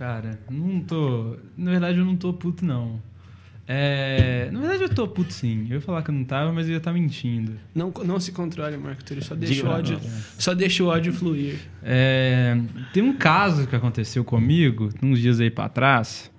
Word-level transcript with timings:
Cara, 0.00 0.40
não 0.50 0.80
tô. 0.80 1.36
Na 1.54 1.72
verdade, 1.72 1.98
eu 1.98 2.06
não 2.06 2.16
tô 2.16 2.32
puto, 2.32 2.64
não. 2.64 3.02
É... 3.68 4.48
Na 4.50 4.58
verdade, 4.60 4.84
eu 4.84 4.88
tô 4.88 5.06
puto 5.06 5.30
sim. 5.30 5.66
Eu 5.68 5.74
ia 5.74 5.80
falar 5.82 6.02
que 6.02 6.08
eu 6.08 6.14
não 6.14 6.24
tava, 6.24 6.50
mas 6.54 6.66
eu 6.66 6.72
ia 6.72 6.78
estar 6.78 6.90
mentindo. 6.90 7.52
Não, 7.74 7.92
não 8.02 8.18
se 8.18 8.32
controle, 8.32 8.78
Marco 8.78 9.04
Túlio. 9.04 9.22
Só 9.22 9.34
deixa, 9.34 9.56
Diga 9.56 9.68
o 9.68 9.72
ódio, 9.72 10.00
só 10.38 10.54
deixa 10.54 10.82
o 10.82 10.86
ódio 10.86 11.12
fluir. 11.12 11.58
É, 11.82 12.58
Tem 12.94 13.02
um 13.02 13.14
caso 13.14 13.66
que 13.66 13.76
aconteceu 13.76 14.24
comigo, 14.24 14.88
uns 15.02 15.18
dias 15.18 15.38
aí 15.38 15.50
pra 15.50 15.68
trás. 15.68 16.30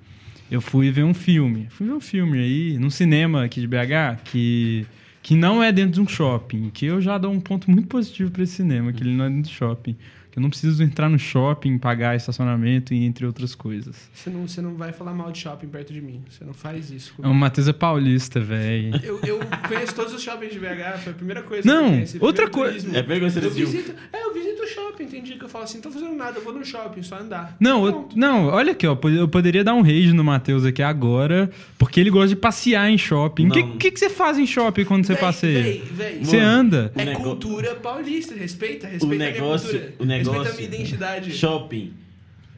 Eu 0.50 0.60
fui 0.60 0.90
ver 0.90 1.04
um 1.04 1.14
filme. 1.14 1.68
Fui 1.70 1.86
ver 1.86 1.94
um 1.94 2.02
filme 2.02 2.40
aí, 2.40 2.80
num 2.80 2.90
cinema 2.90 3.44
aqui 3.44 3.62
de 3.62 3.68
BH, 3.68 4.24
que, 4.24 4.88
que 5.22 5.36
não 5.36 5.62
é 5.62 5.72
dentro 5.72 5.92
de 5.92 6.02
um 6.02 6.08
shopping. 6.08 6.72
Que 6.72 6.88
eu 6.88 7.00
já 7.00 7.16
dou 7.20 7.32
um 7.32 7.40
ponto 7.40 7.70
muito 7.70 7.88
positivo 7.88 8.32
pra 8.32 8.42
esse 8.42 8.54
cinema, 8.54 8.92
que 8.92 9.04
ele 9.04 9.14
não 9.14 9.26
é 9.26 9.30
dentro 9.30 9.52
de 9.52 9.56
shopping. 9.56 9.96
Que 10.32 10.40
eu 10.40 10.42
não 10.42 10.50
preciso 10.50 10.82
entrar 10.82 11.10
no 11.10 11.20
shopping, 11.20 11.78
pagar 11.78 12.16
estacionamento 12.16 12.94
e 12.94 13.04
entre 13.04 13.26
outras 13.26 13.54
coisas. 13.54 13.96
Você 14.14 14.30
não, 14.30 14.48
você 14.48 14.62
não 14.62 14.76
vai 14.76 14.94
falar 14.94 15.14
mal 15.14 15.30
de 15.32 15.40
shopping 15.40 15.68
perto 15.68 15.92
de 15.92 16.00
mim. 16.02 16.24
Você 16.30 16.46
não 16.46 16.54
faz 16.54 16.90
isso. 16.90 17.12
É 17.12 17.16
comigo. 17.18 17.34
o 17.34 17.36
Matheus 17.38 17.68
é 17.68 17.74
paulista, 17.74 18.40
velho. 18.40 18.96
Eu, 19.04 19.20
eu 19.24 19.40
conheço 19.68 19.94
todos 19.94 20.14
os 20.14 20.22
shoppings 20.22 20.54
de 20.54 20.60
BH, 20.60 21.00
foi 21.04 21.12
a 21.12 21.16
primeira 21.16 21.44
coisa 21.44 21.68
Não, 21.68 21.82
que 21.82 21.88
eu 21.90 21.94
conheci. 21.96 22.18
outra 22.22 22.50
primeiro 22.50 22.72
coisa-. 22.74 22.98
É 22.98 23.04
pergunta 23.04 23.40
Eu 23.40 23.52
visito, 23.52 23.94
é, 24.14 24.24
eu 24.24 24.34
visito 24.34 24.51
shopping, 24.74 25.06
tem 25.08 25.22
dia 25.24 25.38
que 25.38 25.44
eu 25.44 25.50
falo 25.50 25.64
assim, 25.64 25.76
não 25.76 25.84
tô 25.84 25.92
fazendo 25.92 26.16
nada, 26.16 26.38
eu 26.40 26.44
vou 26.44 26.54
no 26.54 26.64
shopping, 26.66 27.02
só 27.04 27.18
andar. 27.18 27.56
Não, 27.60 27.86
eu, 27.86 28.10
não, 28.16 28.48
olha 28.48 28.72
aqui, 28.72 28.86
ó. 28.88 28.98
Eu 29.10 29.28
poderia 29.28 29.64
dar 29.64 29.74
um 29.74 29.82
rage 29.82 30.14
no 30.14 30.24
Matheus 30.24 30.66
aqui 30.66 30.82
agora, 30.82 31.50
porque 31.78 32.00
ele 32.00 32.10
gosta 32.10 32.30
de 32.30 32.36
passear 32.36 32.90
em 32.90 32.98
shopping. 32.98 33.48
O 33.48 33.52
que, 33.52 33.64
que, 33.78 33.92
que 33.92 34.00
você 34.00 34.10
faz 34.10 34.38
em 34.40 34.46
shopping 34.48 34.86
quando 34.86 35.06
você 35.06 35.14
Véi, 35.14 35.22
passeia? 35.22 35.64
véi, 35.64 35.84
véi. 35.92 36.20
Você 36.24 36.38
Mano, 36.38 36.50
anda? 36.50 36.92
O 36.96 37.00
É 37.02 37.06
nego- 37.06 37.22
cultura 37.24 37.76
paulista, 37.76 38.36
respeita, 38.36 38.88
respeita 38.88 39.16
negócio- 39.26 39.70
a 39.70 39.72
minha 39.74 39.82
cultura. 39.88 39.94
o 40.00 40.06
negócio- 40.06 40.42
Respeita 40.44 40.54
a 40.54 40.70
minha 40.70 40.82
identidade. 40.84 41.32
Shopping 41.34 41.94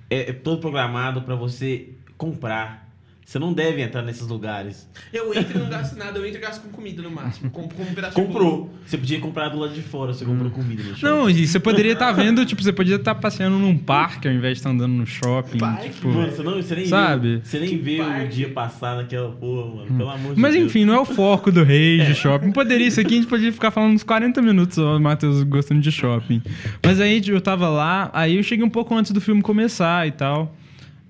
é, 0.10 0.30
é 0.30 0.34
todo 0.34 0.60
programado 0.62 1.22
pra 1.22 1.36
você 1.36 1.90
comprar. 2.18 2.83
Você 3.26 3.40
não 3.40 3.54
deve 3.54 3.82
entrar 3.82 4.02
nesses 4.02 4.28
lugares. 4.28 4.88
Eu 5.12 5.34
entro 5.34 5.58
e 5.58 5.62
não 5.62 5.70
gasto 5.70 5.96
nada, 5.98 6.20
eu 6.20 6.26
entro 6.26 6.38
e 6.38 6.42
gasto 6.42 6.62
com 6.62 6.70
comida 6.70 7.02
no 7.02 7.10
máximo. 7.10 7.50
Com, 7.50 7.68
com 7.68 7.82
um 7.84 7.94
pedaço 7.94 8.16
de. 8.16 8.22
Comprou. 8.22 8.72
Você 8.86 8.98
podia 8.98 9.20
comprar 9.20 9.50
do 9.50 9.58
lado 9.60 9.74
de 9.74 9.82
fora, 9.82 10.14
você 10.14 10.24
comprou 10.26 10.52
comida 10.52 10.84
no 10.84 10.90
shopping. 10.90 11.06
Não, 11.06 11.30
e 11.30 11.48
você 11.48 11.60
poderia 11.60 11.94
estar 11.94 12.12
vendo, 12.12 12.46
tipo, 12.46 12.62
você 12.62 12.74
poderia 12.74 12.98
estar 12.98 13.16
passeando 13.16 13.58
num 13.58 13.78
parque 13.78 14.28
ao 14.28 14.34
invés 14.34 14.54
de 14.56 14.60
estar 14.60 14.70
andando 14.70 14.92
no 14.94 15.06
shopping. 15.08 15.58
Parque, 15.58 15.90
tipo. 15.90 16.10
Mano, 16.10 16.32
você, 16.32 16.44
não, 16.44 16.56
você 16.62 16.76
nem 16.76 16.86
Sabe? 16.86 17.28
viu. 17.36 17.42
Você 17.44 17.60
nem 17.60 17.70
Que 17.70 17.76
vê 17.78 18.02
o 18.02 18.06
parque. 18.06 18.28
dia 18.28 18.50
passar 18.50 18.98
naquela 18.98 19.32
porra, 19.32 19.76
mano. 19.76 19.98
Pelo 19.98 20.10
amor 20.10 20.36
de 20.36 20.40
Mas 20.42 20.54
Deus. 20.54 20.66
enfim, 20.66 20.86
não 20.86 20.94
é 20.94 21.00
o 21.00 21.06
foco 21.06 21.52
do 21.52 21.64
rage 21.64 22.14
shopping. 22.16 22.52
Poderia, 22.52 22.88
isso 22.88 23.00
aqui 23.00 23.14
a 23.14 23.18
gente 23.18 23.28
poderia 23.28 23.52
ficar 23.54 23.72
falando 23.72 23.94
uns 23.94 24.04
40 24.04 24.42
minutos, 24.42 24.78
ó, 24.78 24.98
o 24.98 25.00
Matheus 25.00 25.42
gostando 25.44 25.82
de 25.82 25.92
shopping. 25.92 26.42
Mas 26.86 27.00
aí 27.00 27.22
eu 27.28 27.42
tava 27.42 27.70
lá, 27.70 28.12
aí 28.14 28.36
eu 28.38 28.44
cheguei 28.44 28.66
um 28.66 28.70
pouco 28.70 28.94
antes 28.96 29.12
do 29.12 29.22
filme 29.22 29.42
começar 29.42 30.08
e 30.08 30.12
tal. 30.12 30.56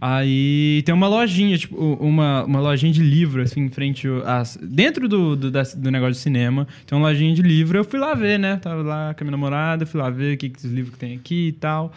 Aí 0.06 0.84
tem 0.86 0.94
uma 0.94 1.08
lojinha, 1.08 1.58
tipo, 1.58 1.78
uma, 1.78 2.44
uma 2.44 2.60
lojinha 2.60 2.92
de 2.92 3.02
livro, 3.02 3.42
assim, 3.42 3.62
em 3.62 3.70
frente. 3.70 4.06
às- 4.26 4.58
dentro 4.62 5.08
do, 5.08 5.34
do, 5.34 5.50
da- 5.50 5.64
do 5.64 5.90
negócio 5.90 6.16
de 6.16 6.20
cinema, 6.20 6.68
tem 6.86 6.98
uma 6.98 7.08
lojinha 7.08 7.34
de 7.34 7.42
livro. 7.42 7.78
Eu 7.78 7.86
fui 7.86 7.98
lá 7.98 8.14
ver, 8.14 8.38
né? 8.38 8.58
Tava 8.58 8.82
lá 8.82 9.14
com 9.14 9.24
a 9.24 9.26
minha 9.26 9.32
namorada, 9.32 9.86
fui 9.86 10.02
lá 10.02 10.10
ver 10.10 10.34
o 10.36 10.38
que, 10.38 10.50
que 10.50 10.58
esses 10.58 10.70
livros 10.74 10.94
que 10.96 11.00
tem 11.00 11.16
aqui 11.16 11.48
e 11.48 11.52
tal. 11.54 11.94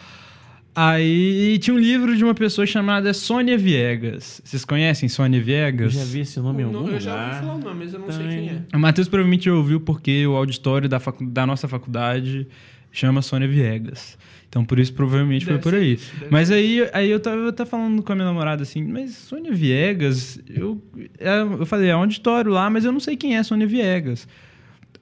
Aí 0.73 1.57
tinha 1.59 1.73
um 1.75 1.79
livro 1.79 2.15
de 2.15 2.23
uma 2.23 2.35
pessoa 2.35 2.65
chamada 2.65 3.13
Sônia 3.13 3.57
Viegas. 3.57 4.39
Vocês 4.45 4.63
conhecem 4.63 5.09
Sônia 5.09 5.39
Eu 5.39 5.43
Viegas? 5.43 5.91
já 5.93 6.03
vi 6.05 6.19
esse 6.21 6.39
nome 6.39 6.61
em 6.61 6.65
algum 6.65 6.83
Não, 6.83 6.89
eu 6.91 6.99
já 7.01 7.11
ouvi 7.13 7.25
lugar. 7.25 7.41
falar 7.41 7.55
o 7.55 7.57
nome, 7.59 7.75
mas 7.83 7.93
eu 7.93 7.99
não 7.99 8.11
sei 8.11 8.19
Também. 8.23 8.39
quem 8.47 8.49
é. 8.71 8.77
O 8.77 8.79
Matheus 8.79 9.07
provavelmente 9.09 9.49
ouviu 9.49 9.81
porque 9.81 10.25
o 10.27 10.35
auditório 10.35 10.87
da, 10.87 10.99
facu- 10.99 11.25
da 11.25 11.45
nossa 11.47 11.67
faculdade 11.67 12.47
chama 12.91 13.21
Sônia 13.21 13.47
Viegas. 13.49 14.17
Então 14.49 14.63
por 14.63 14.79
isso 14.79 14.93
provavelmente 14.93 15.45
Deve 15.45 15.61
foi 15.61 15.71
por 15.71 15.77
aí. 15.77 15.93
isso, 15.93 16.11
Mas 16.29 16.49
aí, 16.51 16.87
aí 16.93 17.09
eu 17.09 17.19
tava, 17.19 17.37
eu 17.37 17.53
tava 17.53 17.69
falando 17.69 18.01
com 18.01 18.11
a 18.11 18.15
minha 18.15 18.27
namorada 18.27 18.63
assim, 18.63 18.83
mas 18.83 19.13
Sônia 19.15 19.51
Viegas, 19.53 20.39
eu, 20.49 20.81
é, 21.19 21.41
eu 21.41 21.65
falei, 21.65 21.89
é 21.89 21.95
um 21.95 21.99
auditório 21.99 22.51
lá, 22.51 22.69
mas 22.69 22.85
eu 22.85 22.91
não 22.91 22.99
sei 22.99 23.15
quem 23.17 23.35
é 23.35 23.43
Sônia 23.43 23.67
Viegas. 23.67 24.27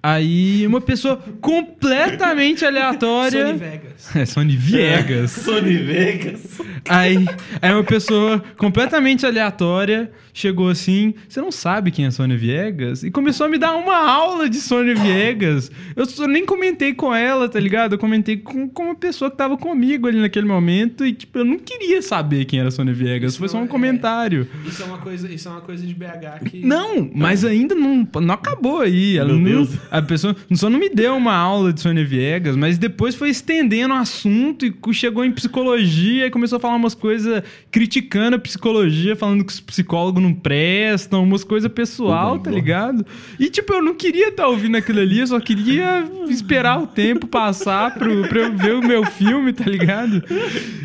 Aí 0.08 0.68
uma 0.68 0.80
pessoa 0.80 1.18
completamente 1.42 2.64
aleatória. 2.66 3.48
Sony 3.48 3.58
Vegas. 3.58 4.16
É, 4.16 4.26
Sony 4.26 4.56
Viegas. 4.56 5.32
Sony 5.32 5.78
Vegas. 5.78 6.62
Aí, 6.88 7.26
aí 7.60 7.74
uma 7.74 7.84
pessoa 7.84 8.44
completamente 8.56 9.26
aleatória 9.26 10.12
chegou 10.36 10.68
assim, 10.70 11.14
você 11.30 11.40
não 11.40 11.50
sabe 11.50 11.92
quem 11.92 12.06
é 12.06 12.12
Sônia 12.12 12.38
Viegas? 12.38 13.04
E 13.04 13.10
começou 13.10 13.46
a 13.46 13.50
me 13.50 13.58
dar 13.58 13.74
uma 13.74 13.96
aula 13.96 14.50
de 14.50 14.58
Sônia 14.58 14.94
Viegas. 14.94 15.72
Eu 15.96 16.06
só 16.06 16.28
nem 16.28 16.46
comentei 16.46 16.94
com 16.94 17.16
ela, 17.16 17.48
tá 17.48 17.58
ligado? 17.58 17.94
Eu 17.94 17.98
comentei 17.98 18.36
com, 18.36 18.68
com 18.68 18.84
uma 18.84 18.96
pessoa 18.96 19.32
que 19.32 19.38
tava 19.38 19.58
comigo 19.58 20.08
ali 20.08 20.20
naquele 20.20 20.46
momento 20.46 21.06
e, 21.06 21.14
tipo, 21.14 21.40
eu 21.40 21.46
não 21.46 21.58
queria 21.58 22.02
saber 22.02 22.44
quem 22.44 22.60
era 22.60 22.70
Sônia 22.70 22.94
Viegas. 22.94 23.32
Isso 23.32 23.40
Foi 23.40 23.48
só 23.48 23.58
um 23.58 23.64
é- 23.64 23.68
comentário. 23.68 24.46
Isso 24.68 24.84
é 24.84 24.86
uma 24.86 24.98
coisa, 24.98 25.32
isso 25.32 25.48
é 25.48 25.52
uma 25.52 25.62
coisa 25.62 25.88
de 25.88 25.94
BH 25.96 26.44
que. 26.50 26.66
Não, 26.66 27.10
mas 27.16 27.46
ainda 27.46 27.74
não, 27.74 28.06
não 28.22 28.34
acabou 28.36 28.82
aí. 28.82 29.18
Ela 29.18 29.30
Meu 29.30 29.38
não, 29.38 29.64
Deus. 29.64 29.80
A 29.96 30.02
pessoa 30.02 30.36
só 30.54 30.70
não 30.70 30.78
me 30.78 30.90
deu 30.90 31.16
uma 31.16 31.34
aula 31.34 31.72
de 31.72 31.80
Sônia 31.80 32.04
Viegas, 32.04 32.58
mas 32.58 32.78
depois 32.78 33.16
foi 33.16 33.30
estendendo 33.30 33.94
o 33.94 33.98
assunto 33.98 34.66
e 34.66 34.94
chegou 34.94 35.24
em 35.24 35.32
psicologia 35.32 36.28
e 36.28 36.30
começou 36.30 36.58
a 36.58 36.60
falar 36.60 36.76
umas 36.76 36.94
coisas 36.94 37.42
criticando 37.72 38.36
a 38.36 38.40
psicologia, 38.40 39.16
falando 39.16 39.46
que 39.46 39.54
os 39.54 39.62
psicólogos 39.62 40.22
não 40.22 40.34
prestam, 40.34 41.24
umas 41.24 41.46
coisas 41.46 41.72
pessoal, 41.72 42.38
tá 42.40 42.52
ligado? 42.52 43.06
E 43.40 43.50
tipo, 43.50 43.74
eu 43.74 43.82
não 43.82 43.96
queria 43.96 44.28
estar 44.28 44.48
ouvindo 44.48 44.76
aquilo 44.76 45.00
ali, 45.00 45.20
eu 45.20 45.28
só 45.28 45.40
queria 45.40 46.06
esperar 46.28 46.82
o 46.82 46.88
tempo 46.88 47.26
passar 47.28 47.94
pro, 47.94 48.28
pra 48.28 48.42
eu 48.42 48.54
ver 48.54 48.74
o 48.76 48.82
meu 48.82 49.06
filme, 49.06 49.54
tá 49.54 49.64
ligado? 49.64 50.22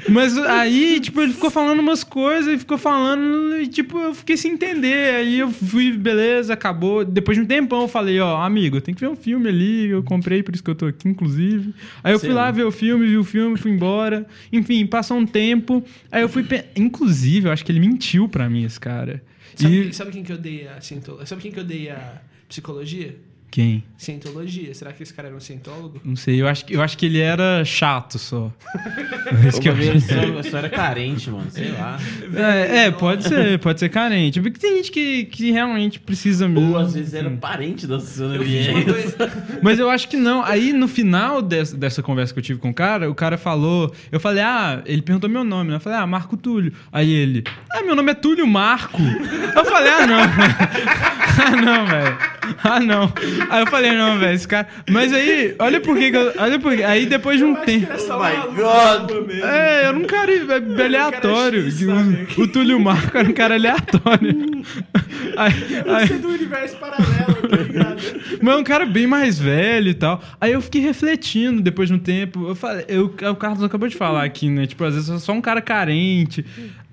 Mas 0.09 0.38
aí, 0.38 1.00
tipo, 1.00 1.21
ele 1.21 1.32
ficou 1.32 1.50
falando 1.50 1.81
umas 1.81 2.04
coisas 2.04 2.54
e 2.54 2.59
ficou 2.59 2.78
falando 2.78 3.56
e, 3.60 3.66
tipo, 3.66 3.98
eu 3.98 4.15
fiquei 4.15 4.37
sem 4.37 4.53
entender. 4.53 5.16
Aí 5.16 5.38
eu 5.38 5.50
fui, 5.50 5.92
beleza, 5.92 6.53
acabou. 6.53 7.04
Depois 7.04 7.37
de 7.37 7.44
um 7.44 7.47
tempão 7.47 7.82
eu 7.82 7.88
falei, 7.88 8.21
ó, 8.21 8.41
amigo, 8.42 8.81
tem 8.81 8.94
que 8.94 9.00
ver 9.00 9.09
um 9.09 9.16
filme 9.16 9.49
ali. 9.49 9.87
Eu 9.88 10.03
comprei, 10.03 10.43
por 10.43 10.55
isso 10.55 10.62
que 10.62 10.71
eu 10.71 10.75
tô 10.75 10.87
aqui, 10.87 11.09
inclusive. 11.09 11.75
Aí 12.05 12.12
eu 12.12 12.19
fui 12.21 12.28
lá 12.34 12.50
ver 12.50 12.65
o 12.65 12.71
filme, 12.71 13.06
vi 13.06 13.16
o 13.16 13.25
filme, 13.25 13.56
fui 13.56 13.71
embora. 13.71 14.27
Enfim, 14.53 14.87
passou 14.87 15.16
um 15.16 15.27
tempo. 15.27 15.83
Aí 16.12 16.22
eu 16.22 16.28
fui. 16.28 16.43
pe- 16.44 16.65
Inclusive, 16.77 17.47
eu 17.49 17.53
acho 17.53 17.65
que 17.65 17.72
ele 17.72 17.81
mentiu 17.81 18.28
pra 18.28 18.49
mim, 18.49 18.65
esse 18.65 18.78
cara. 18.78 19.22
Sabe, 19.56 19.89
E- 19.89 19.93
sabe 19.93 20.10
quem 20.12 20.22
que 20.22 20.33
odeia 20.33 20.72
a 20.77 20.81
cientologia? 20.81 21.27
Sabe 21.27 21.43
quem 21.43 21.50
que 21.53 21.60
odeia 21.60 21.94
a 21.97 22.19
psicologia? 22.49 23.16
Quem? 23.50 23.83
Cientologia. 23.99 24.72
Será 24.75 24.93
que 24.93 25.03
esse 25.03 25.12
cara 25.12 25.28
era 25.28 25.37
um 25.37 25.41
cientólogo? 25.41 26.00
Não 26.05 26.15
sei, 26.16 26.41
eu 26.41 26.47
acho, 26.49 26.65
que- 26.65 26.75
eu 26.75 26.81
acho 26.81 26.97
que 26.97 27.05
ele 27.06 27.19
era 27.19 27.65
chato 27.65 28.19
só. 28.19 28.50
Esse 29.47 29.61
que 29.61 29.69
Eu 29.69 29.77
ele 29.77 30.00
só, 30.00 30.43
só 30.50 30.59
era 30.59 30.71
carente, 30.71 31.28
mano. 31.31 31.50
Sei 31.50 31.71
lá. 31.72 31.99
É, 32.34 32.87
é, 32.87 32.91
pode 32.91 33.25
ser, 33.28 33.59
pode 33.59 33.81
ser 33.81 33.89
carente. 33.89 34.41
Porque 34.41 34.59
tem 34.59 34.77
gente 34.77 34.91
que, 34.93 35.25
que 35.25 35.50
realmente 35.50 35.99
precisa 35.99 36.49
mesmo. 36.49 36.71
Ou 36.72 36.78
às 36.78 36.94
vezes 36.94 37.12
era 37.12 37.28
parente 37.31 37.87
da 37.87 37.99
Viegas. 37.99 38.84
coisa. 39.16 39.33
Mas 39.62 39.78
eu 39.78 39.91
acho 39.91 40.09
que 40.09 40.16
não. 40.16 40.43
Aí 40.44 40.72
no 40.72 40.87
final 40.89 41.43
dessa, 41.43 41.77
dessa 41.77 42.03
conversa 42.03 42.33
que 42.33 42.39
eu 42.39 42.44
tive 42.44 42.59
com 42.60 42.71
o 42.71 42.75
cara, 42.75 43.10
o 43.10 43.15
cara 43.15 43.37
falou. 43.37 43.93
Eu 44.12 44.21
falei, 44.21 44.43
ah, 44.43 44.81
ele 44.87 45.03
perguntou 45.03 45.28
meu 45.28 45.44
nome, 45.44 45.71
né? 45.71 45.77
Eu 45.77 45.81
falei, 45.81 45.99
ah, 45.99 46.06
Marco 46.06 46.37
Túlio. 46.37 46.72
Aí 46.93 47.10
ele, 47.12 47.44
ah, 47.72 47.83
meu 47.83 47.94
nome 47.97 48.12
é 48.12 48.15
Túlio 48.15 48.47
Marco. 48.47 49.03
Eu 49.03 49.65
falei, 49.65 49.91
ah, 49.93 50.06
não. 50.06 50.21
ah, 50.22 51.56
não, 51.62 51.87
velho. 51.87 52.40
Ah, 52.62 52.81
não. 52.81 53.12
Aí 53.49 53.62
eu 53.62 53.66
falei, 53.66 53.93
não, 53.93 54.19
velho, 54.19 54.34
esse 54.34 54.47
cara. 54.47 54.69
Mas 54.88 55.12
aí, 55.12 55.55
olha 55.59 55.81
por 55.81 55.97
que. 55.97 56.05
eu- 56.15 56.33
Olha 56.38 56.59
por 56.59 56.77
quê. 56.77 56.83
Aí 56.83 57.06
depois 57.06 57.38
de 57.38 57.44
um 57.44 57.53
Acho 57.53 57.61
que 57.61 57.66
tempo. 57.66 57.87
era 57.91 57.99
só 57.99 58.15
Oh 58.15 58.19
uma 58.21 58.31
my 58.31 58.55
God. 58.56 59.43
É, 59.43 59.83
era 59.84 59.97
um 59.97 60.05
cara 60.05 60.31
é, 60.33 60.84
aleatório. 60.84 61.65
X, 61.71 61.81
sabe? 61.81 62.27
o, 62.39 62.43
o 62.43 62.49
Túlio 62.49 62.78
Marco 62.81 63.16
era 63.16 63.28
um 63.28 63.33
cara 63.33 63.55
aleatório. 63.55 64.62
Aí, 65.37 65.53
aí, 65.87 66.06
Você 66.09 66.15
é 66.15 66.19
do 66.19 66.28
universo 66.28 66.77
paralelo, 66.77 67.49
tá 67.49 67.56
ligado? 67.56 68.00
mas 68.43 68.55
é 68.55 68.59
um 68.59 68.65
cara 68.65 68.84
bem 68.84 69.06
mais 69.06 69.39
velho 69.39 69.89
e 69.89 69.94
tal. 69.94 70.21
Aí 70.41 70.53
eu 70.53 70.60
fiquei 70.60 70.81
refletindo 70.81 71.62
depois 71.62 71.89
de 71.89 71.94
um 71.94 71.99
tempo. 71.99 72.49
Eu 72.49 72.55
falei, 72.55 72.84
eu, 72.89 73.05
o 73.31 73.37
Carlos 73.37 73.62
acabou 73.62 73.89
de 73.89 73.97
falar 73.97 74.25
aqui, 74.25 74.48
né? 74.51 74.66
Tipo, 74.66 74.84
às 74.84 74.95
vezes 74.95 75.09
eu 75.09 75.19
sou 75.19 75.27
só 75.27 75.33
um 75.33 75.41
cara 75.41 75.60
carente. 75.63 76.45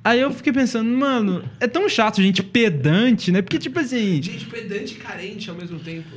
Aí 0.07 0.21
eu 0.21 0.31
fiquei 0.31 0.53
pensando, 0.53 0.89
mano, 0.89 1.43
é 1.59 1.67
tão 1.67 1.89
chato, 1.89 2.21
gente 2.21 2.41
pedante, 2.41 3.29
né? 3.29 3.41
Porque, 3.41 3.59
tipo 3.59 3.77
assim. 3.77 4.23
Gente 4.23 4.45
pedante 4.45 4.93
e 4.93 4.95
carente 4.95 5.49
ao 5.49 5.55
mesmo 5.57 5.77
tempo. 5.79 6.07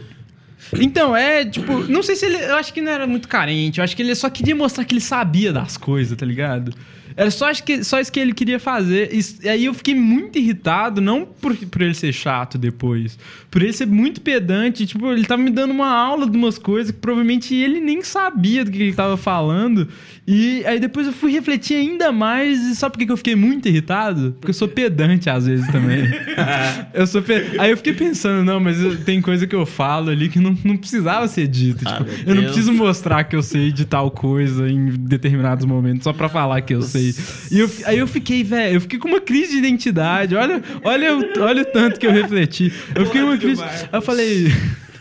Então, 0.80 1.16
é, 1.16 1.44
tipo, 1.44 1.80
não 1.88 2.00
sei 2.00 2.14
se 2.14 2.24
ele. 2.24 2.36
Eu 2.36 2.54
acho 2.54 2.72
que 2.72 2.80
não 2.80 2.92
era 2.92 3.04
muito 3.04 3.26
carente. 3.26 3.78
Eu 3.78 3.84
acho 3.84 3.96
que 3.96 4.02
ele 4.02 4.14
só 4.14 4.30
queria 4.30 4.54
mostrar 4.54 4.84
que 4.84 4.94
ele 4.94 5.00
sabia 5.00 5.52
das 5.52 5.76
coisas, 5.76 6.16
tá 6.16 6.24
ligado? 6.24 6.72
Era 7.20 7.30
só, 7.30 7.52
que, 7.52 7.84
só 7.84 8.00
isso 8.00 8.10
que 8.10 8.18
ele 8.18 8.32
queria 8.32 8.58
fazer. 8.58 9.10
E 9.12 9.46
aí 9.46 9.66
eu 9.66 9.74
fiquei 9.74 9.94
muito 9.94 10.38
irritado, 10.38 11.02
não 11.02 11.26
por, 11.26 11.54
por 11.54 11.82
ele 11.82 11.92
ser 11.92 12.14
chato 12.14 12.56
depois, 12.56 13.18
por 13.50 13.62
ele 13.62 13.74
ser 13.74 13.86
muito 13.86 14.22
pedante. 14.22 14.86
Tipo, 14.86 15.12
ele 15.12 15.26
tava 15.26 15.42
me 15.42 15.50
dando 15.50 15.72
uma 15.72 15.90
aula 15.90 16.26
de 16.26 16.34
umas 16.34 16.56
coisas 16.56 16.90
que 16.90 16.96
provavelmente 16.98 17.54
ele 17.54 17.78
nem 17.78 18.02
sabia 18.02 18.64
do 18.64 18.70
que 18.70 18.80
ele 18.80 18.94
tava 18.94 19.18
falando. 19.18 19.86
E 20.26 20.64
aí 20.64 20.80
depois 20.80 21.08
eu 21.08 21.12
fui 21.12 21.30
refletir 21.32 21.74
ainda 21.76 22.10
mais. 22.10 22.58
E 22.60 22.74
sabe 22.74 22.96
por 22.96 23.04
que 23.04 23.12
eu 23.12 23.16
fiquei 23.18 23.36
muito 23.36 23.68
irritado? 23.68 24.34
Porque 24.40 24.50
eu 24.50 24.54
sou 24.54 24.68
pedante 24.68 25.28
às 25.28 25.46
vezes 25.46 25.66
também. 25.66 26.04
eu 26.94 27.06
sou 27.06 27.20
pe... 27.20 27.34
Aí 27.58 27.70
eu 27.70 27.76
fiquei 27.76 27.92
pensando, 27.92 28.42
não, 28.44 28.58
mas 28.58 28.80
eu- 28.80 28.96
tem 29.04 29.20
coisa 29.20 29.46
que 29.46 29.54
eu 29.54 29.66
falo 29.66 30.08
ali 30.08 30.30
que 30.30 30.38
não 30.38 30.56
não, 30.64 30.76
precisava 30.76 31.28
ser 31.28 31.46
dito. 31.46 31.84
Ah, 31.86 31.98
tipo, 31.98 32.10
eu 32.30 32.34
não 32.34 32.44
preciso 32.44 32.72
mostrar 32.72 33.24
que 33.24 33.36
eu 33.36 33.42
sei 33.42 33.70
de 33.72 33.84
tal 33.84 34.10
coisa 34.10 34.68
em 34.68 34.86
determinados 34.90 35.66
momentos 35.66 36.04
só 36.04 36.12
pra 36.12 36.28
falar 36.28 36.60
que 36.62 36.74
eu 36.74 36.82
sei. 36.82 37.09
E 37.50 37.58
eu, 37.60 37.70
aí 37.84 37.98
eu 37.98 38.06
fiquei, 38.06 38.42
velho, 38.44 38.74
eu 38.76 38.80
fiquei 38.80 38.98
com 38.98 39.08
uma 39.08 39.20
crise 39.20 39.52
de 39.52 39.58
identidade. 39.58 40.34
Olha, 40.34 40.62
olha, 40.84 41.16
o- 41.16 41.40
olha 41.42 41.62
o 41.62 41.64
tanto 41.66 41.98
que 42.00 42.06
eu 42.06 42.12
refleti. 42.12 42.72
Eu 42.94 43.06
fiquei 43.06 43.20
uma 43.22 43.36
Porra, 43.36 43.38
crise. 43.38 43.62
Aí 43.62 43.88
eu 43.92 44.02
falei. 44.02 44.52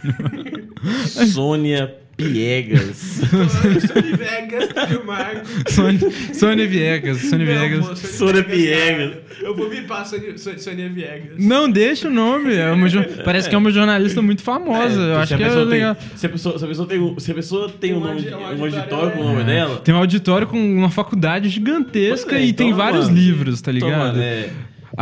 Sônia 1.33 1.93
Piegas. 2.23 2.97
Sony 3.87 4.17
Vegas, 4.17 4.69
Tio 4.87 5.05
Marco. 5.05 5.45
Sônia, 5.71 5.99
Sônia 6.33 6.67
Viegas. 6.67 7.17
Sônia 7.21 7.45
Não, 7.45 7.53
Viegas. 7.67 7.87
pô, 7.87 7.95
Sony 7.95 8.07
Sônia 8.13 8.43
Viegas, 8.43 8.97
Viegas. 8.97 9.17
Eu 9.41 9.55
vou 9.55 9.69
me 9.69 9.81
passar 9.81 10.19
Sônia 10.57 10.89
Viegas. 10.89 11.31
Não, 11.37 11.69
deixa 11.69 12.07
o 12.07 12.11
nome. 12.11 12.53
É 12.55 12.69
uma 12.71 12.89
jo- 12.89 13.03
Parece 13.23 13.47
que 13.49 13.55
é 13.55 13.57
uma 13.57 13.71
jornalista 13.71 14.21
muito 14.21 14.41
famosa. 14.43 14.99
eu 15.01 15.13
É, 15.13 15.15
acho 15.17 15.27
se 15.29 15.33
a 15.33 15.37
que 15.37 15.43
é 15.43 15.47
pessoa 15.47 15.63
tem- 15.65 15.73
legal. 15.73 15.97
se, 16.15 16.25
a 16.25 16.29
pessoa, 16.29 16.59
se 16.59 16.65
a 16.65 16.67
pessoa 16.67 16.87
tem 16.87 16.99
um, 16.99 17.19
se 17.19 17.31
a 17.31 17.35
pessoa 17.35 17.69
tem 17.69 17.93
um, 17.93 17.97
Um 17.97 17.99
nome, 18.01 18.27
um 18.29 18.59
um 18.59 18.63
auditório, 18.65 19.11
com 19.11 19.19
o 19.19 19.23
é. 19.23 19.25
nome 19.33 19.43
dela. 19.45 19.77
Tem 19.77 19.93
um 19.95 19.97
auditório 19.97 20.47
com 20.47 20.57
uma 20.57 20.89
faculdade 20.89 21.49
gigantesca 21.49 22.35
é, 22.35 22.45
e 22.45 22.53
tem 22.53 22.67
então, 22.67 22.77
vários 22.77 23.05
mano, 23.05 23.17
livros, 23.17 23.61
tá 23.61 23.71
então, 23.71 23.87
ligado? 23.89 24.07
mano, 24.07 24.21
é- 24.21 24.49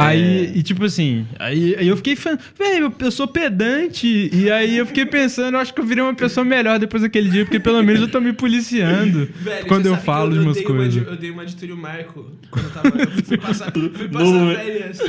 Aí, 0.05 0.45
é- 0.45 0.57
e 0.57 0.63
tipo 0.63 0.83
assim, 0.85 1.25
aí, 1.39 1.75
aí 1.75 1.87
eu 1.87 1.97
fiquei 1.97 2.15
falando, 2.15 2.39
velho, 2.57 2.93
eu, 2.99 3.11
sou 3.11 3.27
pedante, 3.27 4.29
e 4.31 4.51
aí 4.51 4.77
eu 4.77 4.85
fiquei 4.85 5.05
pensando, 5.05 5.55
eu 5.55 5.59
acho 5.59 5.73
que 5.73 5.81
eu 5.81 5.85
virei 5.85 6.03
uma 6.03 6.13
pessoa 6.13 6.43
melhor 6.45 6.77
depois 6.79 7.01
daquele 7.03 7.29
dia, 7.29 7.45
porque 7.45 7.59
pelo 7.59 7.81
menos 7.83 8.01
eu 8.01 8.07
tô 8.07 8.21
me 8.21 8.31
policiando 8.33 9.27
Velho, 9.41 9.65
quando 9.67 9.85
eu 9.87 9.97
falo 9.97 10.31
de 10.33 10.39
umas 10.39 10.57
uma 10.57 10.65
coisas. 10.65 10.93
de- 10.93 10.99
eu 11.09 11.15
dei 11.17 11.31
uma 11.31 11.45
de 11.45 11.55
Túlio 11.55 11.75
Marco 11.77 12.31
quando 12.51 12.65
eu 12.65 12.71
tava. 12.71 12.87
Eu 12.89 13.23
fui 13.23 13.37
passar, 13.37 13.71
fui 13.71 13.89
passar 14.09 14.55
férias. 14.55 14.99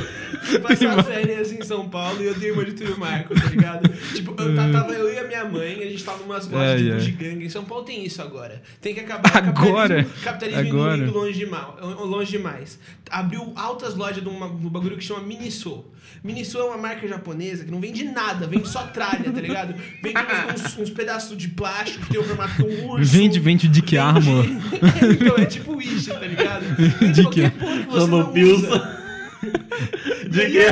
Fui 0.42 0.58
passar 0.58 1.04
férias 1.04 1.52
em 1.52 1.62
São 1.62 1.88
Paulo 1.88 2.22
e 2.22 2.26
eu 2.26 2.34
dei 2.34 2.50
uma 2.50 2.64
de 2.64 2.72
Túlio 2.72 2.98
Marco, 2.98 3.34
tá 3.34 3.48
ligado? 3.50 3.88
Tipo, 4.14 4.30
eu 4.40 4.54
ta- 4.56 4.68
tava 4.70 4.92
eu 4.94 5.12
e 5.12 5.18
a 5.18 5.24
minha 5.24 5.44
mãe, 5.44 5.82
a 5.82 5.86
gente 5.86 6.02
tava 6.04 6.18
numas 6.22 6.48
lojas 6.48 6.70
Ai, 6.72 6.82
de 6.82 6.90
ai. 6.90 6.96
bugiganga. 6.98 7.44
Em 7.44 7.48
São 7.48 7.64
Paulo 7.64 7.84
tem 7.84 8.04
isso 8.04 8.22
agora. 8.22 8.62
Tem 8.80 8.94
que 8.94 9.00
acabar 9.00 9.36
Agora? 9.36 10.04
capitalismo, 10.04 10.24
capitalismo 10.24 10.68
Agora? 10.82 10.96
indo 10.98 11.12
longe, 11.12 11.38
demais, 11.38 11.66
longe 12.00 12.30
demais. 12.30 12.78
Abriu 13.10 13.52
altas 13.56 13.94
lojas 13.94 14.22
de, 14.22 14.28
uma, 14.28 14.48
de 14.48 14.66
um 14.66 14.70
bagulho 14.78 14.96
que 14.96 15.04
chama 15.04 15.20
Miniso. 15.20 15.84
Miniso 16.24 16.58
é 16.58 16.64
uma 16.64 16.76
marca 16.78 17.06
japonesa 17.06 17.64
que 17.64 17.70
não 17.70 17.80
vende 17.80 18.02
nada, 18.04 18.46
vende 18.46 18.66
só 18.68 18.82
tralha, 18.88 19.30
tá 19.30 19.40
ligado? 19.40 19.74
Vende 20.02 20.18
uns, 20.54 20.62
uns- 20.64 20.78
uns 20.78 20.90
pedaços 20.90 21.36
de 21.36 21.48
plástico 21.48 22.04
que 22.06 22.10
tem 22.12 22.20
o 22.20 22.24
formato 22.24 22.54
de 22.56 22.62
um 22.64 22.88
urso. 22.90 23.04
Vende, 23.12 23.38
vende 23.38 23.66
o 23.66 23.70
Dick 23.70 23.86
Vende- 23.96 23.98
Armor. 23.98 24.44
então 25.12 25.36
é 25.38 25.44
tipo 25.46 25.76
Wish, 25.76 26.06
tá 26.08 26.18
ligado? 26.20 26.64
Vende 26.98 27.12
De 27.12 27.22
qualquer 27.22 27.50
que? 27.52 27.58
porra 27.58 27.78
que 27.78 27.86
você 27.86 28.06
não 28.10 28.32
usa. 28.32 28.98
De 30.28 30.40
E 30.42 30.50
que 30.50 30.58
aí, 30.58 30.66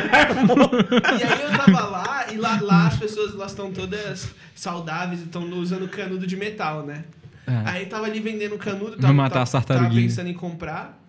e 1.21 1.23
aí 1.23 1.43
eu 1.43 1.51
tava 1.57 1.85
lá 1.87 2.27
e 2.33 2.37
lá, 2.37 2.59
lá 2.61 2.87
as 2.89 2.97
pessoas 2.97 3.33
estão 3.51 3.71
todas 3.71 4.29
saudáveis 4.57 5.21
e 5.21 5.25
estão 5.25 5.49
usando 5.53 5.87
canudo 5.89 6.27
de 6.27 6.37
metal, 6.37 6.85
né? 6.85 7.05
É. 7.47 7.63
Aí 7.65 7.87
tava 7.87 8.07
ali 8.07 8.19
vendendo 8.19 8.59
canudo, 8.59 8.91
Vai 8.93 9.01
tava, 9.03 9.13
matar 9.13 9.47
tava, 9.47 9.65
tava 9.65 9.89
pensando 9.95 10.29
em 10.29 10.35
comprar. 10.35 11.01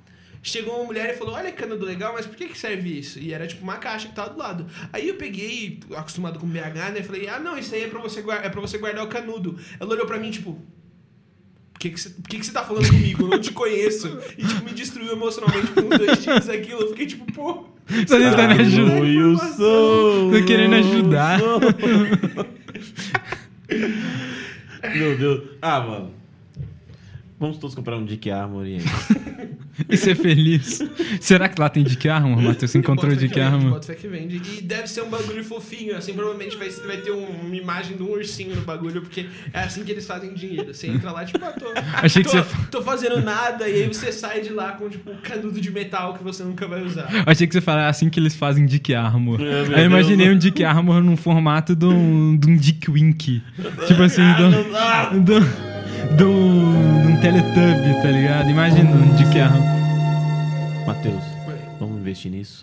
Chegou 0.41 0.75
uma 0.75 0.85
mulher 0.85 1.13
e 1.13 1.17
falou: 1.17 1.35
Olha, 1.35 1.51
canudo 1.51 1.85
legal, 1.85 2.13
mas 2.13 2.25
por 2.25 2.35
que, 2.35 2.47
que 2.47 2.57
serve 2.57 2.99
isso? 2.99 3.19
E 3.19 3.33
era 3.33 3.45
tipo 3.47 3.63
uma 3.63 3.77
caixa 3.77 4.07
que 4.07 4.15
tava 4.15 4.29
do 4.29 4.39
lado. 4.39 4.65
Aí 4.93 5.07
eu 5.07 5.15
peguei, 5.15 5.79
acostumado 5.95 6.39
com 6.39 6.47
BH, 6.47 6.93
né? 6.93 7.03
Falei: 7.03 7.27
Ah, 7.27 7.39
não, 7.39 7.57
isso 7.57 7.73
aí 7.75 7.83
é 7.83 7.87
pra 7.87 7.99
você, 7.99 8.19
é 8.19 8.49
pra 8.49 8.61
você 8.61 8.77
guardar 8.77 9.03
o 9.03 9.07
canudo. 9.07 9.59
Ela 9.79 9.91
olhou 9.91 10.05
pra 10.05 10.19
mim, 10.19 10.31
tipo. 10.31 10.59
Por 11.73 11.79
que, 11.79 11.91
que, 11.91 11.99
você, 11.99 12.09
por 12.09 12.27
que, 12.27 12.39
que 12.39 12.45
você 12.45 12.51
tá 12.51 12.63
falando 12.63 12.87
comigo? 12.87 13.25
Eu 13.25 13.29
não 13.29 13.39
te 13.39 13.51
conheço. 13.51 14.19
E, 14.35 14.43
tipo, 14.43 14.65
me 14.65 14.71
destruiu 14.71 15.11
emocionalmente 15.11 15.67
por 15.67 15.83
uns 15.83 15.97
dois 15.97 16.23
dias 16.23 16.49
aquilo. 16.49 16.81
Eu 16.81 16.89
fiquei, 16.89 17.05
tipo, 17.05 17.31
pô. 17.31 17.53
Tá 17.53 18.17
tentando 18.17 18.61
ajudar. 18.61 19.01
Wilson! 19.01 20.31
Tô 20.31 20.45
querendo 20.45 20.75
ajudar. 20.75 21.39
Meu 24.95 25.17
Deus. 25.17 25.49
Ah, 25.61 25.79
mano. 25.81 26.16
Vamos 27.39 27.57
todos 27.59 27.75
comprar 27.75 27.95
um 27.97 28.05
Dick 28.05 28.29
Armor 28.31 28.65
e 28.65 28.79
E 29.87 29.95
ser 29.95 30.15
feliz. 30.15 30.79
Será 31.21 31.47
que 31.47 31.61
lá 31.61 31.69
tem 31.69 31.83
Dick 31.83 32.09
Armor, 32.09 32.41
Matheus? 32.41 32.71
Você 32.71 32.79
encontrou 32.79 33.11
Dick 33.15 33.31
que 33.31 33.39
vende, 33.39 33.53
Armor? 33.55 33.69
bota 33.73 33.85
fé 33.85 33.93
que 33.93 34.07
vende. 34.07 34.41
E 34.57 34.61
deve 34.63 34.87
ser 34.87 35.01
um 35.03 35.09
bagulho 35.09 35.43
fofinho, 35.43 35.95
assim, 35.95 36.13
provavelmente 36.15 36.57
vai, 36.57 36.67
vai 36.67 36.97
ter 36.97 37.11
um- 37.11 37.27
uma 37.45 37.55
imagem 37.55 37.95
de 37.95 38.01
um 38.01 38.09
ursinho 38.09 38.55
no 38.55 38.63
bagulho, 38.63 39.01
porque 39.01 39.27
é 39.53 39.59
assim 39.59 39.83
que 39.83 39.91
eles 39.91 40.07
fazem 40.07 40.33
dinheiro. 40.33 40.73
Você 40.73 40.87
entra 40.87 41.11
lá, 41.11 41.23
tipo, 41.25 41.45
ah, 41.45 41.51
tô, 41.51 41.67
Achei 41.93 42.23
que 42.23 42.31
tô, 42.31 42.37
você- 42.41 42.55
tô 42.71 42.81
fazendo 42.81 43.21
nada, 43.21 43.69
e 43.69 43.83
aí 43.83 43.87
você 43.87 44.11
sai 44.11 44.41
de 44.41 44.49
lá 44.49 44.71
com, 44.71 44.89
tipo, 44.89 45.11
um 45.11 45.17
canudo 45.17 45.61
de 45.61 45.69
metal 45.71 46.15
que 46.15 46.23
você 46.23 46.43
nunca 46.43 46.67
vai 46.67 46.81
usar. 46.83 47.07
Achei 47.27 47.45
que 47.45 47.53
você 47.53 47.61
falava 47.61 47.87
assim 47.87 48.09
que 48.09 48.19
eles 48.19 48.35
fazem 48.35 48.65
Dick 48.65 48.95
Armor. 48.95 49.39
Aí 49.75 49.81
eu 49.83 49.85
imaginei 49.85 50.25
Deus. 50.25 50.35
um 50.37 50.39
Dick 50.39 50.63
Armor 50.63 51.03
num 51.03 51.15
formato 51.15 51.75
de 51.75 51.85
um, 51.85 52.35
de 52.35 52.49
um 52.49 52.57
Dick 52.57 52.89
Wink. 52.89 53.43
Tipo 53.87 54.01
assim, 54.01 54.23
Ah, 54.23 55.11
do, 55.13 55.19
do, 55.21 55.66
do, 56.15 57.01
de 57.01 57.11
um 57.11 57.17
Teletubby, 57.21 58.01
tá 58.01 58.09
ligado? 58.09 58.49
Imagina 58.49 58.89
um 58.89 59.15
Dick 59.15 59.39
Armor. 59.39 59.61
Matheus, 60.85 61.23
vamos 61.79 61.99
investir 61.99 62.31
nisso. 62.31 62.61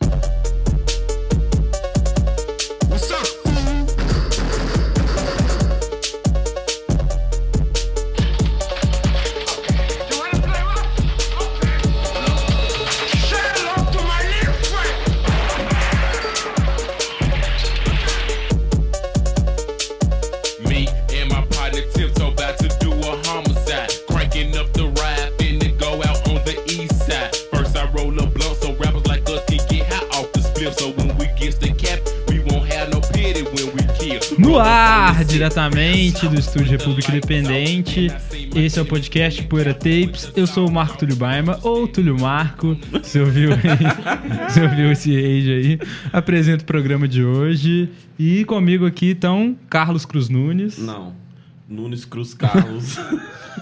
No 34.55 34.61
ar, 34.61 35.25
diretamente 35.25 36.29
do 36.29 36.39
Estúdio 36.39 36.71
República 36.71 37.11
Independente. 37.11 38.06
Esse 38.55 38.79
é 38.79 38.83
o 38.83 38.87
podcast 38.87 39.43
Poeira 39.43 39.75
Tapes. 39.75 40.31
Eu 40.37 40.47
sou 40.47 40.69
o 40.69 40.71
Marco 40.71 40.97
Túlio 40.97 41.17
Baima, 41.17 41.59
ou 41.61 41.89
Túlio 41.89 42.17
Marco. 42.21 42.79
Você 42.93 43.19
ouviu? 43.19 43.51
Você 44.49 44.62
ouviu 44.62 44.93
esse 44.93 45.11
age 45.11 45.53
aí? 45.53 45.79
Apresento 46.12 46.62
o 46.62 46.67
programa 46.67 47.09
de 47.09 47.25
hoje. 47.25 47.89
E 48.17 48.45
comigo 48.45 48.87
aqui 48.87 49.06
estão 49.06 49.56
Carlos 49.69 50.06
Cruz 50.06 50.29
Nunes. 50.29 50.79
Não. 50.79 51.24
Nunes 51.69 52.05
Cruz 52.05 52.34
Carlos. 52.34 52.96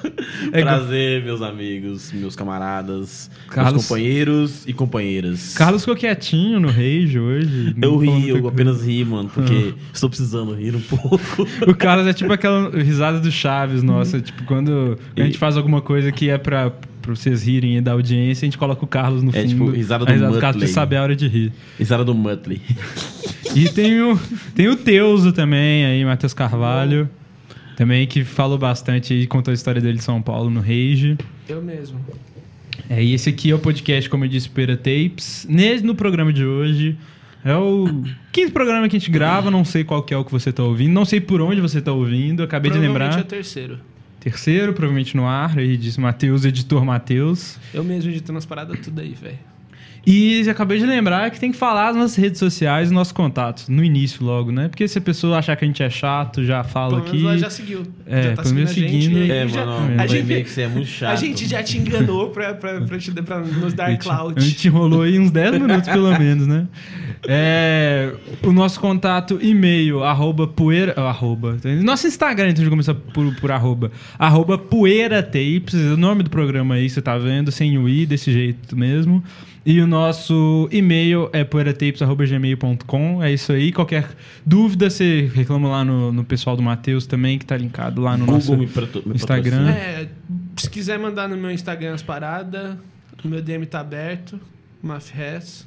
É 0.52 0.62
Prazer, 0.62 1.22
meus 1.24 1.40
amigos, 1.40 2.10
meus 2.12 2.34
camaradas, 2.34 3.30
Carlos- 3.48 3.74
meus 3.74 3.84
companheiros 3.86 4.64
e 4.66 4.72
companheiras. 4.72 5.54
Carlos 5.54 5.82
ficou 5.82 5.94
quietinho 5.94 6.58
no 6.58 6.68
rage 6.68 7.18
hoje. 7.18 7.74
Eu 7.80 7.96
ri, 7.98 8.28
eu 8.30 8.48
apenas 8.48 8.84
ri, 8.84 9.04
mano, 9.04 9.30
porque 9.32 9.74
estou 9.92 10.08
precisando 10.08 10.52
rir 10.54 10.74
um 10.74 10.80
pouco. 10.80 11.46
O 11.68 11.74
Carlos 11.74 12.06
é 12.08 12.12
tipo 12.12 12.32
aquela 12.32 12.70
risada 12.70 13.20
do 13.20 13.30
Chaves, 13.30 13.82
nossa. 13.82 14.20
Tipo, 14.20 14.42
quando 14.44 14.98
a 15.16 15.22
gente 15.22 15.38
faz 15.38 15.56
alguma 15.56 15.80
coisa 15.80 16.10
que 16.10 16.28
é 16.28 16.36
pra, 16.38 16.70
pra 16.70 17.14
vocês 17.14 17.44
rirem 17.46 17.76
e 17.76 17.80
da 17.80 17.92
audiência, 17.92 18.44
a 18.44 18.46
gente 18.46 18.58
coloca 18.58 18.84
o 18.84 18.88
Carlos 18.88 19.22
no 19.22 19.30
É 19.30 19.42
fundo. 19.42 19.48
tipo 19.48 19.70
risada 19.70 20.04
do 20.04 20.10
a 20.10 20.14
risada 20.14 20.40
Carlos 20.40 20.70
saber 20.70 20.96
a 20.96 21.02
hora 21.04 21.14
de 21.16 21.28
rir. 21.28 21.52
Risada 21.78 22.04
do 22.04 22.14
Muttley. 22.14 22.60
E 23.54 23.68
tem 23.68 24.00
o, 24.02 24.18
tem 24.54 24.66
o 24.68 24.76
Teuso 24.76 25.30
também 25.32 25.84
aí, 25.86 26.04
Matheus 26.04 26.34
Carvalho. 26.34 27.08
Também 27.76 28.06
que 28.06 28.24
falou 28.24 28.58
bastante 28.58 29.14
e 29.14 29.26
contou 29.26 29.50
a 29.50 29.54
história 29.54 29.80
dele 29.80 29.98
de 29.98 30.04
São 30.04 30.20
Paulo 30.20 30.50
no 30.50 30.60
Rage. 30.60 31.16
Eu 31.48 31.62
mesmo. 31.62 31.98
É, 32.88 33.02
e 33.02 33.14
esse 33.14 33.28
aqui 33.28 33.50
é 33.50 33.54
o 33.54 33.58
podcast, 33.58 34.08
como 34.10 34.24
eu 34.24 34.28
disse, 34.28 34.48
Pera 34.48 34.76
Tapes. 34.76 35.46
Nesse, 35.48 35.84
no 35.84 35.94
programa 35.94 36.32
de 36.32 36.44
hoje, 36.44 36.96
é 37.44 37.54
o 37.56 38.04
quinto 38.30 38.52
programa 38.52 38.88
que 38.88 38.96
a 38.96 38.98
gente 38.98 39.10
grava, 39.10 39.50
não 39.50 39.64
sei 39.64 39.84
qual 39.84 40.02
que 40.02 40.12
é 40.12 40.16
o 40.16 40.24
que 40.24 40.30
você 40.32 40.52
tá 40.52 40.62
ouvindo, 40.62 40.92
não 40.92 41.04
sei 41.04 41.20
por 41.20 41.40
onde 41.40 41.60
você 41.60 41.80
tá 41.80 41.92
ouvindo, 41.92 42.42
acabei 42.42 42.70
de 42.70 42.78
Provavelmente 42.78 43.04
lembrar. 43.10 43.18
é 43.18 43.22
o 43.22 43.28
terceiro. 43.28 43.78
Terceiro, 44.20 44.72
provavelmente 44.72 45.16
no 45.16 45.26
ar, 45.26 45.58
aí 45.58 45.76
disse 45.76 45.98
Matheus, 46.00 46.44
editor 46.44 46.84
Matheus. 46.84 47.58
Eu 47.74 47.82
mesmo 47.82 48.10
editando 48.10 48.38
as 48.38 48.46
paradas 48.46 48.78
tudo 48.78 49.00
aí, 49.00 49.14
velho. 49.20 49.38
E 50.04 50.42
acabei 50.50 50.78
de 50.78 50.84
lembrar 50.86 51.30
que 51.30 51.38
tem 51.38 51.52
que 51.52 51.56
falar 51.56 51.86
nas 51.92 51.96
nossas 51.96 52.16
redes 52.16 52.38
sociais 52.40 52.88
os 52.88 52.92
nossos 52.92 53.12
contatos, 53.12 53.68
no 53.68 53.84
início 53.84 54.24
logo, 54.24 54.50
né? 54.50 54.66
Porque 54.68 54.88
se 54.88 54.98
a 54.98 55.00
pessoa 55.00 55.38
achar 55.38 55.54
que 55.54 55.64
a 55.64 55.68
gente 55.68 55.80
é 55.80 55.88
chato, 55.88 56.42
já 56.44 56.64
fala 56.64 56.96
Pelo 56.96 57.02
aqui. 57.02 57.16
menos 57.18 57.24
ela 57.30 57.38
já 57.38 57.50
seguiu. 57.50 57.82
É, 58.04 58.22
já 58.22 58.32
tá 58.34 58.42
pelo 58.42 58.54
menos 58.56 58.70
seguindo 58.70 59.16
a 59.16 59.20
gente, 59.20 59.28
e 59.28 59.30
É, 59.30 59.48
já- 59.48 59.64
mano, 59.64 60.00
a 60.02 60.06
gente- 60.08 60.42
que 60.42 60.50
você 60.50 60.62
é 60.62 60.68
muito 60.68 60.88
chato. 60.88 61.12
A 61.12 61.14
gente 61.14 61.46
já 61.46 61.62
te 61.62 61.78
enganou 61.78 62.30
pra, 62.30 62.52
pra, 62.54 62.80
pra, 62.80 62.98
te, 62.98 63.12
pra 63.12 63.38
nos 63.38 63.72
A 63.74 63.76
dar 63.76 63.90
gente- 63.92 64.02
clout. 64.02 64.34
A 64.36 64.40
gente 64.40 64.68
rolou 64.68 65.02
aí 65.02 65.18
uns 65.20 65.30
10 65.30 65.52
minutos, 65.52 65.88
pelo 65.88 66.18
menos, 66.18 66.48
né? 66.48 66.66
É, 67.28 68.12
o 68.42 68.52
nosso 68.52 68.80
contato 68.80 69.38
e-mail, 69.40 70.02
arroba 70.02 70.48
poeira. 70.48 70.94
Arroba. 71.00 71.56
Nosso 71.82 72.08
Instagram, 72.08 72.48
então 72.48 72.62
a 72.62 72.64
gente 72.64 72.70
começa 72.70 72.92
por, 72.92 73.32
por 73.36 73.52
arroba. 73.52 73.92
Arroba 74.18 74.58
poeira 74.58 75.22
tapes. 75.22 75.74
O 75.74 75.96
nome 75.96 76.24
do 76.24 76.30
programa 76.30 76.74
aí, 76.74 76.90
você 76.90 77.00
tá 77.00 77.16
vendo, 77.16 77.52
sem 77.52 77.78
o 77.78 77.88
i, 77.88 78.04
desse 78.04 78.32
jeito 78.32 78.76
mesmo. 78.76 79.22
E 79.64 79.80
o 79.80 79.86
nosso 79.86 80.68
e-mail 80.72 81.30
é 81.32 81.44
poeiratapes.gmail.com. 81.44 83.22
É 83.22 83.32
isso 83.32 83.52
aí. 83.52 83.72
Qualquer 83.72 84.08
dúvida, 84.44 84.90
você 84.90 85.30
reclama 85.32 85.68
lá 85.68 85.84
no, 85.84 86.12
no 86.12 86.24
pessoal 86.24 86.56
do 86.56 86.62
Matheus 86.62 87.06
também, 87.06 87.38
que 87.38 87.46
tá 87.46 87.56
linkado 87.56 88.00
lá 88.00 88.16
no 88.16 88.26
nosso 88.26 88.56
me 88.56 88.66
me 88.66 89.14
Instagram. 89.14 89.70
É, 89.70 90.08
se 90.56 90.68
quiser 90.68 90.98
mandar 90.98 91.28
no 91.28 91.36
meu 91.36 91.50
Instagram 91.50 91.94
as 91.94 92.02
paradas, 92.02 92.76
o 93.24 93.28
meu 93.28 93.40
DM 93.40 93.64
tá 93.66 93.80
aberto, 93.80 94.38
Mafres. 94.82 95.66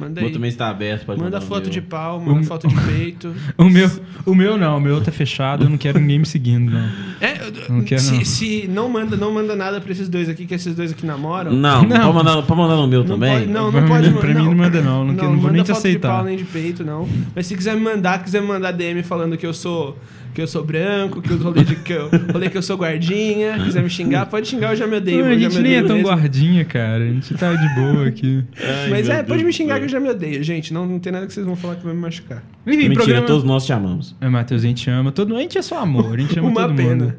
Manda 0.00 0.12
O 0.20 0.22
meu 0.22 0.28
aí. 0.28 0.32
também 0.32 0.48
está 0.48 0.68
aberto. 0.70 1.04
Pode 1.04 1.20
Manda 1.20 1.36
mandar 1.36 1.46
foto 1.46 1.64
meu. 1.64 1.70
de 1.70 1.82
pau, 1.82 2.18
manda 2.20 2.40
O- 2.40 2.44
foto 2.44 2.66
de 2.66 2.74
peito. 2.86 3.34
O 3.58 3.64
meu, 3.68 3.90
o 4.24 4.34
meu 4.34 4.56
não, 4.56 4.78
o 4.78 4.80
meu 4.80 5.00
tá 5.02 5.12
fechado, 5.12 5.64
eu 5.64 5.70
não 5.70 5.76
quero 5.76 6.00
ninguém 6.00 6.18
me 6.20 6.26
seguindo, 6.26 6.70
não. 6.70 6.88
É, 7.20 7.38
Não 7.68 7.82
quero, 7.84 8.00
se, 8.00 8.12
não. 8.14 8.24
se 8.24 8.68
não 8.68 8.88
manda, 8.88 9.16
não 9.16 9.32
manda 9.32 9.54
nada 9.54 9.80
pra 9.80 9.92
esses 9.92 10.08
dois 10.08 10.28
aqui, 10.28 10.46
que 10.46 10.54
esses 10.54 10.74
dois 10.74 10.90
aqui 10.92 11.04
namoram. 11.04 11.52
Não, 11.52 11.82
Não. 11.82 12.12
Pode, 12.12 12.14
mandar, 12.14 12.42
pode 12.42 12.60
mandar 12.60 12.76
no 12.76 12.86
meu 12.88 13.00
Não 13.00 13.08
também. 13.14 13.32
pode, 13.40 13.46
não, 13.52 13.70
Pra 13.70 13.80
não 13.80 13.88
mim- 13.88 13.94
pode 13.94 14.12
pra 14.20 14.28
mim 14.28 14.34
não 14.46 14.54
manda 14.54 14.80
não, 14.82 15.04
não 15.04 15.14
que- 15.14 15.22
não 15.22 15.32
vou 15.32 15.40
manda 15.42 15.52
nem 15.52 15.62
te 15.62 15.66
foto 15.68 15.78
aceitar. 15.78 16.08
de 16.08 16.14
pau 16.14 16.24
nem 16.24 16.36
de 16.36 16.44
peito, 16.44 16.82
não. 16.84 17.06
Mas 17.36 17.46
se 17.46 17.54
quiser 17.54 17.74
me 17.74 17.82
mandar, 17.82 18.22
quiser 18.24 18.40
me 18.40 18.48
mandar 18.48 18.72
DM 18.72 19.02
falando 19.02 19.36
que 19.36 19.46
eu 19.46 19.52
sou 19.52 19.98
que 20.34 20.40
eu 20.40 20.46
sou 20.46 20.64
branco, 20.64 21.20
que 21.20 21.30
eu 21.30 21.38
rolê 21.38 21.64
de 21.64 21.76
que 21.76 21.92
eu, 21.92 22.08
rolê 22.32 22.48
que 22.48 22.56
eu 22.56 22.62
sou 22.62 22.76
guardinha, 22.76 23.58
quiser 23.64 23.82
me 23.82 23.90
xingar, 23.90 24.26
pode 24.26 24.48
xingar, 24.48 24.72
eu 24.72 24.76
já 24.76 24.86
me 24.86 24.96
odeio. 24.96 25.24
Não, 25.24 25.32
a 25.32 25.38
gente 25.38 25.56
me 25.56 25.62
nem 25.62 25.74
é 25.74 25.82
tão 25.82 25.96
mesmo. 25.96 26.08
guardinha, 26.08 26.64
cara. 26.64 27.04
A 27.04 27.06
gente 27.06 27.34
tá 27.34 27.52
de 27.54 27.74
boa 27.74 28.06
aqui. 28.06 28.44
Ai, 28.56 28.90
Mas 28.90 29.08
é, 29.08 29.16
pode 29.16 29.28
Deus 29.28 29.42
me 29.42 29.50
do 29.50 29.54
xingar 29.54 29.74
céu. 29.74 29.80
que 29.80 29.86
eu 29.86 29.88
já 29.90 30.00
me 30.00 30.08
odeio, 30.10 30.42
gente. 30.42 30.72
Não, 30.72 30.86
não 30.86 30.98
tem 30.98 31.12
nada 31.12 31.26
que 31.26 31.32
vocês 31.32 31.44
vão 31.44 31.56
falar 31.56 31.76
que 31.76 31.84
vai 31.84 31.94
me 31.94 32.00
machucar. 32.00 32.42
Enfim, 32.66 32.76
Mentira, 32.76 32.94
programa... 32.94 33.26
todos 33.26 33.44
nós 33.44 33.66
te 33.66 33.72
amamos. 33.72 34.14
É, 34.20 34.28
Matheus, 34.28 34.64
a 34.64 34.66
gente 34.66 34.88
ama 34.90 35.12
todo 35.12 35.36
A 35.36 35.40
gente 35.40 35.58
é 35.58 35.62
só 35.62 35.78
amor, 35.78 36.14
a 36.14 36.20
gente 36.20 36.38
ama 36.38 36.48
Uma 36.50 36.62
todo 36.62 36.74
pena. 36.76 36.94
mundo. 36.94 37.14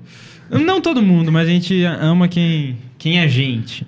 Não 0.65 0.81
todo 0.81 1.01
mundo, 1.01 1.31
mas 1.31 1.47
a 1.47 1.51
gente 1.51 1.83
ama 1.83 2.27
quem, 2.27 2.77
quem 2.97 3.19
é 3.19 3.27
gente. 3.27 3.87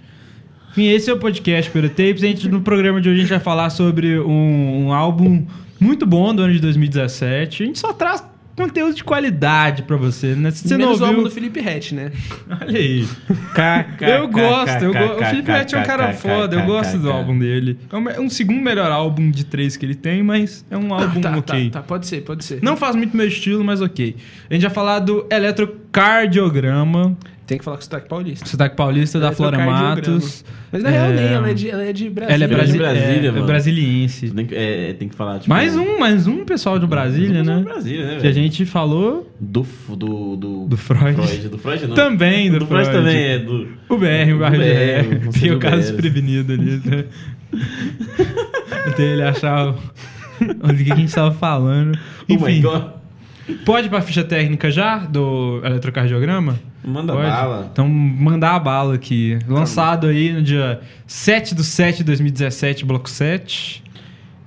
Enfim, 0.72 0.88
esse 0.88 1.10
é 1.10 1.14
o 1.14 1.18
podcast 1.18 1.70
Pelo 1.70 1.90
Tapes. 1.90 2.24
A 2.24 2.28
gente, 2.28 2.50
no 2.50 2.62
programa 2.62 3.00
de 3.00 3.10
hoje 3.10 3.20
a 3.20 3.22
gente 3.22 3.30
vai 3.30 3.40
falar 3.40 3.70
sobre 3.70 4.18
um, 4.20 4.86
um 4.88 4.94
álbum 4.94 5.46
muito 5.80 6.06
bom 6.06 6.34
do 6.34 6.42
ano 6.42 6.54
de 6.54 6.60
2017. 6.60 7.64
A 7.64 7.66
gente 7.66 7.80
só 7.80 7.94
traz 7.94 8.24
conteúdo 8.56 8.94
de 8.94 9.04
qualidade 9.04 9.84
pra 9.84 9.98
você, 9.98 10.36
né? 10.36 10.52
Se 10.52 10.68
você 10.68 10.78
Menos 10.78 10.98
o 10.98 11.00
não 11.00 11.08
álbum 11.08 11.20
ouviu... 11.20 11.30
do 11.30 11.34
Felipe 11.34 11.60
Rett, 11.60 11.94
né? 11.96 12.12
Olha 12.62 12.78
aí. 12.78 13.08
KK, 13.54 14.04
Eu 14.06 14.28
gosto, 14.28 14.84
eu 14.84 14.94
go... 14.94 15.22
o 15.22 15.26
Felipe 15.26 15.52
Rett 15.52 15.76
é 15.76 15.80
um 15.80 15.84
cara 15.84 16.14
foda, 16.14 16.56
eu 16.56 16.66
gosto 16.66 16.98
do 16.98 17.12
álbum 17.12 17.38
dele. 17.38 17.80
É 17.92 17.96
um, 17.96 18.10
é 18.10 18.20
um 18.20 18.30
segundo 18.30 18.62
melhor 18.62 18.92
álbum 18.92 19.30
de 19.32 19.46
três 19.46 19.76
que 19.76 19.86
ele 19.86 19.96
tem, 19.96 20.22
mas 20.24 20.66
é 20.70 20.78
um 20.78 20.94
álbum 20.94 21.22
tá, 21.22 21.38
ok. 21.38 21.70
tá, 21.70 21.80
tá, 21.80 21.86
pode 21.86 22.08
ser, 22.08 22.22
pode 22.22 22.44
ser. 22.44 22.62
Não 22.62 22.78
faz 22.78 22.96
muito 22.96 23.16
meu 23.18 23.28
estilo, 23.28 23.64
mas 23.64 23.82
ok. 23.82 24.16
A 24.50 24.54
gente 24.54 24.64
vai 24.64 24.72
falar 24.72 25.00
do 25.00 25.26
eletrocardiograma, 25.32 27.18
Tem 27.54 27.60
que 27.60 27.66
falar 27.66 27.78
com 27.78 27.84
sotaque 27.84 28.10
paulista. 28.10 28.46
sotaque 28.48 28.76
paulista 28.76 29.20
da 29.20 29.32
Flora 29.32 29.58
Eletrocardiograma. 29.58 30.16
Matos. 30.18 30.46
Mas 30.72 30.82
na 30.82 30.90
real 30.90 31.10
nem, 31.10 31.26
ela 31.26 31.50
é 31.50 31.54
de, 31.54 31.70
ela 31.70 31.84
é 31.84 31.94
de 31.94 32.10
Brasília. 32.10 32.36
Ela 32.36 32.44
é, 32.44 32.48
brasi 32.48 32.72
de 32.72 32.78
Brasília, 32.80 33.30
é, 33.30 33.40
é 33.40 33.42
brasiliense. 33.44 34.32
Tem 34.32 34.46
que, 34.48 34.56
é, 34.56 34.94
tem 34.94 35.08
que 35.08 35.16
falar, 35.16 35.38
tipo... 35.38 35.50
Mais 35.50 35.78
um, 35.78 36.00
mais 36.00 36.26
um 36.26 36.44
pessoal 36.44 36.80
de 36.80 36.88
Brasília, 36.88 37.44
né? 37.44 37.62
Brasília, 37.64 38.08
né, 38.08 38.18
Que 38.20 38.26
a 38.26 38.32
gente 38.32 38.66
falou 38.66 39.32
Do, 39.40 39.64
do, 39.90 40.36
do... 40.36 40.66
do 40.66 40.78
Freud. 40.78 41.16
Do 41.48 41.60
Freud, 41.60 41.86
não. 41.86 41.96
Também 41.96 42.50
do, 42.50 42.58
do 42.58 42.66
Freud 42.66 42.90
Freud. 42.90 43.06
também 43.06 43.24
é 43.24 43.38
do... 43.38 43.68
O 43.88 43.98
BR, 43.98 44.34
o 44.34 44.40
bairro 44.40 44.58
Do 44.58 44.64
de 44.64 45.20
BR, 45.20 45.30
BR. 45.30 45.40
Tem 45.40 45.52
o 45.52 45.60
caso 45.60 45.78
desprevenido 45.78 46.54
ali, 46.54 46.82
né? 46.84 47.06
Até 48.88 49.04
ele 49.04 49.22
achar 49.22 49.68
o... 49.68 49.72
o 50.42 50.76
que 50.76 50.92
a 50.92 50.96
gente 50.96 51.14
tava 51.14 51.32
falando. 51.36 51.96
Oh 52.28 52.34
Enfim, 52.34 52.62
God. 52.62 52.84
Pode 53.66 53.88
ir 53.88 53.90
pra 53.90 54.02
ficha 54.02 54.24
técnica 54.24 54.70
já 54.72 54.98
do 55.00 55.62
eletrocardiograma? 55.64 56.60
Manda 56.86 57.14
Pode? 57.14 57.26
bala. 57.30 57.70
Então, 57.72 57.88
mandar 57.88 58.56
a 58.56 58.60
bala 58.60 58.96
aqui. 58.96 59.40
Lançado 59.48 60.08
aí 60.08 60.34
no 60.34 60.42
dia 60.42 60.82
7 61.08 61.56
do 61.56 61.64
7 61.64 62.00
de 62.00 62.04
2017, 62.04 62.84
bloco 62.86 63.10
7. 63.10 63.82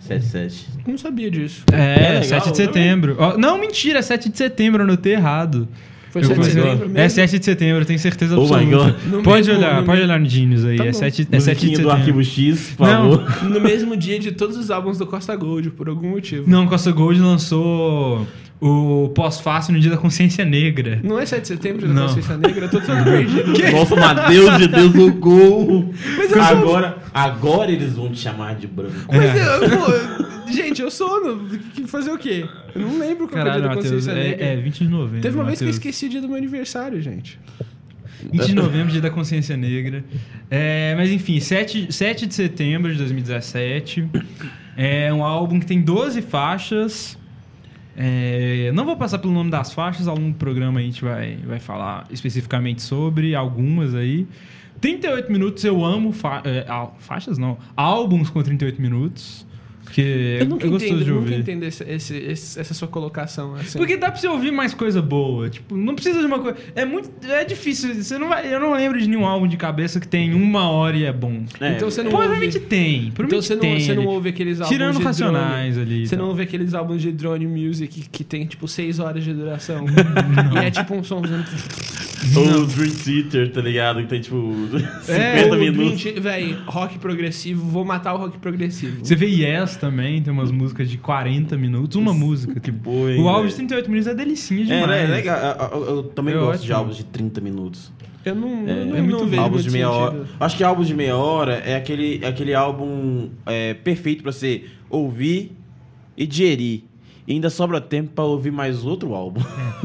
77. 0.00 0.66
Não 0.86 0.98
sabia 0.98 1.30
disso. 1.30 1.64
É, 1.72 2.20
legal, 2.20 2.24
7 2.24 2.50
de 2.50 2.56
setembro. 2.58 3.16
Ó, 3.18 3.36
não, 3.38 3.58
mentira, 3.58 3.98
é 3.98 4.02
7 4.02 4.28
de 4.28 4.36
setembro, 4.38 4.82
eu 4.82 4.84
anotei 4.86 5.14
errado. 5.14 5.66
Foi 6.10 6.22
Eu 6.22 6.26
7 6.28 6.40
de 6.40 6.46
setembro 6.46 6.78
mesmo? 6.88 6.98
É 6.98 7.08
7 7.08 7.38
de 7.38 7.44
setembro, 7.44 7.82
eu 7.82 7.86
tenho 7.86 7.98
certeza 7.98 8.38
Oh 8.38 8.46
my 8.46 8.54
absoluta. 8.54 8.84
God. 8.92 9.12
No 9.12 9.22
Pode 9.22 9.48
mesmo- 9.48 9.62
olhar, 9.64 9.80
no 9.80 9.84
pode 9.86 9.98
mesmo- 9.98 10.12
olhar 10.12 10.20
no 10.20 10.28
Genius 10.28 10.64
aí. 10.64 10.76
Tá 10.76 10.84
é 10.84 10.92
bom. 10.92 10.98
7, 10.98 11.04
é 11.04 11.10
7 11.10 11.30
de 11.30 11.36
Musiquinha 11.36 11.70
setembro. 11.76 11.82
do 11.82 11.90
Arquivo 11.90 12.22
X, 12.24 12.74
por 12.76 12.86
Não. 12.86 13.12
favor. 13.18 13.44
No 13.50 13.60
mesmo 13.60 13.96
dia 13.96 14.18
de 14.20 14.32
todos 14.32 14.56
os 14.56 14.70
álbuns 14.70 14.96
do 14.98 15.06
Costa 15.06 15.34
Gold, 15.34 15.70
por 15.70 15.88
algum 15.88 16.10
motivo. 16.10 16.48
Não, 16.48 16.66
Costa 16.66 16.92
Gold 16.92 17.18
lançou 17.20 18.26
o 18.60 19.10
pós-fácil 19.14 19.74
no 19.74 19.80
dia 19.80 19.90
da 19.90 19.96
consciência 19.98 20.44
negra. 20.44 20.98
Não 21.04 21.18
é 21.18 21.26
7 21.26 21.42
de 21.42 21.48
setembro 21.48 21.86
da 21.88 21.92
Não. 21.94 22.06
Consciência 22.06 22.36
Negra? 22.38 22.64
Eu 22.64 22.70
tô 22.70 22.80
todo 22.84 23.04
perdido. 23.04 23.72
Nossa, 23.72 23.96
Matheus 23.96 24.56
de 24.58 24.68
Deus 24.68 24.94
no 24.94 25.12
gol. 25.14 25.94
agora, 26.40 26.98
agora 27.12 27.70
eles 27.70 27.92
vão 27.94 28.10
te 28.10 28.18
chamar 28.18 28.54
de 28.56 28.66
branco. 28.66 28.94
Mas 29.08 29.22
É. 29.22 29.56
eu, 29.56 29.70
pô, 29.78 30.50
gente, 30.52 30.80
eu 30.82 30.90
sou. 30.90 31.22
no- 31.36 31.48
que- 31.48 31.86
Fazer 31.86 32.10
o 32.10 32.18
quê? 32.18 32.46
Eu 32.74 32.80
não 32.82 32.98
lembro 32.98 33.28
qual 33.28 33.38
é 33.38 33.42
o 33.42 33.44
Caralho, 33.44 33.60
dia 33.60 33.68
da 33.68 33.74
Matheus, 33.76 33.94
Consciência 34.04 34.14
Negra. 34.14 34.44
é, 34.44 34.52
é 34.54 34.56
20 34.56 34.78
de 34.78 34.88
novembro. 34.90 35.20
Teve 35.20 35.36
uma 35.36 35.44
vez 35.44 35.58
que 35.58 35.64
eu 35.64 35.68
Matheus. 35.68 35.76
esqueci 35.86 36.06
o 36.06 36.08
dia 36.08 36.20
do 36.20 36.26
meu 36.28 36.36
aniversário, 36.36 37.00
gente. 37.00 37.38
20 38.32 38.46
de 38.46 38.54
novembro, 38.54 38.90
dia 38.90 39.00
da 39.00 39.10
consciência 39.10 39.56
negra. 39.56 40.02
É, 40.50 40.94
mas 40.96 41.10
enfim, 41.10 41.38
7, 41.38 41.92
7 41.92 42.26
de 42.26 42.34
setembro 42.34 42.90
de 42.90 42.98
2017. 42.98 44.08
É 44.76 45.12
um 45.12 45.22
álbum 45.22 45.60
que 45.60 45.66
tem 45.66 45.80
12 45.80 46.22
faixas. 46.22 47.16
É, 47.96 48.70
não 48.74 48.84
vou 48.84 48.96
passar 48.96 49.18
pelo 49.18 49.32
nome 49.32 49.50
das 49.50 49.72
faixas, 49.72 50.06
ao 50.06 50.16
longo 50.16 50.32
do 50.32 50.36
programa 50.36 50.80
a 50.80 50.82
gente 50.82 51.02
vai, 51.02 51.36
vai 51.36 51.58
falar 51.58 52.06
especificamente 52.10 52.82
sobre 52.82 53.34
algumas 53.34 53.94
aí. 53.94 54.26
38 54.80 55.32
minutos, 55.32 55.64
eu 55.64 55.82
amo 55.82 56.12
fa 56.12 56.42
é, 56.44 56.66
faixas, 56.98 57.38
não, 57.38 57.56
álbuns 57.74 58.28
com 58.28 58.42
38 58.42 58.80
minutos. 58.80 59.46
Que 59.90 60.02
é, 60.02 60.42
Eu 60.42 60.46
nunca 60.46 60.66
é 60.66 60.70
gostoso 60.70 60.92
entendo, 60.94 61.04
de 61.04 61.10
nunca 61.10 61.22
ouvir. 61.22 61.38
entendo 61.40 61.62
esse, 61.64 61.84
esse- 61.84 62.16
esse- 62.16 62.60
essa 62.60 62.74
sua 62.74 62.88
colocação. 62.88 63.54
Assim. 63.54 63.78
Porque 63.78 63.96
dá 63.96 64.10
pra 64.10 64.20
você 64.20 64.28
ouvir 64.28 64.50
mais 64.50 64.74
coisa 64.74 65.00
boa. 65.00 65.48
Tipo, 65.48 65.76
não 65.76 65.94
precisa 65.94 66.20
de 66.20 66.26
uma 66.26 66.38
coisa. 66.38 66.56
É 66.74 66.84
muito. 66.84 67.10
É 67.28 67.44
difícil. 67.44 67.94
Você 67.94 68.18
não 68.18 68.28
vai, 68.28 68.52
eu 68.52 68.58
não 68.60 68.74
lembro 68.74 69.00
de 69.00 69.08
nenhum 69.08 69.24
álbum 69.26 69.46
de 69.46 69.56
cabeça 69.56 69.98
que 70.00 70.08
tem 70.08 70.34
uma 70.34 70.68
hora 70.70 70.96
e 70.96 71.04
é 71.04 71.12
bom. 71.12 71.44
É, 71.60 71.72
Então 71.76 71.90
você 71.90 72.02
não 72.02 72.10
Provavelmente 72.10 72.56
ouve... 72.56 72.68
tem. 72.68 72.96
Então 73.06 73.12
Provavelmente 73.26 73.46
você 73.46 73.54
não, 73.54 73.60
tem. 73.60 73.80
você 73.80 73.94
não 73.94 74.06
ouve 74.06 74.28
aqueles 74.28 74.60
álbuns 74.60 74.68
Tirando 74.76 74.96
de 74.98 75.02
Racionais 75.04 75.74
drone. 75.76 75.90
ali. 75.92 76.06
Você 76.06 76.16
tal. 76.16 76.24
não 76.24 76.30
ouve 76.30 76.42
aqueles 76.42 76.74
álbuns 76.74 77.00
de 77.02 77.12
drone 77.12 77.46
music 77.46 78.08
que 78.10 78.24
tem 78.24 78.46
tipo 78.46 78.66
6 78.68 78.98
horas 78.98 79.24
de 79.24 79.32
duração. 79.32 79.84
e 80.54 80.58
é 80.64 80.70
tipo 80.70 80.94
um 80.94 81.02
som 81.04 81.20
fazendo. 81.20 81.44
Ou 82.34 82.62
o 82.62 82.66
Dream 82.66 82.90
Theater, 82.94 83.52
tá 83.52 83.60
ligado? 83.60 84.00
Que 84.02 84.08
tem 84.08 84.20
tipo 84.20 84.36
50 85.02 85.12
É, 85.12 85.50
o 85.52 85.56
minutos. 85.58 86.02
Véi, 86.18 86.56
rock 86.66 86.98
progressivo, 86.98 87.64
vou 87.66 87.84
matar 87.84 88.14
o 88.14 88.18
rock 88.18 88.38
progressivo. 88.38 89.04
Você 89.04 89.14
vê 89.14 89.26
Yes 89.26 89.76
também, 89.76 90.22
tem 90.22 90.32
umas 90.32 90.50
músicas 90.50 90.88
de 90.90 90.98
40 90.98 91.56
minutos. 91.56 91.96
Uma 91.96 92.12
música. 92.14 92.58
Tipo, 92.58 92.78
boa, 92.90 93.12
hein, 93.12 93.20
o 93.22 93.28
álbum 93.28 93.48
de 93.48 93.54
38 93.54 93.90
minutos 93.90 94.08
é 94.10 94.14
delicinha 94.14 94.62
É, 94.62 94.64
demais. 94.80 94.88
né? 94.88 95.04
É 95.04 95.06
legal. 95.06 95.38
Eu, 95.72 95.78
eu- 95.80 95.96
eu 95.96 96.02
também 96.04 96.34
É 96.34 96.38
gosto 96.38 96.62
de 96.64 96.72
ótimo. 96.72 96.76
álbuns 96.78 96.96
de 96.96 97.04
30 97.04 97.40
minutos. 97.40 97.92
Eu 98.24 98.34
não, 98.34 98.48
É, 98.66 98.72
eu 98.82 98.86
não, 98.86 98.96
é 98.96 99.02
muito 99.02 99.18
não 99.22 99.26
vejo 99.28 99.42
álbuns 99.42 99.62
de 99.64 99.70
meia 99.70 99.86
sentido. 99.86 100.00
hora. 100.02 100.26
Acho 100.40 100.56
que 100.56 100.64
álbuns 100.64 100.88
de 100.88 100.94
meia 100.94 101.16
hora 101.16 101.62
é 101.64 101.76
aquele, 101.76 102.18
é 102.22 102.26
aquele 102.28 102.54
álbum 102.54 103.28
é, 103.46 103.72
perfeito 103.74 104.22
pra 104.24 104.32
você 104.32 104.64
ouvir 104.90 105.52
e 106.16 106.26
digerir. 106.26 106.82
E 107.26 107.32
ainda 107.32 107.50
sobra 107.50 107.80
tempo 107.80 108.10
pra 108.14 108.24
ouvir 108.24 108.52
mais 108.52 108.84
outro 108.84 109.12
álbum. 109.14 109.40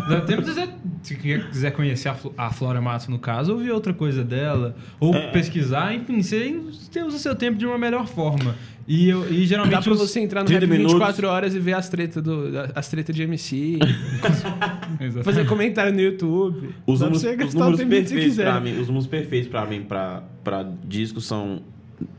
Dá 0.08 0.22
tempo 0.22 0.44
de 0.44 0.52
você, 0.52 0.70
se 1.02 1.16
quiser 1.16 1.72
conhecer 1.72 2.10
a, 2.10 2.16
a 2.38 2.52
Flora 2.52 2.80
Matos, 2.80 3.08
no 3.08 3.18
caso, 3.18 3.54
ouvir 3.54 3.72
outra 3.72 3.94
coisa 3.94 4.24
dela, 4.24 4.76
ou 5.00 5.16
É. 5.16 5.32
pesquisar, 5.32 5.94
enfim, 5.96 6.22
você, 6.22 6.54
você 6.72 7.02
usa 7.04 7.18
o 7.18 7.20
seu 7.20 7.36
tempo 7.36 7.58
de 7.58 7.66
uma 7.66 7.78
melhor 7.80 8.06
forma. 8.08 8.56
E, 8.88 9.10
eu, 9.10 9.26
e 9.32 9.40
Dá 9.42 9.46
geralmente 9.46 9.84
pra 9.84 9.94
os- 9.94 10.00
você 10.00 10.20
entrar 10.20 10.42
no 10.42 10.48
30 10.48 10.60
Rap 10.62 10.70
minutos. 10.72 10.94
24 10.94 11.28
horas 11.28 11.56
e 11.56 11.60
ver 11.60 11.74
as 11.74 11.90
tretas 11.90 12.22
do, 12.22 12.44
as 12.76 12.88
treta 12.90 13.12
de 13.14 13.24
MC. 13.24 13.80
Fazer 15.24 15.46
comentário 15.48 15.94
no 15.94 16.00
YouTube. 16.02 16.70
Os 16.86 17.00
Dá 17.00 17.08
pra 17.08 17.16
números, 17.18 17.22
você 17.22 17.46
os 17.48 17.54
números 17.54 17.80
perfeitos 17.80 18.12
quiser. 18.12 18.44
pra 18.46 18.60
mim, 18.60 18.72
os 18.80 18.88
números 18.88 19.08
perfeitos 19.08 19.50
pra 19.50 19.66
mim 19.66 19.82
pra, 19.82 20.24
pra 20.44 20.66
disco 20.86 21.20
são 21.22 21.62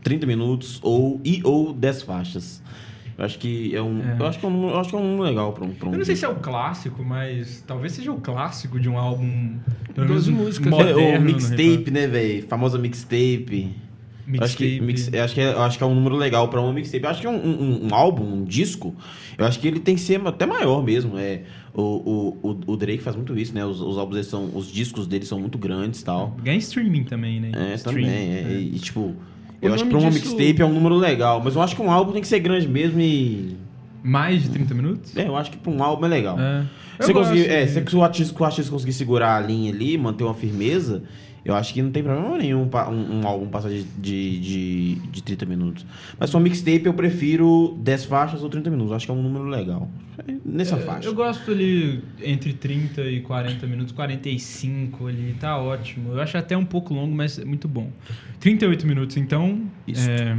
30 0.03 0.25
minutos 0.25 0.79
ou 0.81 1.19
e 1.23 1.41
ou 1.43 1.73
10 1.73 2.01
faixas. 2.03 2.61
Eu 3.17 3.25
acho 3.25 3.37
que 3.39 3.75
é 3.75 3.81
um, 3.81 4.01
É. 4.01 4.15
eu 4.19 4.25
acho 4.25 4.39
que 4.39 4.45
é 4.45 4.49
um, 4.49 4.51
número- 4.51 4.73
eu 4.73 4.79
acho 4.79 4.89
que 4.89 4.95
é 4.95 4.99
um 4.99 5.19
legal 5.19 5.53
pra 5.53 5.65
um, 5.65 5.69
pra 5.73 5.87
um 5.89 5.91
Eu 5.91 5.97
não 5.99 6.05
sei 6.05 6.15
se 6.15 6.21
disco. 6.21 6.33
é 6.35 6.37
o 6.37 6.39
clássico, 6.41 7.03
mas 7.03 7.63
talvez 7.67 7.93
seja 7.93 8.11
o 8.11 8.19
clássico 8.19 8.79
de 8.79 8.89
um 8.89 8.97
álbum. 8.97 9.57
Menos 9.95 10.27
músicas. 10.27 10.69
moderno, 10.71 10.99
É, 10.99 11.15
o 11.17 11.19
no 11.19 11.25
mixtape, 11.25 11.91
né, 11.91 12.07
velho? 12.07 12.43
Famosa 12.47 12.77
mixtape. 12.79 13.71
Eu 14.25 14.41
Acho 14.41 14.55
que, 14.55 14.79
Mixtape. 14.79 14.81
mix- 14.81 15.13
acho, 15.13 15.33
que 15.35 15.41
é, 15.41 15.49
acho 15.51 15.77
que 15.77 15.83
é 15.83 15.87
um 15.87 15.93
número 15.93 16.15
legal 16.15 16.47
pra 16.47 16.61
uma 16.61 16.71
mixtape. 16.71 17.05
Acho 17.05 17.19
que 17.21 17.27
é 17.27 17.29
um, 17.29 17.35
um- 17.35 17.87
um 17.89 17.93
álbum, 17.93 18.23
um 18.23 18.43
disco, 18.45 18.95
eu 19.37 19.45
acho 19.45 19.59
que 19.59 19.67
ele 19.67 19.81
tem 19.81 19.95
que 19.95 20.01
ser 20.01 20.25
até 20.25 20.45
maior 20.45 20.81
mesmo. 20.81 21.17
É, 21.17 21.41
o, 21.73 21.81
o, 21.81 22.49
o, 22.51 22.71
o 22.71 22.77
Drake 22.77 23.03
faz 23.03 23.17
muito 23.17 23.37
isso, 23.37 23.53
né? 23.53 23.65
Os, 23.65 23.81
os 23.81 23.97
álbuns 23.97 24.15
dele 24.15 24.27
são. 24.27 24.49
Os 24.55 24.71
discos 24.71 25.07
dele 25.07 25.25
são 25.25 25.39
muito 25.41 25.57
grandes 25.57 25.99
e 25.99 26.05
tal. 26.05 26.37
Ganha 26.41 26.57
streaming 26.57 27.03
também, 27.03 27.41
né? 27.41 27.51
É, 27.53 27.73
Streaming, 27.75 28.05
também. 28.05 28.33
É, 28.33 28.39
é. 28.53 28.59
E, 28.61 28.79
tipo, 28.79 29.13
Eu 29.67 29.73
acho 29.73 29.83
que 29.83 29.89
pra 29.89 29.99
uma 29.99 30.11
disso- 30.11 30.35
mixtape 30.35 30.61
é 30.61 30.65
um 30.65 30.73
número 30.73 30.95
legal, 30.95 31.41
mas 31.43 31.55
eu 31.55 31.61
acho 31.61 31.75
que 31.75 31.81
um 31.81 31.91
álbum 31.91 32.11
tem 32.11 32.21
que 32.21 32.27
ser 32.27 32.39
grande 32.39 32.67
mesmo 32.67 32.99
e. 32.99 33.55
Mais 34.03 34.43
de 34.43 34.49
30 34.49 34.73
minutos? 34.73 35.15
É, 35.15 35.27
eu 35.27 35.35
acho 35.35 35.49
que 35.51 35.57
pra 35.57 35.71
um 35.71 35.81
álbum 35.81 36.05
é 36.05 36.09
legal. 36.09 36.37
É. 36.39 36.65
Gosto 36.97 37.13
conseguir, 37.13 37.49
é, 37.49 37.65
se 37.65 37.95
o 37.95 38.03
artista, 38.03 38.35
o 38.41 38.45
artista 38.45 38.71
conseguir 38.71 38.93
segurar 38.93 39.37
a 39.37 39.39
linha 39.39 39.71
ali, 39.73 39.97
manter 39.97 40.23
uma 40.25 40.33
firmeza, 40.33 41.03
eu 41.45 41.53
acho 41.55 41.73
que 41.73 41.81
não 41.81 41.91
tem 41.91 42.01
problema 42.01 42.37
nenhum 42.37 42.63
um, 42.63 43.19
um 43.19 43.27
álbum 43.27 43.47
passar 43.47 43.69
de, 43.69 43.83
de, 43.83 44.39
de, 44.39 44.95
de 44.95 45.23
30 45.23 45.45
minutos. 45.45 45.85
Mas 46.17 46.33
uma 46.33 46.39
mixtape 46.41 46.85
eu 46.85 46.93
prefiro 46.93 47.77
10 47.79 48.05
faixas 48.05 48.41
ou 48.43 48.49
30 48.49 48.69
minutos. 48.69 48.93
Acho 48.93 49.05
que 49.05 49.11
é 49.11 49.15
um 49.15 49.21
número 49.21 49.45
legal. 49.45 49.89
Nessa 50.45 50.75
É, 50.75 50.79
faixa. 50.79 51.07
Eu 51.07 51.13
gosto 51.13 51.51
ali 51.51 52.01
entre 52.21 52.53
30 52.53 53.01
e 53.03 53.21
40 53.21 53.65
minutos, 53.67 53.91
45 53.91 55.07
ali, 55.07 55.35
tá 55.39 55.57
ótimo. 55.57 56.13
Eu 56.13 56.21
acho 56.21 56.37
até 56.37 56.55
um 56.55 56.65
pouco 56.65 56.93
longo, 56.93 57.13
mas 57.13 57.37
é 57.37 57.45
muito 57.45 57.67
bom. 57.67 57.89
38 58.39 58.85
minutos, 58.87 59.17
então. 59.17 59.61
Isso. 59.87 60.09
é, 60.09 60.37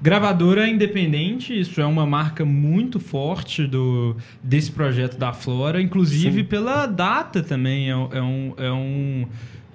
gravadora 0.00 0.68
independente, 0.68 1.58
isso 1.58 1.80
é 1.80 1.86
uma 1.86 2.06
marca 2.06 2.44
muito 2.44 2.98
forte 3.00 3.66
do, 3.66 4.16
desse 4.42 4.70
projeto 4.72 5.18
da 5.18 5.32
Flora, 5.32 5.82
inclusive 5.82 6.44
pela 6.44 6.86
data 6.86 7.42
também. 7.42 7.88
É, 7.90 7.92
é 7.92 8.22
um. 8.22 8.54
É 8.56 8.72
um 8.72 9.26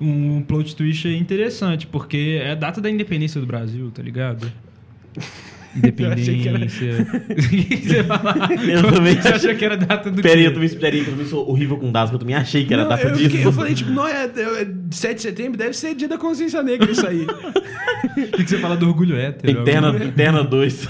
um 0.03 0.41
plot 0.41 0.75
twist 0.75 1.07
interessante, 1.07 1.87
porque 1.87 2.39
é 2.43 2.51
a 2.51 2.55
data 2.55 2.79
da 2.81 2.89
independência 2.89 3.39
do 3.41 3.47
Brasil, 3.47 3.89
tá 3.91 4.01
ligado? 4.01 4.51
achei 6.11 6.39
que 6.39 6.47
era- 6.47 6.57
Independência. 6.57 7.07
O 7.29 7.35
que 7.35 8.03
falar? 8.03 8.51
Eu 8.69 8.91
também 8.91 9.15
Você 9.19 9.27
achou 9.29 9.55
que 9.55 9.65
era 9.65 9.75
data 9.75 10.11
do 10.11 10.21
Peraí, 10.21 10.45
eu 10.45 10.53
também, 10.53 10.69
peraí, 10.69 10.99
eu 10.99 11.05
também 11.05 11.25
sou 11.25 11.49
horrível 11.49 11.77
com 11.77 11.91
dados, 11.91 12.11
que 12.11 12.15
eu 12.15 12.19
também 12.19 12.35
achei 12.35 12.63
que 12.63 12.73
era 12.73 12.83
Não, 12.83 12.89
data 12.89 13.03
eu, 13.07 13.11
disso. 13.13 13.23
fiquei- 13.29 13.45
eu 13.45 13.51
falei, 13.51 13.73
tipo, 13.73 13.89
não, 13.89 14.07
é, 14.07 14.25
é 14.25 14.67
7 14.91 15.15
de 15.15 15.21
setembro, 15.23 15.57
deve 15.57 15.73
ser 15.73 15.95
dia 15.95 16.07
da 16.07 16.17
consciência 16.17 16.61
negra 16.61 16.91
isso 16.91 17.05
aí. 17.07 17.25
O 18.03 18.13
que 18.37 18.43
que 18.43 18.49
você 18.49 18.59
fala 18.59 18.75
do 18.77 18.85
orgulho 18.87 19.15
hétero? 19.15 19.61
Interna, 19.61 20.05
interna 20.05 20.43
2. 20.43 20.87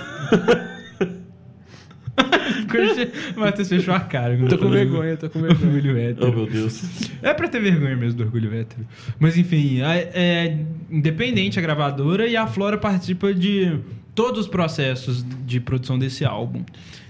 Matheus 3.35 3.69
fechou 3.69 3.93
a 3.93 3.99
cara. 3.99 4.37
tô 4.47 4.57
com 4.57 4.69
vergonha, 4.69 5.17
tô 5.17 5.29
com 5.29 5.41
vergonha. 5.41 5.73
Orgulho 5.73 5.95
oh, 5.95 5.99
hétero. 5.99 6.35
meu 6.35 6.47
Deus. 6.47 7.09
É 7.21 7.33
pra 7.33 7.47
ter 7.47 7.61
vergonha 7.61 7.95
mesmo 7.95 8.17
do 8.17 8.23
orgulho 8.23 8.53
hétero. 8.53 8.85
Mas 9.19 9.37
enfim, 9.37 9.81
é, 9.81 10.11
é 10.13 10.57
independente 10.89 11.59
a 11.59 11.61
gravadora 11.61 12.27
e 12.27 12.35
a 12.35 12.45
Flora 12.47 12.77
participa 12.77 13.33
de 13.33 13.79
todos 14.13 14.41
os 14.41 14.47
processos 14.47 15.25
de 15.45 15.59
produção 15.59 15.97
desse 15.97 16.23
álbum. 16.23 16.63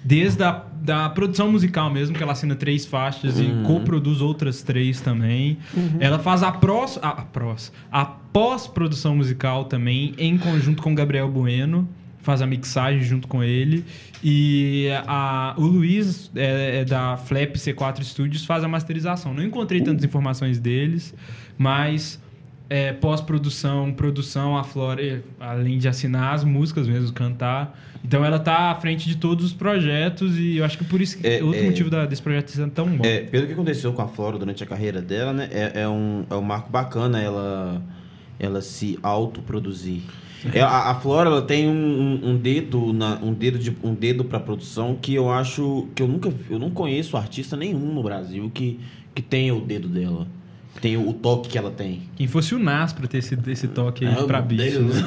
Desde 0.03 0.43
a 0.43 0.65
da 0.83 1.09
produção 1.09 1.49
musical 1.49 1.89
mesmo, 1.89 2.13
que 2.13 2.21
ela 2.21 2.33
assina 2.33 2.55
três 2.55 2.85
faixas 2.85 3.39
e 3.39 3.45
coproduz 3.65 4.19
outras 4.19 4.61
três 4.61 4.99
também. 4.99 5.57
Ela 5.97 6.19
faz 6.19 6.43
a 6.43 6.51
prós, 6.51 6.99
a, 7.01 7.07
a 7.07 7.21
prós, 7.21 7.71
a 7.89 8.03
pós-produção 8.03 9.15
musical 9.15 9.63
também, 9.63 10.13
em 10.17 10.37
conjunto 10.37 10.83
com 10.83 10.91
o 10.91 10.95
Gabriel 10.95 11.29
Bueno. 11.29 11.87
Faz 12.23 12.41
a 12.41 12.47
mixagem 12.47 13.03
junto 13.03 13.27
com 13.27 13.43
ele. 13.43 13.85
E 14.23 14.87
a, 15.05 15.53
o 15.57 15.61
Luiz, 15.67 16.31
é, 16.35 16.79
é 16.79 16.85
da 16.85 17.17
Flap 17.17 17.55
C4 17.55 18.01
Studios, 18.03 18.45
faz 18.45 18.63
a 18.63 18.67
masterização. 18.67 19.33
Não 19.33 19.43
encontrei 19.43 19.81
tantas 19.81 20.03
informações 20.03 20.57
deles, 20.57 21.13
mas 21.57 22.19
é, 22.69 22.93
pós-produção, 22.93 23.91
produção, 23.93 24.57
a 24.57 24.63
Flora, 24.63 25.21
além 25.39 25.77
de 25.77 25.87
assinar 25.87 26.33
as 26.33 26.43
músicas 26.43 26.87
mesmo, 26.87 27.11
cantar. 27.13 27.77
Então 28.05 28.23
ela 28.25 28.39
tá 28.39 28.71
à 28.71 28.75
frente 28.75 29.07
de 29.07 29.15
todos 29.17 29.45
os 29.45 29.53
projetos 29.53 30.37
e 30.37 30.57
eu 30.57 30.65
acho 30.65 30.77
que 30.77 30.83
por 30.85 30.99
isso 31.01 31.17
que 31.17 31.27
É, 31.27 31.43
outro 31.43 31.59
é. 31.61 31.65
motivo 31.65 31.89
da- 31.89 32.05
desse 32.05 32.21
projeto 32.21 32.49
ser 32.51 32.69
tão 32.69 32.87
bom. 32.87 33.05
É, 33.05 33.19
pelo 33.21 33.47
que 33.47 33.53
aconteceu 33.53 33.93
com 33.93 34.01
a 34.01 34.07
Flora 34.07 34.37
durante 34.37 34.63
a 34.63 34.65
carreira 34.65 35.01
dela, 35.01 35.31
né? 35.33 35.49
É, 35.51 35.81
é 35.81 35.87
um, 35.89 36.25
é 36.29 36.35
um 36.35 36.41
marco 36.41 36.69
bacana 36.69 37.21
ela, 37.21 37.81
ela 38.39 38.61
se 38.61 38.97
autoproduzir. 39.03 40.01
É, 40.51 40.61
a, 40.61 40.89
a 40.91 40.95
Flora 40.95 41.29
ela 41.29 41.41
tem 41.41 41.67
um, 41.69 42.19
um- 42.23 42.37
dedo 42.37 42.91
na, 42.91 43.17
um 43.21 43.33
dedo 43.33 43.57
de 43.59 43.75
um 43.83 43.93
dedo 43.93 44.25
para 44.25 44.39
produção 44.39 44.97
que 45.01 45.13
eu 45.13 45.29
acho 45.31 45.87
que 45.95 46.01
eu 46.03 46.07
nunca 46.07 46.33
eu 46.49 46.59
não 46.59 46.69
conheço 46.69 47.15
artista 47.15 47.55
nenhum 47.55 47.93
no 47.93 48.03
Brasil 48.03 48.51
que 48.53 48.79
que 49.15 49.21
tenha 49.21 49.53
o 49.53 49.61
dedo 49.61 49.87
dela, 49.87 50.27
tem 50.81 50.97
o, 50.97 51.13
toque 51.13 51.47
que 51.49 51.57
ela 51.57 51.69
tem. 51.69 52.01
Quem 52.15 52.25
fosse 52.27 52.55
o 52.55 52.59
Nas 52.59 52.91
pra 52.91 53.05
ter 53.07 53.19
esse, 53.19 53.37
esse 53.47 53.67
toque 53.67 54.05
aí 54.07 54.15
Ah, 54.19 54.23
pra 54.23 54.41
bicho. 54.41 54.81
Né? 54.81 55.03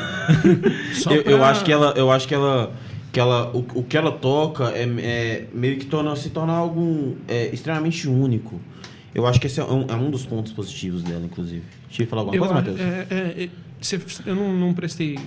Eu, 1.11 1.23
eu 1.23 1.39
pra- 1.39 1.49
acho 1.51 1.65
que 1.65 1.73
ela, 1.73 1.93
eu 1.97 2.11
acho 2.11 2.29
que 2.29 2.35
ela, 2.35 2.73
que 3.13 3.19
ela, 3.19 3.51
o, 3.55 3.59
o 3.75 3.83
que 3.83 3.97
ela 3.97 4.13
toca 4.13 4.71
é, 4.71 4.83
é 4.85 5.47
meio 5.53 5.77
que 5.79 5.87
torna, 5.87 6.15
se 6.15 6.31
torna 6.31 6.53
algo 6.53 7.17
é, 7.27 7.49
extremamente 7.53 8.09
único. 8.09 8.61
Eu 9.15 9.27
acho 9.27 9.41
que 9.41 9.47
esse 9.49 9.59
é 9.59 9.65
um, 9.65 9.87
é 9.89 9.95
um 9.97 10.09
dos 10.11 10.25
pontos 10.25 10.53
positivos 10.53 11.03
dela, 11.03 11.25
inclusive. 11.25 11.63
Deixa 11.89 12.03
eu 12.05 12.07
falar 12.07 12.23
alguma 12.23 12.37
Eu, 12.37 12.41
coisa, 12.41 12.55
Matheus? 12.55 12.79
é, 12.81 13.07
é, 13.11 13.49
é, 13.81 13.99
você- 13.99 14.23
eu 14.27 14.35
não, 14.35 14.53
não 14.57 14.73
prestei. 14.75 15.19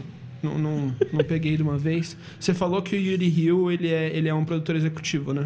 Não, 0.42 0.58
não, 0.58 0.96
não 1.12 1.24
peguei 1.26 1.58
de 1.58 1.64
uma 1.64 1.78
vez. 1.78 2.16
Você 2.40 2.54
falou 2.54 2.82
que 2.82 2.96
o 2.96 3.00
Yuri 3.00 3.28
Rio 3.28 3.70
ele 3.72 3.90
é, 3.90 4.16
ele 4.16 4.30
é 4.30 4.34
um 4.34 4.46
produtor 4.46 4.76
executivo, 4.76 5.34
né? 5.34 5.46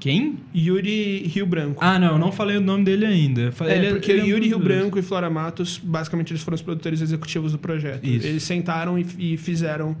Quem? 0.00 0.38
Yuri 0.54 1.26
Rio 1.26 1.46
Branco. 1.46 1.82
Ah, 1.84 1.98
não, 1.98 2.18
não 2.18 2.30
falei 2.32 2.56
o 2.56 2.60
nome 2.60 2.84
dele 2.84 3.04
ainda. 3.06 3.52
É, 3.60 3.76
ele 3.78 3.90
porque 3.94 4.12
ele 4.12 4.22
o 4.22 4.26
Yuri 4.26 4.46
um 4.54 4.58
Rio. 4.58 4.58
Branco 4.58 4.98
e 4.98 5.02
Flora 5.02 5.28
Matos, 5.28 5.78
basicamente, 5.82 6.32
eles 6.32 6.42
foram 6.42 6.54
os 6.54 6.62
produtores 6.62 7.00
executivos 7.00 7.52
do 7.52 7.58
projeto. 7.58 8.04
Isso. 8.06 8.26
Eles 8.26 8.42
sentaram 8.42 8.98
e, 8.98 9.06
e 9.18 9.36
fizeram. 9.36 9.96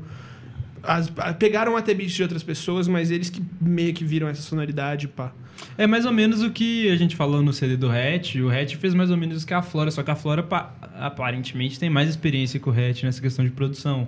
As- 0.86 1.10
pegaram 1.38 1.76
até 1.76 1.92
beats 1.94 2.14
de 2.14 2.22
outras 2.22 2.42
pessoas, 2.42 2.86
mas 2.88 3.10
eles 3.10 3.28
que 3.30 3.42
meio 3.60 3.92
que 3.94 4.04
viram 4.04 4.28
essa 4.28 4.42
sonoridade, 4.42 5.08
pá. 5.08 5.32
É 5.78 5.86
mais 5.86 6.04
ou 6.04 6.12
menos 6.12 6.42
o 6.42 6.50
que 6.50 6.88
a 6.90 6.96
gente 6.96 7.16
falou 7.16 7.42
no 7.42 7.52
CD 7.52 7.76
do 7.76 7.88
Hatch. 7.90 8.36
O 8.36 8.50
Hatch 8.50 8.74
fez 8.76 8.92
mais 8.94 9.10
ou 9.10 9.16
menos 9.16 9.38
isso 9.38 9.46
que 9.46 9.54
a 9.54 9.62
Flora, 9.62 9.90
só 9.90 10.02
que 10.02 10.10
a 10.10 10.14
Flora 10.16 10.42
pa- 10.42 10.74
aparentemente 10.98 11.78
tem 11.78 11.88
mais 11.90 12.08
experiência 12.10 12.60
que 12.60 12.68
o 12.68 12.72
Hatch 12.72 13.02
nessa 13.04 13.20
questão 13.22 13.44
de 13.44 13.50
produção. 13.50 14.06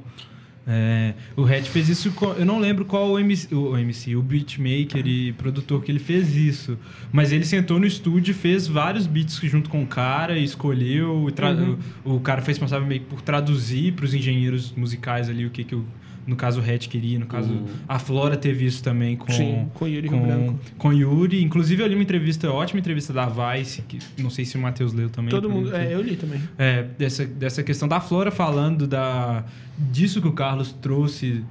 É, 0.71 1.15
o 1.35 1.45
Hatch 1.47 1.65
fez 1.69 1.89
isso, 1.89 2.13
com, 2.13 2.27
eu 2.35 2.45
não 2.45 2.59
lembro 2.61 2.85
qual 2.85 3.09
o 3.13 3.19
MC, 3.19 3.55
o, 3.55 3.71
o 3.71 3.79
MC, 3.79 4.15
o 4.17 4.21
beatmaker 4.21 5.07
e 5.07 5.33
produtor 5.33 5.83
que 5.83 5.91
ele 5.91 5.99
fez 5.99 6.37
isso, 6.37 6.79
mas 7.11 7.33
ele 7.33 7.47
sentou 7.47 7.79
no 7.81 7.87
estúdio 7.87 8.33
e 8.33 8.35
fez 8.35 8.67
vários 8.67 9.07
beats 9.07 9.37
junto 9.45 9.71
com 9.71 9.83
o 9.83 9.87
cara 9.87 10.37
e 10.39 10.45
escolheu, 10.45 11.27
e 11.27 11.43
Uhum. 11.43 11.79
o, 12.05 12.15
o 12.17 12.21
cara 12.21 12.43
foi 12.43 12.49
responsável 12.53 12.87
meio 12.87 13.01
por 13.01 13.23
traduzir 13.23 13.95
para 13.95 14.05
os 14.05 14.13
engenheiros 14.13 14.71
musicais 14.77 15.31
ali 15.31 15.47
o 15.47 15.51
que, 15.51 15.65
que 15.65 15.75
o, 15.75 15.87
no 16.29 16.37
caso 16.37 16.61
o 16.61 16.63
Hatch 16.63 16.87
queria, 16.89 17.19
no 17.19 17.27
caso 17.27 17.53
Uhum. 17.53 17.65
a 17.89 17.99
Flora 17.99 18.37
teve 18.37 18.67
isso 18.67 18.83
também 18.83 19.17
com 19.17 19.33
Sim, 19.33 19.69
com 19.75 19.89
Yuri 19.89 20.09
com, 20.09 20.59
com 20.77 20.93
Yuri. 20.93 21.43
Inclusive, 21.43 21.83
eu 21.83 21.87
li 21.87 21.95
uma 21.95 22.03
entrevista, 22.03 22.53
ótima 22.53 22.79
entrevista 22.79 23.13
da 23.13 23.27
Vice, 23.27 23.83
que 23.83 23.99
não 24.21 24.29
sei 24.31 24.45
se 24.45 24.57
o 24.57 24.61
Matheus 24.61 24.93
leu 24.93 25.09
também. 25.09 25.31
Todo 25.31 25.49
mundo. 25.49 25.75
É, 25.75 25.95
eu 25.95 26.03
li 26.03 26.15
também. 26.17 26.41
É, 26.59 26.83
dessa, 26.99 27.25
dessa 27.25 27.63
questão 27.63 27.89
da 27.89 27.99
Flora 28.01 28.31
falando 28.31 28.87
da, 28.87 29.45
disso 29.79 30.21
que 30.21 30.29
o 30.29 30.33
Carlos 30.33 30.71
trouxe 30.81 31.43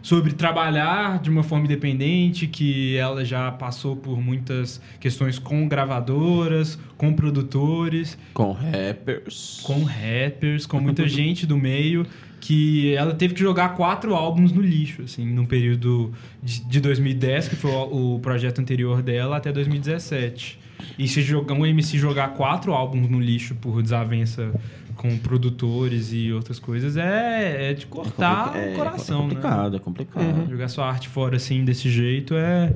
sobre 0.00 0.32
trabalhar 0.32 1.20
de 1.20 1.30
uma 1.30 1.44
forma 1.44 1.64
independente, 1.64 2.48
que 2.48 2.96
ela 2.96 3.24
já 3.24 3.52
passou 3.52 3.94
por 3.94 4.20
muitas 4.20 4.80
questões 4.98 5.38
com 5.38 5.68
gravadoras, 5.68 6.76
com 6.96 7.12
produtores, 7.12 8.18
Com 8.34 8.50
rappers. 8.52 9.60
com 9.62 9.84
rappers, 9.84 10.66
com 10.66 10.80
muita 10.80 11.06
gente 11.06 11.46
do 11.46 11.56
meio, 11.56 12.04
que 12.42 12.92
ela 12.96 13.14
teve 13.14 13.34
que 13.34 13.40
jogar 13.40 13.68
quatro 13.76 14.16
álbuns 14.16 14.50
no 14.50 14.60
lixo, 14.60 15.02
assim, 15.02 15.24
num 15.24 15.46
período 15.46 16.12
de, 16.42 16.64
de 16.64 16.80
2010, 16.80 17.46
que 17.46 17.54
foi 17.54 17.70
o, 17.70 18.18
projeto 18.18 18.60
anterior 18.60 19.00
dela, 19.00 19.36
até 19.36 19.52
2017. 19.52 20.58
E 20.98 21.06
se 21.06 21.22
jogar 21.22 21.54
um 21.54 21.64
MC 21.64 21.96
jogar 21.96 22.30
quatro 22.30 22.72
álbuns 22.72 23.08
no 23.08 23.20
lixo 23.20 23.54
por 23.54 23.80
desavença 23.80 24.52
com 24.96 25.16
produtores 25.18 26.12
e 26.12 26.32
outras 26.32 26.58
coisas 26.58 26.96
é, 26.96 27.70
é 27.70 27.74
de 27.74 27.86
cortar 27.86 28.56
é- 28.56 28.72
o 28.72 28.76
coração, 28.76 29.20
é 29.20 29.22
né? 29.22 29.28
complicado, 29.28 29.76
é 29.76 29.78
complicado. 29.78 30.50
Jogar 30.50 30.66
sua 30.66 30.88
arte 30.88 31.08
fora 31.08 31.36
assim, 31.36 31.64
desse 31.64 31.88
jeito, 31.88 32.34
é, 32.34 32.74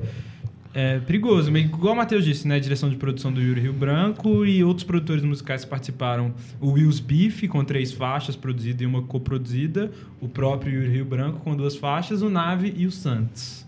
é 0.73 0.99
perigoso. 0.99 1.51
Mas, 1.51 1.63
igual 1.65 1.93
o 1.93 1.97
Matheus 1.97 2.23
disse, 2.25 2.47
né? 2.47 2.55
A 2.55 2.59
direção 2.59 2.89
de 2.89 2.95
produção 2.95 3.31
do 3.31 3.41
Yuri 3.41 3.61
Rio 3.61 3.73
Branco 3.73 4.45
e 4.45 4.63
outros 4.63 4.83
produtores 4.83 5.23
musicais 5.23 5.63
que 5.63 5.69
participaram. 5.69 6.33
O 6.61 6.71
Will's 6.71 6.99
Beef, 6.99 7.43
com 7.47 7.63
três 7.63 7.91
faixas, 7.91 8.35
produzida 8.35 8.83
e 8.83 8.85
uma 8.85 9.01
coproduzida. 9.01 9.91
O 10.21 10.27
próprio 10.27 10.73
Yuri 10.73 10.89
Rio 10.89 11.05
Branco, 11.05 11.39
com 11.39 11.55
duas 11.55 11.75
faixas. 11.75 12.21
O 12.21 12.29
Nave 12.29 12.73
e 12.77 12.85
o 12.85 12.91
Santos. 12.91 13.65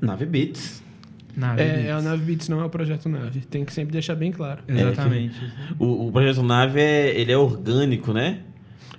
Nave 0.00 0.26
Beats. 0.26 0.82
Nave 1.36 1.62
É, 1.62 1.66
é 1.66 1.72
Beats. 1.76 1.90
a 1.90 2.02
Nave 2.02 2.24
Beats, 2.24 2.48
não 2.48 2.60
é 2.60 2.64
o 2.64 2.68
projeto 2.70 3.08
Nave. 3.08 3.40
Tem 3.40 3.64
que 3.64 3.72
sempre 3.72 3.92
deixar 3.92 4.14
bem 4.14 4.32
claro. 4.32 4.62
Exatamente. 4.66 5.34
O, 5.78 6.08
o 6.08 6.12
projeto 6.12 6.42
Nave 6.42 6.80
é, 6.80 7.18
ele 7.20 7.30
é 7.32 7.36
orgânico, 7.38 8.12
né? 8.12 8.40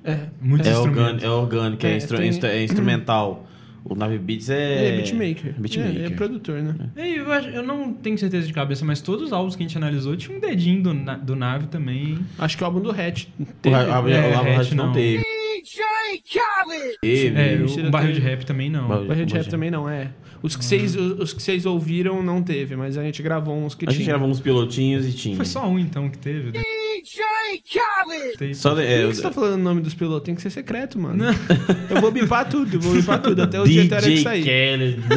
É. 0.04 0.18
Muitos 0.42 0.68
É, 0.68 0.78
orgânico, 0.78 1.26
é 1.26 1.30
orgânico, 1.30 1.86
é, 1.86 1.92
É, 1.92 1.98
instru- 1.98 2.18
tem- 2.18 2.30
é 2.50 2.64
instrumental. 2.64 3.48
O 3.84 3.96
Nave 3.96 4.18
Beats 4.20 4.50
é. 4.50 4.88
Ele 4.88 4.88
é 4.88 4.96
beatmaker. 5.02 5.56
Beatmaker. 5.60 6.02
É, 6.02 6.06
é 6.06 6.10
produtor, 6.12 6.62
né? 6.62 6.76
E 6.98 7.16
Eu, 7.18 7.32
acho- 7.32 7.50
eu 7.50 7.64
não 7.64 7.94
tenho 7.94 8.18
certeza 8.18 8.46
de 8.46 8.54
cabeça, 8.54 8.86
mas 8.86 9.02
todos 9.02 9.26
os 9.28 9.34
álbuns 9.34 9.56
que 9.56 9.64
a 9.64 9.68
gente 9.68 9.78
analisou 9.78 10.16
tinha 10.16 10.38
um 10.38 10.40
dedinho 10.40 10.84
do, 10.84 10.94
Na- 10.94 11.18
do 11.18 11.36
Nave 11.36 11.68
também. 11.68 12.20
Acho 12.38 12.56
que 12.58 12.64
o 12.64 12.66
álbum 12.66 12.80
do 12.80 12.92
Hatch 12.92 13.26
O, 13.40 13.46
teve. 13.62 13.76
A- 13.76 13.80
É, 13.82 13.84
o 13.84 14.32
Lava 14.36 14.50
Hatch 14.50 14.60
Hatch 14.60 14.72
não 14.74 14.86
não. 14.88 14.94
teve. 14.94 15.24
Teve. 17.02 17.40
É, 17.40 17.56
Mentira, 17.56 17.88
o 17.88 17.92
Barril 17.92 18.14
de 18.14 18.20
Rap 18.20 18.46
também 18.46 18.70
não. 18.70 18.88
Barril- 18.88 19.10
O 19.10 19.14
Red 19.14 19.26
Rap 19.26 19.48
também 19.50 19.72
não, 19.72 19.90
é. 19.90 20.10
Os 20.42 20.56
que, 20.56 20.66
vocês, 20.66 20.96
os 20.96 21.34
que 21.34 21.42
vocês 21.42 21.66
ouviram 21.68 22.24
não 22.24 22.42
teve, 22.42 22.76
mas 22.76 22.98
a 22.98 23.04
gente 23.04 23.22
gravou 23.22 23.56
uns 23.56 23.76
que 23.76 23.86
A 23.88 23.92
gente 23.92 24.02
tinha. 24.04 24.10
gravou 24.16 24.28
uns 24.28 24.40
pilotinhos 24.40 25.08
e 25.08 25.14
tinha. 25.14 25.36
Foi 25.36 25.46
só 25.46 25.68
um 25.70 25.78
então 25.78 26.10
que 26.10 26.18
teve. 26.18 26.52
né? 26.52 26.64
Tem- 28.38 28.54
Só 28.54 28.70
de- 28.70 28.82
Por 28.82 28.82
é, 28.90 29.08
que 29.08 29.16
você 29.16 29.22
tá 29.22 29.32
falando 29.32 29.56
o 29.56 29.64
nome 29.64 29.82
dos 29.82 29.94
pilotos? 29.94 30.26
Tem 30.26 30.36
que 30.36 30.42
ser 30.42 30.50
secreto, 30.50 31.00
mano. 31.00 31.24
Eu 31.90 32.02
vou 32.02 32.12
bipar 32.12 32.48
tudo, 32.50 32.76
eu 32.76 32.80
vou 32.80 32.94
bipar 32.94 33.22
tudo, 33.22 33.42
até 33.42 33.60
o 33.60 33.66
dia 33.68 33.88
que 33.88 33.96
DJ 33.96 34.24
sair. 34.24 34.44
Kelly. 34.44 35.00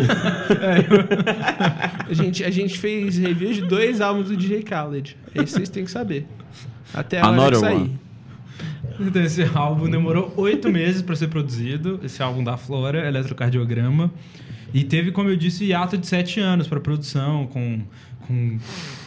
A 2.09 2.13
gente, 2.13 2.45
a 2.45 2.51
gente 2.51 2.79
fez 2.79 3.17
review 3.19 3.53
de 3.53 3.63
dois 3.63 4.01
álbuns 4.01 4.29
do 4.29 4.37
DJ 4.37 4.61
Khaled. 4.63 5.17
Esse 5.35 5.53
vocês 5.55 5.69
têm 5.69 5.85
que 5.85 5.91
saber. 5.91 6.27
Até 6.93 7.21
a 7.21 7.31
hora 7.31 7.53
que 7.53 7.57
sair. 7.61 7.77
one. 7.77 7.99
Então, 9.01 9.23
esse 9.25 9.43
álbum 9.55 9.91
demorou 9.91 10.33
oito 10.37 10.71
meses 10.71 11.03
para 11.03 11.17
ser 11.17 11.29
produzido. 11.29 11.99
Esse 12.05 12.23
álbum 12.23 12.45
da 12.45 12.57
Flora, 12.57 13.07
Eletrocardiograma. 13.09 14.13
E 14.75 14.83
teve, 14.83 15.13
como 15.13 15.31
eu 15.31 15.37
disse, 15.37 15.65
hiato 15.65 15.97
de 15.97 16.05
sete 16.05 16.41
anos 16.41 16.67
para 16.67 16.81
produção, 16.81 17.47
com, 17.47 17.81
com 18.27 18.59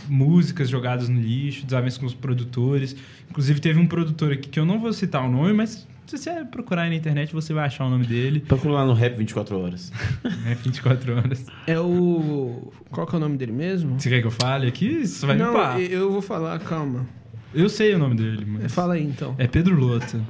músicas 0.08 0.70
jogadas 0.70 1.10
no 1.10 1.20
lixo, 1.20 1.66
desavenças 1.66 2.00
com 2.00 2.06
os 2.06 2.14
produtores. 2.14 2.96
Inclusive, 3.30 3.60
teve 3.60 3.78
um 3.78 3.86
produtor 3.86 4.32
aqui 4.32 4.48
que 4.48 4.58
eu 4.58 4.66
não 4.66 4.80
vou 4.80 4.94
citar 4.94 5.26
o 5.26 5.30
nome, 5.30 5.52
mas 5.52 5.86
se 6.06 6.18
você 6.18 6.46
procurar 6.46 6.84
aí 6.84 6.90
na 6.90 6.96
internet, 6.96 7.34
você 7.34 7.54
vai 7.54 7.66
achar 7.66 7.86
o 7.86 7.90
nome 7.90 8.08
dele. 8.08 8.40
Procura 8.40 8.76
lá 8.76 8.86
no 8.86 8.94
Rap 8.94 9.18
24 9.18 9.60
Horas. 9.60 9.92
É 10.48 10.56
24 10.56 11.18
horas. 11.18 11.46
É 11.68 11.78
o. 11.78 12.72
Qual 12.90 13.06
que 13.06 13.14
é 13.14 13.18
o 13.18 13.20
nome 13.20 13.36
dele 13.36 13.52
mesmo? 13.52 14.00
Você 14.00 14.10
quer 14.10 14.22
que 14.22 14.28
eu 14.28 14.32
fale 14.32 14.66
aqui? 14.66 15.06
Você 15.06 15.26
vai 15.26 15.36
me 15.36 15.44
Não, 15.44 15.78
eu 15.78 16.08
eu 16.08 16.12
vou 16.12 16.22
falar, 16.22 16.58
calma. 16.60 17.06
Eu 17.54 17.68
sei 17.68 17.94
o 17.94 17.98
nome 17.98 18.16
dele, 18.16 18.46
mas... 18.46 18.74
Fala 18.74 18.94
aí 18.94 19.04
então. 19.04 19.36
É 19.38 19.48
Pedro 19.48 19.78
Lota. 19.78 20.22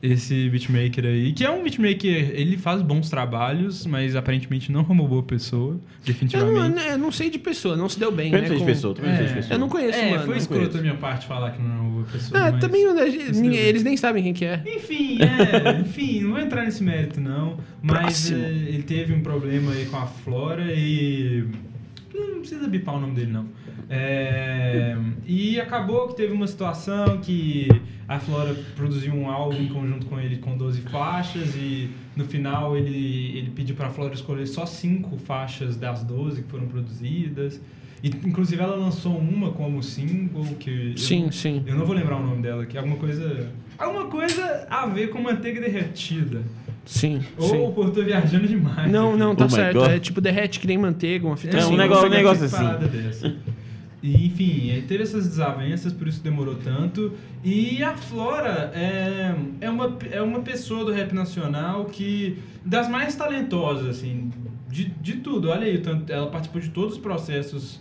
Esse 0.00 0.48
beatmaker 0.48 1.04
aí, 1.04 1.32
que 1.32 1.44
é 1.44 1.50
um 1.50 1.60
beatmaker, 1.62 2.30
ele 2.32 2.56
faz 2.56 2.80
bons 2.82 3.10
trabalhos, 3.10 3.84
mas 3.84 4.14
aparentemente 4.14 4.70
não 4.70 4.80
é 4.80 4.84
uma 4.84 5.02
boa 5.04 5.24
pessoa, 5.24 5.72
Eu 5.72 5.74
não, 5.74 5.80
definitivamente. 6.04 6.86
eu 6.86 6.98
não 6.98 7.10
sei 7.10 7.28
de 7.30 7.38
pessoa, 7.38 7.76
não 7.76 7.88
se 7.88 7.98
deu 7.98 8.12
bem, 8.12 8.30
né? 8.30 8.42
não 8.42 8.46
sei 8.46 8.56
de 8.58 8.62
com- 8.62 8.66
pessoa, 8.66 8.94
também 8.94 9.10
não 9.10 9.18
sei 9.18 9.26
de 9.26 9.34
pessoa. 9.34 9.54
Eu 9.54 9.58
não 9.58 9.68
conheço, 9.68 9.98
é, 9.98 10.10
mano. 10.12 10.24
foi 10.26 10.36
escroto 10.36 10.74
da 10.76 10.80
minha 10.80 10.94
parte 10.94 11.26
falar 11.26 11.50
que 11.50 11.60
não 11.60 11.68
é 11.74 11.80
uma 11.80 11.90
boa 11.90 12.04
pessoa. 12.12 12.40
Mas- 12.40 12.60
também 12.60 12.84
bem. 12.94 13.56
eles 13.56 13.82
nem 13.82 13.96
sabem 13.96 14.22
quem 14.22 14.32
que 14.32 14.44
é. 14.44 14.62
Enfim, 14.64 15.18
é, 15.20 15.80
enfim, 15.80 16.20
não 16.20 16.30
vou 16.30 16.38
entrar 16.38 16.64
nesse 16.64 16.82
mérito 16.84 17.20
não, 17.20 17.58
mas 17.82 18.30
é, 18.30 18.36
ele 18.36 18.84
teve 18.84 19.12
um 19.12 19.20
problema 19.20 19.72
aí 19.72 19.84
com 19.86 19.96
a 19.96 20.06
Flora 20.06 20.72
e 20.72 21.44
não 22.38 22.42
precisa 22.42 22.68
bipar 22.68 22.94
o 22.96 23.00
nome 23.00 23.14
dele 23.14 23.32
não. 23.32 23.46
É, 23.90 24.96
e 25.26 25.60
acabou 25.60 26.08
que 26.08 26.16
teve 26.16 26.32
uma 26.32 26.46
situação 26.46 27.18
que 27.18 27.68
a 28.06 28.18
Flora 28.18 28.54
produziu 28.76 29.12
um 29.14 29.28
álbum 29.30 29.56
em 29.60 29.68
conjunto 29.68 30.06
com 30.06 30.18
ele 30.18 30.38
com 30.38 30.56
12 30.56 30.80
faixas 30.82 31.54
e 31.56 31.90
no 32.16 32.24
final 32.24 32.76
ele, 32.76 33.36
ele 33.36 33.50
pediu 33.54 33.74
pra 33.76 33.90
Flora 33.90 34.14
escolher 34.14 34.46
só 34.46 34.64
cinco 34.66 35.16
faixas 35.18 35.76
das 35.76 36.02
12 36.04 36.42
que 36.42 36.50
foram 36.50 36.66
produzidas. 36.66 37.60
E, 38.02 38.08
inclusive 38.08 38.62
ela 38.62 38.76
lançou 38.76 39.18
uma 39.18 39.50
como 39.50 39.82
single 39.82 40.44
que 40.60 40.92
eu 40.92 40.98
Sim, 40.98 41.24
não- 41.24 41.32
sim. 41.32 41.64
eu 41.66 41.74
não 41.74 41.84
vou 41.84 41.94
lembrar 41.96 42.16
o 42.16 42.22
nome 42.24 42.40
dela 42.42 42.62
aqui. 42.62 42.78
Alguma 42.78 42.96
coisa. 42.96 43.50
Alguma 43.76 44.06
coisa 44.06 44.66
a 44.70 44.86
ver 44.86 45.08
com 45.10 45.20
manteiga 45.20 45.60
derretida. 45.60 46.42
Sim, 46.88 47.20
Ou 47.36 47.48
sim. 47.50 47.56
o 47.58 47.82
eu 47.82 47.90
tô 47.90 48.02
viajando 48.02 48.48
demais. 48.48 48.90
Não, 48.90 49.10
aqui. 49.10 49.18
não, 49.18 49.34
tá 49.36 49.44
Oh 49.44 49.48
certo. 49.50 49.84
É 49.84 49.98
tipo 49.98 50.22
derrete 50.22 50.58
que 50.58 50.66
nem 50.66 50.78
manteiga, 50.78 51.26
uma 51.26 51.36
fita 51.36 51.58
É, 51.58 51.60
assim. 51.60 51.74
um 51.74 51.76
negócio- 51.76 52.04
pegar 52.04 52.16
negócio 52.16 52.44
assim. 52.46 53.36
E, 54.02 54.26
enfim, 54.26 54.70
aí 54.70 54.82
teve 54.82 55.02
essas 55.02 55.26
desavenças, 55.28 55.92
por 55.92 56.08
isso 56.08 56.22
demorou 56.22 56.54
tanto. 56.54 57.12
E 57.44 57.82
a 57.82 57.94
Flora 57.94 58.70
é, 58.74 59.34
é, 59.60 59.68
uma, 59.68 59.96
é 60.10 60.22
uma 60.22 60.40
pessoa 60.40 60.82
do 60.84 60.90
rap 60.92 61.12
nacional 61.12 61.84
que. 61.84 62.38
das 62.64 62.88
mais 62.88 63.14
talentosas, 63.16 63.86
assim, 63.98 64.30
de, 64.70 64.86
de 64.86 65.14
tudo. 65.16 65.50
Olha 65.50 65.66
aí, 65.66 65.82
ela 66.08 66.28
participou 66.28 66.60
de 66.62 66.70
todos 66.70 66.94
os 66.94 66.98
processos 67.00 67.80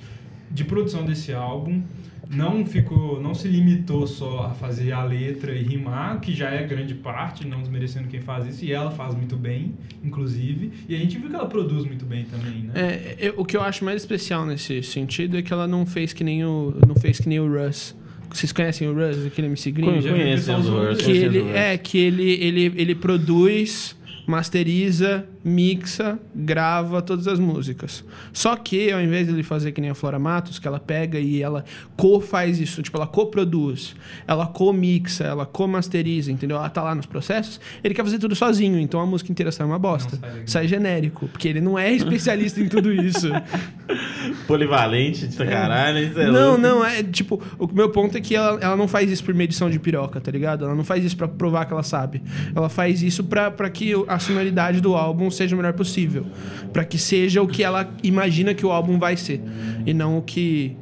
de 0.51 0.65
produção 0.65 1.05
desse 1.05 1.33
álbum. 1.33 1.81
Não 2.29 2.65
ficou, 2.65 3.21
não 3.21 3.33
se 3.33 3.47
limitou 3.47 4.05
só 4.05 4.47
a 4.47 4.49
fazer 4.53 4.91
a 4.91 5.03
letra 5.03 5.53
e 5.55 5.63
rimar, 5.63 6.19
que 6.19 6.33
já 6.33 6.49
é 6.49 6.65
grande 6.65 6.93
parte, 6.93 7.47
não 7.47 7.61
desmerecendo 7.61 8.07
quem 8.07 8.19
faz 8.19 8.45
isso, 8.47 8.65
e 8.65 8.71
ela 8.73 8.91
faz 8.91 9.15
muito 9.15 9.37
bem, 9.37 9.73
inclusive. 10.03 10.71
E 10.89 10.95
a 10.95 10.97
gente 10.97 11.17
viu 11.17 11.29
que 11.29 11.35
ela 11.35 11.45
produz 11.47 11.85
muito 11.85 12.05
bem 12.05 12.25
também, 12.25 12.63
né? 12.63 12.71
É, 12.75 13.15
eu- 13.19 13.35
o 13.37 13.45
que 13.45 13.55
eu 13.55 13.61
acho 13.61 13.85
mais 13.85 14.01
especial 14.01 14.45
nesse 14.45 14.83
sentido 14.83 15.37
é 15.37 15.41
que 15.41 15.53
ela 15.53 15.67
não 15.67 15.85
fez 15.85 16.11
que 16.13 16.23
nem 16.23 16.43
o, 16.43 16.75
não 16.87 16.95
fez 16.95 17.19
que 17.19 17.29
nem 17.29 17.39
o 17.39 17.47
Russ. 17.47 17.95
Vocês 18.29 18.51
conhecem 18.51 18.87
o 18.89 18.93
Russ, 18.93 19.25
aquele 19.25 19.47
MC 19.47 19.69
o 19.69 19.73
Conheço 19.81 20.45
zoando 20.61 20.89
Rush, 20.89 20.97
que 21.05 21.11
ele 21.11 21.39
é 21.51 21.77
que 21.77 21.97
ele, 21.97 22.29
ele, 22.33 22.73
ele 22.75 22.93
produz, 22.95 23.95
masteriza, 24.27 25.25
mixa, 25.47 26.19
grava 26.35 27.01
todas 27.01 27.27
as 27.27 27.39
músicas. 27.39 28.03
Só 28.33 28.55
que 28.55 28.91
ao 28.91 29.01
invés 29.01 29.25
de 29.27 29.33
ele 29.33 29.43
fazer 29.43 29.71
que 29.71 29.79
nem 29.81 29.89
a 29.89 29.95
Flora 29.95 30.19
Matos, 30.19 30.59
que 30.59 30.67
ela 30.67 30.79
pega 30.79 31.19
e 31.19 31.41
ela 31.41 31.63
co-faz 31.95 32.59
isso, 32.59 32.81
tipo, 32.83 32.97
ela 32.97 33.07
co-produz, 33.07 33.95
ela 34.27 34.45
co-mixa, 34.47 35.23
ela 35.23 35.45
co-masteriza, 35.45 36.31
entendeu? 36.31 36.57
Ela 36.57 36.69
tá 36.69 36.83
lá 36.83 36.93
nos 36.93 37.05
processos, 37.05 37.59
ele 37.83 37.93
quer 37.93 38.03
fazer 38.03 38.19
tudo 38.19 38.35
sozinho, 38.35 38.79
então 38.79 38.99
a 38.99 39.05
música 39.05 39.31
inteira 39.31 39.51
sai 39.51 39.65
uma 39.65 39.79
bosta. 39.79 40.17
Sai 40.45 40.57
sai 40.57 40.67
genérico, 40.67 41.27
porque 41.27 41.47
ele 41.47 41.61
não 41.61 41.77
é 41.79 41.91
especialista 41.93 42.59
em 42.59 42.67
tudo 42.67 42.91
isso. 42.91 43.27
Polivalente 44.47 45.27
de 45.27 45.37
caralho, 45.37 45.99
isso 45.99 46.19
é 46.19 46.31
Não, 46.31 46.47
louco. 46.49 46.61
não, 46.61 46.85
é 46.85 47.03
tipo, 47.03 47.41
o 47.57 47.67
meu 47.67 47.89
ponto 47.89 48.17
é 48.17 48.21
que 48.21 48.35
ela, 48.35 48.59
ela 48.59 48.75
não 48.75 48.87
faz 48.87 49.11
isso 49.11 49.23
por 49.23 49.33
medição 49.33 49.69
de 49.69 49.79
piroca, 49.79 50.19
tá 50.19 50.31
ligado? 50.31 50.65
Ela 50.65 50.75
não 50.75 50.83
faz 50.83 51.03
isso 51.05 51.15
pra 51.15 51.27
provar 51.27 51.65
que 51.65 51.73
ela 51.73 51.83
sabe. 51.83 52.21
Ela 52.55 52.69
faz 52.69 53.01
isso 53.01 53.23
pra 53.23 53.51
que 53.69 53.93
a 54.07 54.19
sonoridade 54.19 54.81
do 54.81 54.95
álbum 54.95 55.29
seja 55.37 55.55
o 55.55 55.57
melhor 55.57 55.73
possível. 55.73 56.25
Pra 56.73 56.83
que 56.83 56.97
seja 56.97 57.41
o 57.41 57.47
que 57.47 57.63
ela 57.63 57.89
imagina 58.03 58.53
que 58.53 58.65
o 58.65 58.71
álbum 58.71 58.97
vai 58.99 59.15
ser. 59.15 59.41
E 59.85 59.93
não 59.93 60.17
o 60.17 60.21
que. 60.21 60.75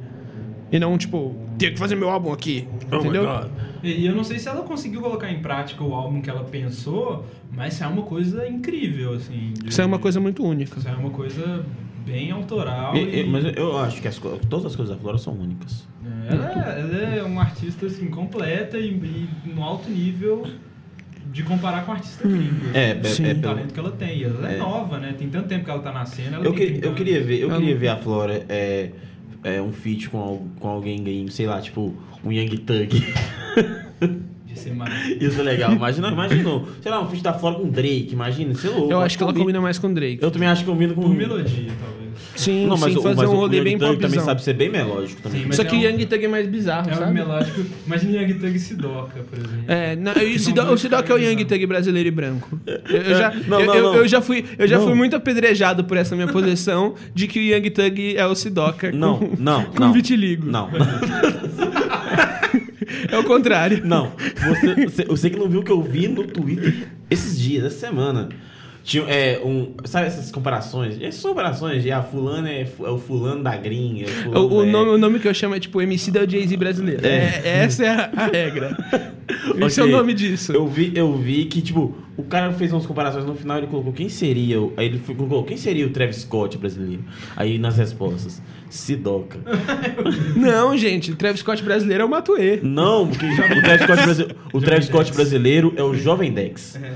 E 0.72 0.78
não, 0.78 0.98
tipo, 0.98 1.34
tenho 1.58 1.72
que 1.74 1.78
fazer 1.78 1.94
meu 1.94 2.10
álbum 2.10 2.32
aqui. 2.32 2.66
Oh 2.90 2.96
my 2.96 3.00
entendeu? 3.00 3.24
God. 3.24 3.50
E 3.84 4.04
eu 4.04 4.14
não 4.16 4.24
sei 4.24 4.38
se 4.38 4.48
ela 4.48 4.62
conseguiu 4.62 5.00
colocar 5.00 5.30
em 5.30 5.38
prática 5.40 5.84
o 5.84 5.94
álbum 5.94 6.20
que 6.20 6.28
ela 6.28 6.42
pensou, 6.42 7.24
mas 7.52 7.74
isso 7.74 7.84
é 7.84 7.86
uma 7.86 8.02
coisa 8.02 8.48
incrível, 8.48 9.12
assim. 9.14 9.52
de- 9.54 9.68
Isso 9.68 9.80
é 9.80 9.84
uma 9.84 9.98
coisa 10.00 10.18
muito 10.18 10.42
única. 10.44 10.76
Isso 10.78 10.88
é 10.88 10.92
uma 10.92 11.10
coisa 11.10 11.64
bem 12.04 12.32
autoral. 12.32 12.96
E- 12.96 12.98
E, 13.04 13.20
e- 13.20 13.26
mas 13.30 13.44
eu 13.56 13.78
acho 13.78 14.02
que 14.02 14.08
as 14.08 14.18
co- 14.18 14.38
todas 14.48 14.66
as 14.66 14.74
coisas 14.76 14.94
da 14.96 15.00
Flora 15.00 15.18
são 15.18 15.34
únicas. 15.34 15.86
É, 16.28 16.32
ela, 16.34 16.50
é- 16.50 16.80
ela 16.80 17.14
é 17.18 17.22
uma 17.22 17.42
artista 17.42 17.86
assim, 17.86 18.08
completa 18.08 18.76
e, 18.76 18.88
e 18.88 19.28
no 19.54 19.62
alto 19.62 19.88
nível 19.88 20.44
de 21.36 21.42
comparar 21.42 21.84
com 21.84 21.92
a 21.92 21.96
artista 21.96 22.26
gringa. 22.26 22.70
É, 22.72 22.92
é- 22.92 23.04
Sim. 23.04 23.26
é 23.26 23.32
o 23.32 23.34
pelo- 23.34 23.42
talento 23.54 23.74
que 23.74 23.78
ela 23.80 23.90
tem. 23.92 24.18
E 24.20 24.24
Ela 24.24 24.50
é, 24.50 24.54
É. 24.54 24.58
nova, 24.58 24.98
né? 24.98 25.14
Tem 25.18 25.28
tanto 25.28 25.46
tempo 25.48 25.66
que 25.66 25.70
ela 25.70 25.82
tá 25.82 25.92
na 25.92 26.06
cena. 26.06 26.36
Ela 26.36 26.46
Eu, 26.46 26.54
30 26.54 26.86
eu 26.86 26.94
queria 26.94 27.22
ver, 27.22 27.40
eu 27.40 27.50
Ela 27.50 27.58
queria 27.60 27.76
ver 27.76 27.88
a 27.88 27.96
Flora 27.98 28.46
é, 28.48 28.90
é, 29.44 29.60
um 29.60 29.70
feat 29.70 30.08
com, 30.08 30.48
com 30.58 30.66
alguém 30.68 31.04
gringo, 31.04 31.30
sei 31.30 31.46
lá, 31.46 31.60
tipo 31.60 31.94
um 32.24 32.32
Young 32.32 32.56
Thug. 32.56 32.88
Isso 35.20 35.40
é 35.40 35.42
legal. 35.42 35.72
Imagina, 35.72 36.08
imagina, 36.08 36.62
sei 36.80 36.90
lá, 36.90 37.02
um 37.02 37.08
feat 37.08 37.22
da 37.22 37.34
Flora 37.34 37.56
com 37.56 37.68
Drake, 37.68 38.08
imagina, 38.12 38.54
sei 38.54 38.70
louco. 38.70 38.90
Eu 38.90 39.00
acho 39.02 39.16
que 39.18 39.22
ela 39.22 39.30
Combina- 39.32 39.44
combina 39.44 39.60
mais 39.60 39.78
com 39.78 39.92
Drake. 39.92 40.18
Eu 40.22 40.30
também 40.30 40.48
acho 40.48 40.64
que 40.64 40.70
combina 40.70 40.94
com 40.94 41.02
Por 41.02 41.14
melodia, 41.14 41.70
talvez. 41.78 42.05
Sim, 42.36 42.66
Não, 42.66 42.76
mas, 42.76 42.92
sim, 42.92 42.98
o, 42.98 43.02
fazer 43.02 43.14
mas 43.16 43.28
um 43.28 43.32
o 43.32 43.36
rolê 43.36 43.56
Young 43.58 43.64
bem 43.64 43.78
Thug 43.78 43.98
também 43.98 44.20
sabe 44.20 44.42
ser 44.42 44.52
bem 44.54 44.70
melódico 44.70 45.22
também. 45.22 45.44
Sim, 45.44 45.52
Só 45.52 45.62
é 45.62 45.64
que 45.64 45.74
um- 45.76 45.80
Young 45.80 46.04
Thug 46.06 46.24
é 46.24 46.28
mais 46.28 46.46
bizarro, 46.46 46.90
É 46.90 46.94
um 46.94 46.96
sabe? 46.98 47.12
melódico. 47.14 47.60
Imagina 47.86 48.20
Young 48.22 48.34
Thug 48.34 48.54
e 48.56 48.58
Sidoca, 48.58 49.20
por 49.28 49.38
exemplo. 49.38 49.64
É, 49.66 49.96
não, 49.96 50.12
e 50.12 50.32
o 50.34 50.36
o 50.36 50.38
Sidoca 50.78 51.12
é 51.12 51.16
o 51.16 51.18
né? 51.18 51.44
Thug 51.44 51.66
brasileiro 51.66 52.08
e 52.08 52.12
branco. 52.12 52.60
Eu, 52.66 52.96
eu 53.02 53.14
já, 53.16 53.30
Não, 53.48 53.60
eu, 53.60 53.66
não, 53.66 53.74
eu- 53.74 53.82
não. 53.84 53.94
eu 53.96 54.08
já 54.08 54.20
fui, 54.20 54.44
eu 54.58 54.68
já 54.68 54.78
Não. 54.78 54.84
fui 54.84 54.94
muito 54.94 55.16
apedrejado 55.16 55.84
por 55.84 55.96
essa 55.96 56.14
minha 56.14 56.28
posição 56.32 56.94
de 57.14 57.26
que 57.26 57.38
o 57.38 57.42
Young 57.42 57.70
Thug 57.70 58.16
é 58.16 58.26
o 58.26 58.34
Sidoca 58.34 58.92
Não, 58.92 59.18
com, 59.18 59.32
não, 59.38 59.64
com 59.72 59.80
não. 59.80 59.92
vitiligo. 59.92 60.46
Não, 60.50 60.68
É 63.10 63.18
o 63.18 63.24
contrário. 63.24 63.82
não. 63.84 64.12
Você, 64.48 64.74
você, 64.86 65.04
você 65.04 65.30
que 65.30 65.38
não 65.38 65.48
viu 65.48 65.60
o 65.60 65.62
que 65.64 65.70
eu 65.72 65.82
vi 65.82 66.06
no 66.08 66.24
Twitter 66.24 66.86
esses 67.10 67.38
dias, 67.40 67.64
essa 67.64 67.78
semana. 67.86 68.28
Tinha, 68.86 69.02
é, 69.08 69.40
um, 69.44 69.72
sabe 69.84 70.06
essas 70.06 70.30
comparações? 70.30 70.96
Essas 71.02 71.20
comparações 71.20 71.82
de 71.82 71.90
ah, 71.90 72.04
fulano 72.04 72.46
é, 72.46 72.60
é 72.62 72.88
o 72.88 72.98
fulano 72.98 73.42
da 73.42 73.56
gringa. 73.56 74.04
é 74.04 74.06
fulano 74.06 74.46
O, 74.46 74.58
o 74.58 74.62
é- 74.62 74.66
nome, 74.66 74.90
o 74.92 74.96
nome 74.98 75.18
que 75.18 75.26
eu 75.26 75.34
chamo 75.34 75.56
é 75.56 75.58
tipo 75.58 75.82
MC 75.82 76.12
da 76.12 76.24
Jay-Z 76.24 76.56
brasileiro. 76.56 77.04
É, 77.04 77.42
essa 77.64 77.84
é 77.84 77.88
a, 77.88 78.10
a 78.16 78.26
regra. 78.30 78.76
Esse 79.66 79.80
é 79.80 79.82
o 79.82 79.88
nome 79.88 80.14
disso. 80.14 80.52
Eu 80.52 80.68
vi, 80.68 80.92
eu 80.94 81.16
vi 81.16 81.46
que, 81.46 81.60
tipo, 81.60 81.96
o 82.16 82.22
cara 82.22 82.52
fez 82.52 82.72
umas 82.72 82.86
comparações 82.86 83.24
no 83.24 83.34
final 83.34 83.58
ele 83.58 83.66
colocou 83.66 83.92
quem 83.92 84.08
seria. 84.08 84.60
o- 84.60 84.72
Aí 84.76 84.86
ele 84.86 85.00
colocou 85.00 85.42
quem 85.42 85.56
seria 85.56 85.84
o 85.84 85.90
Travis 85.90 86.18
Scott 86.18 86.56
brasileiro. 86.56 87.02
Aí 87.36 87.58
nas 87.58 87.76
respostas, 87.76 88.40
Sidoca. 88.70 89.40
Não, 90.36 90.76
gente, 90.76 91.12
Travis 91.16 91.40
Scott 91.40 91.60
brasileiro 91.62 92.02
é 92.04 92.06
o 92.06 92.08
Matuê. 92.08 92.60
Não, 92.62 93.08
porque 93.08 93.34
já- 93.34 93.46
o 93.46 93.62
Travis 93.62 93.82
Scott, 93.82 94.02
brasi- 94.04 94.28
o 94.52 94.60
Travis 94.62 94.86
Scott 94.86 95.12
brasileiro 95.12 95.72
é 95.76 95.82
o 95.82 95.92
Jovem 95.92 96.32
Dex. 96.32 96.76
É, 96.76 96.92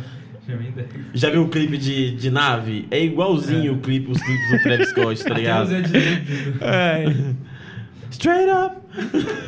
já 1.14 1.30
viu 1.30 1.42
o 1.44 1.48
clipe 1.48 1.76
de, 1.78 2.10
de 2.16 2.30
nave? 2.30 2.86
É 2.90 3.02
igualzinho 3.04 3.74
o 3.74 3.78
clipe, 3.78 4.10
os 4.10 4.20
clipes 4.20 4.50
do 4.50 4.62
Travis 4.62 4.88
Scott, 4.90 5.24
tá 5.24 5.34
ligado? 5.34 5.70
É. 6.60 7.04
Straight 8.10 8.50
up! 8.50 8.76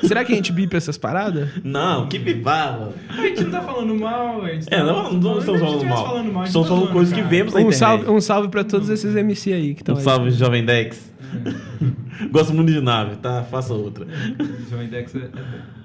Será 0.07 0.25
que 0.25 0.33
a 0.33 0.37
gente 0.37 0.53
bipa 0.53 0.77
essas 0.77 0.97
paradas? 0.97 1.49
Não, 1.65 2.07
que 2.09 2.17
bibava. 2.19 2.95
A 3.09 3.17
gente 3.23 3.43
não 3.45 3.51
tá 3.51 3.61
falando 3.61 3.95
mal, 3.97 4.43
a 4.45 4.49
gente 4.53 4.67
tá 4.67 4.77
É, 4.77 4.83
não, 4.85 5.13
não 5.15 5.39
estamos 5.39 5.61
falando 5.61 5.81
tivesse 5.81 5.87
mal. 5.99 6.07
falando 6.07 6.33
mal, 6.33 6.45
Estamos 6.45 6.69
tá 6.69 6.75
falando 6.75 6.93
coisas 6.93 7.13
que 7.13 7.23
vemos 7.23 7.53
na 7.53 7.59
Um 7.59 7.63
internet. 7.63 7.79
salve, 7.79 8.11
um 8.11 8.21
salve 8.21 8.49
pra 8.49 8.63
todos 8.63 8.89
esses 8.89 9.17
MC 9.17 9.53
aí 9.53 9.75
que 9.75 9.83
estão 9.83 9.97
Um 9.97 9.99
aí. 9.99 10.05
salve, 10.05 10.31
Jovem 10.31 10.65
Dex. 10.65 11.13
Gosto 12.31 12.55
muito 12.55 12.71
de 12.73 12.81
nave, 12.81 13.17
tá? 13.17 13.43
Faça 13.43 13.75
outra. 13.75 14.07
Jovem 14.71 14.89
Dex 14.89 15.15
é, 15.17 15.19
é 15.19 15.23
bom. 15.23 15.82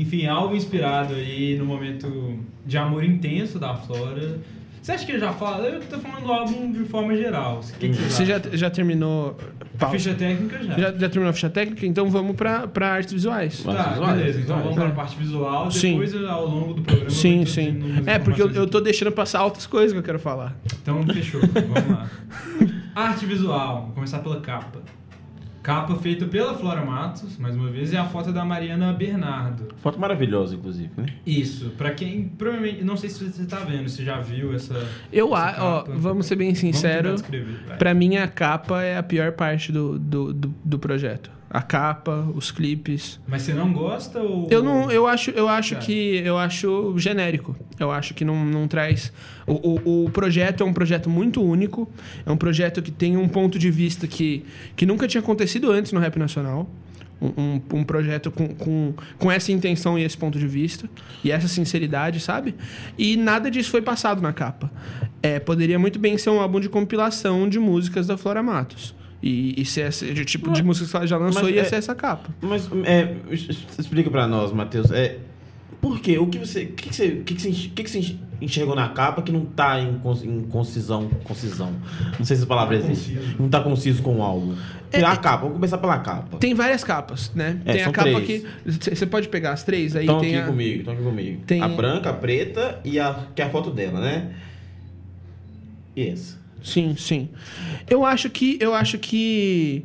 Enfim, 0.00 0.26
algo 0.26 0.56
inspirado 0.56 1.12
aí 1.14 1.58
no 1.58 1.66
momento 1.66 2.38
de 2.64 2.78
amor 2.78 3.04
intenso 3.04 3.58
da 3.58 3.74
Flora. 3.74 4.38
Você 4.80 4.92
acha 4.92 5.04
que 5.04 5.12
ele 5.12 5.20
já 5.20 5.30
fala? 5.30 5.66
Eu 5.68 5.78
tô 5.80 5.98
falando 5.98 6.24
do 6.24 6.32
álbum 6.32 6.72
de 6.72 6.84
forma 6.86 7.14
geral. 7.14 7.60
Que, 7.78 7.90
que 7.90 7.94
Você 7.94 8.24
já, 8.24 8.40
já 8.52 8.70
terminou. 8.70 9.36
A 9.78 9.86
ficha 9.88 10.14
técnica 10.14 10.56
já. 10.64 10.72
Já, 10.78 10.92
já 10.92 11.08
terminou 11.10 11.28
a 11.28 11.32
ficha 11.34 11.50
técnica? 11.50 11.84
Então 11.84 12.08
vamos 12.08 12.34
pra, 12.34 12.66
pra 12.66 12.94
artes 12.94 13.12
visuais. 13.12 13.62
Tá, 13.62 13.90
Visuais, 13.90 14.16
beleza. 14.16 14.40
Então 14.40 14.58
vamos 14.58 14.74
para 14.74 14.88
a 14.88 14.92
parte 14.92 15.16
visual. 15.18 15.70
Sim. 15.70 16.00
Depois, 16.00 16.24
ao 16.24 16.46
longo 16.46 16.72
do 16.74 16.82
programa, 16.82 17.06
eu 17.06 17.10
Sim, 17.10 17.36
vou 17.38 17.46
sim. 17.46 17.78
É, 18.06 18.18
porque 18.18 18.40
eu, 18.40 18.50
eu 18.52 18.66
tô 18.66 18.80
deixando 18.80 19.12
passar 19.12 19.44
outras 19.44 19.66
coisas 19.66 19.92
que 19.92 19.98
eu 19.98 20.02
quero 20.02 20.18
falar. 20.18 20.56
Então, 20.82 21.06
fechou. 21.08 21.42
Vamos 21.42 21.90
lá. 21.90 22.10
Arte 22.96 23.26
visual. 23.26 23.80
Vamos 23.82 23.94
começar 23.94 24.20
pela 24.20 24.40
capa. 24.40 24.80
Capa 25.62 25.94
feita 25.96 26.24
pela 26.26 26.54
Flora 26.54 26.82
Matos, 26.82 27.36
mais 27.36 27.54
uma 27.54 27.68
vez, 27.68 27.92
e 27.92 27.96
a 27.96 28.04
foto 28.06 28.32
da 28.32 28.44
Mariana 28.44 28.92
Bernardo. 28.94 29.68
Foto 29.82 30.00
maravilhosa, 30.00 30.54
inclusive, 30.54 30.90
né? 30.96 31.06
Isso, 31.26 31.70
pra 31.76 31.90
quem 31.90 32.28
provavelmente. 32.28 32.82
Não 32.82 32.96
sei 32.96 33.10
se 33.10 33.22
você 33.22 33.44
tá 33.44 33.58
vendo, 33.58 33.88
se 33.88 34.02
já 34.02 34.18
viu 34.20 34.54
essa. 34.54 34.74
Eu, 35.12 35.36
essa 35.36 35.60
a, 35.60 35.64
ó, 35.64 35.84
vamos 35.86 36.26
ser 36.26 36.36
bem 36.36 36.54
sinceros. 36.54 37.22
Pra 37.78 37.92
mim, 37.92 38.16
a 38.16 38.26
capa 38.26 38.82
é 38.82 38.96
a 38.96 39.02
pior 39.02 39.32
parte 39.32 39.70
do, 39.70 39.98
do, 39.98 40.32
do, 40.32 40.54
do 40.64 40.78
projeto. 40.78 41.30
A 41.52 41.60
capa, 41.60 42.28
os 42.32 42.52
clipes. 42.52 43.18
Mas 43.26 43.42
você 43.42 43.52
não 43.52 43.72
gosta 43.72 44.20
ou. 44.20 44.46
Eu 44.48 44.62
não, 44.62 44.88
eu 44.88 45.08
acho, 45.08 45.32
eu 45.32 45.48
acho 45.48 45.74
Cara. 45.74 45.84
que 45.84 46.22
eu 46.24 46.38
acho 46.38 46.96
genérico. 46.96 47.56
Eu 47.76 47.90
acho 47.90 48.14
que 48.14 48.24
não, 48.24 48.44
não 48.44 48.68
traz. 48.68 49.12
O, 49.48 49.54
o, 49.54 50.04
o 50.04 50.10
projeto 50.10 50.62
é 50.62 50.66
um 50.66 50.72
projeto 50.72 51.10
muito 51.10 51.42
único. 51.42 51.90
É 52.24 52.30
um 52.30 52.36
projeto 52.36 52.80
que 52.80 52.92
tem 52.92 53.16
um 53.16 53.26
ponto 53.26 53.58
de 53.58 53.68
vista 53.68 54.06
que, 54.06 54.44
que 54.76 54.86
nunca 54.86 55.08
tinha 55.08 55.20
acontecido 55.20 55.72
antes 55.72 55.90
no 55.90 55.98
rap 55.98 56.16
nacional. 56.20 56.70
Um, 57.20 57.26
um, 57.36 57.80
um 57.80 57.84
projeto 57.84 58.30
com, 58.30 58.54
com, 58.54 58.94
com 59.18 59.30
essa 59.30 59.50
intenção 59.50 59.98
e 59.98 60.04
esse 60.04 60.16
ponto 60.16 60.38
de 60.38 60.46
vista. 60.46 60.88
E 61.24 61.32
essa 61.32 61.48
sinceridade, 61.48 62.20
sabe? 62.20 62.54
E 62.96 63.16
nada 63.16 63.50
disso 63.50 63.72
foi 63.72 63.82
passado 63.82 64.22
na 64.22 64.32
capa. 64.32 64.70
É, 65.20 65.40
poderia 65.40 65.80
muito 65.80 65.98
bem 65.98 66.16
ser 66.16 66.30
um 66.30 66.40
álbum 66.40 66.60
de 66.60 66.68
compilação 66.68 67.48
de 67.48 67.58
músicas 67.58 68.06
da 68.06 68.16
Flora 68.16 68.40
Matos. 68.40 68.94
E, 69.22 69.60
e 69.60 69.64
ser 69.66 69.86
esse 69.88 70.12
de 70.14 70.24
tipo 70.24 70.50
de 70.50 70.62
músicas 70.62 70.90
que 70.90 70.96
ela 70.96 71.06
já 71.06 71.16
lançou 71.18 71.42
Mas 71.42 71.54
ia 71.54 71.60
é- 71.60 71.64
ser 71.64 71.76
essa 71.76 71.94
capa. 71.94 72.30
Mas 72.40 72.68
é, 72.84 73.14
explica 73.78 74.10
pra 74.10 74.26
nós, 74.26 74.50
Matheus. 74.52 74.90
É, 74.90 75.18
por 75.80 76.00
quê? 76.00 76.18
O 76.18 76.26
que 76.26 76.38
você. 76.38 76.64
O 76.64 76.72
que, 76.72 76.88
que 76.88 76.94
você, 76.96 77.06
o 77.08 77.24
que, 77.24 77.34
que, 77.34 77.40
você, 77.42 77.50
que, 77.52 77.82
que 77.84 77.90
você 77.90 78.16
enxergou 78.40 78.74
na 78.74 78.88
capa 78.88 79.20
que 79.20 79.30
não 79.30 79.44
tá 79.44 79.78
em, 79.78 79.98
cons- 79.98 80.24
em 80.24 80.40
concisão. 80.44 81.08
Concisão. 81.24 81.72
Não 82.18 82.24
sei 82.24 82.36
se 82.36 82.42
essa 82.42 82.46
palavra 82.46 82.78
Tá 82.78 82.86
existe. 82.90 83.14
conciso. 83.14 83.36
Não 83.38 83.48
tá 83.50 83.60
conciso 83.60 84.02
com 84.02 84.16
o 84.18 84.22
álbum. 84.22 84.54
É, 84.92 85.04
a 85.04 85.12
é- 85.12 85.16
capa, 85.16 85.36
vamos 85.42 85.54
começar 85.54 85.76
pela 85.78 85.98
capa. 85.98 86.38
Tem 86.38 86.54
várias 86.54 86.82
capas, 86.82 87.30
né? 87.34 87.60
É, 87.66 87.72
tem 87.72 87.80
a 87.82 87.84
são 87.84 87.92
capa 87.92 88.10
três. 88.22 88.26
que. 88.26 88.94
Você 88.94 89.04
pode 89.06 89.28
pegar 89.28 89.52
as 89.52 89.62
três, 89.62 89.94
aí 89.94 90.04
Estão 90.04 90.18
aqui 90.18 90.34
a. 90.34 90.46
comigo, 90.46 90.78
estão 90.78 90.94
aqui 90.94 91.02
comigo. 91.02 91.42
Tem- 91.46 91.60
A 91.62 91.68
branca, 91.68 92.08
a 92.08 92.14
preta 92.14 92.80
e 92.84 92.98
a 92.98 93.26
que 93.34 93.42
é 93.42 93.44
a 93.44 93.50
foto 93.50 93.70
dela, 93.70 94.00
né? 94.00 94.30
E 95.94 96.08
essa. 96.08 96.39
Sim, 96.62 96.94
sim. 96.96 97.28
Eu 97.88 98.04
acho 98.04 98.28
que. 98.30 98.58
Eu 98.60 98.74
acho 98.74 98.98
que. 98.98 99.84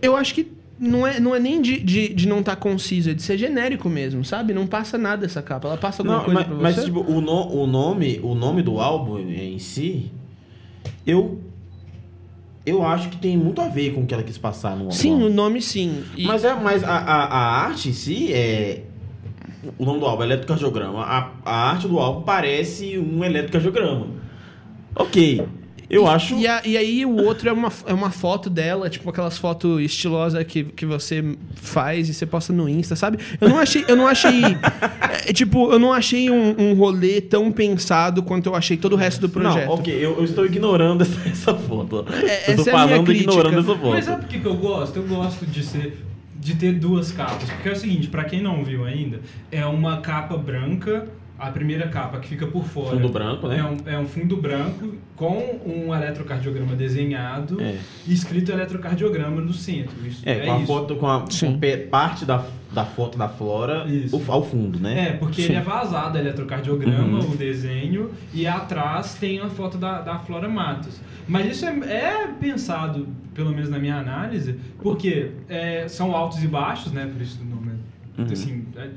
Eu 0.00 0.16
acho 0.16 0.34
que 0.34 0.50
não 0.78 1.06
é, 1.06 1.20
não 1.20 1.32
é 1.34 1.38
nem 1.38 1.62
de, 1.62 1.78
de, 1.80 2.08
de 2.12 2.26
não 2.26 2.40
estar 2.40 2.56
conciso, 2.56 3.10
é 3.10 3.14
de 3.14 3.22
ser 3.22 3.38
genérico 3.38 3.88
mesmo, 3.88 4.24
sabe? 4.24 4.52
Não 4.52 4.66
passa 4.66 4.98
nada 4.98 5.24
essa 5.24 5.40
capa. 5.40 5.68
Ela 5.68 5.76
passa 5.76 6.02
alguma 6.02 6.18
Não, 6.18 6.24
coisa 6.24 6.40
mas, 6.40 6.46
pra 6.48 6.56
mas, 6.56 6.74
você? 6.74 6.84
tipo, 6.86 7.00
o, 7.00 7.20
no- 7.20 7.52
o 7.62 7.66
nome, 7.66 8.18
o 8.22 8.34
nome 8.34 8.62
do 8.62 8.80
álbum 8.80 9.18
em 9.20 9.58
si, 9.60 10.10
eu 11.06 11.40
eu 12.64 12.84
acho 12.84 13.08
que 13.08 13.16
tem 13.16 13.36
muito 13.36 13.60
a 13.60 13.68
ver 13.68 13.92
com 13.92 14.02
o 14.02 14.06
que 14.06 14.14
ela 14.14 14.22
quis 14.22 14.38
passar 14.38 14.76
no 14.76 14.84
álbum. 14.84 14.94
sim, 14.94 15.22
o 15.22 15.28
nome 15.28 15.60
sim. 15.60 16.04
E- 16.16 16.26
Mas 16.26 16.44
é, 16.44 16.54
mas 16.54 16.84
a, 16.84 16.96
a, 16.96 17.24
a 17.24 17.38
arte 17.66 17.88
em 17.88 17.92
si 17.92 18.32
é 18.32 18.82
o 19.78 19.84
nome 19.84 19.98
do 20.00 20.06
álbum 20.06 20.22
é 20.22 20.26
eletrocardiograma. 20.26 21.02
A, 21.04 21.30
a 21.44 21.70
arte 21.70 21.86
do 21.88 21.98
álbum 21.98 22.22
parece 22.22 22.98
um 22.98 23.24
eletrocardiograma. 23.24 24.06
OK. 24.94 25.42
Eu 25.92 26.04
e, 26.04 26.08
acho 26.08 26.34
E, 26.38 26.46
a- 26.46 26.62
e 26.64 26.74
aí 26.74 27.04
o 27.04 27.16
outro 27.16 27.50
é 27.50 27.52
uma, 27.52 27.70
é 27.86 27.92
uma 27.92 28.10
foto 28.10 28.48
dela, 28.48 28.88
tipo 28.88 29.10
aquelas 29.10 29.36
fotos 29.36 29.78
estilosas 29.82 30.42
que, 30.44 30.64
que 30.64 30.86
você 30.86 31.36
faz 31.54 32.08
e 32.08 32.14
você 32.14 32.24
posta 32.24 32.50
no 32.50 32.66
Insta, 32.66 32.96
sabe? 32.96 33.18
Eu 33.38 33.50
não 33.50 33.58
achei. 33.58 33.84
Eu 33.86 33.94
não 33.94 34.06
achei. 34.06 34.40
é, 35.26 35.32
tipo, 35.34 35.70
eu 35.70 35.78
não 35.78 35.92
achei 35.92 36.30
um, 36.30 36.54
um 36.58 36.74
rolê 36.74 37.20
tão 37.20 37.52
pensado 37.52 38.22
quanto 38.22 38.46
eu 38.48 38.54
achei 38.54 38.78
todo 38.78 38.94
o 38.94 38.96
resto 38.96 39.20
do 39.20 39.28
projeto. 39.28 39.66
Não, 39.66 39.74
ok, 39.74 39.94
eu, 39.94 40.16
eu 40.16 40.24
estou 40.24 40.46
ignorando 40.46 41.02
essa, 41.04 41.28
essa 41.28 41.54
foto. 41.54 42.06
É, 42.10 42.22
eu 42.22 42.24
essa 42.24 42.50
estou 42.52 42.66
é 42.68 42.70
a 42.70 42.86
minha 42.86 42.88
falando 42.88 43.04
crítica. 43.04 43.30
ignorando 43.30 43.58
essa 43.58 43.78
foto. 43.78 43.90
Mas 43.90 44.04
sabe 44.06 44.22
por 44.22 44.28
que, 44.30 44.38
que 44.40 44.46
eu 44.46 44.56
gosto? 44.56 44.96
Eu 44.96 45.02
gosto 45.06 45.44
de 45.44 45.62
ser 45.62 45.98
de 46.40 46.56
ter 46.56 46.72
duas 46.72 47.12
capas. 47.12 47.48
Porque 47.50 47.68
é 47.68 47.72
o 47.72 47.76
seguinte, 47.76 48.08
pra 48.08 48.24
quem 48.24 48.42
não 48.42 48.64
viu 48.64 48.84
ainda, 48.84 49.20
é 49.50 49.64
uma 49.64 49.98
capa 50.00 50.36
branca, 50.36 51.06
a 51.42 51.50
primeira 51.50 51.88
capa 51.88 52.18
que 52.20 52.28
fica 52.28 52.46
por 52.46 52.64
fora. 52.64 52.96
Fundo 52.96 53.08
branco, 53.08 53.48
né? 53.48 53.58
É 53.58 53.64
um, 53.64 53.94
é 53.94 53.98
um 53.98 54.06
fundo 54.06 54.36
branco 54.36 54.94
com 55.16 55.60
um 55.66 55.94
eletrocardiograma 55.94 56.74
desenhado 56.76 57.60
É. 57.60 57.76
e 58.06 58.12
escrito 58.14 58.52
eletrocardiograma 58.52 59.40
no 59.40 59.52
centro. 59.52 59.94
Isso, 60.06 60.22
É, 60.24 60.40
com 60.46 60.52
a 60.52 60.56
isso. 60.58 60.66
foto, 60.66 60.96
com 60.96 61.06
a 61.08 61.20
com 61.20 61.58
parte 61.90 62.24
da, 62.24 62.44
da 62.72 62.84
foto 62.84 63.18
da 63.18 63.28
Flora 63.28 63.84
o- 64.12 64.32
ao 64.32 64.44
fundo, 64.44 64.78
né? 64.78 65.08
É, 65.08 65.12
porque 65.14 65.42
Sim. 65.42 65.48
ele 65.48 65.56
é 65.56 65.60
vazado, 65.62 66.16
o 66.16 66.20
eletrocardiograma, 66.20 67.18
Uhum. 67.18 67.32
o 67.32 67.36
desenho, 67.36 68.10
e 68.32 68.46
atrás 68.46 69.14
tem 69.14 69.40
a 69.40 69.48
foto 69.48 69.76
da, 69.76 70.00
da 70.00 70.18
Flora 70.20 70.48
Matos. 70.48 71.00
Mas 71.26 71.46
isso 71.50 71.66
é, 71.66 71.70
é 71.92 72.28
pensado, 72.40 73.06
pelo 73.34 73.50
menos 73.50 73.68
na 73.68 73.78
minha 73.78 73.96
análise, 73.96 74.56
porque 74.80 75.30
é, 75.48 75.86
são 75.88 76.14
altos 76.14 76.42
e 76.42 76.46
baixos, 76.46 76.92
né? 76.92 77.08
Por 77.12 77.20
isso 77.20 77.40
o 77.42 77.44
nome. 77.44 77.72
É- 78.18 78.20
Uhum. 78.22 78.28
Assim, 78.32 78.64
é- 78.76 78.88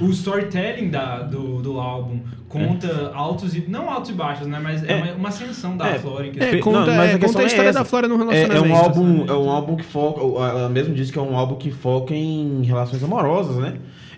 o 0.00 0.08
storytelling 0.08 0.88
da, 0.88 1.18
do, 1.22 1.60
do 1.60 1.78
álbum 1.78 2.20
conta 2.48 3.12
altos 3.14 3.54
e. 3.54 3.64
Não 3.68 3.90
altos 3.90 4.10
e 4.10 4.14
baixos, 4.14 4.46
né? 4.46 4.58
Mas 4.62 4.82
é, 4.84 5.10
É. 5.10 5.12
uma, 5.12 5.28
ascensão 5.28 5.76
da 5.76 5.88
É. 5.88 5.98
Flora 5.98 6.26
em 6.26 6.30
É, 6.38 6.56
conta, 6.58 6.80
Não, 6.90 6.96
mas 6.96 7.10
é, 7.10 7.14
a 7.14 7.18
questão 7.18 7.28
conta 7.28 7.38
a 7.38 7.42
é 7.42 7.46
história 7.46 7.72
da 7.72 7.84
Flora 7.84 8.08
no 8.08 8.14
É, 8.14 8.18
relacionamento. 8.18 8.64
é 8.64 8.68
um 8.68 8.76
álbum, 8.76 9.00
exatamente. 9.04 9.30
é 9.30 9.34
um 9.34 9.50
álbum 9.50 9.76
que 9.76 9.84
foca, 9.84 10.20
ela 10.20 10.68
mesmo 10.68 10.94
disse 10.94 11.12
que 11.12 11.18
é 11.18 11.22
um 11.22 11.36
álbum 11.36 11.56
que 11.56 11.70
foca 11.70 12.14
em 12.14 12.62
relações 12.62 13.02
amorosas, 13.04 13.56
né? 13.56 13.74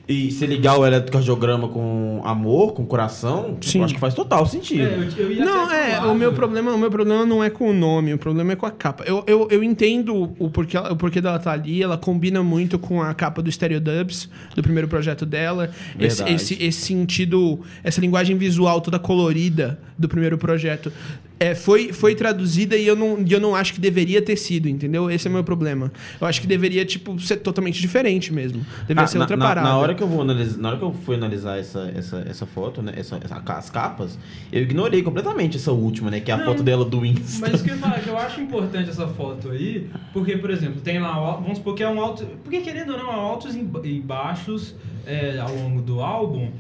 E 0.07 0.31
se 0.31 0.47
ligar 0.47 0.79
o 0.79 0.87
eletrocardiograma 0.87 1.69
com 1.69 2.21
amor, 2.25 2.75
com 2.75 2.85
coração, 2.85 3.57
tipo, 3.59 3.64
Sim. 3.64 3.79
eu 3.79 3.85
acho 3.87 3.95
que 3.95 4.01
faz 4.01 4.12
total 4.12 4.45
sentido. 4.45 4.83
É, 4.83 5.09
eu, 5.17 5.25
eu 5.25 5.33
ia 5.33 5.45
Não, 5.45 5.71
é, 5.73 5.93
falar, 5.93 6.12
o 6.12 6.14
meu 6.14 6.31
né? 6.31 6.37
problema, 6.37 6.73
o 6.73 6.79
meu 6.79 6.90
problema 6.90 7.25
não 7.25 7.43
é 7.43 7.49
com 7.49 7.71
o 7.71 7.73
nome, 7.73 8.12
o 8.12 8.19
problema 8.19 8.53
é 8.53 8.57
com 8.57 8.67
a 8.67 8.71
capa. 8.71 9.03
Eu, 9.07 9.25
eu, 9.27 9.49
eu 9.51 9.64
entendo 9.64 10.35
o 10.38 10.51
porquê, 10.51 10.77
o 10.77 10.97
porquê 10.97 11.23
dela 11.23 11.38
tá 11.38 11.53
ali, 11.53 11.83
ela 11.83 11.97
combina 11.97 12.43
muito 12.43 12.79
com 12.79 13.01
a 13.01 13.14
capa 13.14 13.40
do 13.40 13.51
Stereo 13.51 13.81
Dubs, 13.81 14.29
do 14.55 14.62
primeiro 14.62 14.88
projeto 14.88 15.25
dela. 15.25 15.71
Esse, 15.99 16.23
esse, 16.25 16.62
esse 16.62 16.81
sentido, 16.83 17.61
essa 17.83 17.99
linguagem 17.99 18.37
visual 18.37 18.83
toda 18.83 18.99
colorida 18.99 19.79
do 19.97 20.07
primeiro 20.07 20.37
projeto. 20.37 20.93
É, 21.40 21.53
foi, 21.53 21.92
foi 21.92 22.14
traduzida 22.14 22.77
e 22.77 22.87
eu 22.87 22.94
não, 22.94 23.18
eu 23.29 23.40
não 23.40 23.57
acho 23.57 23.75
que 23.75 23.81
deveria 23.81 24.23
ter 24.23 24.37
sido, 24.37 24.68
entendeu? 24.68 25.11
Esse 25.11 25.27
é 25.27 25.31
o 25.31 25.35
meu 25.35 25.42
problema. 25.42 25.92
Eu 26.20 26.27
acho 26.29 26.40
que 26.40 26.47
deveria, 26.47 26.85
tipo, 26.85 27.18
ser 27.20 27.38
totalmente 27.38 27.81
diferente 27.81 28.33
mesmo. 28.33 28.64
Deveria 28.83 29.03
Ah, 29.03 29.07
ser 29.09 29.18
na, 29.18 29.25
outra 29.25 29.37
na- 29.37 29.44
parada. 29.44 29.68
na 29.68 29.77
hora 29.77 29.94
que 29.97 30.03
eu 30.03 30.07
vou 30.07 30.23
analisar, 30.23 30.59
na 30.59 30.68
hora 30.68 30.79
que 30.79 30.85
eu 30.85 30.92
fui 30.92 31.16
analisar 31.16 31.59
essa, 31.59 31.92
essa, 31.94 32.25
essa 32.29 32.47
foto, 32.47 32.81
né, 32.81 32.92
essa, 32.97 33.18
essa- 33.23 33.42
as 33.44 33.68
capas, 33.68 34.16
eu 34.53 34.62
ignorei 34.62 35.03
completamente 35.03 35.57
essa 35.57 35.73
última, 35.73 36.09
né, 36.09 36.20
que 36.20 36.31
é 36.31 36.35
a 36.35 36.37
Não, 36.38 36.44
foto 36.44 36.62
dela 36.62 36.85
do 36.85 37.05
Insta. 37.05 37.40
Mas 37.51 37.61
o 37.61 37.64
que 37.64 37.70
eu, 37.70 37.75
ia 37.75 37.81
falar, 37.81 38.01
que 38.01 38.09
eu 38.09 38.16
acho 38.16 38.40
importante 38.40 38.88
essa 38.90 39.09
foto 39.09 39.51
aí, 39.51 39.90
porque, 40.12 40.37
por 40.37 40.51
exemplo, 40.51 40.81
tem 40.83 41.01
lá, 41.01 41.18
vamos 41.35 41.59
supor 41.59 41.75
que 41.75 41.83
é 41.83 41.88
um 41.88 42.01
alto. 42.01 42.25
Porque 42.44 42.61
querendo 42.61 42.92
ou 42.92 42.99
não, 42.99 43.11
há 43.11 43.14
altos 43.16 43.57
e 43.57 43.68
e 43.83 44.01
baixos 44.01 44.75
é, 45.05 45.37
ao 45.40 45.53
longo 45.55 45.83
do 45.83 46.01
álbum, 46.01 46.53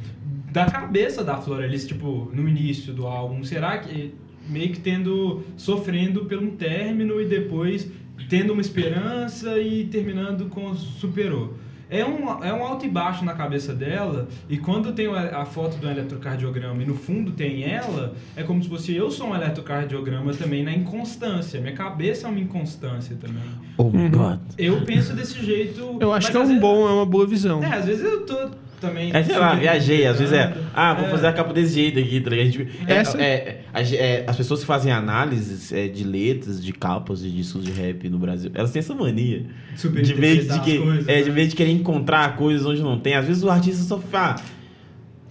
da 0.50 0.66
cabeça 0.66 1.22
da 1.22 1.36
Flora 1.36 1.64
Alice, 1.64 1.86
tipo, 1.86 2.28
no 2.34 2.48
início 2.48 2.92
do 2.92 3.06
álbum. 3.06 3.42
Será 3.44 3.78
que 3.78 4.12
meio 4.48 4.70
que 4.70 4.80
tendo. 4.80 5.42
sofrendo 5.56 6.24
pelo 6.26 6.46
um 6.46 6.50
término 6.50 7.20
e 7.20 7.26
depois 7.26 7.88
tendo 8.28 8.52
uma 8.52 8.62
esperança 8.62 9.58
e 9.58 9.84
terminando 9.86 10.46
com 10.48 10.74
superou. 10.74 11.54
É 11.90 12.04
um, 12.04 12.42
é 12.42 12.52
um 12.52 12.64
alto 12.64 12.86
e 12.86 12.88
baixo 12.88 13.24
na 13.24 13.34
cabeça 13.34 13.74
dela, 13.74 14.26
e 14.48 14.56
quando 14.56 14.92
tem 14.92 15.06
a, 15.06 15.42
a 15.42 15.44
foto 15.44 15.76
do 15.76 15.88
eletrocardiograma 15.88 16.82
e 16.82 16.86
no 16.86 16.94
fundo 16.94 17.32
tem 17.32 17.62
ela, 17.62 18.14
é 18.34 18.42
como 18.42 18.62
se 18.62 18.68
fosse 18.68 18.96
eu 18.96 19.10
sou 19.10 19.28
um 19.28 19.34
eletrocardiograma 19.34 20.32
também 20.32 20.64
na 20.64 20.72
inconstância. 20.72 21.60
Minha 21.60 21.74
cabeça 21.74 22.26
é 22.26 22.30
uma 22.30 22.40
inconstância 22.40 23.16
também. 23.20 23.42
Oh 23.76 23.90
my 23.90 24.08
god. 24.08 24.40
Eu 24.56 24.80
penso 24.82 25.14
desse 25.14 25.44
jeito. 25.44 25.98
Eu 26.00 26.12
acho 26.12 26.30
que 26.30 26.36
é 26.36 26.40
um 26.40 26.46
vezes- 26.46 26.60
bom, 26.60 26.88
é 26.88 26.92
uma 26.92 27.06
boa 27.06 27.26
visão. 27.26 27.62
É, 27.62 27.74
às 27.74 27.84
vezes 27.84 28.02
eu 28.02 28.24
tô 28.24 28.50
também. 28.80 29.10
É, 29.14 29.22
sei 29.22 29.38
lá, 29.38 29.54
viajei, 29.54 30.06
às 30.06 30.18
vezes 30.18 30.32
é. 30.34 30.52
Ah, 30.74 30.94
vou 30.94 31.06
É. 31.06 31.10
fazer 31.10 31.26
a 31.28 31.32
capa 31.32 31.52
desse 31.52 31.74
jeito 31.74 31.98
aqui, 31.98 32.20
tá 32.20 32.30
ligado? 32.30 32.46
A 32.46 32.50
gente- 32.50 32.68
é, 32.86 32.94
Essa- 32.94 33.22
é, 33.22 33.60
a 33.72 33.82
ge- 33.82 33.96
é, 33.96 34.24
as 34.26 34.36
pessoas 34.36 34.60
que 34.60 34.66
fazem 34.66 34.92
análises 34.92 35.72
é, 35.72 35.88
de 35.88 36.04
letras, 36.04 36.62
de 36.62 36.72
capas 36.72 37.20
de 37.20 37.30
discos 37.30 37.64
de 37.64 37.70
rap 37.72 38.08
no 38.08 38.18
Brasil, 38.18 38.50
elas 38.54 38.70
têm 38.70 38.80
essa 38.80 38.94
mania. 38.94 39.42
Super 39.76 40.02
De 40.02 40.14
vez 40.14 40.48
de, 40.48 40.60
que, 40.60 40.76
as 40.78 40.82
coisas, 40.84 41.08
é, 41.08 41.16
né? 41.16 41.22
de 41.22 41.30
vez 41.30 41.48
de 41.48 41.56
querer 41.56 41.70
encontrar 41.72 42.36
coisas 42.36 42.66
onde 42.66 42.82
não 42.82 42.98
tem. 42.98 43.14
Às 43.14 43.26
vezes 43.26 43.42
o 43.42 43.50
artista 43.50 43.82
só 43.82 43.98
fala, 43.98 44.36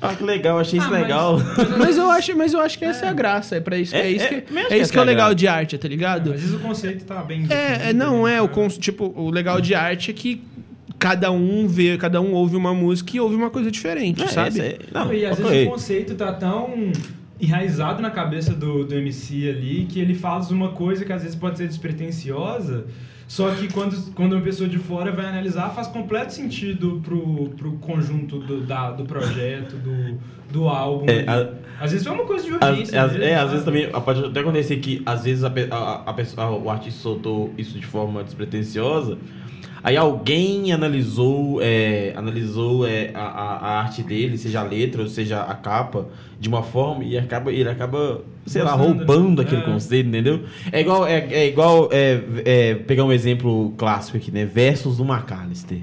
ah, 0.02 0.14
que 0.16 0.24
legal, 0.24 0.60
achei 0.60 0.78
isso 0.80 0.88
Ah, 0.88 0.92
mas- 0.92 1.02
legal. 1.02 1.38
Mas 1.80 1.98
eu 1.98 2.12
acho, 2.12 2.36
mas 2.38 2.54
eu 2.54 2.60
acho 2.60 2.78
que 2.78 2.84
essa 2.84 3.06
é, 3.06 3.10
a 3.10 3.14
graça. 3.14 3.56
É 3.56 3.60
para 3.62 3.78
isso, 3.78 3.96
é, 3.96 4.00
É- 4.02 4.12
isso 4.12 4.26
é- 4.26 4.28
que, 4.28 4.36
é 4.36 4.66
que 4.66 4.76
isso 4.78 4.92
que 4.92 4.98
é 4.98 5.02
o 5.02 5.04
é 5.04 5.06
legal 5.06 5.34
de 5.34 5.48
arte, 5.48 5.78
tá 5.78 5.88
É, 5.88 5.90
ligado? 5.90 6.34
às 6.34 6.42
vezes 6.42 6.54
o 6.56 6.60
conceito 6.60 7.06
tá 7.06 7.24
bem. 7.24 7.46
É, 7.50 7.90
é, 7.90 7.94
não 7.94 8.26
né? 8.26 8.36
é 8.36 8.42
o 8.42 8.50
cons- 8.50 8.78
tipo 8.78 9.14
o 9.16 9.30
legal 9.32 9.62
de 9.62 9.74
arte 9.74 10.12
é 10.12 10.14
que 10.14 10.42
cada 11.00 11.32
um 11.32 11.68
vê, 11.68 11.98
cada 11.98 12.22
um 12.22 12.34
ouve 12.34 12.56
uma 12.56 12.74
música 12.74 13.16
e 13.16 13.20
ouve 13.20 13.36
uma 13.36 13.50
coisa 13.50 13.72
diferente, 13.72 14.24
É, 14.24 14.28
sabe? 14.28 14.60
é- 14.60 14.80
não, 14.94 15.14
e 15.14 15.26
às 15.26 15.40
ok. 15.40 15.50
vezes 15.52 15.68
o 15.68 15.72
conceito 15.72 16.16
tá 16.16 16.32
tão 16.34 16.92
enraizado 17.42 18.02
na 18.02 18.10
cabeça 18.12 18.54
do, 18.54 18.86
do 18.86 18.94
MC 18.96 19.50
ali 19.50 19.86
que 19.90 20.00
ele 20.00 20.14
faz 20.14 20.52
uma 20.52 20.70
coisa 20.70 21.04
que 21.04 21.12
às 21.12 21.22
vezes 21.24 21.36
pode 21.36 21.58
ser 21.58 21.68
despretensiosa, 21.68 22.86
só 23.28 23.50
que 23.52 23.72
quando, 23.72 24.14
quando 24.14 24.34
uma 24.34 24.42
pessoa 24.42 24.70
de 24.70 24.78
fora 24.78 25.12
vai 25.12 25.26
analisar, 25.26 25.70
faz 25.70 25.88
completo 25.88 26.34
sentido 26.34 27.02
pro, 27.04 27.50
pro 27.58 27.72
conjunto 27.74 28.38
do, 28.40 28.62
da, 28.62 28.92
do 28.92 29.06
projeto, 29.06 29.76
do, 29.78 30.18
do 30.52 30.68
álbum. 30.68 31.06
É, 31.10 31.24
a- 31.28 31.50
às 31.82 31.92
vezes 31.92 32.06
é 32.06 32.12
uma 32.12 32.26
coisa 32.26 32.46
de 32.46 32.54
urgência. 32.54 33.02
mesmo, 33.08 33.24
é, 33.24 33.36
às 33.36 33.50
vezes 33.50 33.66
também 33.66 33.90
pode 33.90 34.24
até 34.26 34.40
acontecer 34.42 34.78
que 34.78 35.02
às 35.06 35.24
vezes 35.24 35.44
a, 35.44 35.52
a- 35.72 36.04
a 36.06 36.14
pessoa- 36.14 36.50
o 36.52 36.70
artista 36.70 37.00
soltou 37.02 37.52
isso 37.58 37.80
de 37.80 37.86
forma 37.86 38.24
despretensiosa. 38.24 39.18
Aí 39.84 39.98
alguém 39.98 40.72
analisou, 40.72 41.60
é, 41.62 42.14
analisou 42.16 42.88
é, 42.88 43.12
a, 43.14 43.20
a- 43.22 43.80
arte 43.82 44.02
dele, 44.02 44.38
seja 44.38 44.62
a 44.62 44.64
letra 44.64 45.02
ou 45.02 45.10
seja 45.10 45.42
a 45.42 45.54
capa, 45.56 46.08
de 46.40 46.48
uma 46.48 46.64
forma 46.64 47.04
e 47.04 47.18
acaba, 47.18 47.52
ele 47.52 47.68
acaba, 47.70 48.22
sei 48.46 48.64
lá, 48.64 48.78
Gostando, 48.78 48.98
roubando 49.00 49.42
né? 49.42 49.48
aquele 49.48 49.62
É. 49.62 49.66
conceito, 49.66 50.08
entendeu? 50.08 50.42
É 50.72 50.80
igual, 50.80 51.06
é, 51.06 51.18
é 51.34 51.48
igual 51.48 51.90
é, 51.92 52.22
é, 52.46 52.76
pegar 52.76 53.04
um 53.04 53.12
exemplo 53.12 53.74
clássico 53.78 54.16
aqui, 54.18 54.32
né? 54.32 54.46
Versos 54.46 54.98
do 54.98 55.04
McAllister. 55.04 55.80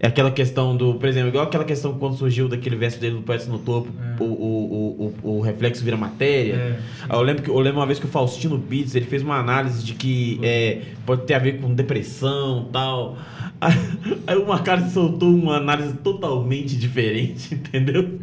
É 0.00 0.06
aquela 0.06 0.30
questão 0.30 0.76
do, 0.76 0.94
por 0.94 1.08
exemplo, 1.08 1.28
igual 1.28 1.44
aquela 1.44 1.64
questão 1.64 1.98
quando 1.98 2.16
surgiu 2.16 2.48
daquele 2.48 2.76
verso 2.76 3.00
dele 3.00 3.16
do 3.16 3.22
Poeta 3.22 3.46
no 3.46 3.58
Topo, 3.58 3.88
É. 4.00 4.22
o, 4.22 4.26
o, 4.26 5.12
o, 5.24 5.36
o, 5.36 5.40
reflexo 5.40 5.82
vira 5.82 5.96
matéria. 5.96 6.54
É, 6.54 6.80
Ah, 7.08 7.16
eu, 7.16 7.22
lembro 7.22 7.42
que, 7.42 7.50
eu 7.50 7.58
lembro 7.58 7.80
uma 7.80 7.86
vez 7.86 7.98
que 7.98 8.06
o 8.06 8.08
Faustino 8.08 8.56
Beats 8.56 8.94
ele 8.94 9.06
fez 9.06 9.22
uma 9.22 9.36
análise 9.36 9.84
de 9.84 9.94
que 9.94 10.38
é, 10.42 10.82
pode 11.04 11.22
ter 11.22 11.34
a 11.34 11.38
ver 11.40 11.60
com 11.60 11.74
depressão 11.74 12.66
e 12.68 12.72
tal. 12.72 13.18
Aí, 14.24 14.36
o 14.36 14.46
Macari 14.46 14.88
soltou 14.90 15.34
uma 15.34 15.56
análise 15.56 15.94
totalmente 15.94 16.76
diferente, 16.76 17.54
entendeu? 17.56 18.20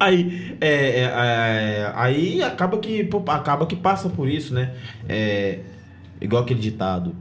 Aí, 0.00 0.56
é, 0.60 0.68
é, 0.68 1.02
é, 1.04 1.92
aí 1.94 2.42
acaba 2.42 2.78
que 2.78 3.08
acaba 3.28 3.66
que 3.66 3.76
passa 3.76 4.08
por 4.08 4.28
isso, 4.28 4.52
né? 4.52 4.74
É, 5.08 5.60
igual 6.20 6.42
aquele 6.42 6.58
ditado. 6.58 7.14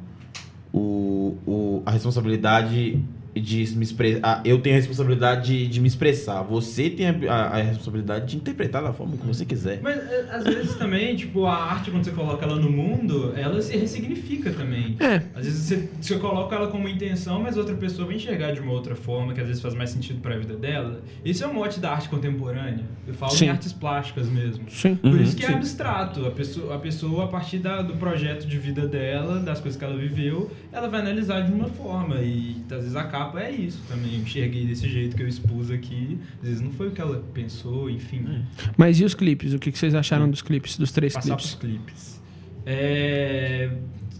O, 0.73 1.37
o, 1.45 1.83
a 1.85 1.91
responsabilidade 1.91 2.99
de 3.35 3.75
me 3.75 3.83
expressar. 3.83 4.41
Eu 4.45 4.59
tenho 4.61 4.75
a 4.75 4.79
responsabilidade 4.79 5.47
de, 5.47 5.67
de 5.67 5.81
me 5.81 5.87
expressar. 5.87 6.41
Você 6.43 6.89
tem 6.89 7.07
a, 7.07 7.11
a- 7.33 7.47
a 7.57 7.61
responsabilidade 7.61 8.25
de 8.27 8.37
interpretar 8.37 8.83
da 8.83 8.93
forma 8.93 9.17
que 9.17 9.25
você 9.25 9.45
quiser. 9.45 9.79
Mas 9.81 9.97
é, 9.97 10.27
às 10.31 10.43
vezes 10.43 10.75
também, 10.75 11.15
tipo, 11.15 11.45
a 11.45 11.55
arte, 11.55 11.89
quando 11.91 12.03
você 12.03 12.11
coloca 12.11 12.45
ela 12.45 12.55
no 12.57 12.69
mundo, 12.71 13.33
ela 13.35 13.61
se 13.61 13.75
ressignifica 13.77 14.51
também. 14.51 14.95
É. 14.99 15.15
Às 15.35 15.45
vezes 15.45 15.61
você, 15.63 15.89
você 15.99 16.15
coloca 16.19 16.55
ela 16.55 16.67
como 16.67 16.87
intenção, 16.87 17.41
mas 17.41 17.57
outra 17.57 17.75
pessoa 17.75 18.05
vai 18.07 18.15
enxergar 18.17 18.51
de 18.51 18.59
uma 18.59 18.71
outra 18.71 18.95
forma, 18.95 19.33
que 19.33 19.41
às 19.41 19.47
vezes 19.47 19.61
faz 19.61 19.73
mais 19.73 19.89
sentido 19.89 20.19
pra 20.21 20.37
vida 20.37 20.55
dela. 20.55 21.01
Esse 21.25 21.43
é 21.43 21.47
o 21.47 21.53
mote 21.53 21.79
da 21.79 21.91
arte 21.91 22.09
contemporânea. 22.09 22.85
Eu 23.07 23.13
falo 23.13 23.31
Sim. 23.31 23.45
em 23.45 23.49
artes 23.49 23.73
plásticas 23.73 24.27
mesmo. 24.29 24.65
Sim. 24.69 24.95
Por 24.95 25.11
Uhum, 25.11 25.21
isso 25.21 25.35
que 25.35 25.45
sim. 25.45 25.51
é 25.51 25.55
abstrato. 25.55 26.25
A 26.25 26.31
pessoa, 26.31 26.75
a 26.75 26.79
pessoa 26.79 27.25
a 27.25 27.27
partir 27.27 27.57
da- 27.57 27.81
do 27.81 27.93
projeto 27.93 28.45
de 28.47 28.57
vida 28.57 28.87
dela, 28.87 29.39
das 29.39 29.59
coisas 29.59 29.77
que 29.77 29.83
ela 29.83 29.97
viveu, 29.97 30.51
ela 30.71 30.87
vai 30.87 30.99
analisar 31.01 31.41
de 31.41 31.51
uma 31.51 31.67
forma. 31.67 32.15
E 32.21 32.57
às 32.71 32.77
vezes 32.81 32.95
a 32.95 33.03
capa 33.25 33.39
é 33.41 33.51
isso 33.51 33.81
também. 33.87 34.13
Eu 34.15 34.21
enxerguei 34.21 34.65
desse 34.65 34.87
jeito 34.89 35.15
que 35.15 35.23
eu 35.23 35.27
expus 35.27 35.69
aqui. 35.71 36.17
Às 36.41 36.47
vezes 36.47 36.61
não 36.61 36.71
foi 36.71 36.87
o 36.87 36.91
que 36.91 37.01
ela 37.01 37.23
pensou, 37.33 37.89
enfim. 37.89 38.43
Mas 38.77 38.99
e 38.99 39.03
os 39.05 39.13
clipes? 39.13 39.53
O 39.53 39.59
que 39.59 39.71
vocês 39.71 39.93
acharam 39.95 40.29
dos 40.29 40.41
clipes, 40.41 40.77
dos 40.77 40.91
três 40.91 41.13
passar 41.13 41.35
clipes? 41.35 41.55
pros 41.55 41.59
clipes. 41.71 42.21
É, 42.65 43.69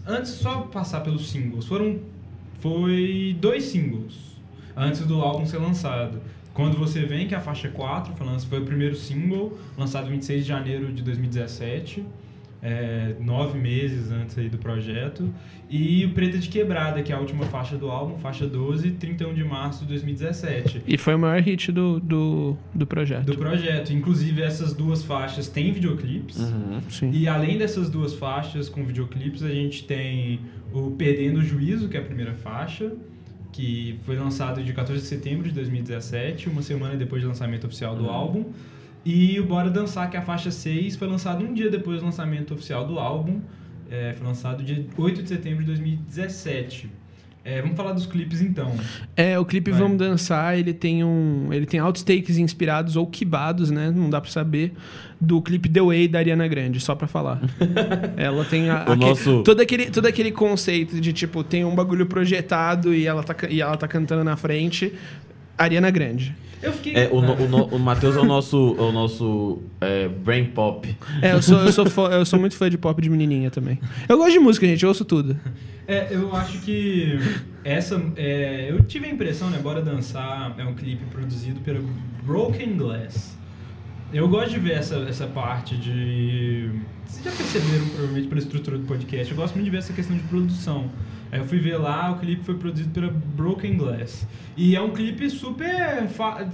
Antes, 0.06 0.32
só 0.32 0.60
passar 0.62 1.00
pelos 1.00 1.30
singles. 1.30 1.66
Foram. 1.66 1.98
Foi 2.60 3.36
dois 3.40 3.64
singles 3.64 4.14
antes 4.76 5.00
do 5.06 5.20
álbum 5.20 5.44
ser 5.46 5.58
lançado. 5.58 6.20
Quando 6.54 6.76
você 6.78 7.04
vem, 7.04 7.26
que 7.26 7.34
é 7.34 7.38
a 7.38 7.40
faixa 7.40 7.68
4, 7.68 8.14
foi, 8.14 8.26
lanç- 8.26 8.44
foi 8.44 8.60
o 8.60 8.64
primeiro 8.64 8.94
single, 8.96 9.58
lançado 9.76 10.08
26 10.08 10.42
de 10.42 10.48
janeiro 10.48 10.92
de 10.92 11.02
2017, 11.02 12.04
é, 12.64 13.14
nove 13.20 13.58
meses 13.58 14.10
antes 14.10 14.38
aí 14.38 14.48
do 14.48 14.56
projeto. 14.56 15.28
E 15.68 16.06
o 16.06 16.14
Preta 16.14 16.38
de 16.38 16.48
Quebrada, 16.48 17.02
que 17.02 17.12
é 17.12 17.14
a 17.14 17.18
última 17.18 17.44
faixa 17.44 17.76
do 17.76 17.90
álbum, 17.90 18.16
faixa 18.16 18.46
12, 18.46 18.92
31 18.92 19.34
de 19.34 19.44
março 19.44 19.82
de 19.82 19.88
2017 19.88 20.82
E 20.86 20.96
foi 20.96 21.14
o 21.14 21.18
maior 21.18 21.40
hit 21.40 21.70
do, 21.70 22.00
do, 22.00 22.56
do 22.74 22.86
projeto. 22.86 23.26
do 23.26 23.36
projeto. 23.36 23.92
Inclusive, 23.92 24.40
essas 24.40 24.72
duas 24.72 25.04
faixas 25.04 25.46
têm 25.46 25.72
videoclipes. 25.72 26.38
Uhum. 26.38 26.80
E 27.12 27.28
além 27.28 27.58
dessas 27.58 27.90
duas 27.90 28.14
faixas 28.14 28.70
com 28.70 28.82
videoclipes, 28.84 29.42
a 29.42 29.50
gente 29.50 29.84
tem 29.84 30.40
o 30.72 30.90
Perdendo 30.92 31.40
o 31.40 31.42
Juízo, 31.42 31.88
que 31.88 31.98
é 31.98 32.00
a 32.00 32.04
primeira 32.04 32.32
faixa, 32.32 32.92
que 33.52 33.98
foi 34.04 34.16
lançado 34.16 34.62
de 34.62 34.72
14 34.72 35.02
de 35.02 35.06
setembro 35.06 35.48
de 35.48 35.54
2017, 35.54 36.48
uma 36.48 36.62
semana 36.62 36.96
depois 36.96 37.22
do 37.22 37.28
lançamento 37.28 37.66
oficial 37.66 37.94
do 37.94 38.08
álbum. 38.08 38.46
E 39.04 39.38
o 39.38 39.44
Bora 39.44 39.68
Dançar, 39.70 40.08
que 40.10 40.16
é 40.16 40.20
a 40.20 40.22
faixa 40.22 40.50
6, 40.50 40.96
foi 40.96 41.06
lançado 41.08 41.44
um 41.44 41.52
dia 41.52 41.70
depois 41.70 42.00
do 42.00 42.06
lançamento 42.06 42.54
oficial 42.54 42.86
do 42.86 42.98
álbum. 42.98 43.40
É, 43.90 44.14
foi 44.16 44.26
lançado 44.26 44.62
dia 44.62 44.84
8 44.96 45.22
de 45.22 45.28
setembro 45.28 45.60
de 45.60 45.66
2017. 45.66 46.90
É, 47.46 47.60
vamos 47.60 47.76
falar 47.76 47.92
dos 47.92 48.06
clipes 48.06 48.40
então. 48.40 48.72
É, 49.14 49.38
o 49.38 49.44
clipe 49.44 49.70
Vai. 49.70 49.78
Vamos 49.78 49.98
Dançar, 49.98 50.58
ele 50.58 50.72
tem 50.72 51.04
um. 51.04 51.52
Ele 51.52 51.66
tem 51.66 51.78
outtakes 51.78 52.38
inspirados 52.38 52.96
ou 52.96 53.06
quibados, 53.06 53.70
né? 53.70 53.92
Não 53.94 54.08
dá 54.08 54.18
pra 54.18 54.30
saber. 54.30 54.72
Do 55.20 55.42
clipe 55.42 55.68
The 55.68 55.82
Way 55.82 56.08
da 56.08 56.18
Ariana 56.20 56.48
Grande, 56.48 56.80
só 56.80 56.94
pra 56.94 57.06
falar. 57.06 57.42
ela 58.16 58.44
tem 58.46 58.70
a, 58.70 58.86
O 58.88 58.92
aque- 58.92 58.96
nosso- 58.96 59.42
todo, 59.42 59.60
aquele, 59.60 59.90
todo 59.90 60.06
aquele 60.06 60.32
conceito 60.32 60.98
de 60.98 61.12
tipo, 61.12 61.44
tem 61.44 61.66
um 61.66 61.74
bagulho 61.74 62.06
projetado 62.06 62.94
e 62.94 63.06
ela 63.06 63.22
tá, 63.22 63.36
e 63.50 63.60
ela 63.60 63.76
tá 63.76 63.86
cantando 63.86 64.24
na 64.24 64.36
frente. 64.38 64.94
Ariana 65.58 65.90
Grande. 65.90 66.34
Eu 66.62 66.72
fiquei. 66.72 66.94
É, 66.94 67.08
o, 67.12 67.16
o, 67.18 67.74
o 67.76 67.78
Matheus 67.80 68.16
é 68.16 68.20
o 68.20 68.24
nosso, 68.24 68.56
o 68.74 68.90
nosso 68.90 69.62
é, 69.80 70.08
brain 70.08 70.46
pop. 70.46 70.96
É, 71.20 71.32
eu 71.32 71.42
sou, 71.42 71.58
eu, 71.60 71.72
sou 71.72 71.86
fã- 71.90 72.08
eu 72.10 72.24
sou 72.24 72.38
muito 72.40 72.56
fã 72.56 72.70
de 72.70 72.78
pop 72.78 73.00
de 73.02 73.10
menininha 73.10 73.50
também. 73.50 73.78
Eu 74.08 74.16
gosto 74.16 74.32
de 74.32 74.38
música, 74.38 74.66
gente, 74.66 74.82
eu 74.82 74.88
ouço 74.88 75.04
tudo. 75.04 75.36
É, 75.86 76.08
eu 76.10 76.34
acho 76.34 76.60
que 76.60 77.18
essa. 77.62 78.00
é, 78.16 78.68
eu 78.70 78.82
tive 78.84 79.06
a 79.06 79.10
impressão, 79.10 79.50
né? 79.50 79.58
Bora 79.62 79.82
Dançar 79.82 80.54
é 80.56 80.64
um 80.64 80.74
clipe 80.74 81.04
produzido 81.10 81.60
pela 81.60 81.80
Broken 82.24 82.76
Glass. 82.78 83.36
Eu 84.12 84.26
gosto 84.28 84.50
de 84.52 84.60
ver 84.60 84.72
essa, 84.78 84.96
essa 85.00 85.26
parte 85.26 85.76
de. 85.76 86.70
Vocês 87.04 87.24
já 87.24 87.30
perceberam, 87.30 87.86
provavelmente, 87.88 88.28
pela 88.28 88.40
estrutura 88.40 88.78
do 88.78 88.84
podcast, 88.86 89.30
eu 89.30 89.36
gosto 89.36 89.54
muito 89.54 89.64
de 89.66 89.70
ver 89.70 89.78
essa 89.78 89.92
questão 89.92 90.16
de 90.16 90.22
produção. 90.22 90.88
Aí 91.34 91.40
eu 91.40 91.44
fui 91.46 91.58
ver 91.58 91.76
lá, 91.78 92.12
o 92.12 92.18
clipe 92.20 92.44
foi 92.44 92.54
produzido 92.54 92.90
pela 92.90 93.08
Broken 93.10 93.76
Glass. 93.76 94.24
E 94.56 94.76
é 94.76 94.80
um 94.80 94.90
clipe 94.92 95.28
super 95.28 96.06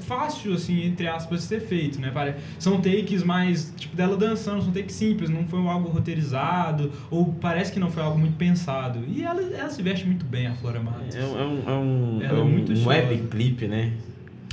fácil, 0.07 0.55
assim, 0.55 0.87
entre 0.87 1.07
aspas, 1.07 1.41
de 1.43 1.47
ser 1.49 1.61
feito, 1.61 2.01
né? 2.01 2.11
São 2.59 2.81
takes 2.81 3.23
mais, 3.23 3.75
tipo, 3.77 3.95
dela 3.95 4.17
dançando, 4.17 4.63
são 4.63 4.73
takes 4.73 4.95
simples, 4.95 5.29
não 5.29 5.45
foi 5.45 5.61
algo 5.61 5.91
roteirizado, 5.91 6.91
ou 7.11 7.27
parece 7.27 7.71
que 7.71 7.79
não 7.79 7.91
foi 7.91 8.03
algo 8.03 8.19
muito 8.19 8.37
pensado. 8.39 9.01
E 9.07 9.23
ela, 9.23 9.43
ela 9.43 9.69
se 9.69 9.83
veste 9.83 10.07
muito 10.07 10.25
bem, 10.25 10.47
a 10.47 10.55
Flora 10.55 10.81
Matos. 10.81 11.15
É, 11.15 11.23
um- 11.25 11.39
é 11.39 11.45
um, 11.45 11.63
é 11.67 11.73
um, 11.75 12.23
Ela 12.23 12.39
é 12.39 12.41
é 12.41 12.43
um, 12.43 12.49
muito 12.51 12.73
um 12.73 12.87
web 12.87 13.19
clip, 13.31 13.69
né? 13.69 13.93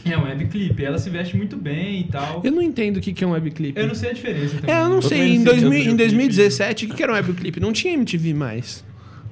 É 0.04 0.18
um 0.18 0.24
webclip, 0.24 0.84
ela 0.84 0.98
se 0.98 1.10
veste 1.10 1.38
muito 1.38 1.56
bem 1.56 2.02
e 2.02 2.04
tal. 2.06 2.42
Eu 2.44 2.52
não 2.52 2.62
entendo 2.62 2.98
o 2.98 3.00
que 3.02 3.14
que 3.14 3.24
é 3.24 3.28
um 3.28 3.32
webclip. 3.32 3.78
Eu 3.80 3.88
não 3.88 3.96
sei 3.96 4.10
a 4.10 4.14
diferença 4.14 4.56
também. 4.58 4.76
É, 4.76 4.82
eu 4.82 4.90
não 4.90 4.96
Eu 4.98 5.02
sei. 5.02 5.36
Em, 5.36 5.40
não 5.40 5.52
sei 5.54 5.62
2000 5.62 5.70
o 5.70 5.72
que 5.72 5.88
é 5.88 5.90
em 5.90 5.94
um 5.94 5.98
2017, 5.98 6.86
o 6.86 6.90
que 6.90 6.96
que 6.96 7.04
era 7.04 7.12
um 7.14 7.16
webclip? 7.16 7.60
Não 7.62 7.72
tinha 7.74 7.94
MTV 7.94 8.34
mais. 8.34 8.86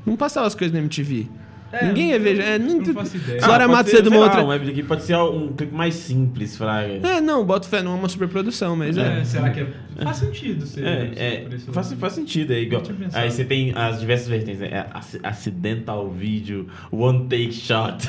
Não 0.06 0.16
passava 0.16 0.48
as 0.48 0.56
coisas 0.56 0.74
na 0.74 0.80
MTV. 0.80 1.28
É, 1.72 1.88
Ninguém 1.88 2.12
ia 2.12 2.20
ver. 2.20 2.40
É, 2.40 2.58
não, 2.60 2.78
não 2.78 2.94
faço 2.94 3.18
ideia. 3.18 3.42
Flora 3.42 3.64
pode 3.66 3.72
Matos 3.74 3.92
ser, 3.92 3.98
é 3.98 4.02
de 4.02 4.08
uma 4.08 4.16
sei 4.16 4.20
lá, 4.26 4.42
outra. 4.44 4.66
Um 4.82 4.86
pode 4.86 5.04
ser 5.04 5.16
um 5.18 5.54
clipe 5.54 5.74
mais 5.74 5.96
simples, 5.96 6.56
Fraga. 6.56 7.00
É, 7.06 7.20
não, 7.20 7.44
boto 7.44 7.68
fé, 7.68 7.82
não 7.82 7.92
é 7.92 7.96
uma 7.96 8.08
superprodução, 8.08 8.76
mas 8.76 8.98
é. 8.98 9.20
É, 9.22 9.24
será 9.26 9.50
que 9.50 9.62
é... 9.62 9.68
faz 10.04 10.18
sentido 10.18 10.66
ser 10.66 10.86
É, 10.86 11.12
é, 11.16 11.48
faz, 11.74 11.92
faz 11.94 12.14
sentido. 12.14 12.54
É 12.54 12.60
igual. 12.62 12.82
Aí 13.14 13.30
você 13.30 13.44
tem 13.44 13.74
as 13.76 14.00
diversas 14.00 14.28
vertentes, 14.28 14.60
né? 14.62 14.70
É 14.72 14.86
ac- 14.94 15.20
Acidental 15.24 16.10
vídeo, 16.10 16.68
one 16.92 17.28
take 17.28 17.52
shot. 17.52 18.08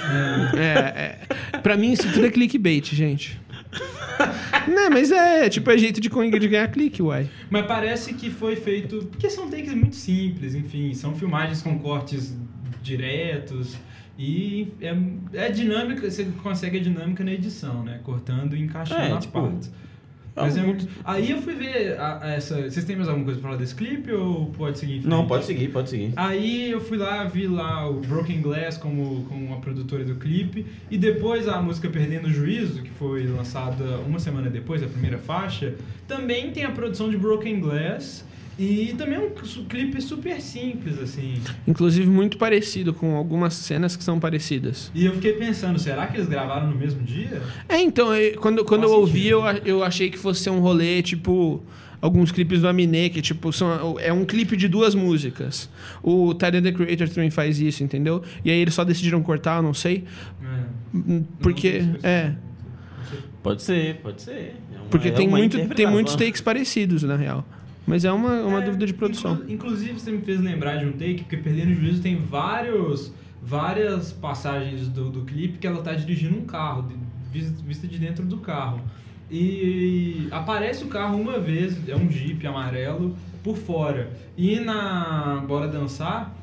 É, 0.56 1.18
é. 1.52 1.58
Pra 1.58 1.76
mim, 1.76 1.92
isso 1.92 2.10
tudo 2.12 2.26
é 2.26 2.30
clickbait, 2.30 2.94
gente. 2.94 3.40
Não, 4.68 4.90
mas 4.90 5.10
é, 5.10 5.48
tipo, 5.48 5.70
é 5.70 5.78
jeito 5.78 6.00
de, 6.00 6.08
de 6.08 6.48
ganhar 6.48 6.68
clique, 6.68 7.02
uai. 7.02 7.28
Mas 7.50 7.66
parece 7.66 8.14
que 8.14 8.30
foi 8.30 8.56
feito. 8.56 9.06
Porque 9.10 9.28
são 9.30 9.48
takes 9.48 9.72
muito 9.74 9.96
simples, 9.96 10.54
enfim. 10.54 10.92
São 10.94 11.14
filmagens 11.14 11.62
com 11.62 11.78
cortes 11.78 12.36
diretos. 12.82 13.76
E 14.18 14.68
é, 14.80 14.96
é 15.34 15.50
dinâmica, 15.50 16.10
você 16.10 16.24
consegue 16.42 16.78
a 16.78 16.82
dinâmica 16.82 17.22
na 17.22 17.32
edição, 17.32 17.84
né? 17.84 18.00
Cortando 18.02 18.56
e 18.56 18.62
encaixando 18.62 19.00
É, 19.02 19.12
as 19.12 19.24
tipo, 19.24 19.40
partes. 19.40 19.70
Mas 20.36 20.56
é 20.56 20.62
muito. 20.62 20.86
Aí 21.04 21.30
eu 21.30 21.40
fui 21.40 21.54
ver 21.54 21.98
a- 21.98 22.18
a 22.22 22.30
essa. 22.34 22.54
Vocês 22.68 22.84
têm 22.84 22.94
mais 22.94 23.08
alguma 23.08 23.24
coisa 23.24 23.40
pra 23.40 23.48
falar 23.50 23.58
desse 23.60 23.74
clipe 23.74 24.12
ou 24.12 24.46
pode 24.50 24.78
seguir? 24.78 25.00
Não, 25.06 25.26
pode 25.26 25.44
seguir, 25.46 25.68
pode 25.68 25.88
seguir. 25.88 26.12
Aí 26.14 26.70
eu 26.70 26.80
fui 26.80 26.98
lá, 26.98 27.24
vi 27.24 27.46
lá 27.46 27.88
o 27.88 28.00
Broken 28.00 28.42
Glass 28.42 28.76
como, 28.76 29.24
como 29.24 29.54
a 29.54 29.56
produtora 29.56 30.04
do 30.04 30.16
clipe. 30.16 30.66
E 30.90 30.98
depois 30.98 31.48
a 31.48 31.60
música 31.62 31.88
Perdendo 31.88 32.26
o 32.26 32.30
Juízo, 32.30 32.82
que 32.82 32.90
foi 32.90 33.26
lançada 33.26 33.98
uma 34.06 34.18
semana 34.18 34.50
depois, 34.50 34.82
a 34.82 34.86
primeira 34.86 35.16
faixa, 35.18 35.74
também 36.06 36.50
tem 36.50 36.64
a 36.64 36.70
produção 36.70 37.08
de 37.08 37.16
Broken 37.16 37.60
Glass. 37.60 38.24
E 38.58 38.94
também 38.96 39.16
é 39.16 39.18
um 39.20 39.30
clipe 39.68 40.00
super 40.00 40.40
simples, 40.40 40.98
assim. 40.98 41.34
Inclusive 41.68 42.08
muito 42.08 42.38
parecido 42.38 42.94
com 42.94 43.14
algumas 43.14 43.52
cenas 43.52 43.96
que 43.96 44.02
são 44.02 44.18
parecidas. 44.18 44.90
E 44.94 45.04
eu 45.04 45.12
fiquei 45.12 45.34
pensando, 45.34 45.78
será 45.78 46.06
que 46.06 46.16
eles 46.16 46.26
gravaram 46.28 46.70
no 46.70 46.74
mesmo 46.76 47.02
dia? 47.02 47.42
É, 47.68 47.78
então, 47.80 48.14
eu- 48.14 48.40
quando, 48.40 48.64
quando 48.64 48.84
eu 48.84 48.92
ouvi, 48.92 49.26
eu, 49.28 49.42
eu 49.64 49.84
achei 49.84 50.08
que 50.08 50.16
fosse 50.18 50.42
ser 50.42 50.48
um 50.50 50.60
rolê, 50.60 51.02
tipo, 51.02 51.62
alguns 52.00 52.32
clipes 52.32 52.62
do 52.62 52.68
Aminé, 52.68 53.10
que, 53.10 53.20
tipo, 53.20 53.52
são, 53.52 53.98
é 54.00 54.10
um 54.10 54.24
clipe 54.24 54.56
de 54.56 54.68
duas 54.68 54.94
músicas. 54.94 55.68
O 56.02 56.32
Tyler, 56.32 56.62
the 56.62 56.72
Creator, 56.72 57.08
também 57.10 57.30
faz 57.30 57.60
isso, 57.60 57.84
entendeu? 57.84 58.22
E 58.42 58.50
aí 58.50 58.58
eles 58.58 58.72
só 58.72 58.84
decidiram 58.84 59.22
cortar, 59.22 59.56
eu 59.58 59.62
não 59.62 59.74
sei. 59.74 60.04
É. 60.42 60.96
hum, 60.96 61.24
Porque, 61.40 61.80
Não, 61.80 62.00
sei. 62.00 62.10
é, 62.10 62.34
Pode 63.42 63.62
ser, 63.62 63.96
pode 63.96 64.22
ser. 64.22 64.54
É 64.74 64.78
uma- 64.78 64.86
porque 64.90 65.08
é 65.08 65.10
tem, 65.12 65.28
muito, 65.28 65.56
tem 65.74 65.86
muitos 65.86 66.16
takes 66.16 66.40
parecidos, 66.40 67.02
na 67.04 67.16
real. 67.16 67.46
Mas 67.86 68.04
é 68.04 68.10
uma, 68.12 68.40
uma 68.42 68.58
É, 68.60 68.64
dúvida 68.64 68.84
de 68.86 68.92
produção. 68.94 69.34
inclu- 69.34 69.50
inclusive, 69.52 69.92
você 70.00 70.10
me 70.10 70.20
fez 70.22 70.40
lembrar 70.40 70.76
de 70.76 70.86
um 70.86 70.92
take, 70.92 71.18
porque 71.22 71.36
Perdendo 71.36 71.70
o 71.70 71.74
Juízo 71.74 72.02
tem 72.02 72.16
vários, 72.16 73.12
várias 73.42 74.12
passagens 74.12 74.88
do, 74.88 75.08
do 75.08 75.22
clipe 75.22 75.58
que 75.58 75.66
ela 75.66 75.80
tá 75.82 75.92
dirigindo 75.94 76.36
um 76.36 76.44
carro, 76.44 76.82
de- 76.88 76.96
vis- 77.38 77.60
vista 77.60 77.86
de 77.86 77.98
dentro 77.98 78.24
do 78.24 78.38
carro. 78.38 78.80
E 79.30 80.28
aparece 80.30 80.84
o 80.84 80.88
carro 80.88 81.20
uma 81.20 81.38
vez, 81.38 81.76
é 81.88 81.94
um 81.96 82.10
Jeep 82.10 82.44
amarelo, 82.46 83.16
por 83.42 83.56
fora. 83.56 84.10
E 84.36 84.58
na 84.60 85.44
Bora 85.46 85.68
Dançar, 85.68 86.34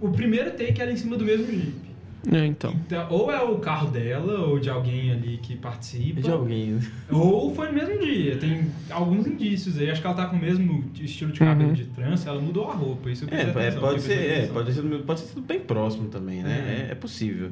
o 0.00 0.10
primeiro 0.10 0.50
take 0.50 0.80
é 0.80 0.82
ela 0.84 0.92
em 0.92 0.96
cima 0.96 1.16
do 1.16 1.24
mesmo 1.24 1.46
Jeep. 1.46 1.89
É, 2.30 2.44
então. 2.46 2.74
Então, 2.86 3.06
ou 3.10 3.30
é 3.30 3.40
o 3.42 3.56
carro 3.58 3.90
dela, 3.90 4.40
ou 4.46 4.58
de 4.58 4.68
alguém 4.68 5.10
ali 5.10 5.38
que 5.38 5.56
participa. 5.56 6.20
De 6.20 6.30
alguém. 6.30 6.78
Ou 7.10 7.54
foi 7.54 7.68
no 7.68 7.72
mesmo 7.74 7.98
dia. 7.98 8.36
Tem 8.36 8.70
alguns 8.90 9.26
indícios 9.26 9.78
aí. 9.78 9.90
Acho 9.90 10.00
que 10.00 10.06
ela 10.06 10.16
tá 10.16 10.26
com 10.26 10.36
o 10.36 10.40
mesmo 10.40 10.84
estilo 11.00 11.32
de 11.32 11.38
cabelo 11.38 11.68
Uhum. 11.70 11.74
de 11.74 11.84
trança. 11.86 12.28
Ela 12.28 12.40
mudou 12.40 12.68
a 12.70 12.74
roupa. 12.74 13.10
Isso 13.10 13.24
eu 13.24 13.28
É, 13.30 13.40
é, 13.40 13.50
atenção, 13.50 13.80
pode 13.80 14.02
ser, 14.02 14.12
é, 14.12 14.46
pode 14.48 14.72
ser, 14.72 14.82
pode 15.02 15.20
ser 15.20 15.26
tudo 15.34 15.46
bem 15.46 15.60
próximo 15.60 16.08
também, 16.08 16.42
né? 16.42 16.86
É, 16.88 16.92
é 16.92 16.94
possível. 16.94 17.50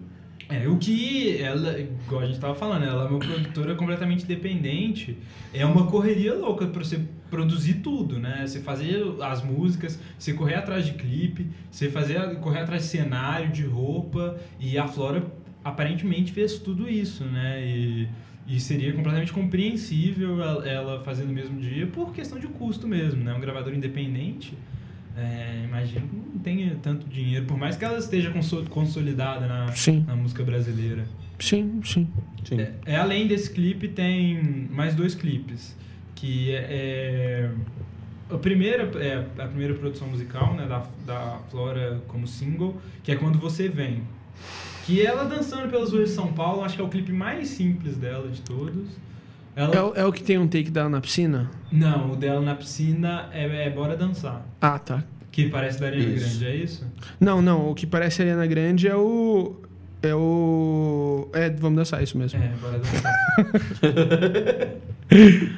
É, 0.51 0.67
o 0.67 0.79
que 0.79 1.37
ela, 1.43 1.79
igual 1.79 2.23
a 2.23 2.27
gente 2.27 2.41
tava 2.41 2.55
falando, 2.55 2.85
ela 2.85 3.05
é 3.05 3.09
uma 3.09 3.19
produtora 3.19 3.75
completamente 3.75 4.25
independente. 4.25 5.19
É 5.53 5.67
uma 5.67 5.87
correria 5.87 6.33
louca 6.35 6.67
pra 6.67 6.83
você 6.83 7.01
produzir 7.31 7.75
tudo, 7.75 8.19
né? 8.19 8.47
Você 8.47 8.61
fazer 8.61 9.03
as 9.23 9.45
músicas, 9.45 10.01
você 10.19 10.33
correr 10.33 10.55
atrás 10.55 10.87
de 10.87 10.93
clipe, 10.93 11.47
você 11.71 11.91
fazer, 11.91 12.37
correr 12.41 12.61
atrás 12.61 12.83
de 12.85 12.89
cenário, 12.89 13.51
de 13.53 13.65
roupa. 13.65 14.39
E 14.59 14.79
a 14.79 14.89
Flora 14.89 15.23
aparentemente 15.63 16.33
fez 16.33 16.59
tudo 16.59 16.89
isso, 16.89 17.25
né? 17.25 17.63
E, 17.67 18.09
e 18.47 18.59
seria 18.59 18.95
completamente 18.95 19.33
compreensível 19.35 20.43
ela- 20.65 21.03
fazer 21.03 21.25
no 21.25 21.33
mesmo 21.33 21.61
dia 21.61 21.87
por 21.87 22.15
questão 22.15 22.39
de 22.39 22.47
custo 22.47 22.89
mesmo, 22.89 23.23
né? 23.23 23.35
Um 23.35 23.41
gravador 23.41 23.75
independente. 23.75 24.55
É, 25.19 25.65
imagino 25.65 26.07
que 26.07 26.15
não 26.17 26.39
tenha 26.43 26.77
tanto 26.81 27.09
dinheiro, 27.09 27.45
por 27.47 27.59
mais 27.59 27.77
que 27.77 27.85
ela 27.85 27.99
esteja 27.99 28.31
conso- 28.31 28.65
consolidada 28.71 29.47
na, 29.49 29.73
Sim. 29.73 30.05
na 30.07 30.15
música 30.15 30.45
brasileira. 30.45 31.05
Sim, 31.41 31.81
sim. 31.85 32.09
Sim. 32.45 32.61
É, 32.61 32.73
é, 32.87 32.97
além 32.97 33.27
desse 33.27 33.51
clipe, 33.51 33.89
tem 33.89 34.69
mais 34.71 34.95
dois 34.95 35.15
clipes. 35.15 35.77
Que 36.15 36.53
é. 36.53 36.67
é 36.71 37.51
a 38.31 38.37
primeira, 38.37 38.83
é 39.03 39.25
a 39.43 39.47
primeira 39.47 39.75
produção 39.75 40.07
musical 40.09 40.55
né, 40.55 40.67
da, 40.67 40.85
da 41.07 41.39
Flora 41.51 42.03
como 42.09 42.27
single, 42.27 42.77
que 43.03 43.11
é 43.11 43.17
Quando 43.17 43.39
Você 43.39 43.69
Vem. 43.69 44.03
Que 44.85 45.05
ela 45.05 45.25
dançando 45.25 45.69
pelas 45.71 45.93
ruas 45.93 46.11
de 46.11 46.15
São 46.15 46.33
Paulo, 46.33 46.63
acho 46.63 46.77
que 46.77 46.81
é 46.83 46.85
o 46.85 46.89
clipe 46.89 47.13
mais 47.13 47.49
simples 47.49 47.97
dela 47.97 48.29
de 48.29 48.41
todos. 48.43 48.87
Ela, 49.59 49.75
É, 49.75 49.83
o- 49.83 49.93
é 49.97 50.07
o 50.07 50.13
que 50.13 50.23
tem 50.23 50.39
um 50.39 50.47
take 50.47 50.71
dela 50.71 50.89
na 50.89 51.01
piscina? 51.01 51.51
Não, 51.73 52.13
o 52.13 52.17
dela 52.17 52.41
na 52.41 52.55
piscina 52.55 53.29
é, 53.33 53.67
é 53.67 53.71
Bora 53.71 53.97
Dançar. 53.97 54.47
Ah, 54.61 54.79
tá. 54.79 55.03
Que 55.33 55.49
parece 55.49 55.81
da 55.81 55.87
Ariana 55.87 56.15
Isso. 56.15 56.39
Grande, 56.41 56.47
é 56.47 56.57
isso? 56.57 56.87
Não, 57.21 57.43
não. 57.43 57.71
O 57.71 57.75
que 57.75 57.87
parece 57.87 58.23
a 58.23 58.25
Ariana 58.25 58.47
Grande 58.47 58.87
é 58.87 58.95
o. 58.95 59.57
É 60.01 60.15
o. 60.15 61.29
É, 61.33 61.51
vamos 61.51 61.77
dançar 61.79 62.01
isso 62.03 62.17
mesmo. 62.17 62.41
É, 62.41 62.49
bora 62.61 62.79
dançar. 62.79 63.13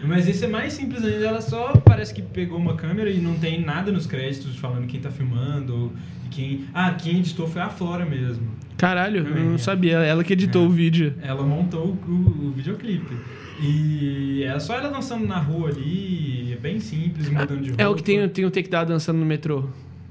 Mas 0.07 0.29
esse 0.29 0.45
é 0.45 0.49
mais 0.49 0.73
simples 0.73 1.05
ainda, 1.05 1.27
ela 1.27 1.41
só 1.41 1.73
parece 1.85 2.15
que 2.15 2.23
pegou 2.23 2.57
uma 2.59 2.75
câmera 2.77 3.11
e 3.11 3.19
não 3.19 3.35
tem 3.35 3.61
nada 3.63 3.91
nos 3.91 4.07
créditos 4.07 4.57
falando 4.57 4.87
quem 4.87 5.01
tá 5.01 5.11
filmando 5.11 5.93
e 6.27 6.29
quem. 6.29 6.65
Ah, 6.73 6.93
quem 6.93 7.19
editou 7.19 7.49
foi 7.49 7.61
a 7.61 7.69
Flora 7.69 8.05
mesmo. 8.07 8.49
Caralho, 8.77 9.27
eu 9.27 9.45
não 9.45 9.55
É. 9.57 9.59
sabia. 9.59 9.99
Ela 9.99 10.23
que 10.25 10.33
editou 10.33 10.65
É. 10.65 10.67
o 10.67 10.71
vídeo. 10.71 11.15
Ela 11.23 11.43
montou 11.43 11.87
o, 11.87 12.11
o, 12.11 12.47
o 12.49 12.53
videoclipe. 12.53 13.15
E 13.63 14.43
é 14.45 14.59
só 14.59 14.75
ela 14.75 14.89
dançando 14.89 15.27
na 15.27 15.39
rua 15.39 15.69
ali, 15.69 16.57
bem 16.61 16.79
simples, 16.79 17.29
mudando 17.29 17.61
de 17.61 17.69
roupa. 17.71 17.83
É 17.83 17.89
o 17.89 17.95
que 17.95 18.03
tem, 18.03 18.29
tem 18.29 18.45
o 18.45 18.51
take 18.51 18.69
dela 18.69 18.87
dançando 18.87 19.19
no 19.19 19.27
metrô. 19.27 19.65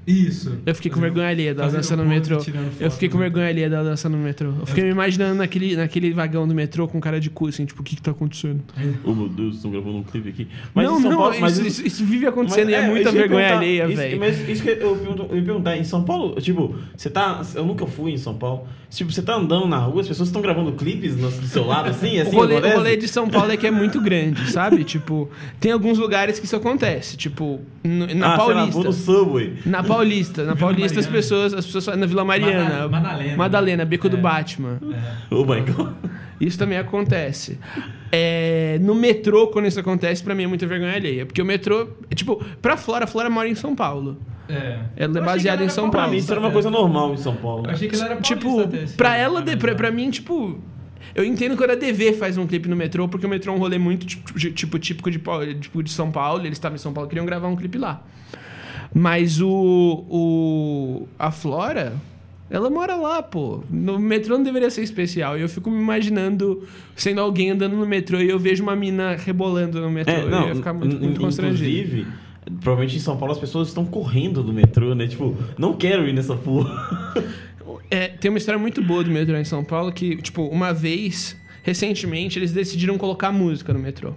Isso. 0.09 0.57
Eu 0.65 0.73
fiquei 0.73 0.89
com 0.89 0.99
vergonha 0.99 1.27
alheia 1.27 1.53
dela 1.53 1.69
dançando 1.69 2.03
no 2.03 2.09
metrô. 2.09 2.41
Eu 2.79 2.89
fiquei 2.89 3.09
com 3.09 3.17
no 3.17 3.21
vergonha 3.21 3.47
alheia 3.47 3.69
dela 3.69 3.83
dançando 3.83 4.17
no 4.17 4.23
metrô. 4.23 4.53
Eu 4.59 4.65
fiquei 4.65 4.83
me 4.83 4.89
imaginando 4.89 5.35
naquele, 5.35 5.75
naquele 5.75 6.11
vagão 6.11 6.47
do 6.47 6.55
metrô 6.55 6.87
com 6.87 6.99
cara 6.99 7.19
de 7.19 7.29
cu, 7.29 7.47
assim, 7.47 7.65
tipo, 7.65 7.81
o 7.81 7.83
que 7.83 7.95
que 7.95 8.01
tá 8.01 8.11
acontecendo? 8.11 8.61
Oh 9.03 9.13
meu 9.13 9.29
Deus, 9.29 9.57
estão 9.57 9.69
gravando 9.69 9.97
um 9.97 10.03
clipe 10.03 10.29
aqui. 10.29 10.47
não, 10.73 10.97
em 10.97 11.01
São 11.01 11.11
não, 11.11 11.17
Paulo- 11.17 11.33
isso, 11.33 11.41
mas 11.41 11.57
isso, 11.59 11.85
isso 11.85 12.03
vive 12.05 12.25
acontecendo 12.25 12.71
e 12.71 12.73
é, 12.73 12.81
muita 12.81 13.09
isso 13.09 13.09
eu 13.09 13.13
ia 13.13 13.27
vergonha 13.27 13.55
alheia, 13.55 13.85
Isso- 13.87 13.95
velho. 13.97 14.19
Mas 14.19 14.49
isso 14.49 14.63
que 14.63 14.69
eu, 14.69 14.95
pergunto- 14.95 15.27
eu 15.29 15.37
ia 15.37 15.43
perguntar, 15.43 15.77
em 15.77 15.83
São 15.83 16.03
Paulo, 16.03 16.41
tipo, 16.41 16.75
você 16.97 17.09
tá. 17.09 17.41
Eu 17.53 17.65
nunca 17.65 17.85
fui 17.85 18.11
em 18.11 18.17
São 18.17 18.33
Paulo. 18.33 18.67
Tipo, 18.89 19.11
você 19.11 19.21
tá 19.21 19.35
andando 19.35 19.67
na 19.67 19.77
rua, 19.77 20.01
as 20.01 20.07
pessoas 20.07 20.29
estão 20.29 20.41
gravando 20.41 20.71
clipes 20.71 21.15
no, 21.15 21.29
do 21.29 21.45
seu 21.45 21.63
lado, 21.63 21.89
assim? 21.89 22.17
O 22.17 22.21
assim 22.23 22.35
rolê, 22.35 22.55
o 22.55 22.75
rolê 22.75 22.97
de 22.97 23.07
São 23.07 23.29
Paulo 23.29 23.51
é 23.51 23.57
que 23.57 23.67
é 23.67 23.71
muito 23.71 24.01
grande, 24.01 24.49
sabe? 24.51 24.83
tipo, 24.83 25.29
tem 25.59 25.71
alguns 25.71 25.99
lugares 25.99 26.39
que 26.39 26.45
isso 26.45 26.55
acontece. 26.55 27.15
Tipo, 27.15 27.59
na 27.83 28.05
ah, 28.05 28.07
sei 28.07 28.17
lá, 28.19 28.37
Paulista. 28.37 28.71
vou 28.71 28.83
no 28.83 28.93
Subway. 28.93 29.53
Na 29.63 29.83
Paulista, 29.83 29.98
na 30.45 30.53
Vila 30.53 30.55
Paulista 30.67 30.99
as 30.99 31.07
pessoas, 31.07 31.53
as 31.53 31.65
pessoas 31.65 31.97
na 31.97 32.05
Vila 32.05 32.23
Mariana, 32.25 32.87
Mada- 32.87 32.89
Madalena. 32.89 33.37
Madalena, 33.37 33.85
Beco 33.85 34.09
do 34.09 34.17
É. 34.17 34.19
Batman. 34.19 34.79
É. 34.91 35.33
Oh 35.35 35.43
my 35.45 35.61
god. 35.61 35.93
Isso 36.39 36.57
também 36.57 36.77
acontece. 36.77 37.59
É, 38.11 38.77
no 38.81 38.95
metrô, 38.95 39.47
quando 39.47 39.65
isso 39.67 39.79
acontece, 39.79 40.23
pra 40.23 40.33
mim 40.33 40.43
é 40.43 40.47
muita 40.47 40.65
vergonha 40.65 40.93
alheia. 40.93 41.25
Porque 41.25 41.41
o 41.41 41.45
metrô, 41.45 41.89
é, 42.09 42.15
tipo, 42.15 42.43
pra 42.61 42.77
Flora, 42.77 43.03
a 43.03 43.07
Flora 43.07 43.29
mora 43.29 43.47
em 43.47 43.55
São 43.55 43.75
Paulo. 43.75 44.17
É. 44.47 44.55
Ela 44.55 44.79
é 44.79 45.03
Eu 45.05 45.09
achei 45.09 45.21
baseada 45.21 45.57
que 45.57 45.63
em 45.63 45.65
ela 45.67 45.73
São 45.73 45.83
era 45.85 45.91
Pra 45.91 45.99
Paulo. 46.01 46.13
mim, 46.13 46.17
isso 46.19 46.31
era 46.31 46.39
uma 46.39 46.49
paulista 46.49 46.71
coisa 46.71 46.83
normal 46.85 47.13
em 47.13 47.17
São 47.17 47.35
Paulo. 47.35 47.65
Eu 47.67 47.71
achei 47.71 47.87
que 47.89 47.95
ela 47.95 48.05
era 48.05 48.15
paulista 48.15 48.35
Tipo, 48.35 48.59
até, 48.61 48.77
assim, 48.83 48.95
pra 48.97 49.15
ela, 49.17 49.41
de- 49.41 49.57
pra, 49.57 49.75
pra 49.75 49.91
mim, 49.91 50.09
tipo. 50.09 50.57
Eu 51.15 51.23
entendo 51.25 51.57
quando 51.57 51.71
a 51.71 51.75
DV 51.75 52.13
faz 52.13 52.37
um 52.37 52.45
clipe 52.47 52.69
no 52.69 52.75
metrô, 52.75 53.07
porque 53.07 53.25
o 53.25 53.29
metrô 53.29 53.51
é 53.51 53.55
um 53.55 53.59
rolê 53.59 53.77
muito 53.77 54.05
tipo, 54.05 54.37
tipo, 54.51 54.79
típico 54.79 55.09
de, 55.11 55.19
tipo, 55.59 55.83
de 55.83 55.89
São 55.91 56.11
Paulo. 56.11 56.41
Eles 56.45 56.53
estavam 56.57 56.75
em 56.75 56.79
São 56.79 56.93
Paulo 56.93 57.09
queriam 57.09 57.25
gravar 57.25 57.47
um 57.47 57.55
clipe 57.55 57.77
lá. 57.77 58.01
Mas 58.93 59.39
o. 59.41 60.05
o 60.09 61.07
a 61.17 61.31
Flora, 61.31 61.93
ela 62.49 62.69
mora 62.69 62.95
lá, 62.95 63.21
pô. 63.21 63.63
No 63.69 63.99
metrô 63.99 64.37
não 64.37 64.43
deveria 64.43 64.69
ser 64.69 64.81
especial. 64.81 65.37
E 65.37 65.41
eu 65.41 65.49
fico 65.49 65.69
me 65.69 65.79
imaginando 65.79 66.67
sendo 66.95 67.21
alguém 67.21 67.51
andando 67.51 67.75
no 67.75 67.85
metrô 67.85 68.19
e 68.19 68.29
eu 68.29 68.39
vejo 68.39 68.63
uma 68.63 68.75
mina 68.75 69.15
rebolando 69.15 69.79
no 69.79 69.91
metrô. 69.91 70.13
É, 70.13 70.23
eu 70.23 70.29
não, 70.29 70.47
ia 70.47 70.55
ficar 70.55 70.73
muito, 70.73 70.99
muito 70.99 71.19
constrangido. 71.19 71.69
inclusive, 71.69 72.07
provavelmente 72.61 72.97
em 72.97 72.99
São 72.99 73.17
Paulo 73.17 73.33
as 73.33 73.39
pessoas 73.39 73.67
estão 73.67 73.85
correndo 73.85 74.41
do 74.41 74.51
metrô, 74.51 74.95
né? 74.95 75.07
Tipo, 75.07 75.37
não 75.57 75.73
quero 75.73 76.07
ir 76.07 76.13
nessa 76.13 76.35
porra. 76.35 77.15
É, 77.91 78.07
tem 78.07 78.29
uma 78.29 78.37
história 78.37 78.59
muito 78.59 78.83
boa 78.83 79.03
do 79.03 79.09
metrô 79.09 79.35
em 79.35 79.43
São 79.43 79.63
Paulo 79.63 79.91
que, 79.91 80.17
tipo, 80.17 80.43
uma 80.43 80.71
vez, 80.71 81.35
recentemente, 81.63 82.37
eles 82.37 82.51
decidiram 82.51 82.99
colocar 82.99 83.31
música 83.31 83.73
no 83.73 83.79
metrô. 83.79 84.13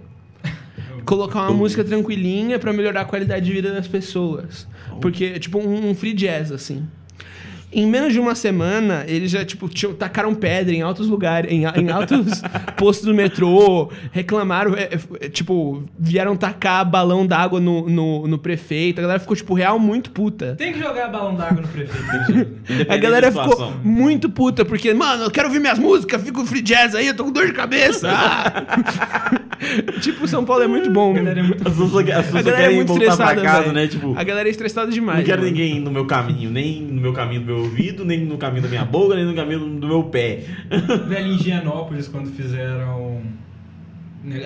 Colocar 1.05 1.41
uma 1.41 1.53
música 1.53 1.83
tranquilinha 1.83 2.57
pra 2.59 2.71
melhorar 2.73 3.01
a 3.01 3.05
qualidade 3.05 3.45
de 3.45 3.51
vida 3.51 3.73
das 3.73 3.87
pessoas. 3.87 4.67
Porque, 5.01 5.39
tipo, 5.39 5.59
um, 5.59 5.89
um 5.89 5.95
free 5.95 6.13
jazz, 6.13 6.51
assim. 6.51 6.87
Em 7.73 7.87
menos 7.87 8.13
de 8.13 8.19
uma 8.19 8.35
semana, 8.35 9.03
eles 9.07 9.31
já, 9.31 9.43
tipo, 9.43 9.67
tacaram 9.95 10.33
pedra 10.35 10.73
em 10.73 10.81
altos 10.81 11.07
lugares, 11.07 11.51
em, 11.51 11.63
em 11.63 11.89
altos 11.89 12.41
postos 12.77 13.05
do 13.05 13.13
metrô, 13.13 13.89
reclamaram, 14.11 14.75
é, 14.75 14.89
é, 15.19 15.29
tipo, 15.29 15.83
vieram 15.97 16.35
tacar 16.35 16.85
balão 16.89 17.25
d'água 17.25 17.59
no, 17.59 17.89
no, 17.89 18.27
no 18.27 18.37
prefeito. 18.37 18.99
A 18.99 19.01
galera 19.01 19.19
ficou, 19.19 19.35
tipo, 19.35 19.53
real 19.53 19.79
muito 19.79 20.11
puta. 20.11 20.55
Tem 20.55 20.73
que 20.73 20.79
jogar 20.79 21.07
balão 21.09 21.35
d'água 21.35 21.61
no 21.61 21.67
prefeito. 21.67 22.53
A 22.89 22.97
galera 22.97 23.31
ficou 23.31 23.73
muito 23.83 24.29
puta, 24.29 24.63
porque, 24.63 24.93
mano, 24.93 25.23
eu 25.23 25.31
quero 25.31 25.47
ouvir 25.47 25.59
minhas 25.59 25.79
músicas, 25.79 26.21
fico 26.21 26.45
free 26.45 26.61
jazz 26.61 26.93
aí, 26.95 27.07
eu 27.07 27.15
tô 27.15 27.25
com 27.25 27.31
dor 27.31 27.47
de 27.47 27.53
cabeça. 27.53 28.09
Ah. 29.63 29.99
tipo, 30.01 30.27
São 30.27 30.43
Paulo 30.43 30.63
é 30.63 30.67
muito 30.67 30.89
bom. 30.91 31.11
A 31.11 31.15
galera 31.15 31.39
é 31.39 31.43
muito 31.43 31.67
As 31.67 31.73
pessoas, 31.73 32.09
as 32.09 32.25
pessoas 32.25 32.43
galera 32.45 32.71
é 32.71 32.75
muito 32.75 32.91
estressada, 32.91 33.41
casa, 33.41 33.73
né? 33.73 33.87
Tipo, 33.87 34.13
A 34.17 34.23
galera 34.23 34.47
é 34.49 34.51
estressada 34.51 34.91
demais. 34.91 35.19
não 35.19 35.25
quero 35.25 35.41
mano. 35.41 35.53
ninguém 35.53 35.79
no 35.79 35.91
meu 35.91 36.05
caminho, 36.05 36.49
nem 36.49 36.81
no 36.81 37.01
meu 37.01 37.13
caminho 37.13 37.41
do 37.41 37.45
meu 37.45 37.62
ouvido, 37.63 38.05
nem 38.05 38.25
no 38.25 38.37
caminho 38.37 38.63
da 38.63 38.69
minha 38.69 38.85
boca, 38.85 39.15
nem 39.15 39.25
no 39.25 39.33
caminho 39.35 39.59
do 39.79 39.87
meu 39.87 40.03
pé. 40.03 40.43
Velho, 41.07 41.27
em 41.27 41.35
Higienópolis, 41.35 42.07
quando 42.07 42.29
fizeram 42.31 43.21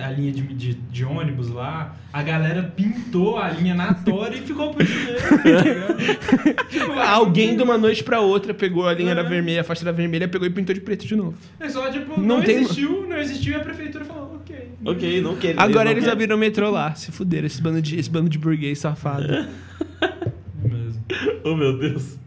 a 0.03 0.09
linha 0.09 0.31
de, 0.31 0.41
de, 0.41 0.73
de 0.73 1.05
ônibus 1.05 1.49
lá, 1.49 1.95
a 2.11 2.23
galera 2.23 2.63
pintou 2.63 3.37
a 3.37 3.47
linha 3.51 3.75
na 3.75 3.93
tora 3.93 4.33
e 4.35 4.41
ficou 4.41 4.71
por 4.73 4.83
mesmo. 4.83 5.27
tá 5.37 5.63
ligado? 5.63 6.65
tipo, 6.67 6.91
Alguém 6.99 7.55
de 7.55 7.61
uma 7.61 7.77
noite 7.77 8.03
pra 8.03 8.19
outra 8.19 8.55
pegou 8.55 8.87
a 8.87 8.93
linha 8.95 9.11
É. 9.11 9.15
da 9.15 9.21
vermelha, 9.21 9.61
a 9.61 9.63
faixa 9.63 9.85
da 9.85 9.91
vermelha, 9.91 10.27
pegou 10.27 10.47
e 10.47 10.49
pintou 10.49 10.73
de 10.73 10.81
preto 10.81 11.05
de 11.05 11.15
novo. 11.15 11.35
É 11.59 11.69
só, 11.69 11.91
tipo, 11.91 12.19
Não 12.19 12.37
não, 12.37 12.41
tem- 12.41 12.55
existiu, 12.61 13.05
não 13.07 13.17
existiu 13.17 13.53
e 13.53 13.55
a 13.55 13.59
prefeitura 13.59 14.03
falou, 14.03 14.37
ok. 14.41 14.67
Ok, 14.83 15.21
não 15.21 15.35
quero. 15.35 15.59
Agora 15.61 15.85
não 15.85 15.91
eles 15.91 16.03
querem. 16.05 16.13
abriram 16.13 16.35
o 16.37 16.39
metrô 16.39 16.71
lá. 16.71 16.95
Se 16.95 17.11
fuderam, 17.11 17.45
esse 17.45 17.61
bando 17.61 17.79
de, 17.79 17.99
esse 17.99 18.09
bando 18.09 18.29
de 18.29 18.39
burguês 18.39 18.79
safado. 18.79 19.27
Mesmo. 20.63 21.05
Oh, 21.43 21.55
meu 21.55 21.77
Deus. 21.77 22.17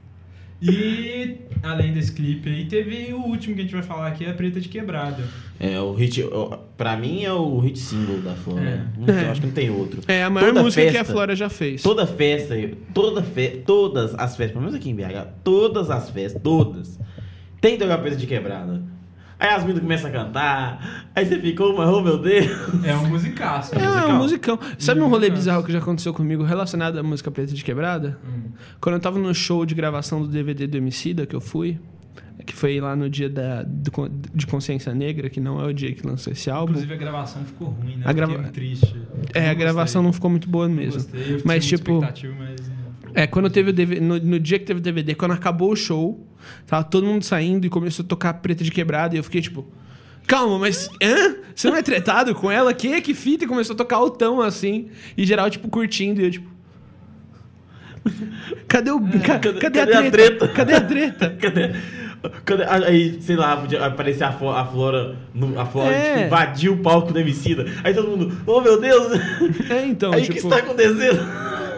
E 0.62 1.38
além 1.62 1.92
desse 1.92 2.12
clipe 2.12 2.48
aí, 2.48 2.66
teve 2.66 3.12
o 3.14 3.18
último 3.20 3.54
que 3.54 3.60
a 3.60 3.64
gente 3.64 3.72
vai 3.72 3.82
falar 3.82 4.08
aqui, 4.08 4.26
a 4.26 4.32
Preta 4.34 4.60
de 4.60 4.68
Quebrada. 4.68 5.22
É, 5.58 5.80
o 5.80 5.92
hit. 5.94 6.22
Pra 6.76 6.96
mim 6.96 7.22
é 7.24 7.32
o 7.32 7.58
hit 7.58 7.78
single 7.78 8.18
da 8.20 8.34
Flora. 8.34 8.60
É. 8.62 8.84
Não 8.98 9.06
tem- 9.06 9.16
acho 9.28 9.40
que 9.40 9.46
não 9.46 9.54
tem 9.54 9.70
outro. 9.70 10.00
É 10.08 10.22
a 10.24 10.30
maior 10.30 10.48
Toda 10.48 10.62
música 10.62 10.82
que 10.82 10.88
a 10.88 10.92
festa- 10.92 11.12
Flora 11.12 11.34
já 11.36 11.48
fez. 11.48 11.82
Toda 11.82 12.06
festa, 12.06 12.54
toda 12.94 13.22
fe, 13.22 13.62
todas 13.66 14.14
as 14.14 14.36
festas, 14.36 14.50
pelo 14.52 14.60
menos 14.60 14.74
aqui 14.74 14.90
em 14.90 14.94
BH, 14.94 15.26
todas 15.44 15.90
as 15.90 16.10
festas, 16.10 16.40
todas, 16.42 16.98
tem 17.60 17.72
que 17.76 17.78
tocar 17.82 17.98
peça 17.98 18.16
de 18.16 18.26
quebrada. 18.26 18.82
Aí 19.40 19.48
as 19.48 19.62
meninas 19.62 19.82
começam 19.82 20.10
a 20.10 20.12
cantar, 20.12 21.06
aí 21.16 21.24
você 21.24 21.40
ficou, 21.40 21.74
mas 21.74 21.88
oh 21.88 22.02
meu 22.02 22.18
Deus. 22.18 22.46
É 22.84 22.94
um 22.94 23.08
musicaço. 23.08 23.74
É, 23.74 24.06
um 24.06 24.18
musicão. 24.18 24.58
Sabe 24.78 25.00
um 25.00 25.04
rolê 25.08 25.28
Musicaço. 25.30 25.40
bizarro 25.40 25.64
que 25.64 25.72
já 25.72 25.78
aconteceu 25.78 26.12
comigo 26.12 26.42
relacionado 26.42 26.98
à 26.98 27.02
música 27.02 27.30
preta 27.30 27.54
de 27.54 27.64
quebrada? 27.64 28.18
Hum. 28.22 28.50
Quando 28.80 28.96
eu 28.96 29.00
tava 29.00 29.18
no 29.18 29.34
show 29.34 29.64
de 29.64 29.74
gravação 29.74 30.20
do 30.20 30.28
DVD 30.28 30.66
do 30.66 30.76
Emicida, 30.76 31.24
que 31.24 31.34
eu 31.34 31.40
fui, 31.40 31.78
que 32.44 32.54
foi 32.54 32.80
lá 32.80 32.94
no 32.94 33.08
dia 33.08 33.30
da, 33.30 33.62
do 33.62 33.90
de 34.34 34.46
Consciência 34.46 34.92
Negra, 34.94 35.30
que 35.30 35.40
não 35.40 35.58
é 35.60 35.66
o 35.66 35.72
dia 35.72 35.92
que 35.94 36.06
lançou 36.06 36.32
esse 36.32 36.50
álbum. 36.50 36.72
Inclusive 36.72 36.92
a 36.94 36.96
gravação 36.98 37.42
ficou 37.44 37.68
ruim, 37.68 37.96
né? 37.96 38.02
A 38.04 38.12
grava- 38.12 38.32
Fiquei 38.34 38.50
triste. 38.50 38.94
É, 39.32 39.48
a 39.48 39.54
gravação 39.54 40.02
não 40.02 40.12
ficou 40.12 40.28
muito 40.30 40.48
boa 40.50 40.68
mesmo. 40.68 41.00
Gostei, 41.02 41.34
eu 41.36 41.40
Mas, 41.46 41.64
tipo, 41.66 41.92
expectativa, 41.94 42.34
mas. 42.38 42.79
É, 43.14 43.26
quando 43.26 43.50
teve 43.50 43.70
o 43.70 43.72
DVD, 43.72 44.00
no, 44.00 44.18
no 44.18 44.38
dia 44.40 44.58
que 44.58 44.64
teve 44.64 44.78
o 44.80 44.82
DVD, 44.82 45.14
quando 45.14 45.32
acabou 45.32 45.72
o 45.72 45.76
show, 45.76 46.26
tava 46.66 46.84
todo 46.84 47.06
mundo 47.06 47.24
saindo 47.24 47.66
e 47.66 47.70
começou 47.70 48.04
a 48.04 48.08
tocar 48.08 48.34
preta 48.34 48.62
de 48.64 48.70
quebrada, 48.70 49.14
e 49.14 49.18
eu 49.18 49.24
fiquei 49.24 49.40
tipo, 49.40 49.66
calma, 50.26 50.58
mas 50.58 50.88
hã? 51.02 51.36
Você 51.54 51.68
não 51.68 51.76
é 51.76 51.82
tretado 51.82 52.34
com 52.34 52.50
ela? 52.50 52.72
Que 52.72 53.00
que 53.00 53.12
fita? 53.14 53.44
E 53.44 53.46
começou 53.48 53.74
a 53.74 53.76
tocar 53.76 53.96
altão 53.96 54.40
assim, 54.40 54.88
e 55.16 55.24
geral, 55.26 55.50
tipo, 55.50 55.68
curtindo, 55.68 56.20
e 56.20 56.24
eu, 56.24 56.30
tipo. 56.30 56.50
Cadê 58.68 58.90
o. 58.90 59.00
ca- 59.00 59.38
cadê, 59.38 59.58
cadê 59.60 59.80
a 59.80 59.98
a 60.00 60.10
treta? 60.10 60.48
Cadê 60.48 60.74
a 60.74 60.80
treta? 60.80 61.30
Cadê? 61.40 61.70
Cadê? 62.44 62.64
Aí, 62.86 63.16
sei 63.22 63.34
lá, 63.36 63.56
podia 63.56 63.84
aparecer 63.86 64.24
a, 64.24 64.32
Flo- 64.32 64.50
a 64.52 64.64
Flora, 64.64 65.16
a 65.58 65.64
Flora 65.66 65.90
É. 65.94 66.12
tipo, 66.14 66.26
invadiu 66.26 66.72
o 66.74 66.76
palco 66.78 67.12
do 67.12 67.18
Emicida. 67.18 67.64
Aí 67.82 67.94
todo 67.94 68.08
mundo, 68.08 68.36
oh 68.46 68.60
meu 68.60 68.78
Deus, 68.80 69.12
É, 69.70 69.86
então, 69.86 70.12
aí 70.12 70.22
o 70.22 70.26
que 70.26 70.34
tipo, 70.34 70.48
está 70.48 70.58
acontecendo? 70.58 71.18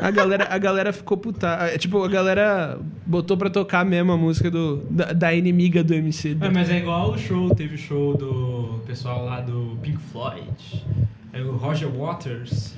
A 0.03 0.11
galera, 0.11 0.47
a 0.51 0.59
galera 0.59 0.93
ficou 0.93 1.17
puta. 1.17 1.49
é, 1.73 1.79
Tipo, 1.79 2.03
a 2.05 2.09
galera 2.09 2.79
botou 3.07 3.37
pra 3.37 3.49
tocar 3.49 3.85
mesmo 3.85 4.13
a 4.13 4.17
música 4.17 4.51
do, 4.51 4.79
da, 4.91 5.13
da 5.13 5.35
inimiga 5.35 5.83
do 5.85 5.95
MC. 5.95 6.37
É, 6.41 6.49
mas 6.51 6.71
é 6.71 6.79
igual 6.79 7.13
o 7.13 7.19
show, 7.19 7.55
teve 7.55 7.75
o 7.77 7.79
show 7.79 8.17
do 8.17 8.81
pessoal 8.87 9.25
lá 9.25 9.41
do 9.41 9.77
Pink 9.83 9.99
Floyd. 9.99 10.85
É 11.33 11.41
o 11.41 11.57
Roger 11.57 11.89
Waters. 11.89 12.75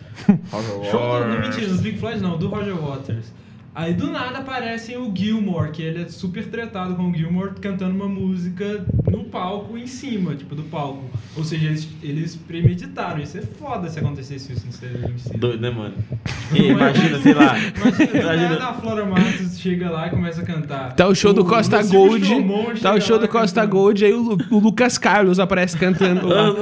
Show 0.90 1.18
do, 1.18 1.26
não, 1.28 1.40
mentira, 1.40 1.66
do 1.66 1.82
Pink 1.82 1.98
Floyd 1.98 2.20
não, 2.20 2.38
do 2.38 2.48
Roger 2.48 2.76
Waters. 2.76 3.32
Aí 3.74 3.92
do 3.92 4.06
nada 4.08 4.38
aparecem 4.38 4.96
o 4.96 5.12
Gilmore, 5.14 5.72
que 5.72 5.82
ele 5.82 6.02
é 6.02 6.08
super 6.08 6.46
tretado 6.46 6.94
com 6.94 7.10
o 7.10 7.14
Gilmore 7.14 7.50
cantando 7.60 7.94
uma 7.94 8.06
música 8.08 8.84
no 9.10 9.24
palco 9.24 9.76
em 9.76 9.86
cima, 9.88 10.34
tipo, 10.36 10.54
do 10.54 10.62
palco. 10.62 11.02
Ou 11.36 11.42
seja, 11.42 11.66
eles, 11.66 11.88
eles 12.00 12.36
premeditaram. 12.36 13.20
Isso 13.20 13.36
é 13.36 13.42
foda 13.42 13.88
se 13.90 13.98
acontecesse 13.98 14.52
isso 14.52 14.64
no 14.66 14.72
CMC. 14.72 15.36
Doido, 15.36 15.60
né, 15.60 15.70
mano? 15.70 15.94
E 16.54 16.68
imagina, 16.68 17.18
sei 17.20 17.34
lá. 17.34 17.56
Imagina, 17.58 18.20
Imagina- 18.20 18.68
a 18.68 18.74
Flora 18.74 19.04
Matos 19.06 19.58
chega 19.58 19.90
lá 19.90 20.06
e 20.06 20.10
começa 20.10 20.42
a 20.42 20.44
cantar. 20.44 20.92
Tá 20.94 21.08
o 21.08 21.14
show 21.14 21.32
do 21.32 21.44
Costa 21.44 21.78
Luciano 21.78 22.44
Gold. 22.44 22.80
Tá 22.80 22.94
o 22.94 23.00
show 23.00 23.18
do 23.18 23.26
Costa 23.26 23.62
cantando. 23.62 23.76
Gold, 23.76 24.04
aí 24.04 24.12
o, 24.12 24.22
Lu- 24.22 24.38
o 24.50 24.58
Lucas 24.60 24.96
Carlos 24.98 25.40
aparece 25.40 25.76
cantando 25.76 26.28
lá. 26.28 26.50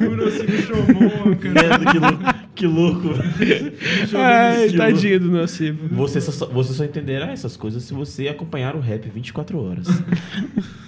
O 0.00 0.14
Luciano 0.14 0.62
Chomon 0.62 1.36
cantando. 1.36 1.40
Credo, 1.40 1.84
que 1.86 1.98
louco. 1.98 2.44
Que 2.54 2.66
louco. 2.66 3.08
Ai, 4.16 4.70
tadinho 4.70 5.20
do 5.20 5.30
Nocivo. 5.30 5.88
Você 5.94 6.20
só, 6.20 6.30
você 6.38 6.72
só 6.72 6.84
entenderá 6.84 7.30
essas 7.32 7.56
coisas 7.56 7.82
se 7.82 7.94
você 7.94 8.28
acompanhar 8.28 8.74
o 8.76 8.80
rap 8.80 9.08
24 9.08 9.62
horas. 9.62 9.86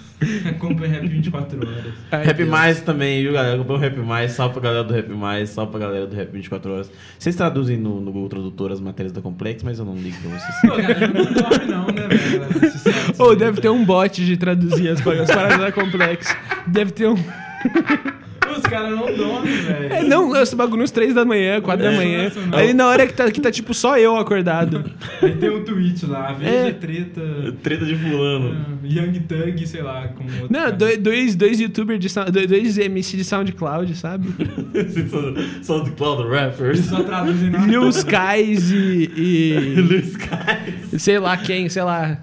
Acompanha 0.49 0.93
Rap 0.93 1.07
24 1.07 1.59
horas. 1.59 1.93
Ai, 2.11 2.25
rap 2.25 2.37
Deus. 2.37 2.49
Mais 2.49 2.81
também, 2.81 3.21
viu, 3.21 3.33
galera? 3.33 3.53
Acompanha 3.53 3.77
o 3.77 3.81
Rap 3.81 3.97
Mais, 3.97 4.31
só 4.31 4.49
pra 4.49 4.61
galera 4.61 4.83
do 4.83 4.91
Rap 4.91 5.09
Mais, 5.09 5.49
só 5.51 5.65
pra 5.67 5.79
galera 5.79 6.07
do 6.07 6.15
Rap 6.15 6.31
24 6.31 6.71
horas. 6.71 6.91
Vocês 7.19 7.35
traduzem 7.35 7.77
no, 7.77 8.01
no 8.01 8.11
Google 8.11 8.29
Tradutor 8.29 8.71
as 8.71 8.79
matérias 8.79 9.13
da 9.13 9.21
Complex, 9.21 9.61
mas 9.61 9.77
eu 9.77 9.85
não 9.85 9.95
ligo 9.95 10.17
pra 10.19 10.31
vocês. 10.31 10.55
Pô, 10.61 10.67
galera, 10.69 11.07
não 11.07 11.33
dorme 11.33 11.65
não, 11.67 11.87
né, 11.87 12.07
velho? 12.07 13.13
Ou 13.19 13.35
deve 13.35 13.61
ter 13.61 13.69
um 13.69 13.85
bot 13.85 14.25
de 14.25 14.37
traduzir 14.37 14.89
as 14.89 15.05
as 15.05 15.27
paradas 15.29 15.59
da 15.59 15.71
Complex. 15.71 16.35
Deve 16.65 16.91
ter 16.91 17.09
um. 17.09 17.15
Os 18.57 18.63
caras 18.63 18.91
não 18.91 19.05
dormem, 19.15 19.53
velho. 19.57 19.93
É, 19.93 20.03
não, 20.03 20.35
esse 20.35 20.55
bagulho 20.55 20.83
uns 20.83 20.91
3 20.91 21.13
da 21.13 21.23
manhã, 21.25 21.61
4 21.61 21.83
da 21.85 21.91
É, 21.91 21.95
manhã. 21.95 22.23
sensacional. 22.29 22.59
Aí 22.59 22.73
na 22.73 22.87
hora 22.87 23.05
que 23.07 23.13
tá, 23.13 23.31
que 23.31 23.39
tá 23.41 23.51
tipo 23.51 23.73
só 23.73 23.97
eu 23.97 24.15
acordado. 24.17 24.83
Aí 25.21 25.35
tem 25.35 25.49
um 25.49 25.63
tweet 25.63 26.05
lá, 26.05 26.33
veja 26.33 26.51
É. 26.51 26.71
treta. 26.73 27.21
Treta 27.63 27.85
de 27.85 27.95
fulano. 27.95 28.55
ah, 28.67 28.75
Young 28.83 29.19
Thug, 29.21 29.67
sei 29.67 29.81
lá, 29.81 30.07
com 30.09 30.23
outro. 30.23 30.47
Não, 30.49 30.59
cara. 30.61 30.71
dois, 30.71 30.97
dois, 30.97 31.35
dois 31.35 31.59
youtubers 31.59 31.99
de 31.99 32.09
sound- 32.09 32.31
dois, 32.31 32.47
dois 32.47 32.77
MC 32.77 33.17
de 33.17 33.23
SoundCloud, 33.23 33.95
sabe? 33.95 34.27
São 35.61 35.83
do 35.83 35.91
Cloud 35.91 36.27
Rappers. 36.29 36.79
Eles 36.79 36.85
só 36.89 37.03
traduzem 37.03 37.49
na 37.49 37.65
Lil 37.65 37.87
Skies 37.89 38.71
e, 38.71 39.11
e. 39.15 39.75
Luiz 39.81 40.07
Skies. 40.15 41.01
Sei 41.01 41.19
lá 41.19 41.37
quem, 41.37 41.69
sei 41.69 41.83
lá. 41.83 42.17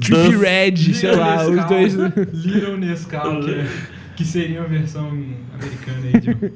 Trippy 0.00 0.36
Red, 0.36 0.76
sei 0.94 1.10
lá, 1.16 1.44
os 1.48 1.64
dois. 1.66 1.94
Little 2.32 2.76
Nescau, 2.76 3.40
que, 3.40 3.50
é- 3.50 3.66
que 4.20 4.26
seria 4.26 4.60
a 4.60 4.66
versão 4.66 5.08
americana 5.08 5.98
aí 6.04 6.20
de 6.20 6.52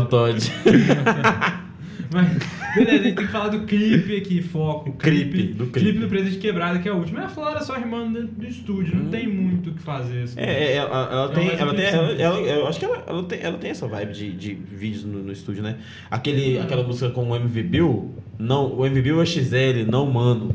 Todd. 0.08 0.38
Mas, 2.10 2.28
beleza, 2.74 2.90
a 3.00 3.04
gente 3.04 3.14
tem 3.16 3.26
que 3.26 3.32
falar 3.32 3.48
do 3.48 3.60
clipe 3.66 4.16
aqui, 4.16 4.42
foco. 4.42 4.92
Clipe, 4.92 5.44
do 5.54 5.66
clipe. 5.66 5.80
Clipe 5.80 5.98
do 5.98 6.08
Presa 6.08 6.30
de 6.30 6.36
Quebrada, 6.38 6.78
que 6.78 6.88
é 6.88 6.92
o 6.92 6.96
último. 6.96 7.18
É 7.18 7.24
a 7.24 7.28
Flora 7.28 7.60
só 7.62 7.74
rimando 7.74 8.20
dentro 8.20 8.34
do 8.36 8.46
estúdio, 8.46 8.96
não 8.96 9.10
tem 9.10 9.26
muito 9.26 9.70
o 9.70 9.74
que 9.74 9.82
fazer. 9.82 10.22
assim. 10.22 10.40
É, 10.40 10.44
é, 10.44 10.72
ela, 10.76 10.90
ela 11.10 11.30
É 11.30 11.34
tem, 11.34 11.46
mais 11.46 11.60
ela 11.60 11.74
tem, 11.74 11.84
ela, 11.86 12.12
ela- 12.12 12.38
eu 12.40 12.66
acho 12.66 12.78
que 12.78 12.84
ela, 12.84 13.04
ela 13.06 13.22
tem, 13.24 13.40
ela 13.42 13.58
tem 13.58 13.70
essa 13.70 13.86
vibe 13.86 14.12
de, 14.12 14.32
de 14.32 14.54
vídeos 14.54 15.04
no, 15.04 15.22
no 15.22 15.32
estúdio, 15.32 15.62
né? 15.62 15.76
Aquele, 16.10 16.58
aquela 16.58 16.82
música 16.82 17.10
com 17.10 17.28
o 17.30 17.36
MV 17.36 17.62
Bill, 17.62 18.14
não, 18.38 18.74
o 18.74 18.86
MV 18.86 19.02
Bill 19.02 19.22
é 19.22 19.26
XL, 19.26 19.86
não 19.90 20.06
mano. 20.10 20.54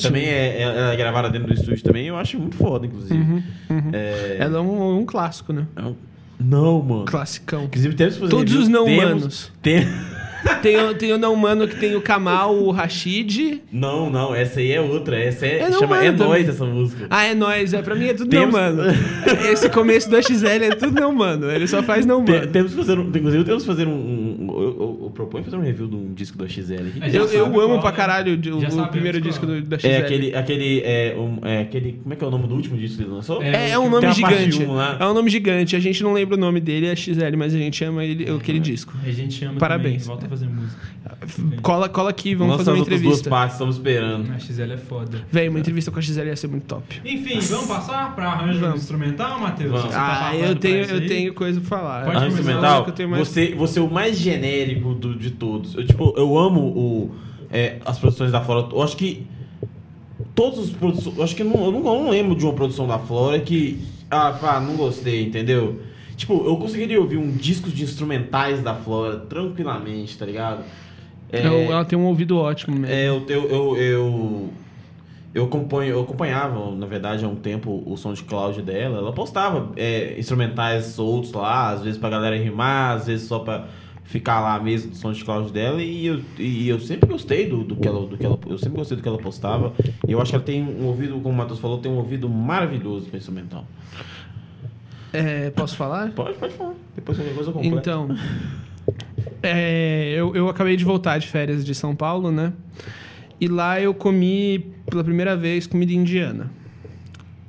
Também 0.00 0.24
é, 0.26 0.58
é, 0.58 0.62
ela 0.62 0.92
é 0.92 0.96
gravada 0.96 1.30
dentro 1.30 1.48
do 1.48 1.54
estúdio 1.54 1.82
também, 1.82 2.06
eu 2.06 2.16
acho 2.16 2.38
muito 2.38 2.56
foda, 2.56 2.86
inclusive. 2.86 3.42
É, 3.92 4.36
Ela 4.38 4.58
é 4.58 4.60
um, 4.60 4.98
um 4.98 5.04
clássico, 5.06 5.52
né? 5.52 5.66
é 5.76 5.82
um- 5.82 5.94
não, 6.40 6.80
mano. 6.82 7.04
Classicão. 7.06 7.64
Inclusive 7.64 7.94
temos 7.96 8.14
que 8.14 8.20
fazer 8.20 8.30
Todos 8.30 8.44
review, 8.52 8.62
os 8.62 8.68
não 8.68 8.84
temos- 8.84 9.04
humanos. 9.04 9.52
Tem... 9.62 9.86
Tem, 10.62 10.76
o- 10.80 10.94
tem 10.94 11.12
o 11.12 11.18
não 11.18 11.34
humano 11.34 11.66
que 11.66 11.74
tem 11.74 11.96
o 11.96 12.00
Kamal, 12.00 12.54
o 12.56 12.70
Rashid. 12.70 13.60
Não, 13.72 14.08
não, 14.08 14.32
essa 14.32 14.60
aí 14.60 14.70
é 14.70 14.80
outra. 14.80 15.18
Essa 15.18 15.44
é, 15.46 15.58
É 15.58 15.72
chama 15.72 16.02
É 16.02 16.12
Nós 16.12 16.48
essa 16.48 16.64
música. 16.64 17.08
Ah, 17.10 17.24
é 17.24 17.34
nóis. 17.34 17.74
É, 17.74 17.82
pra 17.82 17.96
mim 17.96 18.06
é 18.06 18.14
tudo 18.14 18.30
Temos- 18.30 18.54
não 18.54 18.60
humano. 18.70 18.82
Esse 19.52 19.68
começo 19.68 20.08
do 20.08 20.16
XL 20.22 20.46
é 20.46 20.70
tudo 20.76 20.92
não 21.00 21.10
humano. 21.10 21.50
Ele 21.50 21.66
só 21.66 21.82
faz 21.82 22.06
não 22.06 22.24
Tem- 22.24 22.36
humano. 22.36 22.52
temos 22.52 22.70
que 22.70 22.76
fazer 22.78 22.98
um, 23.00 23.08
inclusive 23.08 23.42
temos 23.44 23.64
que 23.64 23.66
fazer 23.66 23.88
um, 23.88 23.90
um- 23.90 24.46
um- 24.48 24.97
eu, 25.08 25.12
proponho 25.12 25.44
fazer 25.44 25.56
um 25.56 25.62
review 25.62 25.88
de 25.88 25.96
um 25.96 26.12
disco 26.14 26.38
do 26.38 26.48
XL 26.48 26.74
Eu, 27.12 27.26
eu 27.26 27.46
amo 27.46 27.54
qual, 27.74 27.80
pra 27.80 27.90
né? 27.90 27.96
caralho 27.96 28.36
de- 28.36 28.50
o, 28.50 28.58
o 28.58 28.88
primeiro 28.88 29.20
disco 29.20 29.44
do, 29.46 29.60
da 29.62 29.78
XL. 29.78 29.86
É 29.88 29.96
aquele, 29.98 30.34
aquele, 30.34 30.80
é, 30.84 31.14
um, 31.18 31.38
é 31.46 31.60
aquele, 31.62 31.92
como 32.02 32.12
é 32.12 32.16
que 32.16 32.24
é 32.24 32.26
o 32.26 32.30
nome 32.30 32.46
do 32.46 32.54
último 32.54 32.76
disco 32.76 32.98
que 32.98 33.02
ele 33.04 33.10
lançou? 33.12 33.42
É, 33.42 33.68
É, 33.68 33.70
é 33.70 33.78
um 33.78 33.88
nome 33.90 34.12
gigante. 34.12 34.62
um. 34.64 34.80
É 34.80 35.06
um 35.08 35.14
nome 35.14 35.30
gigante. 35.30 35.74
A 35.76 35.80
gente 35.80 36.02
não 36.02 36.12
lembra 36.12 36.36
o 36.36 36.38
nome 36.38 36.60
dele, 36.60 36.86
é 36.86 36.94
XL, 36.96 37.36
mas 37.36 37.54
a 37.54 37.58
gente 37.58 37.82
ama 37.84 38.04
ele, 38.04 38.30
aquele 38.30 38.58
disco. 38.60 38.92
A 39.04 39.10
gente 39.10 39.44
ama 39.44 39.58
Parabéns. 39.58 40.02
também, 40.04 40.06
volta 40.06 40.26
a 40.26 40.28
fazer 40.28 40.46
música. 40.46 40.98
Cola, 41.62 41.88
cola 41.88 42.10
aqui, 42.10 42.34
vamos 42.34 42.52
Lança 42.52 42.64
fazer 42.64 42.78
uma 42.78 42.82
entrevista. 42.82 43.08
duas 43.08 43.22
partes, 43.22 43.54
estamos 43.54 43.76
esperando. 43.76 44.30
A 44.32 44.38
XL 44.38 44.72
é 44.72 44.76
foda. 44.76 45.18
Véi, 45.30 45.48
uma 45.48 45.58
entrevista 45.58 45.90
com 45.90 45.98
a 45.98 46.02
XL 46.02 46.26
ia 46.26 46.36
ser 46.36 46.48
muito 46.48 46.64
top. 46.64 47.00
Enfim, 47.04 47.38
vamos 47.40 47.66
passar 47.66 48.14
pra 48.14 48.26
arranjo 48.32 48.60
Vamos. 48.60 48.80
instrumental, 48.82 49.40
Matheus? 49.40 49.82
Tá 49.84 50.28
Ah, 50.28 50.36
eu 50.36 50.54
tenho, 50.54 50.84
eu 50.84 51.06
tenho 51.06 51.34
coisa 51.34 51.60
pra 51.60 51.68
falar. 51.68 52.04
Pode 52.04 52.26
instrumental, 52.26 52.84
que 52.84 52.90
eu 52.90 52.94
tenho 52.94 53.08
mais- 53.08 53.26
você, 53.28 53.54
você 53.54 53.78
é 53.78 53.82
o 53.82 53.90
mais 53.90 54.18
genérico 54.18 54.94
de 54.98 55.30
todos. 55.30 55.74
Eu, 55.74 55.86
tipo, 55.86 56.14
eu 56.16 56.36
amo 56.38 56.60
o, 56.60 57.10
é, 57.50 57.78
as 57.84 57.98
produções 57.98 58.32
da 58.32 58.40
Flora. 58.40 58.68
Eu 58.72 58.82
acho 58.82 58.96
que 58.96 59.26
todos 60.34 60.58
os 60.58 60.70
produções. 60.70 61.16
Eu 61.16 61.24
acho 61.24 61.34
que 61.36 61.44
não, 61.44 61.64
eu 61.66 61.72
não, 61.72 61.78
eu 61.78 62.02
não 62.04 62.10
lembro 62.10 62.34
de 62.36 62.44
uma 62.44 62.52
produção 62.52 62.86
da 62.86 62.98
Flora 62.98 63.38
que. 63.40 63.78
Ah, 64.10 64.32
pá, 64.32 64.58
não 64.60 64.74
gostei, 64.76 65.24
entendeu? 65.24 65.80
Tipo, 66.16 66.44
eu 66.46 66.56
conseguiria 66.56 67.00
ouvir 67.00 67.16
um 67.18 67.30
disco 67.30 67.70
de 67.70 67.84
instrumentais 67.84 68.60
da 68.62 68.74
Flora 68.74 69.18
tranquilamente, 69.18 70.16
tá 70.18 70.24
ligado? 70.26 70.64
É, 71.30 71.46
Eu- 71.46 71.70
ela 71.72 71.84
tem 71.84 71.98
um 71.98 72.06
ouvido 72.06 72.36
ótimo 72.38 72.74
mesmo. 72.76 72.92
é, 72.92 73.06
eu, 73.08 73.22
eu, 73.28 73.48
eu, 73.50 73.76
eu, 73.76 74.48
eu, 75.34 75.44
acompanho, 75.44 75.90
eu 75.92 76.00
acompanhava, 76.00 76.74
na 76.74 76.86
verdade, 76.86 77.24
há 77.24 77.28
um 77.28 77.36
tempo 77.36 77.82
o 77.86 77.96
som 77.98 78.14
de 78.14 78.24
Cloud 78.24 78.62
dela. 78.62 78.98
Ela 78.98 79.12
postava 79.12 79.70
é, 79.76 80.18
instrumentais 80.18 80.86
soltos 80.86 81.30
lá, 81.32 81.70
às 81.70 81.82
vezes 81.82 81.98
pra 81.98 82.08
galera 82.08 82.36
rimar, 82.36 82.96
às 82.96 83.06
vezes 83.06 83.28
só 83.28 83.40
pra 83.40 83.66
ficar 84.08 84.40
lá 84.40 84.58
mesmo 84.58 84.90
do 84.90 84.96
som 84.96 85.12
de 85.12 85.22
Cloud 85.22 85.52
dela. 85.52 85.82
E 85.82 86.06
eu, 86.06 86.20
e 86.38 86.68
eu 86.68 86.80
sempre 86.80 87.08
gostei 87.08 87.46
do, 87.46 87.62
do, 87.62 87.76
que 87.76 87.86
ela, 87.86 88.06
do 88.06 88.16
que 88.16 88.24
ela. 88.24 88.38
Eu 88.48 88.56
sempre 88.56 88.78
gostei 88.78 88.96
do 88.96 89.02
que 89.02 89.08
ela 89.08 89.18
postava. 89.18 89.74
E 90.06 90.12
eu 90.12 90.20
acho 90.20 90.30
que 90.30 90.36
ela 90.36 90.44
tem 90.44 90.62
um 90.62 90.86
ouvido, 90.86 91.20
como 91.20 91.28
o 91.28 91.36
Matheus 91.36 91.60
falou, 91.60 91.78
tem 91.78 91.92
um 91.92 91.96
ouvido 91.96 92.28
maravilhoso 92.28 93.06
pra 93.06 93.18
instrumental. 93.18 93.66
É, 95.12 95.50
posso 95.50 95.76
falar? 95.76 96.10
Pode, 96.12 96.38
pode 96.38 96.54
falar. 96.54 96.74
Depois 96.96 97.18
qualquer 97.18 97.34
coisa 97.34 97.52
completa. 97.52 97.78
Então, 97.78 98.08
é, 99.42 100.14
eu, 100.16 100.34
eu 100.34 100.48
acabei 100.48 100.74
de 100.74 100.84
voltar 100.84 101.18
de 101.18 101.26
férias 101.26 101.64
de 101.64 101.74
São 101.74 101.94
Paulo, 101.94 102.32
né? 102.32 102.52
E 103.38 103.46
lá 103.46 103.80
eu 103.80 103.92
comi, 103.92 104.72
pela 104.86 105.04
primeira 105.04 105.36
vez, 105.36 105.66
comida 105.66 105.92
indiana. 105.92 106.50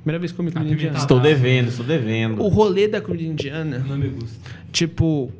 Primeira 0.02 0.18
vez 0.18 0.30
que 0.30 0.36
comi 0.36 0.52
comida 0.52 0.72
indiana. 0.72 0.98
Apimentada. 0.98 1.04
Estou 1.04 1.20
devendo, 1.20 1.68
estou 1.68 1.86
devendo. 1.86 2.42
O 2.42 2.48
rolê 2.48 2.86
da 2.86 3.00
comida 3.00 3.24
indiana, 3.24 3.78
Não 3.78 3.96
me 3.96 4.08
gusta. 4.08 4.38
tipo... 4.70 5.32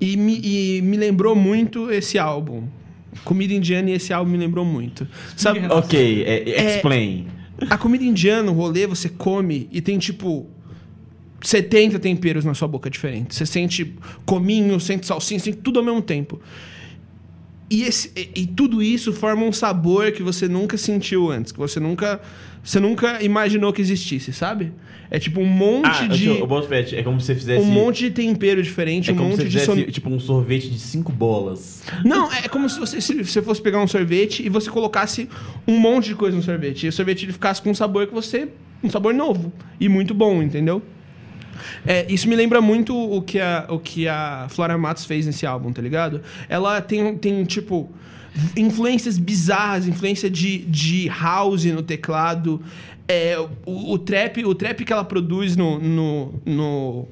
E 0.00 0.16
me, 0.16 0.40
e 0.42 0.82
me 0.82 0.96
lembrou 0.96 1.34
muito 1.36 1.90
esse 1.90 2.18
álbum. 2.18 2.64
Comida 3.24 3.54
indiana 3.54 3.90
e 3.90 3.94
esse 3.94 4.12
álbum 4.12 4.32
me 4.32 4.38
lembrou 4.38 4.64
muito. 4.64 5.06
Sabe. 5.36 5.60
Ok, 5.70 6.24
é, 6.26 6.50
É- 6.50 6.76
explain. 6.76 7.26
a 7.70 7.78
comida 7.78 8.04
indiana, 8.04 8.50
o 8.50 8.54
rolê, 8.54 8.86
você 8.86 9.08
come 9.08 9.68
e 9.70 9.80
tem 9.80 9.96
tipo 9.98 10.46
70 11.40 11.98
temperos 11.98 12.44
na 12.44 12.54
sua 12.54 12.66
boca 12.66 12.88
diferentes. 12.90 13.36
Você 13.36 13.46
sente 13.46 13.94
cominho, 14.24 14.78
sente 14.80 15.06
salsinha, 15.06 15.38
sente 15.38 15.58
tudo 15.58 15.78
ao 15.78 15.84
mesmo 15.84 16.02
tempo. 16.02 16.40
E, 17.70 17.82
esse, 17.82 18.10
e, 18.16 18.42
e 18.42 18.46
tudo 18.46 18.82
isso 18.82 19.12
forma 19.12 19.44
um 19.44 19.52
sabor 19.52 20.12
que 20.12 20.22
você 20.22 20.46
nunca 20.46 20.76
sentiu 20.76 21.30
antes, 21.30 21.50
que 21.50 21.58
você 21.58 21.80
nunca, 21.80 22.20
você 22.62 22.78
nunca 22.78 23.22
imaginou 23.22 23.72
que 23.72 23.80
existisse, 23.80 24.32
sabe? 24.32 24.72
É 25.10 25.18
tipo 25.18 25.40
um 25.40 25.46
monte 25.46 25.86
Ah, 25.86 26.06
de 26.08 26.26
eu, 26.26 26.38
eu 26.38 26.46
boto 26.46 26.72
é 26.72 27.02
como 27.02 27.20
se 27.20 27.26
você 27.26 27.34
fizesse. 27.34 27.62
um 27.64 27.70
monte 27.70 28.04
de 28.04 28.10
tempero 28.10 28.62
diferente, 28.62 29.10
é 29.10 29.12
um 29.12 29.16
como 29.16 29.30
se 29.30 29.36
monte 29.36 29.42
você 29.42 29.48
de 29.48 29.60
fizesse, 29.60 29.84
son... 29.84 29.92
tipo 29.92 30.10
um 30.10 30.18
sorvete 30.20 30.68
de 30.70 30.78
cinco 30.78 31.12
bolas. 31.12 31.82
Não, 32.04 32.30
é 32.32 32.48
como 32.48 32.68
se 32.68 32.78
você, 32.78 33.00
se 33.00 33.22
você 33.22 33.40
fosse 33.42 33.62
pegar 33.62 33.80
um 33.82 33.86
sorvete 33.86 34.44
e 34.44 34.48
você 34.48 34.70
colocasse 34.70 35.28
um 35.66 35.78
monte 35.78 36.06
de 36.06 36.14
coisa 36.14 36.36
no 36.36 36.42
sorvete. 36.42 36.86
E 36.86 36.88
o 36.88 36.92
sorvete 36.92 37.24
ele 37.24 37.32
ficasse 37.32 37.62
com 37.62 37.70
um 37.70 37.74
sabor 37.74 38.06
que 38.06 38.14
você. 38.14 38.48
um 38.82 38.90
sabor 38.90 39.14
novo. 39.14 39.52
E 39.78 39.88
muito 39.88 40.12
bom, 40.14 40.42
entendeu? 40.42 40.82
É, 41.86 42.06
isso 42.08 42.28
me 42.28 42.36
lembra 42.36 42.60
muito 42.60 42.96
o 42.96 43.22
que, 43.22 43.40
a, 43.40 43.66
o 43.68 43.78
que 43.78 44.08
a 44.08 44.46
Flora 44.50 44.76
Matos 44.76 45.04
fez 45.04 45.26
nesse 45.26 45.46
álbum, 45.46 45.72
tá 45.72 45.82
ligado? 45.82 46.22
Ela 46.48 46.80
tem, 46.80 47.16
tem 47.16 47.44
tipo, 47.44 47.90
influências 48.56 49.18
bizarras, 49.18 49.86
influência 49.86 50.28
de, 50.30 50.58
de 50.58 51.08
house 51.08 51.64
no 51.64 51.82
teclado. 51.82 52.62
É, 53.06 53.38
o, 53.66 53.92
o, 53.92 53.98
trap, 53.98 54.44
o 54.44 54.54
trap 54.54 54.84
que 54.84 54.92
ela 54.92 55.04
produz 55.04 55.56
no, 55.56 55.78
no, 55.78 56.34
no, 56.44 57.08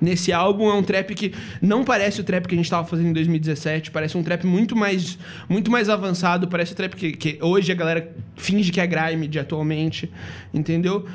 nesse 0.00 0.32
álbum 0.32 0.68
é 0.68 0.74
um 0.74 0.82
trap 0.82 1.14
que 1.14 1.32
não 1.60 1.84
parece 1.84 2.20
o 2.20 2.24
trap 2.24 2.46
que 2.46 2.54
a 2.54 2.56
gente 2.56 2.66
estava 2.66 2.86
fazendo 2.86 3.08
em 3.08 3.12
2017, 3.12 3.90
parece 3.90 4.16
um 4.16 4.22
trap 4.22 4.44
muito 4.46 4.74
mais, 4.74 5.18
muito 5.48 5.70
mais 5.70 5.88
avançado, 5.88 6.48
parece 6.48 6.72
o 6.72 6.76
trap 6.76 6.94
que, 6.94 7.12
que 7.12 7.38
hoje 7.40 7.70
a 7.70 7.74
galera 7.74 8.12
finge 8.36 8.72
que 8.72 8.80
é 8.80 8.86
grime 8.86 9.28
de 9.28 9.38
atualmente, 9.38 10.10
entendeu? 10.52 11.06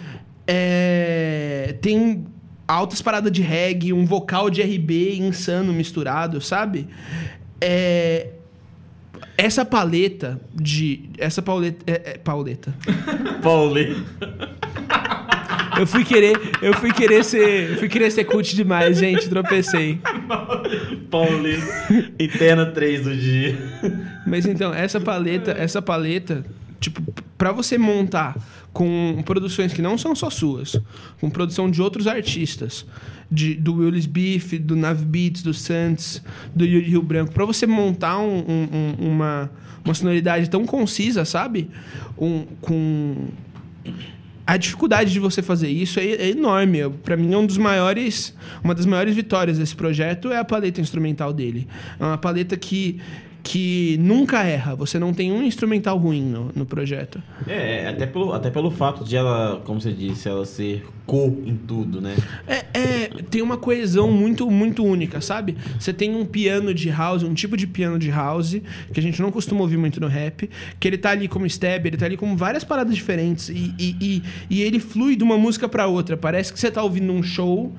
É, 0.47 1.75
tem 1.81 2.25
altas 2.67 3.01
paradas 3.01 3.31
de 3.31 3.41
reggae, 3.41 3.93
um 3.93 4.05
vocal 4.05 4.49
de 4.49 4.61
RB 4.61 5.17
insano 5.17 5.73
misturado, 5.73 6.41
sabe? 6.41 6.87
É, 7.61 8.27
essa 9.37 9.63
paleta 9.63 10.39
de 10.53 11.09
essa 11.17 11.41
pauleta, 11.41 11.83
é, 11.85 12.11
é, 12.11 12.17
pauleta. 12.17 12.73
Pauleta. 13.41 13.95
Eu 15.79 15.85
fui 15.85 16.03
querer, 16.03 16.35
eu 16.59 16.73
fui 16.73 16.91
querer 16.91 17.23
ser, 17.23 17.71
eu 17.71 17.77
fui 17.77 17.87
querer 17.87 18.09
ser 18.09 18.23
cult 18.25 18.55
demais, 18.55 18.97
gente, 18.97 19.29
tropecei. 19.29 19.99
Pauleta. 21.11 21.87
Interna 22.19 22.65
3 22.65 23.03
do 23.03 23.15
dia. 23.15 23.55
Mas 24.25 24.47
então, 24.47 24.73
essa 24.73 24.99
paleta, 24.99 25.51
essa 25.51 25.79
paleta, 25.79 26.43
tipo, 26.79 27.01
pra 27.37 27.51
você 27.51 27.77
montar 27.77 28.35
com 28.73 29.21
produções 29.25 29.73
que 29.73 29.81
não 29.81 29.97
são 29.97 30.15
só 30.15 30.29
suas, 30.29 30.79
com 31.19 31.29
produção 31.29 31.69
de 31.69 31.81
outros 31.81 32.07
artistas, 32.07 32.85
de, 33.31 33.55
do 33.55 33.75
Willis 33.75 34.05
Beef, 34.05 34.53
do 34.53 34.75
Nav 34.75 35.01
Beats, 35.03 35.41
do 35.43 35.53
Santos, 35.53 36.21
do 36.55 36.65
Yuri 36.65 36.89
Rio 36.89 37.01
Branco, 37.01 37.31
pra 37.33 37.45
você 37.45 37.65
montar 37.67 38.19
um- 38.19 38.39
um- 38.47 39.07
uma, 39.09 39.51
uma 39.83 39.93
sonoridade 39.93 40.49
tão 40.49 40.65
concisa, 40.65 41.25
sabe? 41.25 41.69
Um, 42.17 42.45
com 42.61 43.27
a 44.45 44.55
dificuldade 44.55 45.11
de 45.11 45.19
você 45.19 45.41
fazer 45.41 45.67
isso 45.69 45.99
é, 45.99 46.05
é 46.05 46.29
enorme. 46.29 46.89
Para 47.03 47.17
mim, 47.17 47.33
é 47.33 47.37
um 47.37 47.45
dos 47.45 47.57
maiores, 47.57 48.33
uma 48.63 48.73
das 48.73 48.85
maiores 48.85 49.13
vitórias 49.13 49.57
desse 49.57 49.75
projeto 49.75 50.31
é 50.31 50.37
a 50.37 50.45
paleta 50.45 50.79
instrumental 50.79 51.33
dele. 51.33 51.67
É 51.99 52.03
uma 52.03 52.17
paleta 52.17 52.55
que, 52.55 52.97
que 53.47 53.97
nunca 53.99 54.43
erra. 54.43 54.75
Você 54.75 54.99
não 54.99 55.13
tem 55.13 55.31
um 55.31 55.41
instrumental 55.41 55.97
ruim 55.97 56.21
no, 56.21 56.51
no 56.53 56.65
projeto. 56.65 57.23
É, 57.47 57.87
até 57.87 58.05
pelo, 58.05 58.33
até 58.33 58.49
pelo 58.49 58.69
fato 58.69 59.05
de 59.05 59.15
ela, 59.15 59.61
como 59.63 59.79
você 59.79 59.93
disse, 59.93 60.27
ela 60.27 60.45
ser 60.45 60.85
co 61.07 61.35
em 61.45 61.55
tudo, 61.55 62.01
né? 62.01 62.15
É, 62.45 62.65
é, 62.77 63.07
tem 63.29 63.41
uma 63.41 63.57
coesão 63.57 64.11
muito, 64.11 64.51
muito 64.51 64.83
única, 64.83 65.21
sabe? 65.21 65.55
Você 65.79 65.93
tem 65.93 66.13
um 66.15 66.25
piano 66.25 66.73
de 66.73 66.89
house, 66.89 67.23
um 67.23 67.33
tipo 67.33 67.55
de 67.57 67.65
piano 67.65 67.97
de 67.97 68.09
house, 68.11 68.57
que 68.93 68.99
a 68.99 69.01
gente 69.01 69.21
não 69.21 69.31
costuma 69.31 69.61
ouvir 69.61 69.77
muito 69.77 69.99
no 70.01 70.07
rap, 70.07 70.49
que 70.79 70.87
ele 70.87 70.97
tá 70.97 71.11
ali 71.11 71.27
como 71.29 71.45
stab, 71.45 71.85
ele 71.87 71.95
tá 71.97 72.05
ali 72.05 72.17
com 72.17 72.35
várias 72.35 72.63
paradas 72.65 72.93
diferentes, 72.93 73.47
e, 73.49 73.73
e, 73.79 73.95
e, 74.01 74.23
e 74.49 74.61
ele 74.61 74.79
flui 74.79 75.15
de 75.15 75.23
uma 75.23 75.37
música 75.37 75.67
pra 75.69 75.87
outra. 75.87 76.17
Parece 76.17 76.51
que 76.51 76.59
você 76.59 76.69
tá 76.69 76.83
ouvindo 76.83 77.11
um 77.13 77.23
show 77.23 77.73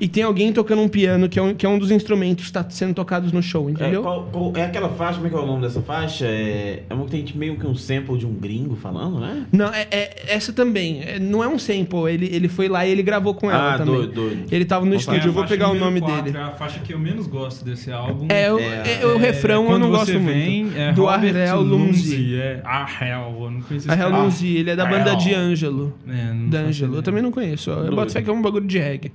e 0.00 0.06
tem 0.06 0.22
alguém 0.22 0.52
tocando 0.52 0.80
um 0.80 0.88
piano, 0.88 1.28
que 1.28 1.38
é 1.38 1.42
um, 1.42 1.52
que 1.54 1.66
é 1.66 1.68
um 1.68 1.78
dos 1.78 1.90
instrumentos 1.90 2.46
que 2.46 2.52
tá 2.52 2.64
sendo 2.70 2.94
tocados 2.94 3.32
no 3.32 3.42
show, 3.42 3.68
É, 3.68 3.72
entendeu? 3.72 4.02
qual- 4.02 4.28
qual- 4.32 4.52
é 4.56 4.62
aquela 4.62 4.88
faixa, 4.90 5.14
como 5.16 5.26
é 5.26 5.30
que 5.30 5.36
é 5.36 5.40
o 5.40 5.46
nome 5.46 5.62
dessa 5.62 5.82
faixa? 5.82 6.24
É, 6.26 6.84
é 6.88 6.94
uma 6.94 7.04
que 7.04 7.10
tem 7.10 7.26
meio 7.36 7.56
que 7.58 7.66
um 7.66 7.74
sample 7.74 8.16
de 8.16 8.24
um 8.24 8.32
gringo 8.34 8.76
falando, 8.76 9.18
né? 9.18 9.44
Não, 9.50 9.66
é, 9.74 9.88
é- 9.90 10.24
essa 10.28 10.52
também. 10.52 11.02
É, 11.02 11.18
não 11.18 11.42
é 11.42 11.48
um 11.48 11.58
sample, 11.58 12.08
ele, 12.08 12.26
ele 12.32 12.46
foi 12.48 12.67
lá 12.68 12.86
e 12.86 12.90
ele 12.90 13.02
gravou 13.02 13.34
com 13.34 13.50
ela 13.50 13.74
Ah, 13.74 13.78
também. 13.78 13.94
doido, 13.94 14.12
doido. 14.12 14.44
Ele 14.50 14.64
tava 14.64 14.84
no 14.84 14.94
Então 14.94 15.00
estúdio, 15.00 15.28
eu 15.28 15.32
vou 15.32 15.44
pegar 15.46 15.70
o 15.70 15.74
nome 15.74 16.00
dele. 16.00 16.36
É 16.36 16.40
a 16.42 16.50
faixa 16.50 16.78
que 16.80 16.92
eu 16.92 16.98
menos 16.98 17.26
gosto 17.26 17.64
desse 17.64 17.90
álbum. 17.90 18.26
É, 18.28 18.52
o, 18.52 18.58
É, 18.58 19.00
é, 19.02 19.06
o 19.06 19.16
refrão 19.18 19.70
eu 19.70 19.78
não 19.78 19.90
gosto 19.90 20.12
vem, 20.18 20.64
muito. 20.64 20.78
É 20.78 20.92
do 20.92 21.08
Arrel 21.08 21.60
Lunzi. 21.60 22.34
É, 22.36 22.60
Arrel, 22.64 23.36
eu 23.40 23.50
não 23.50 23.60
conheço 23.62 23.90
A 23.90 23.94
esse 23.94 24.02
Hell 24.02 24.10
cara. 24.10 24.22
Lunzi, 24.22 24.56
ele 24.56 24.70
é 24.70 24.76
da 24.76 24.84
banda 24.84 25.10
Arrel. 25.12 25.16
de 25.16 25.34
Ângelo. 25.34 25.94
É, 26.08 26.32
não 26.32 26.48
Da 26.48 26.58
faço 26.58 26.68
Ângelo. 26.68 26.96
Eu 26.96 27.02
também 27.02 27.22
não 27.22 27.30
conheço. 27.30 27.70
Eu 27.70 27.94
boto 27.94 28.12
fé 28.12 28.22
que 28.22 28.30
é 28.30 28.32
um 28.32 28.42
bagulho 28.42 28.66
de 28.66 28.78
reggae. 28.78 29.12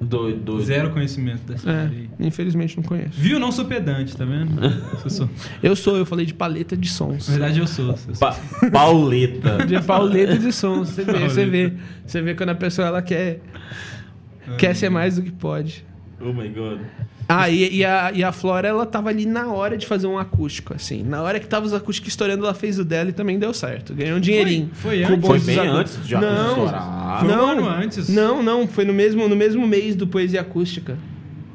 Doido, 0.00 0.40
doido. 0.40 0.64
Zero 0.64 0.90
conhecimento 0.90 1.42
dessa 1.46 1.70
É, 1.70 1.82
série. 1.88 2.10
infelizmente 2.18 2.76
não 2.76 2.82
conheço. 2.82 3.10
Viu? 3.12 3.38
Não 3.38 3.52
sou 3.52 3.64
pedante, 3.64 4.16
tá 4.16 4.24
vendo? 4.24 4.52
Eu 5.04 5.10
sou. 5.10 5.28
Eu 5.62 5.76
sou, 5.76 5.96
eu 5.96 6.04
falei 6.06 6.26
de 6.26 6.34
paleta 6.34 6.76
de 6.76 6.88
sons. 6.88 7.28
Na 7.28 7.34
verdade, 7.36 7.60
eu 7.60 7.66
sou. 7.66 7.94
Pa 8.18 8.36
Pauleta. 8.72 9.64
De 9.66 9.80
paleta 9.82 10.36
de 10.38 10.52
sons. 10.52 10.88
Você 10.88 11.04
vê, 11.04 11.12
você 11.12 11.18
Pauleta. 11.18 11.46
vê. 11.50 11.72
Você 12.06 12.20
vê 12.22 12.34
quando 12.34 12.48
a 12.50 12.54
pessoa 12.54 12.71
ela 12.80 13.02
quer, 13.02 13.40
quer 14.56 14.74
ser 14.74 14.88
mais 14.88 15.16
do 15.16 15.22
que 15.22 15.32
pode. 15.32 15.84
Oh 16.20 16.32
my 16.32 16.48
god. 16.48 16.80
Ah, 17.28 17.48
e, 17.48 17.78
e 17.78 17.84
a, 17.84 18.12
e 18.12 18.22
a 18.22 18.30
Flora, 18.30 18.68
ela 18.68 18.84
tava 18.84 19.08
ali 19.08 19.26
na 19.26 19.50
hora 19.52 19.76
de 19.76 19.86
fazer 19.86 20.06
um 20.06 20.18
acústico, 20.18 20.74
assim. 20.74 21.02
Na 21.02 21.22
hora 21.22 21.40
que 21.40 21.46
tava 21.46 21.64
os 21.66 21.72
acústicos 21.72 22.10
estourando, 22.10 22.44
ela 22.44 22.54
fez 22.54 22.78
o 22.78 22.84
dela 22.84 23.10
e 23.10 23.12
também 23.12 23.38
deu 23.38 23.54
certo. 23.54 23.94
Ganhou 23.94 24.18
um 24.18 24.20
dinheirinho. 24.20 24.70
foi 24.72 25.02
Com 25.02 25.14
antes? 25.14 25.26
Foi 25.26 25.40
bem 25.40 25.58
antes 25.58 26.06
de 26.06 26.14
Não, 26.14 26.48
estourar. 26.48 27.20
Foi 27.20 27.28
um 27.28 27.36
não, 27.36 27.48
ano 27.48 27.68
antes. 27.68 28.08
Não, 28.08 28.42
não, 28.42 28.68
foi 28.68 28.84
no 28.84 28.92
mesmo, 28.92 29.28
no 29.28 29.36
mesmo 29.36 29.66
mês 29.66 29.96
do 29.96 30.06
Poesia 30.06 30.40
Acústica. 30.40 30.98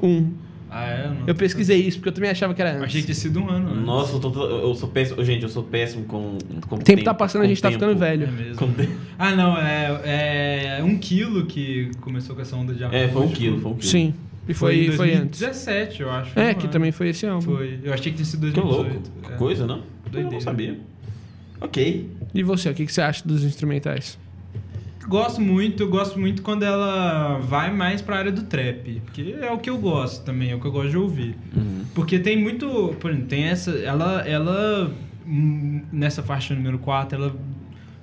Um. 0.02 0.32
Ah, 0.78 0.86
é? 0.88 1.08
Não. 1.08 1.26
Eu 1.26 1.34
pesquisei 1.34 1.78
isso, 1.80 1.98
porque 1.98 2.08
eu 2.08 2.12
também 2.12 2.30
achava 2.30 2.54
que 2.54 2.60
era 2.60 2.70
Eu 2.72 2.76
antes. 2.76 2.86
Achei 2.86 3.00
que 3.00 3.06
tinha 3.06 3.14
sido 3.14 3.40
um 3.40 3.48
ano. 3.48 3.70
antes. 3.70 3.84
Nossa, 3.84 4.12
eu, 4.16 4.20
tô, 4.20 4.46
eu 4.46 4.74
sou 4.74 4.88
péssimo. 4.88 5.24
Gente, 5.24 5.42
eu 5.42 5.48
sou 5.48 5.62
péssimo 5.62 6.04
com. 6.04 6.38
com 6.68 6.76
O 6.76 6.78
tempo 6.78 7.02
tá 7.04 7.12
passando, 7.14 7.42
a 7.42 7.46
gente 7.46 7.60
tá 7.60 7.68
tempo. 7.70 7.80
ficando 7.80 8.02
É 8.04 8.08
velho. 8.16 8.32
mesmo. 8.32 8.56
Com 8.56 8.72
tempo. 8.72 8.92
Ah, 9.18 9.34
não, 9.34 9.56
é, 9.56 10.78
é 10.78 10.82
um 10.84 10.96
quilo 10.98 11.46
que 11.46 11.90
começou 12.00 12.34
com 12.36 12.42
essa 12.42 12.54
onda 12.56 12.72
de 12.74 12.84
É, 12.84 13.08
foi 13.08 13.22
um 13.22 13.28
quilo, 13.28 13.60
foi 13.60 13.70
um 13.72 13.74
quilo. 13.74 13.90
Sim. 13.90 14.14
E 14.48 14.54
foi, 14.54 14.86
em 14.86 14.92
foi, 14.92 15.12
antes. 15.14 15.40
2017, 15.40 16.00
eu 16.02 16.10
acho. 16.10 16.38
É, 16.38 16.54
que 16.54 16.62
ano. 16.62 16.72
também 16.72 16.90
foi 16.90 17.08
esse 17.10 17.26
álbum. 17.26 17.56
Foi. 17.56 17.78
Eu 17.82 17.92
achei 17.92 18.10
que 18.10 18.16
tinha 18.16 18.24
sido 18.26 18.46
Que 18.46 18.52
2018. 18.60 18.92
louco. 18.94 19.10
Que 19.26 19.32
É. 19.32 19.36
coisa, 19.36 19.66
não? 19.66 19.76
Eu 19.76 19.82
Doideira. 20.10 20.30
não 20.34 20.40
sabia. 20.40 20.78
Ok. 21.60 22.08
E 22.34 22.42
você, 22.42 22.70
o 22.70 22.74
que 22.74 22.86
você 22.86 23.00
acha 23.02 23.26
dos 23.26 23.44
instrumentais? 23.44 24.18
Gosto 25.08 25.40
muito, 25.40 25.82
eu 25.82 25.88
gosto 25.88 26.18
muito 26.20 26.42
quando 26.42 26.62
ela 26.64 27.38
vai 27.38 27.72
mais 27.74 28.02
pra 28.02 28.18
área 28.18 28.32
do 28.32 28.42
trap. 28.42 29.00
Que 29.12 29.32
é 29.40 29.50
o 29.50 29.58
que 29.58 29.70
eu 29.70 29.78
gosto 29.78 30.22
também, 30.24 30.50
é 30.50 30.54
o 30.54 30.60
que 30.60 30.66
eu 30.66 30.72
gosto 30.72 30.90
de 30.90 30.98
ouvir. 30.98 31.34
Porque 31.94 32.18
tem 32.18 32.38
muito. 32.40 32.94
Por 33.00 33.10
exemplo, 33.10 33.26
tem 33.28 33.44
essa. 33.44 33.70
Ela. 33.70 34.20
ela 34.28 34.90
hum, 35.26 35.80
nessa 35.92 36.22
faixa 36.22 36.54
número 36.54 36.78
4, 36.78 37.18
ela 37.18 37.34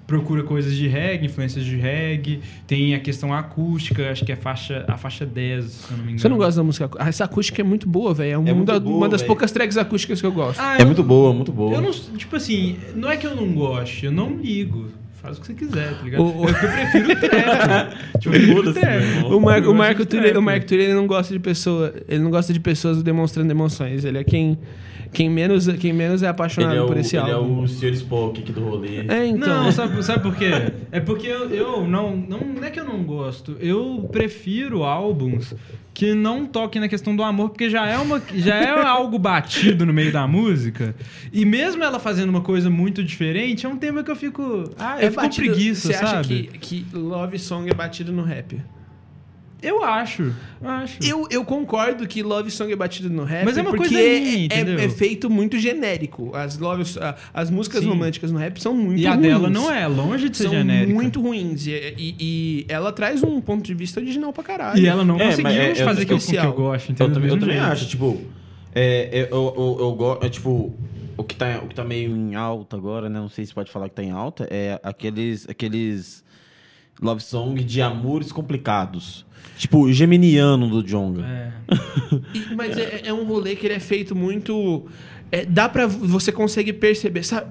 procura 0.08 0.44
coisas 0.44 0.76
de 0.76 0.88
reggae, 0.88 1.26
influências 1.26 1.64
de 1.66 1.76
reggae. 1.76 2.40
Tem 2.68 2.94
a 2.96 3.00
questão 3.00 3.34
acústica, 3.34 4.10
acho 4.12 4.24
que 4.26 4.32
é 4.32 4.36
a 4.36 4.38
faixa, 4.38 4.86
a 4.88 4.98
faixa 4.98 5.26
10, 5.26 5.66
se 5.66 5.92
eu 5.92 5.98
não 5.98 5.98
me 5.98 6.04
engano. 6.12 6.20
Você 6.20 6.30
não 6.30 6.38
gosta 6.38 6.60
da 6.60 6.64
música 6.64 6.86
acústica? 6.86 7.10
Essa 7.10 7.24
acústica 7.26 7.62
é 7.62 7.64
muito 7.64 7.88
boa, 7.90 8.14
velho. 8.14 8.32
É, 8.34 8.38
uma, 8.38 8.54
muito 8.54 8.68
da- 8.68 8.80
boa, 8.80 8.98
uma 8.98 9.10
das 9.10 9.22
velho. 9.22 9.28
poucas 9.28 9.52
tracks 9.52 9.78
acústicas 9.78 10.20
que 10.22 10.28
eu 10.28 10.32
gosto. 10.32 10.60
Ah, 10.60 10.78
É 10.78 10.82
eu- 10.82 10.86
muito 10.88 11.04
boa, 11.04 11.34
muito 11.34 11.52
boa. 11.52 11.74
Eu 11.74 11.82
não. 11.82 11.92
Tipo 11.92 12.36
assim, 12.36 12.78
não 12.96 13.10
é 13.12 13.18
que 13.18 13.26
eu 13.28 13.36
não 13.36 13.52
gosto, 13.54 14.04
eu 14.06 14.12
não 14.12 14.36
ligo. 14.38 14.90
Faz 15.26 15.38
o 15.38 15.42
que 15.42 15.48
você 15.48 15.54
quiser, 15.54 15.94
tá 15.98 16.04
ligado? 16.04 16.22
O- 16.24 16.42
o- 16.44 16.48
Eu, 16.50 16.54
prefiro 16.56 17.12
o 17.12 17.16
trap. 17.16 17.98
tipo, 18.20 18.60
o 18.60 18.74
trap. 18.74 19.04
O, 19.34 19.40
Mar, 19.42 19.64
o 19.68 19.74
Marco 19.74 20.06
Túlio, 20.06 20.40
o 20.40 20.42
Marco 20.42 20.66
Túlio 20.66 20.84
ele 20.86 20.94
não 20.94 21.08
gosta 21.08 21.34
de 21.34 21.40
pessoa, 21.40 21.94
ele 22.08 22.24
não 22.24 22.32
gosta 22.32 22.54
de 22.54 22.60
pessoas 22.60 23.02
demonstrando 23.04 23.52
emoções. 23.52 24.06
Ele 24.06 24.18
é 24.20 24.24
quem, 24.24 24.58
quem 25.12 25.30
menos, 25.30 25.68
quem 25.78 25.94
menos 25.94 26.24
é 26.24 26.28
apaixonado 26.28 26.72
Ele 26.72 26.80
é, 26.80 26.84
o, 26.84 26.88
por 26.88 26.98
esse 26.98 27.16
ele 27.18 27.30
é 27.30 27.34
álbum. 27.34 27.62
o 27.64 27.68
Sr. 27.68 27.94
Spock 27.94 28.40
aqui 28.42 28.52
do 28.52 28.62
rolê. 28.64 29.06
É, 29.08 29.26
então. 29.28 29.64
Não, 29.66 29.72
sabe, 29.72 30.04
sabe 30.04 30.22
por 30.24 30.36
quê? 30.36 30.50
É 30.92 31.00
porque 31.00 31.28
eu, 31.28 31.50
eu 31.50 31.88
não, 31.88 32.16
não. 32.16 32.40
Não 32.40 32.64
é 32.64 32.70
que 32.70 32.80
eu 32.80 32.86
não 32.86 33.04
gosto. 33.04 33.56
Eu 33.60 34.08
prefiro 34.12 34.84
álbuns 34.84 35.54
que 35.94 36.14
não 36.14 36.46
toquem 36.46 36.82
na 36.82 36.90
questão 36.90 37.16
do 37.16 37.24
amor, 37.24 37.50
porque 37.50 37.70
já 37.70 37.88
é, 37.88 37.98
uma, 37.98 38.22
já 38.36 38.56
é 38.56 38.70
algo 38.86 39.18
batido 39.18 39.86
no 39.86 39.94
meio 39.94 40.12
da 40.12 40.28
música. 40.28 40.94
E 41.32 41.46
mesmo 41.46 41.84
ela 41.84 42.00
fazendo 42.00 42.30
uma 42.30 42.42
coisa 42.42 42.70
muito 42.70 43.02
diferente, 43.04 43.66
é 43.66 43.70
um 43.70 43.78
tema 43.78 44.04
que 44.04 44.12
eu 44.12 44.16
fico. 44.16 44.70
Ah, 44.78 44.98
eu 45.02 45.10
fico 45.10 45.16
com 45.16 45.22
É 45.22 45.24
batido- 45.24 45.48
preguiça, 45.48 45.88
Você 45.88 45.94
sabe? 45.94 46.10
acha 46.18 46.24
que, 46.28 46.44
que 46.60 46.86
Love 46.98 47.40
Song 47.40 47.70
é 47.70 47.74
batido 47.74 48.12
no 48.12 48.24
rap? 48.24 48.60
Eu 49.68 49.84
acho. 49.84 50.34
Eu 50.62 50.70
acho. 50.70 50.98
Eu, 51.04 51.28
eu 51.32 51.44
concordo 51.44 52.08
que 52.08 52.22
Love 52.22 52.52
Song 52.52 52.72
é 52.72 52.76
batido 52.76 53.10
no 53.10 53.24
rap, 53.24 53.46
Mas 53.46 53.58
é 53.58 53.62
uma 53.62 53.72
porque 53.72 53.90
coisa 53.90 54.00
é, 54.00 54.20
minha, 54.20 54.36
é- 54.38 54.44
entendeu? 54.46 54.80
é 54.80 54.90
feito 54.90 55.30
muito 55.30 55.58
genérico. 55.58 56.36
As, 56.36 56.58
love, 56.60 56.84
a- 57.00 57.16
as 57.34 57.50
músicas 57.50 57.82
Sim. 57.82 57.90
românticas 57.90 58.32
no 58.32 58.38
rap 58.38 58.62
são 58.62 58.76
muito 58.76 59.02
E 59.02 59.08
a 59.08 59.12
ruins. 59.16 59.22
dela 59.28 59.50
não 59.50 59.72
é, 59.72 59.88
longe 59.88 60.30
de 60.30 60.38
ser 60.38 60.44
São 60.44 60.52
genérica. 60.54 60.94
muito 60.94 61.20
ruins. 61.22 61.66
E, 61.66 61.72
e- 61.98 62.16
e 62.20 62.66
ela 62.70 62.92
traz 62.92 63.24
um 63.24 63.42
ponto 63.42 63.64
de 63.66 63.74
vista 63.74 64.00
original 64.00 64.32
pra 64.32 64.44
caralho. 64.44 64.80
E 64.80 64.86
ela 64.88 65.04
não 65.04 65.20
É, 65.20 65.26
conseguiu 65.30 65.52
é- 65.52 65.72
é 65.72 65.76
fazer 65.76 66.06
que 66.06 66.14
eu, 66.14 66.20
que 66.20 66.36
eu 66.36 66.54
gosto, 66.54 66.90
Eu 66.90 66.94
entendeu? 66.94 67.14
também, 67.14 67.30
eu 67.32 67.36
Do 67.38 67.46
mesmo 67.46 67.60
também 67.60 67.72
acho, 67.72 67.88
tipo, 67.88 68.22
é, 68.74 69.10
é, 69.22 69.22
eu, 69.32 69.54
eu, 69.58 69.78
eu 69.80 69.92
gosto, 69.94 70.26
é, 70.26 70.30
tipo, 70.30 70.76
o 71.18 71.24
que, 71.24 71.36
tá, 71.36 71.60
o 71.64 71.68
que 71.68 71.74
tá 71.76 71.84
meio 71.84 72.16
em 72.16 72.36
alta 72.36 72.76
agora, 72.76 73.10
né? 73.10 73.20
Não 73.20 73.30
sei 73.30 73.46
se 73.46 73.54
pode 73.54 73.72
falar 73.72 73.90
que 73.90 73.96
tá 73.96 74.04
em 74.04 74.12
alta, 74.12 74.48
é 74.52 74.80
aqueles, 74.84 75.48
aqueles 75.50 76.24
love 77.02 77.22
song 77.22 77.64
de 77.64 77.82
amores 77.82 78.32
complicados. 78.32 79.26
Tipo, 79.58 79.80
o 79.86 79.94
Geminiano 79.94 80.70
do 80.70 80.84
Jonga. 80.84 81.24
É. 81.26 81.52
E- 82.34 82.56
mas 82.56 82.78
é, 82.78 83.02
é 83.06 83.14
um 83.14 83.24
rolê 83.26 83.56
que 83.56 83.66
ele 83.66 83.74
é 83.76 83.80
feito 83.80 84.16
muito. 84.16 84.86
é, 85.32 85.46
dá 85.46 85.68
pra. 85.70 85.88
Você 85.88 86.32
consegue 86.32 86.74
perceber. 86.74 87.24
Sabe? 87.24 87.48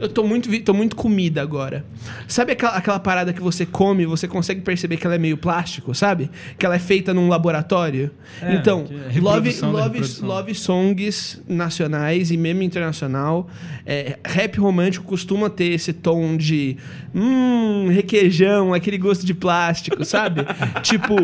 Eu 0.00 0.08
tô 0.08 0.22
muito, 0.22 0.48
tô 0.62 0.72
muito 0.72 0.94
comida 0.94 1.42
agora. 1.42 1.84
Sabe 2.28 2.52
aquela, 2.52 2.72
aquela 2.76 3.00
parada 3.00 3.32
que 3.32 3.40
você 3.40 3.66
come 3.66 4.06
você 4.06 4.28
consegue 4.28 4.60
perceber 4.60 4.96
que 4.96 5.04
ela 5.06 5.16
é 5.16 5.18
meio 5.18 5.36
plástico, 5.36 5.94
sabe? 5.94 6.30
Que 6.56 6.64
ela 6.64 6.76
é 6.76 6.78
feita 6.78 7.12
num 7.12 7.28
laboratório? 7.28 8.10
É, 8.40 8.54
então, 8.54 8.86
é 8.90 9.18
love, 9.20 9.50
love, 9.60 9.92
reprodução. 9.98 10.28
love 10.28 10.54
songs 10.54 11.42
nacionais 11.48 12.30
e 12.30 12.36
meme 12.36 12.64
internacional. 12.64 13.48
é, 13.84 14.18
rap 14.24 14.58
romântico 14.60 15.04
costuma 15.04 15.50
ter 15.50 15.72
esse 15.72 15.92
tom 15.92 16.36
de. 16.36 16.76
Hum, 17.14 17.88
requeijão, 17.90 18.72
aquele 18.74 18.98
gosto 18.98 19.26
de 19.26 19.34
plástico, 19.34 20.04
sabe? 20.04 20.42
tipo. 20.82 21.14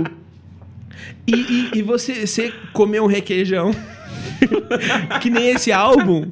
E, 1.27 1.35
e- 1.35 1.71
e 1.79 1.83
você, 1.83 2.27
você 2.27 2.53
comer 2.73 3.01
um 3.01 3.07
requeijão, 3.07 3.75
que 5.21 5.31
nem 5.31 5.49
esse 5.51 5.73
álbum, 5.73 6.31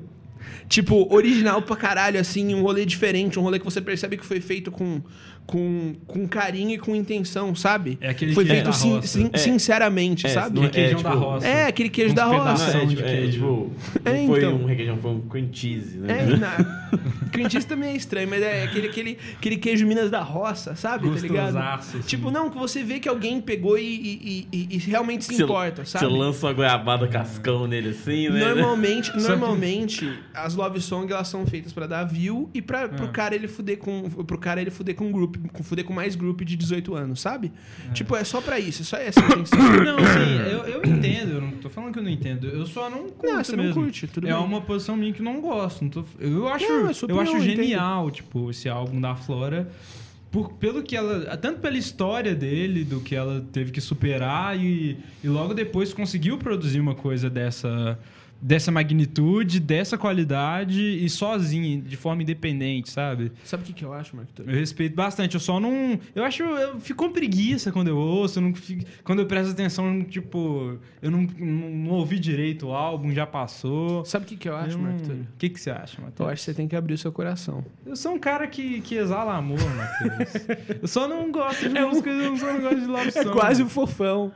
tipo, 0.72 1.06
original 1.14 1.60
pra 1.60 1.76
caralho, 1.76 2.18
assim, 2.18 2.54
um 2.54 2.62
rolê 2.62 2.86
diferente, 2.86 3.38
um 3.38 3.42
rolê 3.42 3.58
que 3.58 3.64
você 3.64 3.78
percebe 3.78 4.16
que 4.16 4.24
foi 4.24 4.40
feito 4.40 4.70
com, 4.70 5.02
com, 5.46 5.94
com 6.06 6.26
carinho 6.26 6.70
e 6.70 6.78
com 6.78 6.94
intenção, 6.94 7.54
sabe? 7.54 7.98
É 8.00 8.08
aquele 8.10 8.32
foi 8.34 8.44
feito 8.44 8.72
sin- 8.72 9.02
sin- 9.02 9.30
É. 9.32 9.36
sinceramente, 9.38 10.26
É, 10.26 10.30
sabe? 10.30 10.54
não 10.56 10.62
é- 10.62 10.66
Requeijão 10.66 10.96
tipo, 10.98 11.02
da 11.08 11.14
roça. 11.14 11.46
É, 11.46 11.66
aquele 11.66 11.88
queijo 11.88 12.14
da 12.14 12.24
roça. 12.24 12.76
é, 12.78 12.86
tipo, 12.86 13.02
é, 13.02 13.26
tipo, 13.28 13.72
não 14.04 14.12
É, 14.12 14.26
foi 14.26 14.38
então. 14.38 14.54
um 14.56 14.64
requeijão, 14.66 14.96
foi 14.98 15.10
um 15.10 15.20
cream 15.20 15.48
cheese, 15.52 15.98
né? 15.98 16.22
É, 16.22 16.36
na... 16.36 16.88
cream 17.32 17.50
cheese 17.50 17.66
também 17.66 17.90
é 17.90 17.96
estranho, 17.96 18.28
mas 18.28 18.42
é 18.42 18.62
aquele, 18.64 18.88
aquele, 18.88 19.18
aquele 19.36 19.56
queijo 19.56 19.86
Minas 19.86 20.10
da 20.10 20.20
Roça, 20.22 20.74
sabe? 20.74 21.08
Tá 21.10 21.14
ligado? 21.20 21.44
Gostosaço, 21.52 21.96
assim. 21.98 22.06
Tipo, 22.06 22.30
não, 22.30 22.48
que 22.50 22.58
você 22.58 22.82
vê 22.82 22.98
que 23.00 23.08
alguém 23.08 23.40
pegou 23.40 23.78
e, 23.78 23.82
e- 23.84 24.48
e- 24.52 24.68
e 24.70 24.78
realmente 24.78 25.24
se 25.24 25.34
Você- 25.34 25.42
importa, 25.42 25.84
sabe? 25.84 26.04
Você 26.06 26.10
lança 26.10 26.46
uma 26.46 26.52
goiabada 26.52 27.06
cascão 27.08 27.66
nele 27.66 27.90
assim, 27.90 28.28
né? 28.30 28.40
Normalmente, 28.54 29.10
que- 29.12 29.20
normalmente 29.20 30.18
as 30.32 30.54
love 30.54 30.80
songs 30.80 31.10
elas 31.10 31.28
são 31.28 31.46
feitas 31.46 31.72
pra 31.72 31.86
dar 31.86 32.04
view 32.04 32.48
e 32.54 32.62
para 32.62 32.88
pro 32.88 33.06
É. 33.06 33.08
cara 33.08 33.34
ele 33.34 33.48
fuder 33.48 33.78
com 33.78 34.02
pro 34.24 34.38
cara 34.38 34.60
ele 34.60 34.70
fuder 34.70 34.94
com 34.94 35.10
grupo, 35.10 35.31
com 35.52 35.62
fuder 35.62 35.84
com 35.84 35.92
mais 35.92 36.14
grupo 36.14 36.44
de 36.44 36.56
18 36.56 36.94
anos, 36.94 37.20
sabe? 37.20 37.52
Tipo, 37.92 38.16
é 38.16 38.24
só 38.24 38.40
pra 38.40 38.58
isso, 38.60 38.82
é 38.82 38.84
só 38.84 38.96
essa 38.96 39.20
intenção. 39.20 39.58
Não, 39.58 39.98
sim, 39.98 40.50
eu, 40.50 40.58
eu 40.66 40.82
entendo, 40.84 41.32
eu 41.32 41.40
não 41.40 41.50
tô 41.52 41.68
falando 41.70 41.92
que 41.92 41.98
eu 41.98 42.02
não 42.02 42.10
entendo. 42.10 42.46
Eu 42.48 42.66
só 42.66 42.88
não 42.90 43.04
curto 43.08 43.22
Não, 43.26 43.44
você 43.44 43.56
não 43.56 43.64
mesmo. 43.64 43.82
curte, 43.82 44.06
tudo 44.06 44.28
é 44.28 44.32
bem. 44.32 44.42
uma 44.42 44.60
posição 44.60 44.96
minha 44.96 45.12
que 45.12 45.20
eu 45.20 45.24
não 45.24 45.40
gosto. 45.40 45.82
não 45.82 45.90
tô- 45.90 46.04
eu 46.20 46.48
acho, 46.48 46.64
Não, 46.68 46.88
é 46.88 46.90
eu 46.90 46.90
opinião, 46.90 47.20
acho 47.20 47.32
eu 47.32 47.38
entendo. 47.42 47.56
genial, 47.62 48.10
tipo, 48.10 48.50
esse 48.50 48.68
álbum 48.68 49.00
da 49.00 49.14
Flora. 49.14 49.68
Por, 50.30 50.50
pelo 50.54 50.82
que 50.82 50.96
ela. 50.96 51.36
Tanto 51.36 51.60
pela 51.60 51.76
história 51.76 52.34
dele, 52.34 52.84
do 52.84 53.00
que 53.00 53.14
ela 53.14 53.44
teve 53.52 53.70
que 53.70 53.82
superar, 53.82 54.58
e, 54.58 54.96
e 55.22 55.28
logo 55.28 55.52
depois 55.52 55.92
conseguiu 55.92 56.38
produzir 56.38 56.80
uma 56.80 56.94
coisa 56.94 57.28
dessa. 57.28 57.98
Dessa 58.44 58.72
magnitude, 58.72 59.60
dessa 59.60 59.96
qualidade 59.96 60.82
e 60.82 61.08
sozinha, 61.08 61.80
de 61.80 61.96
forma 61.96 62.22
independente, 62.24 62.90
sabe? 62.90 63.30
Sabe 63.44 63.62
o 63.62 63.66
que, 63.66 63.72
que 63.72 63.84
eu 63.84 63.92
acho, 63.92 64.16
Marco? 64.16 64.32
Eu 64.44 64.46
respeito 64.52 64.96
bastante. 64.96 65.34
Eu 65.34 65.40
só 65.40 65.60
não. 65.60 65.96
Eu 66.12 66.24
acho. 66.24 66.42
Eu 66.42 66.80
fico 66.80 67.04
com 67.06 67.12
preguiça 67.12 67.70
quando 67.70 67.86
eu 67.88 67.96
ouço. 67.96 68.38
Eu 68.40 68.42
não 68.42 68.52
fico- 68.52 68.84
quando 69.04 69.20
eu 69.20 69.26
presto 69.26 69.52
atenção, 69.52 70.02
tipo. 70.02 70.76
Eu 71.00 71.10
não, 71.12 71.22
não, 71.38 71.70
não 71.70 71.90
ouvi 71.92 72.18
direito 72.18 72.66
o 72.66 72.72
álbum, 72.72 73.12
já 73.12 73.24
passou. 73.26 74.04
Sabe 74.04 74.24
o 74.24 74.28
que, 74.28 74.36
que 74.36 74.48
eu 74.48 74.56
acho, 74.56 74.76
Eu 74.76 74.82
não- 74.82 74.90
Marco? 74.90 75.12
O 75.12 75.26
que, 75.38 75.48
que 75.48 75.60
você 75.60 75.70
acha, 75.70 76.00
Eu 76.00 76.04
Matheus? 76.06 76.28
acho 76.30 76.40
que 76.40 76.44
você 76.46 76.54
tem 76.54 76.66
que 76.66 76.74
abrir 76.74 76.94
o 76.94 76.98
seu 76.98 77.12
coração. 77.12 77.64
Eu 77.86 77.94
sou 77.94 78.12
um 78.12 78.18
cara 78.18 78.48
que, 78.48 78.80
que 78.80 78.96
exala 78.96 79.36
amor, 79.36 79.60
Matheus. 79.76 80.46
eu 80.82 80.88
só 80.88 81.06
não 81.06 81.30
gosto 81.30 81.68
de 81.68 81.78
É 81.78 81.84
um- 81.86 81.90
músicas, 81.90 82.20
eu 82.24 82.36
só 82.36 82.52
não 82.52 82.60
gosto 82.60 82.80
de 82.80 82.86
love 82.86 83.08
É 83.14 83.22
song. 83.22 83.30
quase 83.32 83.62
o 83.62 83.68
fofão. 83.68 84.32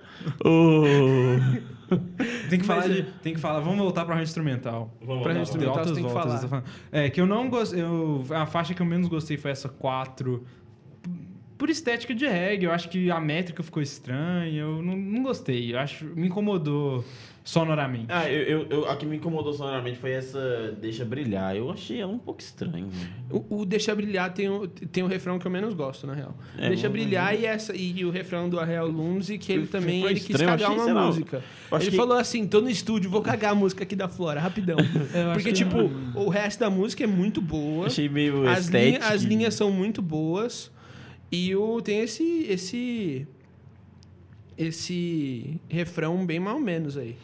Tem 2.51 2.59
que 2.59 2.64
falar 2.64 2.89
de. 2.89 3.01
é- 3.01 3.07
Tem 3.22 3.34
que 3.34 3.41
falar. 3.41 3.61
Vamos 3.61 3.78
voltar 3.78 4.05
pra 4.05 4.14
rádio 4.14 4.28
instrumental. 4.28 4.91
Gente 5.01 5.07
vamos 5.07 5.37
instrumental, 5.37 5.59
Tem 5.59 5.68
altas 5.68 5.89
você 5.89 5.95
tem 5.95 6.05
que 6.05 6.12
voltas, 6.12 6.45
falar. 6.45 6.64
É, 6.93 7.11
que 7.11 7.20
eu 7.20 7.26
não 7.26 7.49
gostei. 7.49 7.80
Eu, 7.82 8.24
a 8.30 8.47
faixa 8.47 8.74
que 8.74 8.82
eu 8.82 8.87
menos 8.87 9.09
gostei 9.09 9.37
foi 9.37 9.51
essa 9.51 9.68
4. 9.68 10.45
Por 11.59 11.70
estética 11.70 12.14
de 12.14 12.26
reggae, 12.26 12.64
eu 12.66 12.72
acho 12.72 12.89
que 12.89 13.11
a 13.11 13.18
métrica 13.18 13.62
ficou 13.62 13.82
estranha, 13.82 14.61
eu 14.61 14.82
não, 14.82 14.97
não 14.97 15.22
gostei. 15.22 15.72
Eu 15.74 15.78
acho. 15.78 16.05
Me 16.05 16.26
incomodou 16.26 17.05
sonoramente. 17.47 18.07
Ah, 18.09 18.28
eu, 18.28 18.42
eu, 18.42 18.66
eu- 18.68 18.90
a 18.90 18.97
que 18.97 19.07
me 19.07 19.16
incomodou 19.16 19.53
sonoramente 19.53 19.99
foi 19.99 20.11
essa 20.11 20.76
Deixa 20.80 21.05
Brilhar. 21.05 21.55
Eu 21.55 21.70
achei 21.70 22.01
ela 22.01 22.11
um 22.12 22.18
pouco 22.18 22.40
estranha. 22.40 22.88
O, 23.30 23.61
o 23.61 23.64
Deixa 23.64 23.94
Brilhar 23.94 24.34
tem 24.34 24.49
o, 24.49 24.66
tem 24.66 25.05
o 25.05 25.07
refrão 25.07 25.38
que 25.38 25.47
eu 25.47 25.51
menos 25.51 25.72
gosto, 25.72 26.09
na 26.09 26.12
real. 26.14 26.36
É, 26.59 26.68
Deixa 26.68 26.88
não- 26.88 26.92
Brilhar 26.92 27.38
e, 27.38 27.47
essa, 27.47 27.74
e, 27.74 28.05
o 28.05 28.11
refrão 28.11 28.49
do 28.51 28.59
Arreal 28.59 28.88
Lumsey, 28.88 29.38
que 29.38 29.53
ele 29.53 29.68
também 29.68 30.05
ele 30.05 30.14
quis 30.14 30.30
estranho, 30.30 30.51
cagar 30.51 30.70
achei, 30.72 30.82
uma 30.82 30.92
lá, 30.92 31.07
música. 31.07 31.42
Ele 31.80 31.90
que- 31.92 31.97
falou 31.97 32.18
assim, 32.18 32.47
tô 32.49 32.61
no 32.61 32.68
estúdio, 32.68 33.09
vou 33.09 33.22
cagar 33.22 33.53
a 33.53 33.55
música 33.55 33.84
aqui 33.84 33.94
da 33.94 34.09
Flora, 34.09 34.40
rapidão. 34.40 34.76
Porque, 35.32 35.51
que- 35.51 35.53
tipo, 35.53 35.78
o 36.18 36.28
resto 36.28 36.59
da 36.59 36.68
música 36.68 37.05
é 37.05 37.07
muito 37.07 37.40
boa. 37.40 37.86
Achei 37.86 38.09
meio 38.09 38.47
As, 38.49 38.66
linha- 38.66 38.99
as 38.99 39.22
linhas 39.22 39.55
são 39.55 39.70
muito 39.70 40.03
boas. 40.03 40.70
E 41.30 41.55
o, 41.55 41.80
tem 41.80 42.01
esse, 42.01 42.44
esse, 42.49 43.26
esse 44.59 45.61
refrão 45.68 46.24
bem 46.24 46.40
mal 46.40 46.59
menos 46.59 46.97
aí. 46.97 47.16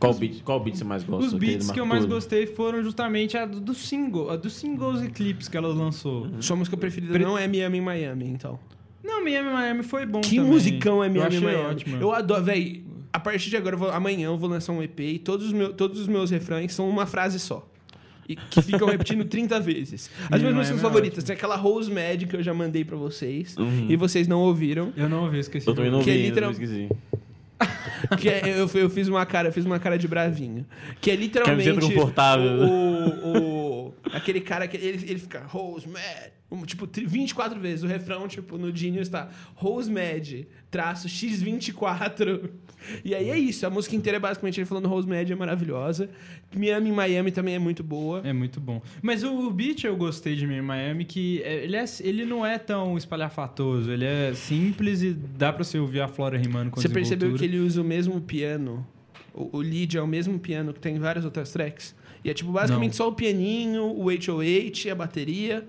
Qual 0.00 0.14
beat, 0.14 0.42
qual 0.42 0.58
beat 0.60 0.76
você 0.76 0.84
mais 0.84 1.04
gosta? 1.04 1.26
Os 1.26 1.32
beats 1.34 1.70
que 1.70 1.78
eu 1.78 1.84
mais 1.86 2.04
gostei 2.06 2.46
foram 2.46 2.82
justamente 2.82 3.36
a 3.36 3.44
do, 3.44 3.60
do 3.60 3.74
single, 3.74 4.30
a 4.30 4.36
dos 4.36 4.54
singles 4.54 5.02
e 5.02 5.10
clipes 5.10 5.46
que 5.46 5.56
ela 5.56 5.68
lançou. 5.68 6.26
Sua 6.40 6.56
música 6.56 6.76
preferida 6.76 7.12
Pre- 7.12 7.22
não 7.22 7.36
é 7.36 7.46
Miami 7.46 7.78
em 7.78 7.80
Miami, 7.82 8.26
então. 8.28 8.58
Não, 9.04 9.22
Miami 9.22 9.50
Miami 9.50 9.82
foi 9.82 10.06
bom 10.06 10.20
Que 10.22 10.36
também. 10.36 10.50
musicão 10.50 11.04
é 11.04 11.08
Eu 11.08 11.12
Miami 11.12 11.34
em 11.34 11.38
achei 11.38 11.40
Miami. 11.48 11.64
ótimo. 11.70 11.96
Eu 12.00 12.12
adoro, 12.12 12.42
véi. 12.44 12.82
A 13.12 13.18
partir 13.20 13.50
de 13.50 13.56
agora, 13.56 13.74
eu 13.74 13.78
vou- 13.78 13.90
amanhã 13.90 14.26
eu 14.28 14.38
vou 14.38 14.48
lançar 14.48 14.72
um 14.72 14.82
EP 14.82 15.00
e 15.00 15.18
todos 15.18 15.46
os, 15.48 15.52
meus, 15.52 15.74
todos 15.74 16.00
os 16.00 16.06
meus 16.08 16.30
refrãos 16.30 16.72
são 16.72 16.88
uma 16.88 17.04
frase 17.06 17.38
só. 17.38 17.66
E 18.28 18.36
que 18.36 18.62
ficam 18.62 18.86
repetindo 18.88 19.24
30 19.24 19.58
vezes. 19.58 20.08
As 20.30 20.40
minhas 20.40 20.54
músicas 20.54 20.78
é 20.78 20.82
favoritas 20.82 21.24
tem 21.24 21.34
aquela 21.34 21.56
Rose 21.56 21.90
Mad 21.92 22.22
que 22.28 22.36
eu 22.36 22.42
já 22.42 22.54
mandei 22.54 22.84
pra 22.84 22.96
vocês 22.96 23.56
Uhum. 23.56 23.86
e 23.88 23.96
vocês 23.96 24.28
não 24.28 24.38
ouviram. 24.40 24.92
Eu 24.96 25.08
não 25.08 25.24
ouvi, 25.24 25.40
esqueci. 25.40 25.66
Eu 25.66 25.74
também 25.74 25.90
não 25.90 26.02
Que 26.02 26.10
é 26.10 26.12
vi, 26.12 26.18
ainda, 26.20 26.28
literal- 26.28 26.50
eu 26.50 26.52
esqueci. 26.52 26.88
Que 28.18 28.28
é, 28.28 28.42
eu, 28.58 28.68
eu 28.74 28.90
fiz 28.90 29.08
uma 29.08 29.24
cara, 29.26 29.48
eu 29.48 29.52
fiz 29.52 29.64
uma 29.64 29.78
cara 29.78 29.98
de 29.98 30.08
bravinho. 30.08 30.64
Que 31.00 31.10
é 31.10 31.16
literalmente. 31.16 31.68
Camiseta 31.68 31.94
confortável. 31.94 32.50
O, 32.50 33.28
o- 33.38 33.49
aquele 34.12 34.40
cara 34.40 34.66
que 34.68 34.76
ele, 34.76 35.04
ele 35.10 35.18
fica 35.18 35.40
Rose 35.46 35.88
Mad. 35.88 36.30
um, 36.50 36.62
Tipo, 36.64 36.86
tri- 36.86 37.06
24 37.06 37.58
vezes. 37.60 37.84
O 37.84 37.86
refrão, 37.86 38.26
tipo, 38.28 38.58
no 38.58 38.74
Genius 38.74 39.08
tá 39.08 39.28
Rose 39.54 39.90
Mad, 39.90 40.44
traço 40.70 41.08
X24. 41.08 42.50
E 43.04 43.14
aí 43.14 43.28
é 43.28 43.38
isso. 43.38 43.66
A 43.66 43.70
música 43.70 43.94
inteira 43.94 44.16
é 44.16 44.20
basicamente 44.20 44.58
ele 44.58 44.64
falando 44.66 44.88
Rose 44.88 45.06
Mad 45.08 45.28
é 45.30 45.34
maravilhosa. 45.34 46.08
Miami 46.56 46.88
em 46.88 46.92
Miami 46.92 47.30
também 47.30 47.54
é 47.54 47.58
muito 47.58 47.82
boa. 47.82 48.22
É 48.24 48.32
muito 48.32 48.58
bom. 48.60 48.80
Mas 49.02 49.22
o, 49.22 49.50
beat 49.50 49.84
eu 49.84 49.96
gostei 49.96 50.34
de 50.34 50.46
Miami 50.46 50.66
Miami, 50.66 51.04
que 51.04 51.42
é- 51.42 51.64
ele, 51.64 51.76
é, 51.76 51.84
ele 52.00 52.24
não 52.24 52.44
é 52.44 52.58
tão 52.58 52.96
espalhafatoso. 52.96 53.90
Ele 53.90 54.04
é 54.04 54.32
simples 54.34 55.02
e 55.02 55.12
dá 55.12 55.52
pra 55.52 55.62
você 55.62 55.78
ouvir 55.78 56.00
a 56.00 56.08
Flora 56.08 56.38
rimando 56.38 56.70
com 56.70 56.80
Você 56.80 56.88
percebeu 56.88 57.34
que 57.34 57.44
ele 57.44 57.58
usa 57.58 57.80
o 57.82 57.84
mesmo 57.84 58.20
piano? 58.20 58.86
O, 59.32 59.58
o 59.58 59.60
lead 59.60 59.96
é 59.96 60.02
o 60.02 60.06
mesmo 60.08 60.38
piano 60.38 60.72
que 60.72 60.80
tem 60.80 60.96
em 60.96 60.98
várias 60.98 61.24
outras 61.24 61.52
tracks? 61.52 61.94
E 62.24 62.30
é 62.30 62.34
tipo 62.34 62.52
basicamente 62.52 62.90
Não. 62.90 62.96
só 62.96 63.08
o 63.08 63.12
pianinho, 63.12 63.84
o 63.84 64.04
808 64.04 64.84
e 64.86 64.90
a 64.90 64.94
bateria. 64.94 65.66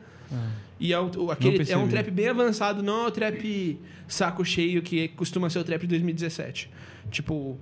E 0.80 0.94
é, 0.94 1.00
o, 1.00 1.30
aquele, 1.30 1.72
é 1.72 1.78
um 1.78 1.88
trap 1.88 2.10
bem 2.10 2.30
avançado, 2.30 2.82
não 2.82 3.06
é 3.06 3.08
o 3.08 3.12
trap 3.12 3.80
saco 4.08 4.44
cheio 4.44 4.82
que 4.82 5.10
costuma 5.10 5.50
ser 5.50 5.60
o 5.60 5.64
trap 5.64 5.82
de 5.82 5.88
2017. 5.88 6.72
Tipo, 7.12 7.58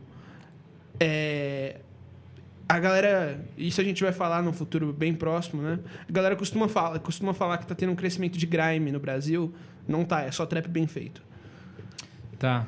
é, 0.99 1.81
a 2.67 2.79
galera, 2.79 3.43
isso 3.57 3.81
a 3.81 3.83
gente 3.83 4.01
vai 4.03 4.13
falar 4.13 4.41
num 4.41 4.53
futuro 4.53 4.93
bem 4.93 5.13
próximo, 5.13 5.61
né? 5.61 5.79
A 6.07 6.11
galera 6.11 6.35
costuma, 6.35 6.69
fala, 6.69 6.99
costuma 6.99 7.33
falar 7.33 7.57
que 7.57 7.67
tá 7.67 7.75
tendo 7.75 7.91
um 7.91 7.95
crescimento 7.95 8.37
de 8.37 8.45
grime 8.45 8.91
no 8.91 8.99
Brasil. 8.99 9.53
Não 9.87 10.05
tá, 10.05 10.21
é 10.21 10.31
só 10.31 10.45
trap 10.45 10.67
bem 10.67 10.87
feito. 10.87 11.21
Tá. 12.37 12.67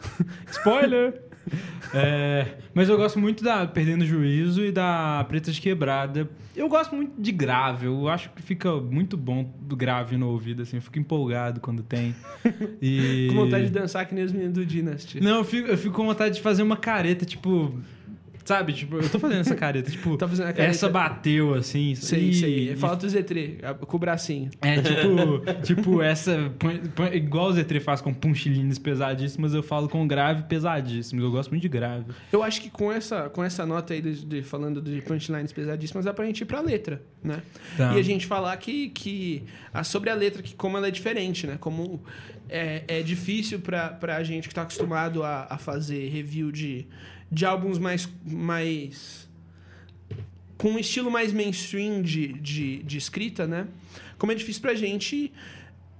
Spoiler! 0.50 1.31
É, 1.94 2.46
mas 2.72 2.88
eu 2.88 2.96
gosto 2.96 3.18
muito 3.18 3.44
da 3.44 3.66
Perdendo 3.66 4.02
Juízo 4.06 4.64
e 4.64 4.72
da 4.72 5.22
Preta 5.28 5.52
de 5.52 5.60
Quebrada. 5.60 6.26
Eu 6.56 6.66
gosto 6.66 6.96
muito 6.96 7.20
de 7.20 7.30
grave. 7.30 7.84
Eu 7.84 8.08
acho 8.08 8.30
que 8.30 8.40
fica 8.40 8.74
muito 8.76 9.14
bom 9.14 9.52
do 9.60 9.76
grave 9.76 10.16
no 10.16 10.30
ouvido, 10.30 10.62
assim. 10.62 10.76
Eu 10.76 10.82
fico 10.82 10.98
empolgado 10.98 11.60
quando 11.60 11.82
tem. 11.82 12.14
E... 12.80 13.28
Com 13.28 13.36
vontade 13.36 13.66
de 13.66 13.70
dançar 13.70 14.06
que 14.06 14.14
nem 14.14 14.24
os 14.24 14.32
meninos 14.32 14.54
do 14.54 14.64
Dynasty. 14.64 15.20
Não, 15.20 15.36
eu 15.36 15.44
fico, 15.44 15.68
eu 15.68 15.76
fico 15.76 15.94
com 15.94 16.06
vontade 16.06 16.36
de 16.36 16.40
fazer 16.40 16.62
uma 16.62 16.76
careta, 16.76 17.26
tipo... 17.26 17.78
Sabe? 18.44 18.72
Tipo, 18.72 18.96
eu 18.96 19.08
tô 19.08 19.18
fazendo 19.18 19.40
essa 19.40 19.54
careta, 19.54 19.90
tipo... 19.90 20.16
Tá 20.18 20.26
fazendo 20.28 20.46
a 20.48 20.52
careta. 20.52 20.70
Essa 20.70 20.88
bateu, 20.88 21.54
assim. 21.54 21.94
Sei, 21.94 22.30
e- 22.30 22.34
sei. 22.34 22.76
Fala 22.76 22.96
do 22.96 23.06
Z3, 23.06 23.62
a- 23.64 23.74
com 23.74 23.96
o 23.96 24.00
bracinho. 24.00 24.50
É, 24.60 24.80
tipo, 24.80 25.40
tipo 25.62 26.02
essa. 26.02 26.50
igual 27.12 27.50
o 27.50 27.54
Z3 27.54 27.80
faz 27.80 28.00
com 28.00 28.12
punchilines 28.12 28.78
pesadíssimas, 28.78 29.54
eu 29.54 29.62
falo 29.62 29.88
com 29.88 30.06
grave 30.06 30.42
pesadíssimo. 30.44 31.20
Eu 31.22 31.30
gosto 31.30 31.50
muito 31.50 31.62
de 31.62 31.68
grave. 31.68 32.06
Eu 32.32 32.42
acho 32.42 32.60
que 32.60 32.68
com 32.70 32.92
essa, 32.92 33.28
com 33.30 33.42
essa 33.44 33.64
nota 33.64 33.94
aí 33.94 34.00
de, 34.00 34.24
de- 34.24 34.42
falando 34.42 34.80
de 34.82 35.00
punchlines 35.02 35.52
pesadíssimas, 35.52 36.04
dá 36.04 36.12
pra 36.12 36.24
gente 36.26 36.40
ir 36.40 36.44
pra 36.46 36.60
letra, 36.60 37.00
né? 37.22 37.42
Tá. 37.76 37.94
E 37.94 38.00
a 38.00 38.02
gente 38.02 38.26
falar 38.26 38.56
que, 38.56 38.88
que 38.90 39.44
a- 39.72 39.84
sobre 39.84 40.10
a 40.10 40.14
letra, 40.14 40.42
que 40.42 40.54
como 40.54 40.76
ela 40.76 40.88
é 40.88 40.90
diferente, 40.90 41.46
né? 41.46 41.56
Como 41.60 42.02
é, 42.48 42.82
é 42.88 43.02
difícil 43.02 43.60
pra, 43.60 43.88
pra 43.88 44.22
gente 44.24 44.48
que 44.48 44.54
tá 44.54 44.62
acostumado 44.62 45.22
a, 45.22 45.46
a 45.48 45.58
fazer 45.58 46.08
review 46.08 46.50
de, 46.52 46.86
de 47.32 47.44
álbuns 47.46 47.78
mais, 47.78 48.08
mais. 48.24 49.28
com 50.58 50.70
um 50.72 50.78
estilo 50.78 51.10
mais 51.10 51.32
mainstream 51.32 52.02
de, 52.02 52.34
de, 52.34 52.82
de 52.82 52.98
escrita, 52.98 53.46
né? 53.46 53.66
Como 54.18 54.30
é 54.30 54.34
difícil 54.34 54.62
pra 54.62 54.74
gente 54.74 55.32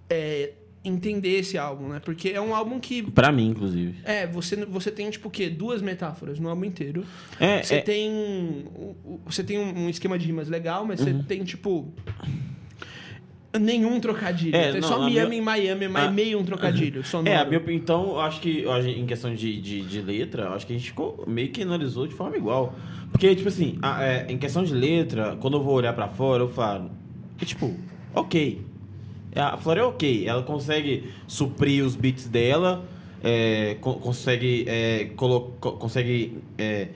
é, 0.09 0.53
entender 0.85 1.39
esse 1.41 1.57
álbum, 1.59 1.89
né? 1.89 2.01
Porque 2.05 2.29
é 2.29 2.41
um 2.41 2.55
álbum 2.55 2.79
que 2.79 3.03
Pra 3.03 3.33
mim, 3.33 3.49
inclusive. 3.49 3.95
é, 4.05 4.27
você, 4.27 4.57
você 4.67 4.91
tem, 4.93 5.11
tipo, 5.11 5.29
o 5.29 5.31
quê? 5.31 5.49
Duas 5.49 5.81
metáforas 5.83 6.39
no 6.39 6.49
álbum 6.49 6.65
inteiro. 6.67 7.05
É, 7.41 7.63
Você 7.63 7.77
é- 7.77 7.81
tem. 7.81 8.67
Você 9.25 9.43
tem 9.43 9.59
um 9.59 9.87
um 9.87 9.89
esquema 9.89 10.19
de 10.19 10.27
rimas 10.27 10.49
legal, 10.49 10.85
mas 10.87 11.01
você 11.01 11.15
tem, 11.27 11.43
tipo. 11.45 11.93
Nenhum 13.61 14.01
trocadilho. 14.01 14.57
É, 14.57 14.73
tem 14.73 14.81
não, 14.81 14.89
só 14.89 14.99
Miami 14.99 15.37
em 15.37 15.41
Miami, 15.43 15.87
mas 15.89 16.05
a- 16.09 16.11
meio 16.11 16.39
um 16.39 16.45
trocadilho. 16.45 17.05
Sonoro. 17.05 17.29
É, 17.29 17.37
a 17.39 17.45
minha, 17.45 17.59
opinião- 17.59 17.83
então, 17.83 18.05
eu 18.13 18.21
acho 18.21 18.41
que 18.41 18.65
em 18.97 19.05
questão 19.07 19.35
de, 19.35 19.61
de, 19.61 19.83
de 19.83 20.01
letra, 20.01 20.49
acho 20.51 20.67
que 20.67 20.73
a 20.73 20.77
gente 20.77 20.89
ficou 20.89 21.25
meio 21.27 21.51
que 21.51 21.61
analisou 21.63 22.07
de 22.07 22.15
forma 22.15 22.37
igual. 22.37 22.75
Porque, 23.11 23.35
tipo 23.37 23.49
assim, 23.49 23.79
a- 23.83 24.03
é, 24.03 24.27
em 24.31 24.39
questão 24.39 24.65
de 24.65 24.73
letra, 24.73 25.37
quando 25.41 25.59
eu 25.59 25.63
vou 25.63 25.75
olhar 25.75 25.93
pra 25.93 26.09
fora, 26.09 26.43
eu 26.43 26.49
falo, 26.49 26.91
é, 27.41 27.45
tipo, 27.45 27.75
ok. 28.15 28.65
A 29.35 29.57
Flora 29.59 29.81
é 29.81 29.85
ok, 29.85 30.27
ela 30.27 30.43
consegue 30.43 31.11
suprir 31.27 31.85
os 31.85 31.95
beats 31.97 32.29
dela, 32.29 32.85
é, 33.23 33.77
co- 33.81 33.95
consegue, 33.95 34.65
é, 34.67 35.11
colo- 35.17 35.53
co- 35.61 35.73
consegue 35.73 36.39
é, 36.59 36.89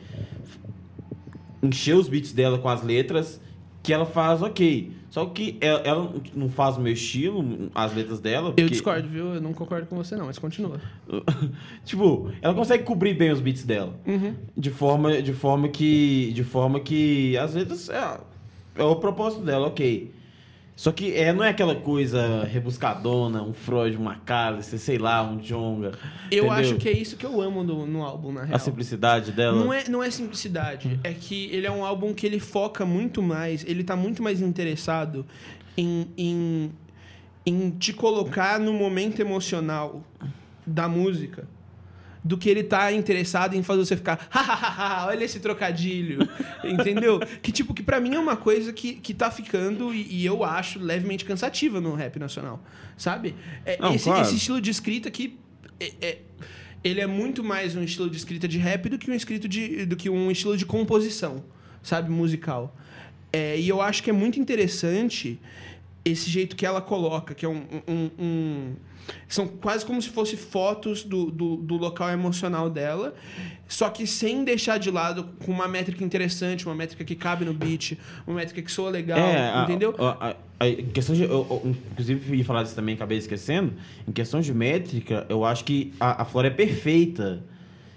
encher 1.62 1.94
os 1.96 2.08
beats 2.08 2.32
dela 2.32 2.58
com 2.58 2.68
as 2.68 2.82
letras, 2.82 3.40
que 3.82 3.92
ela 3.92 4.04
faz 4.06 4.42
ok. 4.42 4.92
Só 5.16 5.24
que 5.24 5.56
ela, 5.62 5.80
ela 5.80 6.14
não 6.34 6.50
faz 6.50 6.76
o 6.76 6.80
meu 6.82 6.92
estilo, 6.92 7.70
as 7.74 7.94
letras 7.94 8.20
dela. 8.20 8.48
Eu 8.48 8.52
porque- 8.52 8.68
discordo, 8.68 9.08
viu? 9.08 9.32
Eu 9.32 9.40
não 9.40 9.54
concordo 9.54 9.86
com 9.86 9.96
você, 9.96 10.14
não, 10.14 10.26
mas 10.26 10.38
continua. 10.38 10.78
tipo, 11.86 12.30
ela 12.42 12.52
consegue 12.52 12.84
cobrir 12.84 13.14
bem 13.14 13.30
os 13.30 13.40
beats 13.40 13.64
dela. 13.64 13.98
Uhum. 14.06 14.34
De 14.54 14.68
forma, 14.68 15.22
de 15.22 15.32
forma 15.32 15.68
que. 15.68 16.32
De 16.34 16.44
forma 16.44 16.80
que. 16.80 17.34
Às 17.38 17.54
vezes 17.54 17.88
é, 17.88 18.20
é 18.74 18.84
o 18.84 18.96
propósito 18.96 19.42
dela, 19.42 19.68
ok. 19.68 20.12
Só 20.76 20.92
que 20.92 21.14
é, 21.14 21.32
não 21.32 21.42
é 21.42 21.48
aquela 21.48 21.74
coisa 21.74 22.44
rebuscadona, 22.44 23.42
um 23.42 23.54
Freud, 23.54 23.96
uma 23.96 24.16
Cálice, 24.16 24.78
sei 24.78 24.98
lá, 24.98 25.22
um 25.22 25.38
Jonga. 25.38 25.92
Eu 26.30 26.44
entendeu? 26.44 26.52
acho 26.52 26.76
que 26.76 26.86
é 26.86 26.92
isso 26.92 27.16
que 27.16 27.24
eu 27.24 27.40
amo 27.40 27.64
no, 27.64 27.86
no 27.86 28.02
álbum, 28.04 28.30
na 28.30 28.44
real. 28.44 28.56
A 28.56 28.58
simplicidade 28.58 29.32
dela. 29.32 29.58
Não 29.58 29.72
é, 29.72 29.88
não 29.88 30.02
é 30.02 30.10
simplicidade. 30.10 31.00
É 31.02 31.14
que 31.14 31.46
ele 31.50 31.66
é 31.66 31.70
um 31.70 31.82
álbum 31.82 32.12
que 32.12 32.26
ele 32.26 32.38
foca 32.38 32.84
muito 32.84 33.22
mais, 33.22 33.64
ele 33.66 33.82
tá 33.82 33.96
muito 33.96 34.22
mais 34.22 34.42
interessado 34.42 35.24
em, 35.78 36.08
em, 36.14 36.72
em 37.46 37.70
te 37.70 37.94
colocar 37.94 38.60
no 38.60 38.74
momento 38.74 39.18
emocional 39.18 40.04
da 40.66 40.86
música 40.86 41.48
do 42.26 42.36
que 42.36 42.48
ele 42.48 42.64
tá 42.64 42.92
interessado 42.92 43.54
em 43.54 43.62
fazer 43.62 43.84
você 43.86 43.96
ficar, 43.96 44.26
hahaha, 44.30 45.06
olha 45.06 45.24
esse 45.24 45.38
trocadilho, 45.38 46.28
entendeu? 46.64 47.20
Que 47.40 47.52
tipo, 47.52 47.72
que 47.72 47.82
pra 47.84 48.00
mim 48.00 48.14
é 48.14 48.18
uma 48.18 48.36
coisa 48.36 48.72
que, 48.72 48.94
que 48.94 49.14
tá 49.14 49.30
ficando, 49.30 49.94
e, 49.94 50.06
e 50.22 50.26
eu 50.26 50.42
acho, 50.42 50.80
levemente 50.80 51.24
cansativa 51.24 51.80
no 51.80 51.94
rap 51.94 52.18
nacional, 52.18 52.60
sabe? 52.96 53.34
É, 53.64 53.78
Não, 53.80 53.94
esse, 53.94 54.04
claro. 54.04 54.22
esse 54.22 54.34
estilo 54.34 54.60
de 54.60 54.70
escrita 54.70 55.08
que 55.10 55.38
é- 55.78 55.92
é- 56.00 56.18
ele 56.82 57.00
é 57.00 57.06
muito 57.06 57.44
mais 57.44 57.76
um 57.76 57.82
estilo 57.82 58.10
de 58.10 58.16
escrita 58.16 58.48
de 58.48 58.58
rap 58.58 58.88
do 58.88 58.98
que 58.98 59.08
um, 59.10 59.14
escrito 59.14 59.48
de, 59.48 59.86
do 59.86 59.94
que 59.96 60.10
um 60.10 60.28
estilo 60.30 60.56
de 60.56 60.66
composição, 60.66 61.44
sabe, 61.82 62.10
musical. 62.10 62.76
É, 63.32 63.58
e 63.58 63.68
eu 63.68 63.80
acho 63.80 64.02
que 64.02 64.10
é 64.10 64.12
muito 64.12 64.38
interessante 64.40 65.38
esse 66.06 66.30
jeito 66.30 66.54
que 66.56 66.64
ela 66.64 66.80
coloca, 66.80 67.34
que 67.34 67.44
é 67.44 67.48
um. 67.48 67.62
um- 67.88 68.10
um- 68.18 68.72
são 69.28 69.46
quase 69.46 69.86
como 69.86 70.02
se 70.02 70.08
fossem 70.08 70.36
fotos 70.36 71.04
do, 71.04 71.30
do, 71.30 71.56
do 71.56 71.76
local 71.76 72.10
emocional 72.10 72.68
dela, 72.68 73.14
só 73.68 73.88
que 73.88 74.04
sem 74.04 74.42
deixar 74.42 74.78
de 74.78 74.90
lado 74.90 75.28
com 75.44 75.52
uma 75.52 75.68
métrica 75.68 76.02
interessante, 76.02 76.66
uma 76.66 76.74
métrica 76.74 77.04
que 77.04 77.14
cabe 77.14 77.44
no 77.44 77.52
beat, 77.54 77.96
uma 78.26 78.34
métrica 78.36 78.60
que 78.60 78.70
soa 78.70 78.90
legal, 78.90 79.16
É, 79.20 79.62
entendeu? 79.62 79.94
a- 79.96 80.30
a- 80.30 80.36
a- 80.58 80.68
em 80.68 80.86
questão 80.86 81.14
de. 81.14 81.22
eu- 81.22 81.46
eu, 81.48 81.62
inclusive, 81.92 82.34
ia 82.36 82.44
falar 82.44 82.64
disso 82.64 82.74
também, 82.74 82.96
acabei 82.96 83.16
esquecendo. 83.18 83.74
Em 84.08 84.10
questão 84.12 84.40
de 84.40 84.52
métrica, 84.52 85.24
eu 85.28 85.44
acho 85.44 85.64
que 85.64 85.92
a, 86.00 86.22
a 86.22 86.24
Flora 86.24 86.48
é 86.48 86.50
perfeita. 86.50 87.44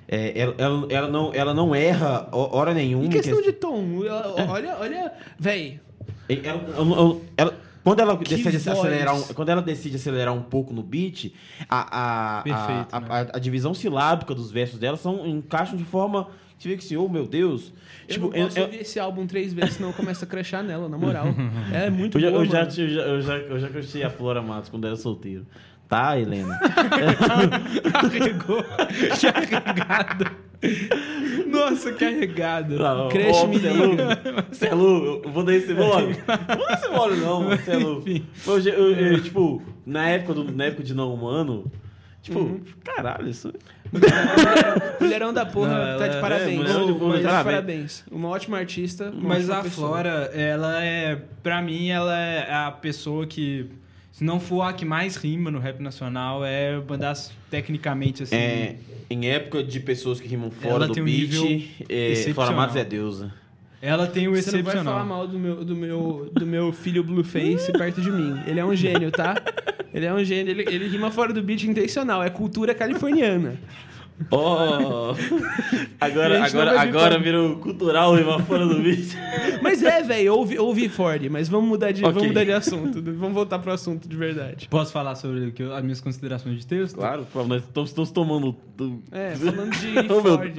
É, 0.07 0.39
ela, 0.39 0.55
ela, 0.59 0.87
ela 0.91 1.07
não, 1.07 1.33
ela 1.33 1.53
não 1.55 1.73
erra 1.73 2.27
ho- 2.31 2.55
hora 2.55 2.71
nenhuma. 2.73 3.05
em 3.05 3.09
questão 3.09 3.37
ques- 3.37 3.45
de 3.45 3.53
tom, 3.53 4.03
ela- 4.05 4.35
olha, 4.47 4.77
olha, 4.79 5.11
véi, 5.39 5.79
Ela, 6.27 6.61
ela- 6.77 7.17
ela- 7.37 7.57
quando 7.89 7.99
ela 8.01 8.17
Que 8.17 8.23
decide 8.35 8.57
voz. 8.57 8.67
acelerar, 8.67 9.15
um, 9.15 9.21
quando 9.33 9.49
ela 9.49 9.61
decide 9.61 9.95
acelerar 9.95 10.33
um 10.33 10.41
pouco 10.43 10.73
no 10.73 10.83
beat, 10.83 11.33
a, 11.69 12.39
a, 12.39 12.43
Perfeito, 12.43 12.87
a, 12.95 12.99
né? 12.99 13.07
a- 13.09 13.37
a 13.37 13.39
divisão 13.39 13.73
silábica 13.73 14.35
dos 14.35 14.51
versos 14.51 14.77
dela 14.79 14.97
são 14.97 15.25
encaixam 15.25 15.75
de 15.77 15.83
forma 15.83 16.27
você 16.57 16.67
vê 16.67 16.75
que 16.77 16.83
assim, 16.83 16.97
oh 16.97 17.07
meu 17.07 17.25
Deus, 17.25 17.71
eu 18.05 18.13
tipo, 18.13 18.25
não 18.37 18.43
posso 18.45 18.59
eu- 18.59 18.65
ouvir 18.65 18.81
esse 18.81 18.99
álbum 18.99 19.25
três 19.25 19.53
vezes, 19.53 19.75
senão 19.75 19.89
eu 19.89 19.93
começo 19.93 20.23
a 20.25 20.27
crachar 20.27 20.61
nela, 20.61 20.89
na 20.89 20.97
moral. 20.97 21.27
É 21.73 21.89
muito 21.89 22.17
eu 22.17 22.21
já, 22.21 22.29
boa, 22.31 22.41
eu 22.43 22.45
já, 22.45 22.63
eu 22.63 23.21
já, 23.21 23.37
eu 23.37 23.59
já, 23.59 23.67
eu 24.01 24.07
a 24.07 24.09
Flora 24.09 24.41
Matos 24.41 24.69
quando 24.69 24.85
era 24.85 24.95
solteiro. 24.97 25.45
Tá, 25.87 26.19
Helena? 26.19 26.59
Carregou. 27.93 28.63
Carregado. 29.21 30.31
Nossa, 31.49 31.91
carregado. 31.93 32.77
Não, 32.77 33.09
Crush 33.09 33.43
ó, 33.43 33.47
me 33.47 33.59
Celu, 33.59 33.91
liga. 33.91 34.45
Celu, 34.51 35.21
eu 35.25 35.31
vou 35.31 35.43
dar 35.43 35.53
esse 35.55 35.73
mole. 35.73 36.15
Não 36.47 36.57
vou 36.57 36.67
dar 36.67 36.73
esse 36.73 36.89
mole, 36.89 37.15
não, 37.17 37.43
mano, 37.43 37.61
Celu. 37.63 37.99
Enfim. 37.99 38.25
Hoje, 38.47 38.69
eu, 38.69 38.91
eu, 38.95 39.21
tipo, 39.23 39.61
na 39.85 40.07
época, 40.09 40.33
do, 40.33 40.51
na 40.51 40.65
época 40.65 40.83
de 40.83 40.93
não 40.93 41.13
humano, 41.13 41.71
tipo, 42.21 42.39
Uhum. 42.39 42.61
caralho, 42.83 43.27
isso. 43.29 43.51
Mulherão 44.99 45.33
da 45.33 45.45
porra, 45.45 45.93
Não, 45.93 45.99
tá 45.99 46.07
de 46.07 46.21
parabéns. 46.21 46.51
é, 46.53 46.55
mulherão 46.55 46.85
de 46.93 46.99
porra, 46.99 47.13
Tá 47.13 47.17
de 47.19 47.23
parabéns. 47.23 47.43
parabéns. 47.53 48.03
Uma 48.11 48.27
ótima 48.29 48.57
artista. 48.57 49.09
uma 49.11 49.29
Mas 49.29 49.43
ótima 49.49 49.59
a 49.59 49.63
pessoa. 49.63 49.87
Flora, 49.89 50.09
ela 50.33 50.83
é. 50.83 51.21
Pra 51.41 51.61
mim, 51.61 51.89
ela 51.89 52.17
é 52.19 52.53
a 52.53 52.71
pessoa 52.71 53.25
que. 53.25 53.67
Se 54.11 54.23
não 54.23 54.39
for 54.39 54.63
a 54.63 54.73
que 54.73 54.83
mais 54.83 55.15
rima 55.15 55.49
no 55.49 55.59
rap 55.59 55.79
nacional, 55.81 56.43
é 56.43 56.77
uma 56.77 56.97
das, 56.97 57.31
tecnicamente, 57.49 58.23
assim. 58.23 58.35
É, 58.35 58.75
em 59.09 59.27
época 59.29 59.63
de 59.63 59.79
pessoas 59.79 60.19
que 60.19 60.27
rimam 60.27 60.51
fora 60.51 60.75
Ela 60.75 60.87
do 60.87 60.93
tem 60.93 61.03
um 61.03 61.05
beat, 61.05 61.19
nível 61.19 61.61
é, 61.89 62.11
excepcional. 62.11 62.33
Flora 62.35 62.51
Matos 62.51 62.75
é 62.75 62.85
deusa. 62.85 63.33
Ela 63.81 64.07
tem 64.07 64.27
o 64.27 64.35
Você 64.35 64.45
não 64.47 64.51
vai 64.51 64.59
excepcional. 64.61 64.93
falar 64.93 65.05
mal 65.05 65.27
do 65.27 65.39
meu, 65.39 65.63
do 65.63 65.75
meu, 65.75 66.31
do 66.33 66.45
meu 66.45 66.73
filho 66.73 67.03
Blueface 67.03 67.71
perto 67.71 68.01
de 68.01 68.11
mim. 68.11 68.37
Ele 68.45 68.59
é 68.59 68.65
um 68.65 68.75
gênio, 68.75 69.09
tá? 69.09 69.41
Ele 69.93 70.05
é 70.05 70.13
um 70.13 70.23
gênio. 70.23 70.51
Ele, 70.51 70.63
ele 70.67 70.87
rima 70.87 71.09
fora 71.09 71.31
do 71.33 71.41
beat 71.41 71.63
intencional. 71.63 72.21
É 72.21 72.29
cultura 72.29 72.75
californiana. 72.75 73.57
Oh! 74.31 75.13
Agora 75.99 76.45
agora, 76.45 76.79
agora 76.81 77.11
fora. 77.11 77.19
virou 77.19 77.57
cultural 77.57 78.15
rimar 78.15 78.41
fora 78.45 78.65
do 78.67 78.79
beat. 78.81 79.15
Mas 79.63 79.81
é, 79.83 80.01
velho. 80.03 80.33
Ouvi, 80.35 80.57
ouvi 80.59 80.89
Ford. 80.89 81.23
Mas 81.29 81.47
vamos 81.47 81.69
mudar, 81.69 81.91
de, 81.91 82.01
Ok. 82.03 82.13
vamos 82.13 82.27
mudar 82.29 82.43
de 82.43 82.51
assunto. 82.51 83.01
Vamos 83.01 83.33
voltar 83.33 83.59
pro 83.59 83.71
assunto 83.71 84.07
de 84.07 84.15
verdade. 84.15 84.67
Posso 84.69 84.91
falar 84.91 85.15
sobre 85.15 85.47
o 85.47 85.51
que 85.51 85.63
eu- 85.63 85.73
as 85.73 85.83
minhas 85.83 86.01
considerações 86.01 86.57
de 86.59 86.67
texto? 86.67 86.95
Claro, 86.97 87.25
nós 87.47 87.63
estamos 87.63 87.89
estamos 87.89 88.11
tomando. 88.11 88.55
do- 88.75 89.01
É, 89.11 89.35
falando 89.39 89.71
de 89.75 90.07
Ford. 90.07 90.57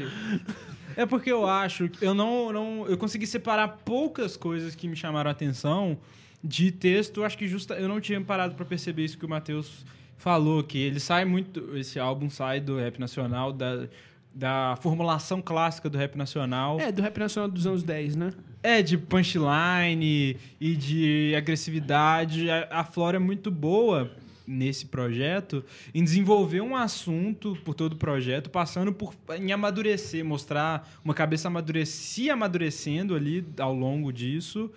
É 0.96 1.06
porque 1.06 1.30
eu 1.30 1.46
acho 1.46 1.88
que 1.88 2.04
eu 2.04 2.14
não, 2.14 2.52
não. 2.52 2.86
Eu 2.88 2.96
consegui 2.98 3.26
separar 3.26 3.68
poucas 3.84 4.36
coisas 4.36 4.74
que 4.74 4.88
me 4.88 4.96
chamaram 4.96 5.28
a 5.28 5.32
atenção 5.32 5.98
de 6.42 6.72
texto, 6.72 7.22
acho 7.22 7.36
que 7.36 7.46
justa, 7.46 7.74
eu 7.74 7.86
não 7.86 8.00
tinha 8.00 8.18
parado 8.20 8.54
pra 8.54 8.64
perceber 8.64 9.04
isso 9.04 9.18
que 9.18 9.26
o 9.26 9.28
Matheus 9.28 9.84
falou, 10.20 10.62
que 10.62 10.78
ele 10.78 11.00
sai 11.00 11.24
muito, 11.24 11.76
esse 11.76 11.98
álbum 11.98 12.28
sai 12.28 12.60
do 12.60 12.76
rap 12.76 12.98
nacional, 12.98 13.52
da, 13.52 13.88
da 14.34 14.76
formulação 14.80 15.40
clássica 15.40 15.88
do 15.88 15.96
rap 15.96 16.14
nacional. 16.14 16.78
É, 16.78 16.92
do 16.92 17.00
rap 17.00 17.18
nacional 17.18 17.50
dos 17.50 17.66
anos 17.66 17.82
10, 17.82 18.16
né? 18.16 18.32
É, 18.62 18.82
de 18.82 18.98
punchline 18.98 20.36
e 20.60 20.76
de 20.76 21.34
agressividade. 21.34 22.50
A, 22.50 22.68
a 22.70 22.84
Flora 22.84 23.16
é 23.16 23.18
muito 23.18 23.50
boa 23.50 24.10
nesse 24.46 24.84
projeto 24.84 25.64
em 25.94 26.04
desenvolver 26.04 26.60
um 26.60 26.76
assunto 26.76 27.56
por 27.64 27.72
todo 27.72 27.94
o 27.94 27.96
projeto, 27.96 28.50
passando 28.50 28.92
por 28.92 29.14
em 29.38 29.52
amadurecer, 29.52 30.22
mostrar 30.22 30.86
uma 31.02 31.14
cabeça 31.14 31.48
amadurecer, 31.48 32.30
amadurecendo 32.30 33.14
ali 33.14 33.42
ao 33.58 33.72
longo 33.72 34.12
disso 34.12 34.70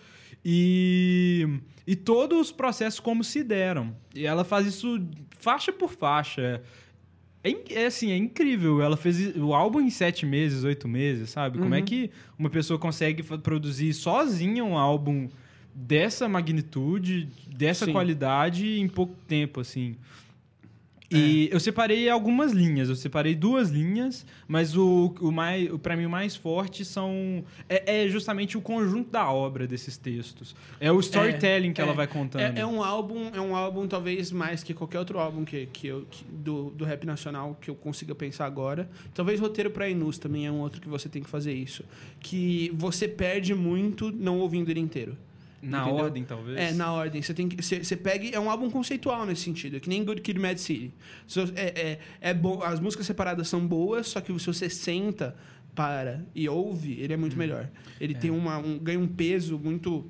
e, 0.46 1.60
e 1.86 1.96
todos 1.96 2.40
os 2.40 2.52
processos 2.52 3.00
como 3.00 3.24
se 3.24 3.44
deram. 3.44 3.96
E 4.14 4.26
ela 4.26 4.44
faz 4.44 4.68
isso 4.68 5.02
faixa 5.44 5.72
por 5.74 5.92
faixa. 5.92 6.62
É, 7.44 7.50
in- 7.50 7.64
é 7.72 7.86
assim, 7.88 8.12
é 8.12 8.16
incrível. 8.18 8.82
Ela 8.82 8.96
fez 8.96 9.36
o 9.36 9.54
álbum 9.54 9.82
em 9.82 9.90
sete 9.90 10.26
meses, 10.26 10.64
oito 10.64 10.88
meses, 10.88 11.30
sabe? 11.30 11.60
Como 11.60 11.76
é 11.76 11.82
que 11.82 12.10
uma 12.40 12.50
pessoa 12.50 12.80
consegue 12.80 13.22
produzir 13.22 13.94
sozinha 13.94 14.64
um 14.64 14.78
álbum 14.78 15.28
dessa 15.76 16.30
magnitude, 16.30 17.28
dessa 17.54 17.86
Sim. 17.86 17.92
qualidade 17.92 18.80
em 18.80 18.88
pouco 18.88 19.16
tempo, 19.28 19.60
assim? 19.60 19.96
E 21.16 21.50
eu 21.52 21.60
separei 21.60 22.10
algumas 22.10 22.52
linhas, 22.52 22.90
eu 22.90 22.96
separei 22.96 23.36
duas 23.36 23.70
linhas, 23.70 24.26
mas 24.48 24.76
o, 24.76 25.14
o 25.22 25.32
mais, 25.32 25.72
o, 25.72 25.78
para 25.78 25.96
mim 25.96 26.06
o 26.06 26.10
mais 26.10 26.36
forte 26.36 26.84
são 26.84 27.44
é, 27.70 28.04
é 28.04 28.08
justamente 28.10 28.58
o 28.58 28.62
conjunto 28.62 29.10
da 29.12 29.30
obra 29.32 29.68
desses 29.68 29.98
textos. 29.98 30.56
É 30.80 30.92
o 30.92 31.00
storytelling 31.00 31.74
que 31.74 31.82
ela 31.82 31.92
é, 31.92 31.96
vai 31.96 32.08
contando. 32.08 32.42
É, 32.42 32.62
é 32.62 32.66
um 32.66 32.84
álbum, 32.84 33.30
é 33.34 33.40
um 33.42 33.56
álbum 33.56 33.88
talvez 33.88 34.32
mais 34.32 34.64
que 34.64 34.74
qualquer 34.74 35.00
outro 35.00 35.20
álbum 35.20 35.46
que, 35.46 35.66
que 35.68 35.88
eu, 35.88 36.06
que- 36.10 36.26
do, 36.26 36.72
do 36.72 36.86
rap 36.86 37.06
nacional 37.06 37.58
que 37.62 37.70
eu 37.70 37.76
consiga 37.76 38.16
pensar 38.16 38.46
agora. 38.46 38.90
Talvez 39.14 39.40
roteiro 39.40 39.70
pra 39.72 39.90
Inus 39.90 40.18
também 40.18 40.46
é 40.48 40.52
um 40.52 40.60
outro 40.60 40.82
que 40.82 40.88
você 40.90 41.08
tem 41.10 41.22
que 41.22 41.30
fazer 41.30 41.54
isso. 41.54 41.84
Que 42.20 42.72
você 42.76 43.08
perde 43.08 43.54
muito 43.54 44.12
não 44.12 44.40
ouvindo 44.40 44.70
ele 44.70 44.80
inteiro. 44.80 45.18
Na 45.64 45.84
Entendeu? 45.84 46.04
ordem, 46.04 46.24
talvez. 46.26 46.60
É, 46.60 46.74
na 46.74 46.92
ordem. 46.92 47.22
Você 47.22 47.34
tem 47.34 47.48
que. 47.48 47.62
Você, 47.64 47.84
você 47.84 47.96
pega. 47.96 48.28
É 48.36 48.40
um 48.40 48.50
álbum 48.50 48.70
conceitual 48.70 49.26
nesse 49.26 49.44
sentido. 49.44 49.78
É 49.78 49.80
que 49.80 49.88
nem 49.88 50.04
Good 50.04 50.22
Kid 50.22 50.38
Mad 50.38 50.58
City. 50.58 50.94
É, 51.56 51.82
é, 51.82 52.00
é 52.20 52.34
bo, 52.34 52.62
as 52.62 52.82
músicas 52.82 53.06
separadas 53.06 53.48
são 53.48 53.66
boas, 53.66 54.08
só 54.08 54.20
que 54.20 54.38
se 54.38 54.46
você 54.46 54.70
senta, 54.70 55.36
para 55.76 56.24
e 56.36 56.48
ouve, 56.48 57.00
ele 57.00 57.14
é 57.14 57.18
muito 57.18 57.38
melhor. 57.38 57.70
Ele 58.00 58.14
tem 58.14 58.30
uma, 58.30 58.58
um, 58.58 58.78
ganha 58.78 59.00
um 59.00 59.08
peso 59.08 59.58
muito. 59.58 60.10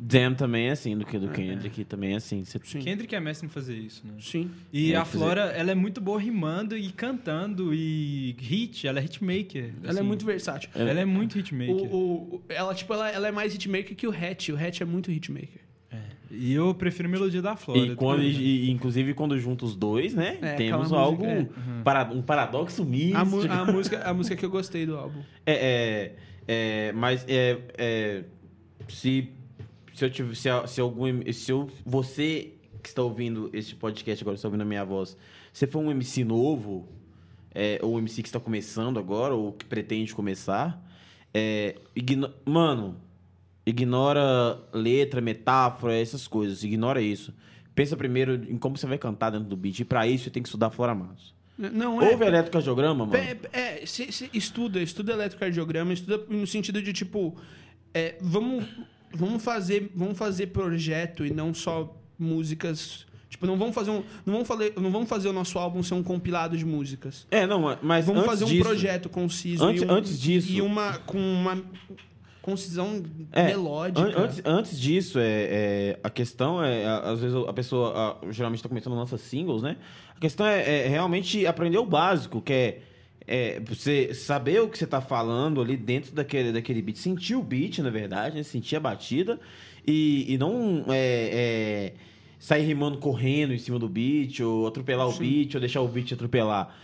Damn 0.00 0.34
também 0.36 0.68
é 0.68 0.70
assim, 0.70 0.96
do 0.96 1.04
que 1.04 1.18
do 1.18 1.28
Kendrick 1.28 1.84
também 1.84 2.12
é 2.12 2.16
assim. 2.16 2.44
Você- 2.44 2.60
Sim. 2.64 2.78
Kendrick 2.78 3.14
é 3.14 3.20
mestre 3.20 3.46
em 3.46 3.50
fazer 3.50 3.74
isso, 3.76 4.06
né? 4.06 4.14
Sim. 4.20 4.50
E 4.72 4.92
É, 4.92 4.96
a 4.96 5.04
Flora, 5.04 5.42
ela 5.46 5.72
é 5.72 5.74
muito 5.74 6.00
boa 6.00 6.20
rimando 6.20 6.76
e 6.76 6.90
cantando 6.92 7.74
e 7.74 8.36
hit, 8.38 8.86
ela 8.86 9.00
é 9.00 9.04
hitmaker. 9.04 9.72
Ela 9.82 9.88
é 9.88 9.90
assim. 9.90 10.02
muito 10.02 10.24
versátil. 10.24 10.70
Ela 10.74 11.00
é 11.00 11.04
muito 11.04 11.38
hitmaker. 11.38 11.74
O, 11.74 12.36
o- 12.36 12.42
ela, 12.48 12.74
tipo, 12.74 12.92
ela, 12.94 13.10
ela 13.10 13.28
é 13.28 13.32
mais 13.32 13.52
hitmaker 13.54 13.96
que 13.96 14.06
o 14.06 14.10
Hatch. 14.10 14.50
O 14.50 14.56
Hatch 14.56 14.80
é 14.80 14.84
muito 14.84 15.10
hitmaker. 15.10 15.62
E 16.30 16.52
eu 16.52 16.74
prefiro 16.74 17.08
a 17.08 17.10
melodia 17.10 17.40
da 17.40 17.56
Flora. 17.56 17.80
E, 17.80 17.96
quando, 17.96 18.22
e- 18.22 18.66
e, 18.66 18.70
inclusive 18.70 19.14
quando 19.14 19.38
junta 19.40 19.64
os 19.64 19.74
dois, 19.74 20.12
né? 20.14 20.36
É, 20.42 20.54
temos 20.56 20.92
algo. 20.92 21.24
música, 21.24 21.50
para- 21.82 22.04
um 22.12 22.20
paradoxo 22.20 22.84
místico. 22.84 23.16
A, 23.18 23.24
mu- 23.24 23.40
a 23.50 23.64
música, 23.72 24.02
a 24.04 24.12
música 24.12 24.36
que 24.36 24.44
eu 24.44 24.50
gostei 24.50 24.84
do 24.84 24.94
álbum. 24.96 25.22
É, 25.46 26.12
é, 26.46 26.88
é, 26.88 26.92
mas 26.92 27.24
é, 27.26 27.58
é, 27.78 28.24
se, 28.88 29.30
se 29.98 30.04
eu 30.04 30.10
tive, 30.10 30.36
se, 30.36 30.48
se 30.68 30.80
algum, 30.80 31.20
se 31.32 31.50
eu, 31.50 31.68
você 31.84 32.52
que 32.82 32.88
está 32.88 33.02
ouvindo 33.02 33.50
este 33.52 33.74
podcast 33.74 34.22
agora, 34.22 34.36
está 34.36 34.46
ouvindo 34.48 34.60
a 34.62 34.64
minha 34.64 34.84
voz, 34.84 35.16
você 35.52 35.66
for 35.66 35.80
um 35.80 35.90
MC 35.90 36.22
novo, 36.24 36.88
é, 37.54 37.80
ou 37.82 37.96
um 37.96 37.98
MC 37.98 38.22
que 38.22 38.28
está 38.28 38.38
começando 38.38 38.98
agora, 38.98 39.34
ou 39.34 39.52
que 39.52 39.64
pretende 39.64 40.14
começar, 40.14 40.80
é, 41.34 41.74
igno- 41.96 42.32
mano, 42.44 42.96
ignora 43.66 44.58
letra, 44.72 45.20
metáfora, 45.20 45.94
essas 45.98 46.26
coisas, 46.26 46.62
ignora 46.62 47.00
isso. 47.02 47.34
Pensa 47.74 47.96
primeiro 47.96 48.34
em 48.50 48.56
como 48.56 48.76
você 48.76 48.86
vai 48.86 48.98
cantar 48.98 49.30
dentro 49.30 49.48
do 49.48 49.56
beat, 49.56 49.80
e 49.80 49.84
para 49.84 50.06
isso 50.06 50.24
você 50.24 50.30
tem 50.30 50.42
que 50.42 50.48
estudar 50.48 50.70
Flora 50.70 50.94
Matos. 50.94 51.34
Não 51.56 52.00
é. 52.00 52.10
Ouve 52.12 52.24
eletrocardiograma, 52.24 53.04
mano. 53.04 53.16
É, 53.18 53.36
é, 53.52 53.86
se- 53.86 54.12
se 54.12 54.30
estuda, 54.32 54.80
estuda 54.80 55.12
eletrocardiograma, 55.12 55.92
estuda 55.92 56.24
no 56.28 56.46
sentido 56.46 56.80
de 56.80 56.92
tipo, 56.92 57.36
é, 57.92 58.16
vamos, 58.20 58.64
vamos 59.14 59.42
fazer, 59.42 59.90
vamos 59.94 60.16
fazer 60.18 60.48
projeto 60.48 61.24
e 61.24 61.30
não 61.30 61.52
só 61.54 61.94
músicas. 62.18 63.06
Tipo, 63.30 63.46
não 63.46 63.56
vamos 63.58 63.74
fazer 63.74 63.90
um, 63.90 64.02
não 64.24 64.32
vamos 64.34 64.48
fazer, 64.48 64.72
não 64.80 64.90
vamos 64.90 65.08
fazer 65.08 65.28
o 65.28 65.32
nosso 65.32 65.58
álbum 65.58 65.82
ser 65.82 65.94
um 65.94 66.02
compilado 66.02 66.56
de 66.56 66.64
músicas. 66.64 67.26
É, 67.30 67.46
não, 67.46 67.76
mas 67.82 68.06
Vamos 68.06 68.24
fazer 68.24 68.44
um 68.44 68.48
disso, 68.48 68.64
projeto 68.64 69.08
conciso 69.08 69.64
antes- 69.64 69.82
um- 69.82 69.90
antes 69.90 70.18
disso- 70.20 70.50
e 70.50 70.62
uma 70.62 70.98
com 71.00 71.18
uma 71.18 71.62
concisão 72.40 73.02
É, 73.32 73.44
melódica. 73.48 74.00
An- 74.00 74.24
Antes, 74.24 74.42
antes 74.44 74.80
disso, 74.80 75.18
é, 75.18 75.22
é, 75.26 75.98
a 76.02 76.08
questão 76.08 76.62
é, 76.64 76.86
às 76.86 77.20
vezes 77.20 77.36
a 77.46 77.52
pessoa 77.52 78.18
a- 78.22 78.32
geralmente 78.32 78.60
está 78.60 78.68
começando 78.68 78.94
lança 78.94 79.18
singles, 79.18 79.62
né? 79.62 79.76
A 80.16 80.18
questão 80.20 80.46
é, 80.46 80.86
é 80.86 80.88
realmente 80.88 81.46
aprender 81.46 81.76
o 81.78 81.84
básico, 81.84 82.40
que 82.40 82.52
é, 82.52 82.82
é 83.28 83.60
você 83.60 84.14
saber 84.14 84.60
o 84.62 84.68
que 84.68 84.78
você 84.78 84.84
está 84.84 85.00
falando 85.00 85.60
ali 85.60 85.76
dentro 85.76 86.12
daquele, 86.14 86.50
daquele 86.50 86.80
beat, 86.82 86.96
sentir 86.96 87.34
o 87.36 87.42
beat, 87.42 87.78
na 87.78 87.90
verdade, 87.90 88.36
né? 88.36 88.42
sentir 88.42 88.76
a 88.76 88.80
batida 88.80 89.38
e, 89.86 90.32
e 90.32 90.38
não 90.38 90.84
é, 90.88 91.30
é, 91.32 91.92
sair 92.38 92.64
rimando 92.64 92.98
correndo 92.98 93.52
em 93.52 93.58
cima 93.58 93.78
do 93.78 93.88
beat, 93.88 94.40
ou 94.40 94.66
atropelar 94.66 95.06
o 95.08 95.12
beat, 95.12 95.54
ou 95.54 95.60
deixar 95.60 95.82
o 95.82 95.88
beat 95.88 96.12
atropelar. 96.12 96.74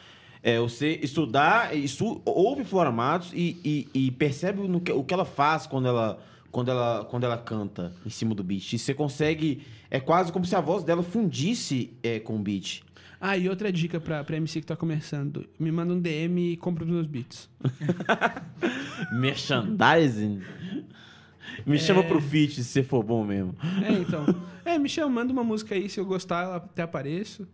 É, 0.42 0.60
você 0.60 1.00
estudar, 1.02 1.74
estu, 1.74 2.20
ouve 2.26 2.64
Flora 2.64 2.92
Matos 2.92 3.32
e, 3.32 3.56
e, 3.64 3.88
e 4.06 4.10
percebe 4.10 4.68
no 4.68 4.78
que- 4.80 4.92
o 4.92 5.02
que 5.02 5.14
ela 5.14 5.24
faz 5.24 5.66
quando 5.66 5.88
ela, 5.88 6.22
quando, 6.50 6.70
ela, 6.70 7.04
quando 7.06 7.24
ela 7.24 7.38
canta 7.38 7.94
em 8.04 8.10
cima 8.10 8.34
do 8.34 8.44
beat. 8.44 8.74
E 8.74 8.78
você 8.78 8.92
consegue. 8.92 9.62
É 9.90 9.98
quase 9.98 10.30
como 10.30 10.44
se 10.44 10.54
a 10.54 10.60
voz 10.60 10.84
dela 10.84 11.02
fundisse 11.02 11.90
é, 12.02 12.18
com 12.20 12.36
o 12.36 12.38
beat. 12.38 12.82
Ah, 13.20 13.36
e 13.36 13.48
outra 13.48 13.72
dica 13.72 13.98
pra, 14.00 14.22
pra 14.22 14.36
MC 14.36 14.60
que 14.60 14.66
tá 14.66 14.76
começando. 14.76 15.46
Me 15.58 15.70
manda 15.72 15.94
um 15.94 16.00
DM 16.00 16.52
e 16.52 16.56
compra 16.56 16.84
os 16.84 16.90
meus 16.90 17.06
beats. 17.06 17.48
Merchandising. 19.12 20.40
Me 21.66 21.78
chama 21.78 22.02
pro 22.02 22.20
feat 22.20 22.54
se 22.54 22.64
você 22.64 22.82
for 22.82 23.02
bom 23.02 23.24
mesmo. 23.24 23.54
É, 23.82 23.92
então. 23.92 24.24
É, 24.64 24.78
me 24.78 24.88
chama, 24.88 25.08
manda 25.10 25.32
uma 25.32 25.44
música 25.44 25.74
aí, 25.74 25.88
se 25.88 25.98
eu 26.00 26.04
gostar, 26.04 26.44
eu 26.44 26.52
até 26.54 26.82
apareço. 26.82 27.46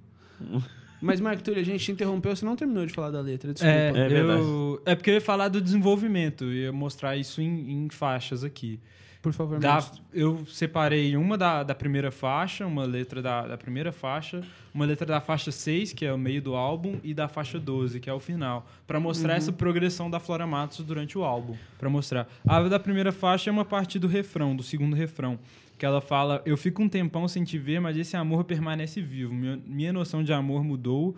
Mas, 1.01 1.21
Marco 1.21 1.43
Túlio, 1.43 1.61
a 1.61 1.65
gente 1.65 1.85
te 1.85 1.93
interrompeu, 1.93 2.35
você 2.35 2.45
não 2.45 2.57
terminou 2.57 2.85
de 2.87 2.93
falar 2.93 3.11
da 3.11 3.21
letra, 3.21 3.53
desculpa. 3.53 3.75
É, 3.75 3.89
É 3.89 4.09
verdade. 4.09 4.41
eu, 4.41 4.83
é 4.85 4.95
porque 4.95 5.11
eu 5.11 5.15
ia 5.15 5.21
falar 5.21 5.49
do 5.49 5.61
desenvolvimento, 5.61 6.45
ia 6.45 6.73
mostrar 6.73 7.17
isso 7.17 7.41
em, 7.41 7.85
em 7.85 7.89
faixas 7.91 8.45
aqui. 8.45 8.79
Por 9.23 9.33
favor, 9.35 9.59
Da- 9.59 9.85
eu 10.15 10.47
separei 10.47 11.15
uma 11.15 11.37
da, 11.37 11.63
da 11.63 11.75
primeira 11.75 12.11
faixa, 12.11 12.67
uma 12.67 12.85
letra 12.85 13.21
da, 13.21 13.47
da 13.47 13.57
primeira 13.59 13.93
faixa, 13.93 14.43
uma 14.73 14.87
letra 14.87 15.05
da 15.07 15.21
faixa 15.21 15.53
6, 15.53 15.93
que 15.93 16.07
é 16.07 16.13
o 16.13 16.17
meio 16.19 16.41
do 16.41 16.55
álbum, 16.55 16.99
e 17.05 17.13
da 17.13 17.29
faixa 17.29 17.59
12, 17.59 18.01
que 18.01 18.09
é 18.09 18.13
o 18.15 18.19
final, 18.21 18.67
Pra 18.87 18.99
mostrar 18.99 19.35
essa 19.37 19.53
progressão 19.53 20.11
da 20.11 20.19
Flora 20.19 20.47
Matos 20.47 20.83
durante 20.85 21.19
o 21.19 21.23
álbum, 21.25 21.55
Pra 21.79 21.91
mostrar. 21.91 22.27
A 22.49 22.61
da 22.63 22.81
primeira 22.81 23.13
faixa 23.13 23.51
é 23.51 23.53
uma 23.53 23.65
parte 23.65 23.99
do 23.99 24.07
refrão, 24.09 24.57
do 24.57 24.63
segundo 24.63 24.97
refrão, 24.97 25.39
que 25.79 25.85
ela 25.85 26.01
fala: 26.01 26.41
"Eu 26.47 26.57
fico 26.57 26.83
um 26.83 26.89
tempão 26.89 27.29
sem 27.29 27.45
te 27.45 27.59
ver, 27.59 27.79
mas 27.81 27.97
esse 27.99 28.17
amor 28.17 28.45
permanece 28.45 29.03
vivo. 29.03 29.35
Minha, 29.35 29.59
minha 29.67 29.93
noção 29.93 30.23
de 30.25 30.33
amor 30.33 30.65
mudou." 30.65 31.15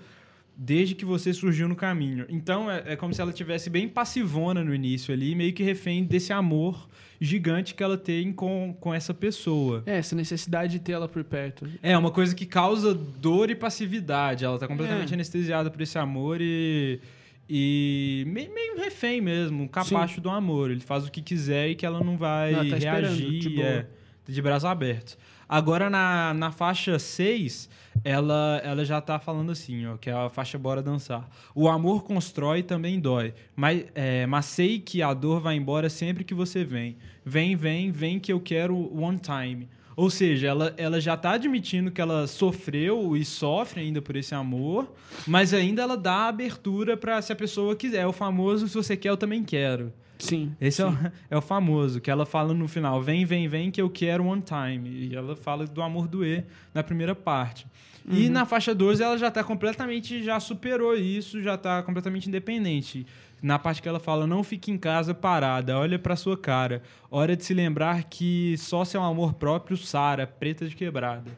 Desde 0.56 0.94
que 0.94 1.04
você 1.04 1.32
surgiu 1.32 1.66
no 1.68 1.74
caminho. 1.74 2.26
Então 2.28 2.70
é, 2.70 2.82
é 2.92 2.96
como 2.96 3.12
se 3.14 3.20
ela 3.20 3.32
tivesse 3.32 3.70
bem 3.70 3.88
passivona 3.88 4.62
no 4.62 4.74
início 4.74 5.12
ali, 5.12 5.34
meio 5.34 5.52
que 5.52 5.62
refém 5.62 6.04
desse 6.04 6.32
amor 6.32 6.88
gigante 7.20 7.74
que 7.74 7.82
ela 7.82 7.96
tem 7.96 8.32
com, 8.32 8.76
com 8.78 8.92
essa 8.92 9.14
pessoa. 9.14 9.82
É, 9.86 9.96
essa 9.96 10.14
necessidade 10.14 10.72
de 10.72 10.78
ter 10.80 10.92
ela 10.92 11.08
por 11.08 11.24
perto. 11.24 11.66
É 11.82 11.96
uma 11.96 12.10
coisa 12.10 12.34
que 12.34 12.44
causa 12.44 12.92
dor 12.94 13.48
e 13.50 13.54
passividade. 13.54 14.44
Ela 14.44 14.58
tá 14.58 14.68
completamente 14.68 15.10
É. 15.10 15.14
anestesiada 15.14 15.70
por 15.70 15.80
esse 15.80 15.98
amor 15.98 16.38
e. 16.40 17.00
E 17.48 18.24
meio, 18.28 18.54
meio 18.54 18.76
refém 18.78 19.20
mesmo, 19.20 19.64
um 19.64 19.68
capacho 19.68 20.20
do 20.20 20.30
amor. 20.30 20.70
Ele 20.70 20.80
faz 20.80 21.06
o 21.06 21.10
que 21.10 21.20
quiser 21.20 21.68
e 21.70 21.74
que 21.74 21.84
ela 21.84 22.02
não 22.02 22.16
vai 22.16 22.54
Ela 22.54 22.64
tá 22.70 22.76
reagir. 22.76 23.38
de 23.40 23.60
é, 23.60 23.86
de 24.26 24.40
braços 24.40 24.64
abertos. 24.64 25.18
Agora, 25.48 25.90
na, 25.90 26.32
na 26.32 26.50
faixa 26.50 26.98
6, 26.98 27.68
ela, 28.04 28.60
ela 28.64 28.84
já 28.84 29.00
tá 29.00 29.18
falando 29.18 29.52
assim, 29.52 29.86
ó, 29.86 29.96
que 29.96 30.10
é 30.10 30.12
a 30.12 30.28
faixa 30.28 30.58
Bora 30.58 30.82
Dançar. 30.82 31.28
O 31.54 31.68
amor 31.68 32.02
constrói 32.02 32.62
também 32.62 32.98
dói. 32.98 33.34
Mas, 33.54 33.84
é, 33.94 34.26
mas 34.26 34.46
sei 34.46 34.78
que 34.78 35.02
a 35.02 35.12
dor 35.14 35.40
vai 35.40 35.56
embora 35.56 35.88
sempre 35.88 36.24
que 36.24 36.34
você 36.34 36.64
vem. 36.64 36.96
Vem, 37.24 37.54
vem, 37.54 37.90
vem 37.92 38.18
que 38.18 38.32
eu 38.32 38.40
quero 38.40 38.76
one 38.96 39.18
time. 39.18 39.68
Ou 39.94 40.08
seja, 40.08 40.48
ela, 40.48 40.74
ela 40.76 41.00
já 41.00 41.16
tá 41.16 41.32
admitindo 41.32 41.90
que 41.90 42.00
ela 42.00 42.26
sofreu 42.26 43.16
e 43.16 43.24
sofre 43.24 43.82
ainda 43.82 44.00
por 44.00 44.16
esse 44.16 44.34
amor, 44.34 44.90
mas 45.26 45.52
ainda 45.52 45.82
ela 45.82 45.96
dá 45.96 46.28
abertura 46.28 46.96
para 46.96 47.20
se 47.20 47.32
a 47.32 47.36
pessoa 47.36 47.76
quiser. 47.76 48.00
É 48.02 48.06
o 48.06 48.12
famoso, 48.12 48.66
se 48.68 48.74
você 48.74 48.96
quer, 48.96 49.10
eu 49.10 49.16
também 49.16 49.44
quero. 49.44 49.92
Sim. 50.22 50.54
Esse 50.60 50.82
é 50.82 50.86
o, 50.86 50.96
é 51.30 51.36
o 51.36 51.40
famoso, 51.40 52.00
que 52.00 52.10
ela 52.10 52.24
fala 52.26 52.54
no 52.54 52.68
final, 52.68 53.02
vem, 53.02 53.24
vem, 53.24 53.48
vem, 53.48 53.70
que 53.70 53.80
eu 53.82 53.90
quero 53.90 54.24
one 54.24 54.42
time. 54.42 54.88
E 54.88 55.14
ela 55.16 55.34
fala 55.36 55.66
do 55.66 55.82
amor 55.82 56.06
doer 56.08 56.44
na 56.72 56.82
primeira 56.82 57.14
parte. 57.14 57.66
E 58.08 58.26
Uhum. 58.26 58.32
na 58.32 58.44
faixa 58.44 58.74
12 58.74 59.00
ela 59.02 59.16
já 59.16 59.30
tá 59.30 59.44
completamente, 59.44 60.24
já 60.24 60.40
superou 60.40 60.94
isso, 60.96 61.40
já 61.40 61.56
tá 61.56 61.82
completamente 61.84 62.28
independente. 62.28 63.06
Na 63.40 63.58
parte 63.58 63.80
que 63.82 63.88
ela 63.88 64.00
fala, 64.00 64.26
não 64.26 64.42
fique 64.42 64.70
em 64.72 64.78
casa 64.78 65.14
parada, 65.14 65.78
olha 65.78 65.98
pra 65.98 66.16
sua 66.16 66.36
cara. 66.36 66.82
Hora 67.10 67.36
de 67.36 67.44
se 67.44 67.54
lembrar 67.54 68.04
que 68.04 68.56
só 68.58 68.84
seu 68.84 69.02
amor 69.02 69.34
próprio 69.34 69.76
sara, 69.76 70.26
preta 70.26 70.66
de 70.68 70.74
quebrada. 70.76 71.30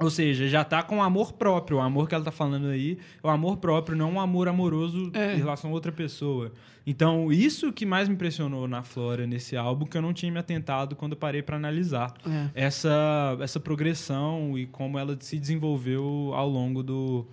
Ou 0.00 0.10
seja, 0.10 0.48
já 0.48 0.62
tá 0.64 0.82
com 0.82 1.02
amor 1.02 1.32
próprio. 1.32 1.78
O 1.78 1.80
amor 1.80 2.08
que 2.08 2.14
ela 2.14 2.22
tá 2.24 2.30
falando 2.30 2.68
aí 2.68 2.98
é 3.22 3.26
o 3.26 3.30
amor 3.30 3.56
próprio, 3.56 3.96
não 3.96 4.12
um 4.12 4.20
amor 4.20 4.46
amoroso 4.48 5.10
É. 5.14 5.34
em 5.34 5.38
relação 5.38 5.70
a 5.70 5.72
outra 5.72 5.90
pessoa. 5.90 6.52
Então, 6.86 7.30
isso 7.32 7.72
que 7.72 7.84
mais 7.84 8.08
me 8.08 8.14
impressionou 8.14 8.66
na 8.68 8.82
Flora, 8.82 9.26
nesse 9.26 9.56
álbum, 9.56 9.84
que 9.84 9.98
eu 9.98 10.00
não 10.02 10.12
tinha 10.14 10.30
me 10.32 10.38
atentado 10.38 10.96
quando 10.96 11.12
eu 11.12 11.18
parei 11.18 11.42
pra 11.42 11.56
analisar. 11.56 12.14
É. 12.26 12.66
Essa, 12.66 13.36
essa 13.40 13.58
progressão 13.60 14.56
e 14.56 14.66
como 14.66 14.98
ela 14.98 15.16
se 15.20 15.38
desenvolveu 15.38 16.30
ao 16.34 16.48
longo 16.48 16.82
do, 16.82 17.26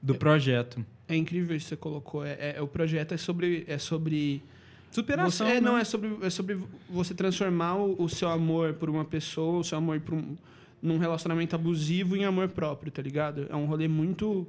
do 0.00 0.14
projeto. 0.14 0.84
É 1.08 1.16
incrível 1.16 1.56
isso 1.56 1.64
que 1.66 1.70
você 1.70 1.76
colocou. 1.76 2.24
É, 2.24 2.54
é- 2.56 2.62
o 2.62 2.66
projeto 2.68 3.12
é 3.12 3.16
sobre. 3.16 3.64
É 3.66 3.78
sobre 3.78 4.42
Superação. 4.90 5.46
Você, 5.46 5.52
é, 5.54 5.60
né? 5.60 5.60
não, 5.62 5.78
é 5.78 5.84
sobre, 5.84 6.18
é 6.20 6.28
sobre 6.28 6.58
você 6.90 7.14
transformar 7.14 7.76
o, 7.76 8.02
o 8.02 8.08
seu 8.10 8.28
amor 8.28 8.74
por 8.74 8.90
uma 8.90 9.06
pessoa, 9.06 9.60
o 9.60 9.64
seu 9.64 9.78
amor 9.78 9.98
por 10.00 10.12
um, 10.14 10.36
num 10.82 10.98
relacionamento 10.98 11.54
abusivo 11.54 12.16
em 12.16 12.24
amor 12.24 12.48
próprio, 12.48 12.90
tá 12.90 13.00
ligado? 13.00 13.46
É 13.48 13.54
um 13.56 13.66
rolê 13.66 13.86
muito, 13.86 14.46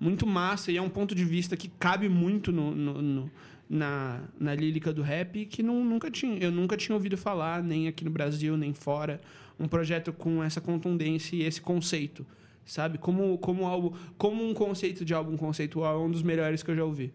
muito 0.00 0.26
massa 0.26 0.72
e 0.72 0.76
é 0.76 0.82
um 0.82 0.88
ponto 0.90 1.14
de 1.14 1.24
vista 1.24 1.56
que 1.56 1.68
cabe 1.68 2.08
muito 2.08 2.50
no, 2.52 2.74
no- 2.74 3.00
no- 3.02 3.30
na, 3.68 4.20
na 4.38 4.54
lírica 4.54 4.92
do 4.92 5.02
rap 5.02 5.44
que 5.46 5.62
não, 5.62 5.84
nunca 5.84 6.10
tinha, 6.10 6.38
eu 6.38 6.50
nunca 6.52 6.76
tinha 6.76 6.94
ouvido 6.94 7.16
falar, 7.16 7.62
nem 7.62 7.88
aqui 7.88 8.04
no 8.04 8.10
Brasil, 8.10 8.56
nem 8.56 8.72
fora, 8.74 9.20
um 9.58 9.66
projeto 9.66 10.12
com 10.12 10.42
essa 10.42 10.60
contundência 10.60 11.34
e 11.36 11.42
esse 11.42 11.60
conceito, 11.60 12.24
sabe? 12.64 12.98
Como, 12.98 13.38
como, 13.38 13.64
álbum, 13.66 13.92
como 14.18 14.48
um 14.48 14.54
conceito 14.54 15.04
de 15.04 15.14
álbum 15.14 15.36
conceitual 15.36 16.00
é 16.00 16.04
um 16.04 16.10
dos 16.10 16.22
melhores 16.22 16.62
que 16.62 16.70
eu 16.70 16.76
já 16.76 16.84
ouvi, 16.84 17.12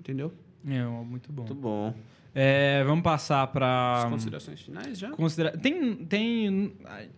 entendeu? 0.00 0.32
É, 0.66 0.84
muito 0.84 1.32
bom. 1.32 1.42
Muito 1.42 1.54
bom. 1.54 1.94
É, 2.34 2.82
vamos 2.84 3.02
passar 3.02 3.44
As 3.44 3.50
pra. 3.50 4.06
considerações 4.08 4.60
finais 4.62 4.98
já? 4.98 5.10
Considera... 5.10 5.56
Tem, 5.58 5.94
tem 5.96 6.74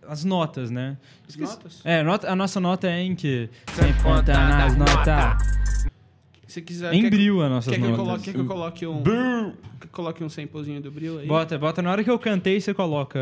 as 0.07 0.25
notas, 0.25 0.69
né? 0.69 0.97
As 1.27 1.35
notas? 1.37 1.81
É, 1.85 2.03
nota- 2.03 2.29
a 2.29 2.35
nossa 2.35 2.59
nota 2.59 2.87
é 2.87 2.99
em 3.01 3.15
que? 3.15 3.49
Sem 3.73 3.93
conta 4.03 4.33
nas 4.33 4.75
notas. 4.75 5.64
Se 6.55 6.61
quiser. 6.61 6.93
Em 6.93 7.09
bril 7.09 7.41
a 7.41 7.49
nossa 7.49 7.69
quer, 7.69 7.81
que 7.81 7.85
eu 7.85 7.95
coloque, 7.97 8.23
quer 8.23 8.31
que 8.31 8.39
eu 8.39 8.45
coloque 8.45 8.87
um. 8.87 9.03
coloque 9.91 10.23
um 10.23 10.29
samplezinho 10.29 10.81
do 10.81 10.89
Bril 10.89 11.19
aí? 11.19 11.27
Bota, 11.27 11.57
bota 11.57 11.81
na 11.81 11.91
hora 11.91 12.01
que 12.01 12.09
eu 12.09 12.17
cantei, 12.17 12.61
você 12.61 12.73
coloca. 12.73 13.19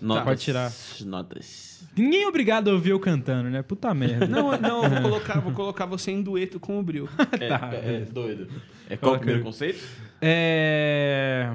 Notas. 0.00 0.24
Pode 0.24 0.40
tirar. 0.40 0.72
Notas. 1.04 1.84
Ninguém 1.96 2.22
é 2.22 2.28
obrigado 2.28 2.70
a 2.70 2.74
ouvir 2.74 2.90
eu 2.90 3.00
cantando, 3.00 3.50
né? 3.50 3.60
Puta 3.60 3.92
merda. 3.92 4.28
Não, 4.28 4.52
não, 4.60 4.84
eu 4.84 4.90
vou 4.90 5.02
colocar, 5.02 5.40
vou 5.40 5.52
colocar 5.52 5.84
você 5.86 6.12
em 6.12 6.22
dueto 6.22 6.60
com 6.60 6.78
o 6.78 6.82
Bril. 6.82 7.08
É, 7.40 7.48
Tá, 7.58 7.70
é, 7.72 7.96
é 7.96 8.00
doido. 8.02 8.46
É 8.88 8.96
qual 8.96 9.16
o 9.16 9.18
primeiro 9.18 9.42
conceito? 9.42 9.84
É. 10.22 11.50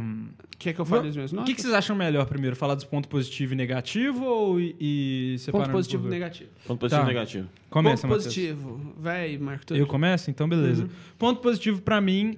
Quer 0.61 0.73
que 0.73 0.79
eu 0.79 0.85
fale 0.85 1.07
as 1.09 1.15
minhas 1.15 1.31
O 1.31 1.35
notas? 1.35 1.49
que, 1.49 1.55
que 1.55 1.61
vocês 1.61 1.73
acham 1.73 1.95
melhor 1.95 2.25
primeiro? 2.27 2.55
Falar 2.55 2.75
dos 2.75 2.83
pontos 2.83 3.09
positivo 3.09 3.53
e 3.53 3.55
negativo 3.55 4.23
ou 4.23 4.59
e, 4.59 4.75
e 4.79 5.35
separando 5.39 5.69
Ponto 5.69 5.77
positivo 5.77 6.07
e 6.07 6.09
negativo. 6.11 6.49
Ponto 6.67 6.79
positivo 6.79 7.01
Tá. 7.05 7.11
e 7.11 7.13
negativo. 7.13 7.47
Começa, 7.69 8.01
Ponto 8.07 8.11
Matheus. 8.11 8.23
positivo. 8.25 8.95
Véi, 8.99 9.37
Marco. 9.39 9.65
tudo. 9.65 9.77
Eu 9.77 9.87
começo? 9.87 10.29
Então, 10.29 10.47
beleza. 10.47 10.83
Uhum. 10.83 10.89
Ponto 11.17 11.41
positivo 11.41 11.81
pra 11.81 11.99
mim 11.99 12.37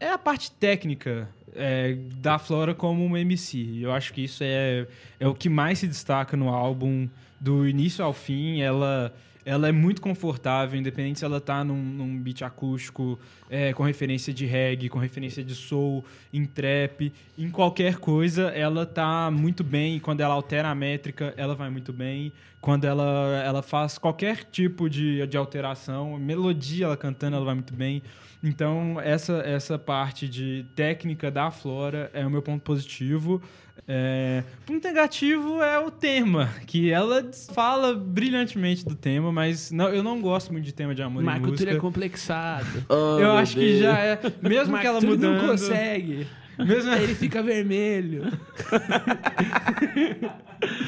é 0.00 0.08
a 0.10 0.18
parte 0.18 0.50
técnica 0.50 1.28
é, 1.54 1.94
da 2.20 2.38
Flora 2.38 2.74
como 2.74 3.04
uma 3.04 3.20
MC. 3.20 3.78
Eu 3.80 3.92
acho 3.92 4.12
que 4.12 4.22
isso 4.24 4.42
é, 4.42 4.86
é 5.20 5.28
o 5.28 5.34
que 5.34 5.48
mais 5.48 5.78
se 5.78 5.86
destaca 5.86 6.36
no 6.36 6.48
álbum, 6.48 7.08
do 7.40 7.68
início 7.68 8.04
ao 8.04 8.12
fim. 8.12 8.60
Ela, 8.60 9.14
ela 9.48 9.66
é 9.66 9.72
muito 9.72 10.02
confortável, 10.02 10.78
independente 10.78 11.20
se 11.20 11.24
ela 11.24 11.40
tá 11.40 11.64
num, 11.64 11.82
num 11.82 12.20
beat 12.20 12.42
acústico, 12.42 13.18
é, 13.48 13.72
com 13.72 13.82
referência 13.82 14.30
de 14.30 14.44
reggae, 14.44 14.90
com 14.90 14.98
referência 14.98 15.42
de 15.42 15.54
soul, 15.54 16.04
em 16.30 16.44
trap, 16.44 17.10
em 17.38 17.48
qualquer 17.50 17.96
coisa, 17.96 18.48
ela 18.50 18.84
tá 18.84 19.30
muito 19.30 19.64
bem. 19.64 19.98
Quando 20.00 20.20
ela 20.20 20.34
altera 20.34 20.68
a 20.68 20.74
métrica, 20.74 21.32
ela 21.34 21.54
vai 21.54 21.70
muito 21.70 21.94
bem. 21.94 22.30
Quando 22.60 22.84
ela, 22.84 23.42
ela 23.42 23.62
faz 23.62 23.96
qualquer 23.96 24.44
tipo 24.44 24.90
de, 24.90 25.26
de 25.26 25.38
alteração, 25.38 26.18
melodia 26.18 26.84
ela 26.84 26.96
cantando, 26.96 27.36
ela 27.36 27.44
vai 27.46 27.54
muito 27.54 27.72
bem. 27.72 28.02
Então, 28.42 29.00
essa, 29.00 29.38
essa 29.46 29.78
parte 29.78 30.28
de 30.28 30.66
técnica 30.76 31.30
da 31.30 31.50
Flora 31.50 32.10
é 32.12 32.24
o 32.26 32.30
meu 32.30 32.42
ponto 32.42 32.62
positivo. 32.62 33.42
É, 33.86 34.42
ponto 34.66 34.86
negativo 34.86 35.62
é 35.62 35.78
o 35.78 35.90
tema, 35.90 36.50
que 36.66 36.90
ela 36.90 37.30
fala 37.54 37.94
brilhantemente 37.94 38.84
do 38.84 38.94
tema, 38.94 39.32
mas 39.32 39.70
não, 39.70 39.88
eu 39.88 40.02
não 40.02 40.20
gosto 40.20 40.52
muito 40.52 40.64
de 40.64 40.74
tema 40.74 40.94
de 40.94 41.02
amor 41.02 41.22
Marco 41.22 41.46
Túlio 41.46 41.62
é 41.62 41.66
música. 41.66 41.80
complexado. 41.80 42.84
eu 42.88 43.32
acho 43.32 43.54
que 43.54 43.80
já 43.80 43.98
é, 43.98 44.20
mesmo 44.42 44.72
Marco 44.72 44.80
que 44.80 44.86
ela 44.86 45.00
Túlio 45.00 45.16
mudando, 45.16 45.40
não 45.40 45.48
consegue. 45.48 46.26
mesmo 46.58 46.90
Aí 46.90 47.04
ele 47.04 47.14
fica 47.14 47.42
vermelho. 47.42 48.24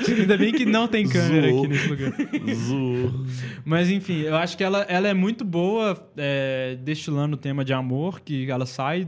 ainda 0.08 0.36
bem 0.36 0.52
que 0.52 0.64
não 0.64 0.88
tem 0.88 1.08
câmera 1.08 1.48
Zoou. 1.48 1.60
aqui 1.60 1.68
nesse 1.68 1.88
lugar. 1.88 2.12
Zu. 2.54 3.26
Mas 3.64 3.88
enfim, 3.88 4.22
eu 4.22 4.36
acho 4.36 4.56
que 4.56 4.64
ela, 4.64 4.82
ela 4.82 5.08
é 5.08 5.14
muito 5.14 5.44
boa 5.44 6.10
é, 6.16 6.76
destilando 6.82 7.36
o 7.36 7.38
tema 7.38 7.64
de 7.64 7.72
amor, 7.72 8.20
que 8.20 8.50
ela 8.50 8.66
sai 8.66 9.06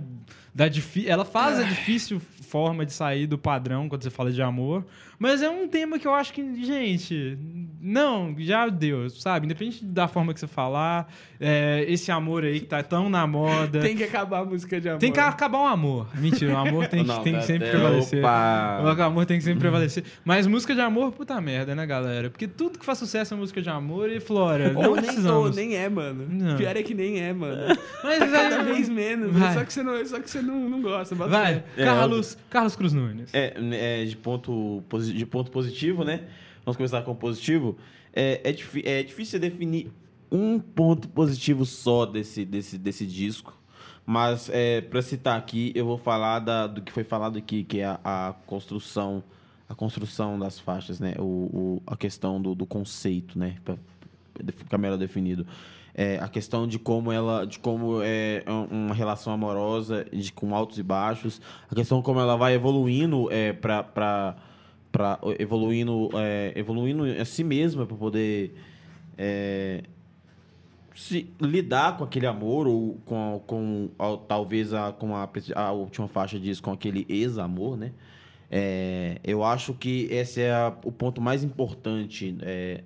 da 0.55 0.67
ela 1.07 1.25
faz 1.25 1.59
a 1.59 1.63
difícil 1.63 2.21
forma 2.53 2.85
de 2.85 2.93
sair 2.93 3.27
do 3.27 3.39
padrão 3.39 3.89
quando 3.89 4.03
você 4.03 4.11
fala 4.11 4.31
de 4.31 4.43
amor, 4.43 4.85
mas 5.23 5.41
é 5.43 5.49
um 5.49 5.69
tema 5.69 5.99
que 5.99 6.07
eu 6.07 6.13
acho 6.15 6.33
que, 6.33 6.65
gente, 6.65 7.39
não, 7.81 8.35
já 8.39 8.69
deu, 8.69 9.09
sabe? 9.11 9.47
Independente 9.47 9.85
da 9.85 10.07
forma 10.09 10.35
que 10.35 10.41
você 10.41 10.47
falar, 10.47 11.13
é, 11.41 11.85
esse 11.89 12.11
amor 12.11 12.45
aí 12.45 12.61
que 12.61 12.67
tá 12.67 12.83
tão 12.83 13.09
na 13.09 13.27
moda, 13.27 13.81
Tem 13.81 13.97
que 13.97 14.05
acabar 14.05 14.41
a 14.41 14.45
música 14.45 14.81
de 14.81 14.89
amor. 14.89 14.99
tem 15.01 15.13
que 15.13 15.21
acabar 15.21 15.59
o 15.59 15.67
amor. 15.67 16.07
Mentira, 16.15 16.53
o 16.55 16.57
amor 16.57 16.87
tem, 16.89 17.03
que- 17.03 17.09
Não, 17.09 17.23
tem 17.23 17.33
que 17.35 17.39
tá- 17.41 17.47
sempre 17.47 17.69
é, 17.69 17.71
prevalecer. 17.71 18.19
opa. 18.21 18.83
O 18.85 19.03
amor 19.03 19.27
tem 19.27 19.39
que 19.39 19.45
sempre 19.45 19.61
prevalecer. 19.61 20.05
Mas 20.25 20.47
música 20.47 20.75
de 20.75 20.81
amor, 20.81 21.13
puta 21.13 21.41
merda, 21.41 21.75
né, 21.75 21.87
galera? 21.87 22.29
Porque 22.31 22.47
tudo 22.49 22.79
que 22.79 22.85
faz 22.85 22.99
sucesso 22.99 23.35
é 23.35 23.37
música 23.37 23.63
de 23.63 23.69
amor 23.71 24.11
e 24.11 24.19
Flora. 24.21 24.73
Ou 24.77 24.83
não 24.83 24.95
nem, 24.95 25.05
precisamos. 25.05 25.51
ou 25.51 25.55
nem 25.55 25.77
é, 25.77 25.89
mano. 25.89 26.27
Não. 26.29 26.57
Pior 26.57 26.77
é 26.77 26.83
que 26.83 26.95
nem 26.95 27.21
é, 27.21 27.33
mano. 27.33 27.77
Mas 28.03 28.19
cada 28.19 28.57
aí- 28.61 28.65
vez 28.65 28.89
menos. 28.89 29.33
Vai. 29.33 29.55
Só 29.55 29.65
que 29.65 29.73
você 29.73 29.83
não, 29.83 30.07
só 30.07 30.21
que 30.21 30.31
você 30.31 30.43
não, 30.43 30.69
não 30.69 30.81
gosta. 30.83 31.15
Vai. 31.15 31.63
É, 31.77 31.85
Carlos, 31.85 32.37
Carlos 32.51 32.77
Cruz 32.77 32.93
Nunes. 32.93 33.31
É, 33.33 33.55
é, 34.03 34.05
de, 34.05 34.17
ponto, 34.17 34.83
posi- 34.89 35.12
de 35.13 35.27
ponto 35.27 35.51
positivo, 35.51 36.05
né? 36.05 36.25
Vamos 36.65 36.77
começar 36.77 37.03
com 37.03 37.13
o 37.13 37.17
positivo. 37.17 37.77
É, 38.13 38.41
é, 38.45 38.99
é 38.99 39.03
difícil 39.03 39.39
definir 39.41 39.91
um 40.31 40.59
ponto 40.59 41.09
positivo 41.09 41.65
só 41.67 42.07
desse, 42.07 42.45
desse, 42.45 42.79
desse 42.79 43.07
disco. 43.07 43.57
Mas, 44.05 44.49
é, 44.53 44.81
para 44.81 45.01
citar 45.03 45.39
aqui, 45.39 45.73
eu 45.75 45.85
vou 45.87 45.97
falar 45.99 46.41
da- 46.41 46.67
do 46.67 46.83
que 46.83 46.91
foi 46.91 47.05
falado 47.05 47.39
aqui, 47.39 47.63
que 47.65 47.81
é 47.81 47.85
a, 47.87 48.01
a 48.05 48.33
construção 48.47 49.23
a 49.69 49.75
construção 49.75 50.39
das 50.39 50.59
faixas, 50.59 51.01
né? 51.01 51.15
O, 51.19 51.23
o- 51.23 51.83
a 51.87 51.97
questão 51.97 52.43
do, 52.43 52.55
do 52.55 52.67
conceito, 52.67 53.39
né? 53.39 53.57
Pra 53.65 53.77
ficar 54.55 54.77
melhor 54.77 54.99
definido. 54.99 55.47
É, 55.95 56.19
a 56.19 56.29
questão 56.29 56.67
de 56.67 56.79
como 56.79 57.11
ela, 57.11 57.47
de 57.47 57.59
como 57.59 58.01
é 58.03 58.43
um- 58.47 58.87
uma 58.87 58.95
relação 58.95 59.33
amorosa, 59.33 60.05
de, 60.13 60.31
com 60.31 60.55
altos 60.55 60.79
e 60.79 60.83
baixos. 60.83 61.41
A 61.71 61.75
questão 61.75 62.03
como 62.03 62.21
ela 62.21 62.37
vai 62.37 62.53
evoluindo 62.55 63.33
é, 63.33 63.55
para 63.55 64.37
para 64.93 65.19
evoluindo 65.39 66.11
é, 66.15 66.53
evoluindo 66.55 67.03
a 67.05 67.25
si 67.25 67.43
mesma 67.43 67.87
para 67.87 67.97
poder 67.97 68.55
é, 69.19 69.83
se 70.95 71.27
lidar 71.41 71.97
com 71.97 72.05
aquele 72.05 72.27
amor 72.27 72.67
ou 72.69 72.99
com, 73.07 73.43
com 73.47 73.89
talvez 74.29 74.75
a, 74.75 74.93
com 74.93 75.17
a, 75.17 75.29
a 75.57 75.73
última 75.73 76.07
faixa 76.07 76.39
diz 76.39 76.61
com 76.61 76.71
aquele 76.71 77.07
ex-amor, 77.09 77.77
né? 77.79 77.93
É, 78.55 79.19
eu 79.25 79.43
acho 79.43 79.73
que 79.73 80.07
esse 80.11 80.43
é 80.43 80.53
a- 80.53 80.77
o 80.85 80.93
ponto 80.93 81.23
mais 81.23 81.43
importante 81.43 82.37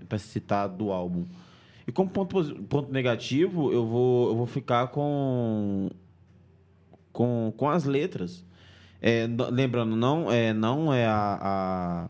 para 0.09 0.16
se 0.18 0.28
citar 0.28 0.68
do 0.68 0.92
álbum. 0.92 1.24
E 1.88 1.90
como 1.90 2.09
ponto, 2.09 2.54
ponto 2.68 2.92
negativo, 2.92 3.72
eu 3.72 3.84
vou, 3.84 4.28
eu 4.28 4.36
vou 4.36 4.46
ficar 4.46 4.86
com, 4.88 5.90
com, 7.12 7.52
com 7.57 7.68
as 7.68 7.84
letras. 7.84 8.44
É, 9.01 9.28
lembrando, 9.51 9.94
não 9.97 10.30
é, 10.30 10.53
não 10.53 10.92
é 10.92 11.07
a, 11.07 11.38
a, 11.40 12.09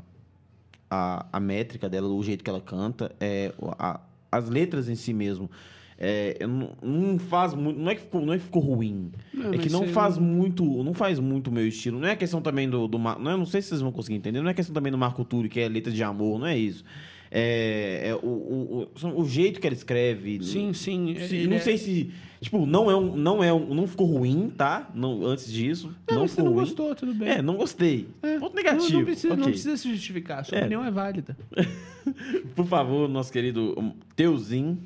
a, 0.91 1.27
a 1.33 1.41
métrica 1.41 1.89
dela, 1.89 2.09
o 2.09 2.23
jeito 2.23 2.43
que 2.45 2.51
ela 2.51 2.61
canta, 2.61 3.13
é 3.21 3.53
a- 3.79 4.01
as 4.31 4.49
letras 4.49 4.89
em 4.89 4.95
si 4.95 5.13
mesmo. 5.13 5.51
É, 5.99 6.47
não, 6.47 6.71
não 6.83 7.19
faz 7.19 7.55
muito. 7.55 7.81
Não 7.81 7.91
é 7.91 7.95
que 7.95 8.03
ficou, 8.03 8.21
não 8.21 8.35
é 8.35 8.39
que 8.39 8.45
ficou 8.45 8.61
ruim. 8.63 9.11
Não, 9.33 9.55
é 9.55 9.59
que 9.59 9.71
não 9.71 9.89
faz 9.89 10.19
não- 10.19 10.25
muito. 10.27 10.63
Não 10.83 10.93
faz 10.93 11.19
muito 11.19 11.49
o 11.49 11.53
meu 11.53 11.67
estilo. 11.67 11.99
Não 11.99 12.07
é 12.07 12.15
questão 12.15 12.43
também 12.43 12.69
do. 12.69 12.87
do 12.87 12.99
não, 12.99 13.31
é- 13.31 13.37
não 13.37 13.47
sei 13.47 13.63
se 13.63 13.69
vocês 13.69 13.81
vão 13.81 13.91
conseguir 13.91 14.17
entender. 14.17 14.43
Não 14.43 14.51
é 14.51 14.55
questão 14.55 14.75
também 14.75 14.93
do 14.93 14.99
Marco 14.99 15.25
Túlio, 15.25 15.49
que 15.51 15.59
é 15.59 15.69
letra 15.69 15.91
de 15.91 16.03
amor, 16.03 16.39
não 16.39 16.47
é 16.47 16.57
isso. 16.57 16.85
É, 17.31 18.09
é 18.09 18.15
o, 18.15 18.27
o, 18.27 18.89
o, 19.03 19.21
o 19.23 19.29
jeito 19.29 19.61
que 19.61 19.67
ela 19.67 19.75
escreve. 19.75 20.43
Sim, 20.45 20.73
sim. 20.73 21.15
Sim, 21.27 21.37
ele 21.37 21.47
não 21.49 21.57
é- 21.57 21.61
sei 21.61 21.77
se. 21.79 22.11
Tipo, 22.41 22.67
não 22.67 22.91
é 22.91 22.97
um. 22.97 23.17
Não, 23.17 23.43
é 23.43 23.53
um, 23.53 23.75
não 23.75 23.87
ficou 23.87 24.07
ruim, 24.07 24.51
tá? 24.51 24.91
Não, 24.95 25.25
antes 25.25 25.51
disso. 25.51 25.89
Não, 26.09 26.17
Não, 26.17 26.23
mas 26.23 26.31
você 26.31 26.37
ficou 26.37 26.45
não 26.45 26.53
ruim. 26.53 26.65
gostou, 26.65 26.95
tudo 26.95 27.15
bem. 27.15 27.29
É, 27.31 27.43
não 27.43 27.57
gostei. 27.57 28.09
É. 28.23 28.39
Ponto 28.39 28.55
Não- 28.55 28.63
negativo. 28.63 28.99
Não, 28.99 29.05
precisa, 29.05 29.29
não 29.35 29.43
ok. 29.43 29.53
precisa 29.53 29.77
se 29.77 29.89
justificar. 29.91 30.45
Sua 30.45 30.59
É. 30.59 30.61
opinião 30.61 30.85
é 30.85 30.91
válida. 30.91 31.37
Por 32.55 32.67
favor, 32.67 33.09
nosso 33.09 33.33
querido 33.33 33.75
um, 33.79 33.93
Teuzinho. 34.15 34.79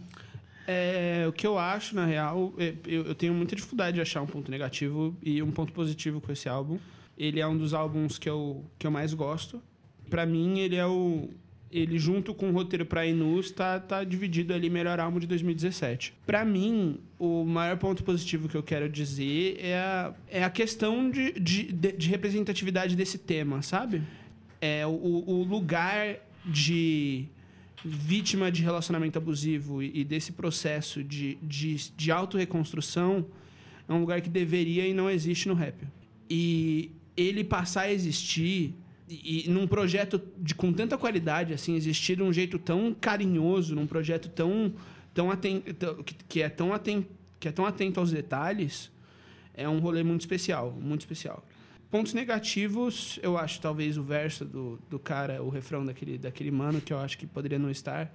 É, 0.66 1.24
o 1.28 1.32
que 1.32 1.44
eu 1.46 1.58
acho, 1.58 1.96
na 1.96 2.06
real, 2.06 2.54
é, 2.56 2.74
eu, 2.86 3.06
eu 3.06 3.14
tenho 3.14 3.34
muita 3.34 3.56
dificuldade 3.56 3.96
de 3.96 4.00
achar 4.00 4.22
um 4.22 4.26
ponto 4.26 4.50
negativo 4.50 5.16
e 5.22 5.42
um 5.42 5.50
ponto 5.50 5.72
positivo 5.72 6.20
com 6.20 6.30
esse 6.30 6.48
álbum. 6.48 6.78
Ele 7.18 7.40
é 7.40 7.46
um 7.46 7.56
dos 7.58 7.74
álbuns 7.74 8.18
que 8.18 8.30
eu, 8.30 8.64
que 8.78 8.86
eu 8.86 8.90
mais 8.90 9.12
gosto. 9.12 9.60
Pra 10.08 10.24
mim, 10.24 10.58
ele 10.60 10.76
é 10.76 10.86
o. 10.86 11.28
Ele, 11.72 11.98
junto 12.00 12.34
com 12.34 12.50
o 12.50 12.52
roteiro 12.52 12.84
pra 12.84 13.06
Inus, 13.06 13.52
tá, 13.52 13.78
tá 13.78 14.02
dividido 14.02 14.52
ali 14.52 14.68
melhor 14.68 14.98
álbum 14.98 15.20
de 15.20 15.26
2017. 15.28 16.12
Pra 16.26 16.44
mim, 16.44 16.98
o 17.16 17.44
maior 17.44 17.76
ponto 17.76 18.02
positivo 18.02 18.48
que 18.48 18.56
eu 18.56 18.62
quero 18.62 18.88
dizer 18.88 19.56
é 19.60 19.76
a, 19.76 20.14
é 20.28 20.42
a 20.42 20.50
questão 20.50 21.08
de, 21.08 21.30
de, 21.32 21.70
de- 21.72 21.92
de 21.92 22.08
representatividade 22.08 22.96
desse 22.96 23.18
tema, 23.18 23.62
sabe? 23.62 24.02
É 24.60 24.84
o, 24.84 24.90
o 25.26 25.44
lugar 25.44 26.16
de 26.44 27.26
vítima 27.84 28.50
de 28.50 28.62
relacionamento 28.62 29.16
abusivo 29.18 29.80
e, 29.82 29.92
e 30.00 30.04
desse 30.04 30.32
processo 30.32 31.04
de, 31.04 31.36
de, 31.40 31.76
de 31.96 32.10
autorreconstrução 32.10 33.24
é 33.88 33.92
um 33.92 34.00
lugar 34.00 34.20
que 34.20 34.28
deveria 34.28 34.86
e 34.86 34.92
não 34.92 35.08
existe 35.08 35.46
no 35.48 35.54
rap. 35.54 35.76
E 36.28 36.90
ele 37.16 37.44
passar 37.44 37.82
a 37.82 37.92
existir 37.92 38.74
e, 39.10 39.46
e 39.46 39.50
num 39.50 39.66
projeto 39.66 40.20
de, 40.38 40.54
com 40.54 40.72
tanta 40.72 40.96
qualidade, 40.96 41.52
assim, 41.52 41.74
existir 41.74 42.16
de 42.16 42.22
um 42.22 42.32
jeito 42.32 42.58
tão 42.58 42.94
carinhoso, 42.98 43.74
num 43.74 43.86
projeto 43.86 44.28
tão, 44.28 44.72
tão 45.12 45.30
aten, 45.30 45.60
que, 46.04 46.14
que 46.28 46.42
é 46.42 46.48
tão 46.48 46.72
aten, 46.72 47.06
que 47.40 47.48
é 47.48 47.52
tão 47.52 47.66
atento 47.66 47.98
aos 47.98 48.12
detalhes, 48.12 48.90
é 49.54 49.68
um 49.68 49.80
rolê 49.80 50.02
muito 50.02 50.20
especial, 50.20 50.70
muito 50.80 51.00
especial. 51.00 51.44
Pontos 51.90 52.14
negativos, 52.14 53.18
eu 53.20 53.36
acho 53.36 53.60
talvez 53.60 53.98
o 53.98 54.02
verso 54.04 54.44
do, 54.44 54.78
do 54.88 54.98
cara, 54.98 55.42
o 55.42 55.48
refrão 55.48 55.84
daquele, 55.84 56.16
daquele 56.16 56.50
mano, 56.52 56.80
que 56.80 56.92
eu 56.92 56.98
acho 57.00 57.18
que 57.18 57.26
poderia 57.26 57.58
não 57.58 57.68
estar. 57.70 58.14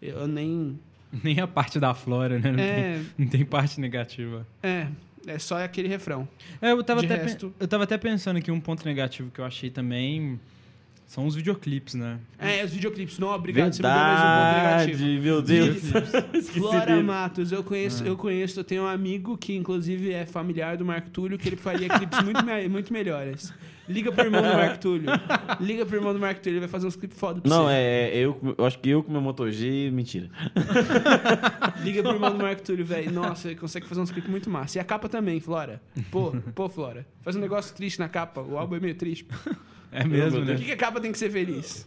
Eu 0.00 0.28
nem. 0.28 0.78
Nem 1.24 1.40
a 1.40 1.46
parte 1.46 1.78
da 1.80 1.94
flora, 1.94 2.38
né? 2.38 2.52
Não, 2.52 2.58
É. 2.62 2.92
tem, 2.94 3.06
não 3.18 3.26
tem 3.28 3.44
parte 3.44 3.80
negativa. 3.80 4.46
É, 4.62 4.88
é 5.26 5.38
só 5.38 5.62
aquele 5.62 5.88
refrão. 5.88 6.28
É, 6.60 6.72
eu 6.72 6.82
tava, 6.82 7.00
De 7.00 7.06
até, 7.12 7.22
resto- 7.22 7.54
eu 7.58 7.68
tava 7.68 7.84
até 7.84 7.96
pensando 7.98 8.36
aqui 8.38 8.50
um 8.50 8.60
ponto 8.60 8.84
negativo 8.84 9.30
que 9.30 9.40
eu 9.40 9.44
achei 9.44 9.70
também 9.70 10.40
são 11.06 11.24
os 11.26 11.34
videoclipes, 11.36 11.94
né? 11.94 12.18
É, 12.38 12.64
os 12.64 12.72
videoclipes. 12.72 13.18
Não, 13.18 13.28
obrigado, 13.28 13.72
você 13.72 13.82
me 13.82 13.88
deu 13.88 13.96
mais 13.96 14.20
um 14.20 14.22
ponto 14.22 14.62
negativo. 14.62 14.98
Verdade, 14.98 15.20
meu 15.20 15.42
Deus. 15.42 16.46
Flora 16.50 16.86
dele. 16.86 17.02
Matos, 17.02 17.52
eu 17.52 17.62
conheço, 17.64 18.04
eu 18.04 18.16
conheço, 18.16 18.60
eu 18.60 18.64
tenho 18.64 18.82
um 18.82 18.86
amigo 18.86 19.38
que 19.38 19.54
inclusive 19.54 20.12
é 20.12 20.26
familiar 20.26 20.76
do 20.76 20.84
Marco 20.84 21.08
Túlio, 21.10 21.38
que 21.38 21.48
ele 21.48 21.56
faria 21.56 21.88
clipes 21.88 22.20
muito, 22.22 22.44
me- 22.44 22.68
muito 22.68 22.92
melhores. 22.92 23.54
Liga 23.88 24.10
pro 24.10 24.24
irmão 24.24 24.42
do 24.42 24.48
Marco 24.48 24.78
Túlio. 24.80 25.06
Liga 25.60 25.86
pro 25.86 25.96
irmão 25.96 26.12
do 26.12 26.18
Marco 26.18 26.40
Túlio, 26.40 26.54
ele 26.54 26.60
vai 26.60 26.68
fazer 26.68 26.88
uns 26.88 26.96
clipes 26.96 27.16
foda 27.16 27.40
pra 27.40 27.48
Não, 27.48 27.66
você. 27.66 27.72
é, 27.74 28.10
é, 28.14 28.18
eu, 28.18 28.54
eu 28.58 28.66
acho 28.66 28.76
que 28.80 28.88
eu 28.90 29.00
com 29.00 29.12
meu 29.12 29.20
Moto 29.20 29.48
G, 29.48 29.90
mentira. 29.92 30.28
Liga 31.84 32.02
pro 32.02 32.12
irmão 32.14 32.32
do 32.32 32.38
Marco 32.42 32.62
Túlio, 32.62 32.84
velho. 32.84 33.12
Nossa, 33.12 33.46
ele 33.46 33.54
consegue 33.56 33.86
fazer 33.86 34.00
uns 34.00 34.10
clipes 34.10 34.28
muito 34.28 34.50
massa. 34.50 34.78
E 34.78 34.80
a 34.80 34.84
capa 34.84 35.08
também, 35.08 35.38
Flora. 35.40 35.80
Pô, 36.10 36.34
pô, 36.52 36.68
Flora. 36.68 37.06
Faz 37.22 37.36
um 37.36 37.40
negócio 37.40 37.74
triste 37.76 38.00
na 38.00 38.08
capa. 38.08 38.40
O 38.40 38.58
álbum 38.58 38.74
é 38.74 38.80
meio 38.80 38.94
triste. 38.96 39.24
É 39.92 40.04
mesmo, 40.04 40.40
Por 40.40 40.46
né? 40.46 40.54
que, 40.56 40.64
que 40.64 40.72
a 40.72 40.76
capa 40.76 41.00
tem 41.00 41.12
que 41.12 41.18
ser 41.18 41.30
feliz? 41.30 41.86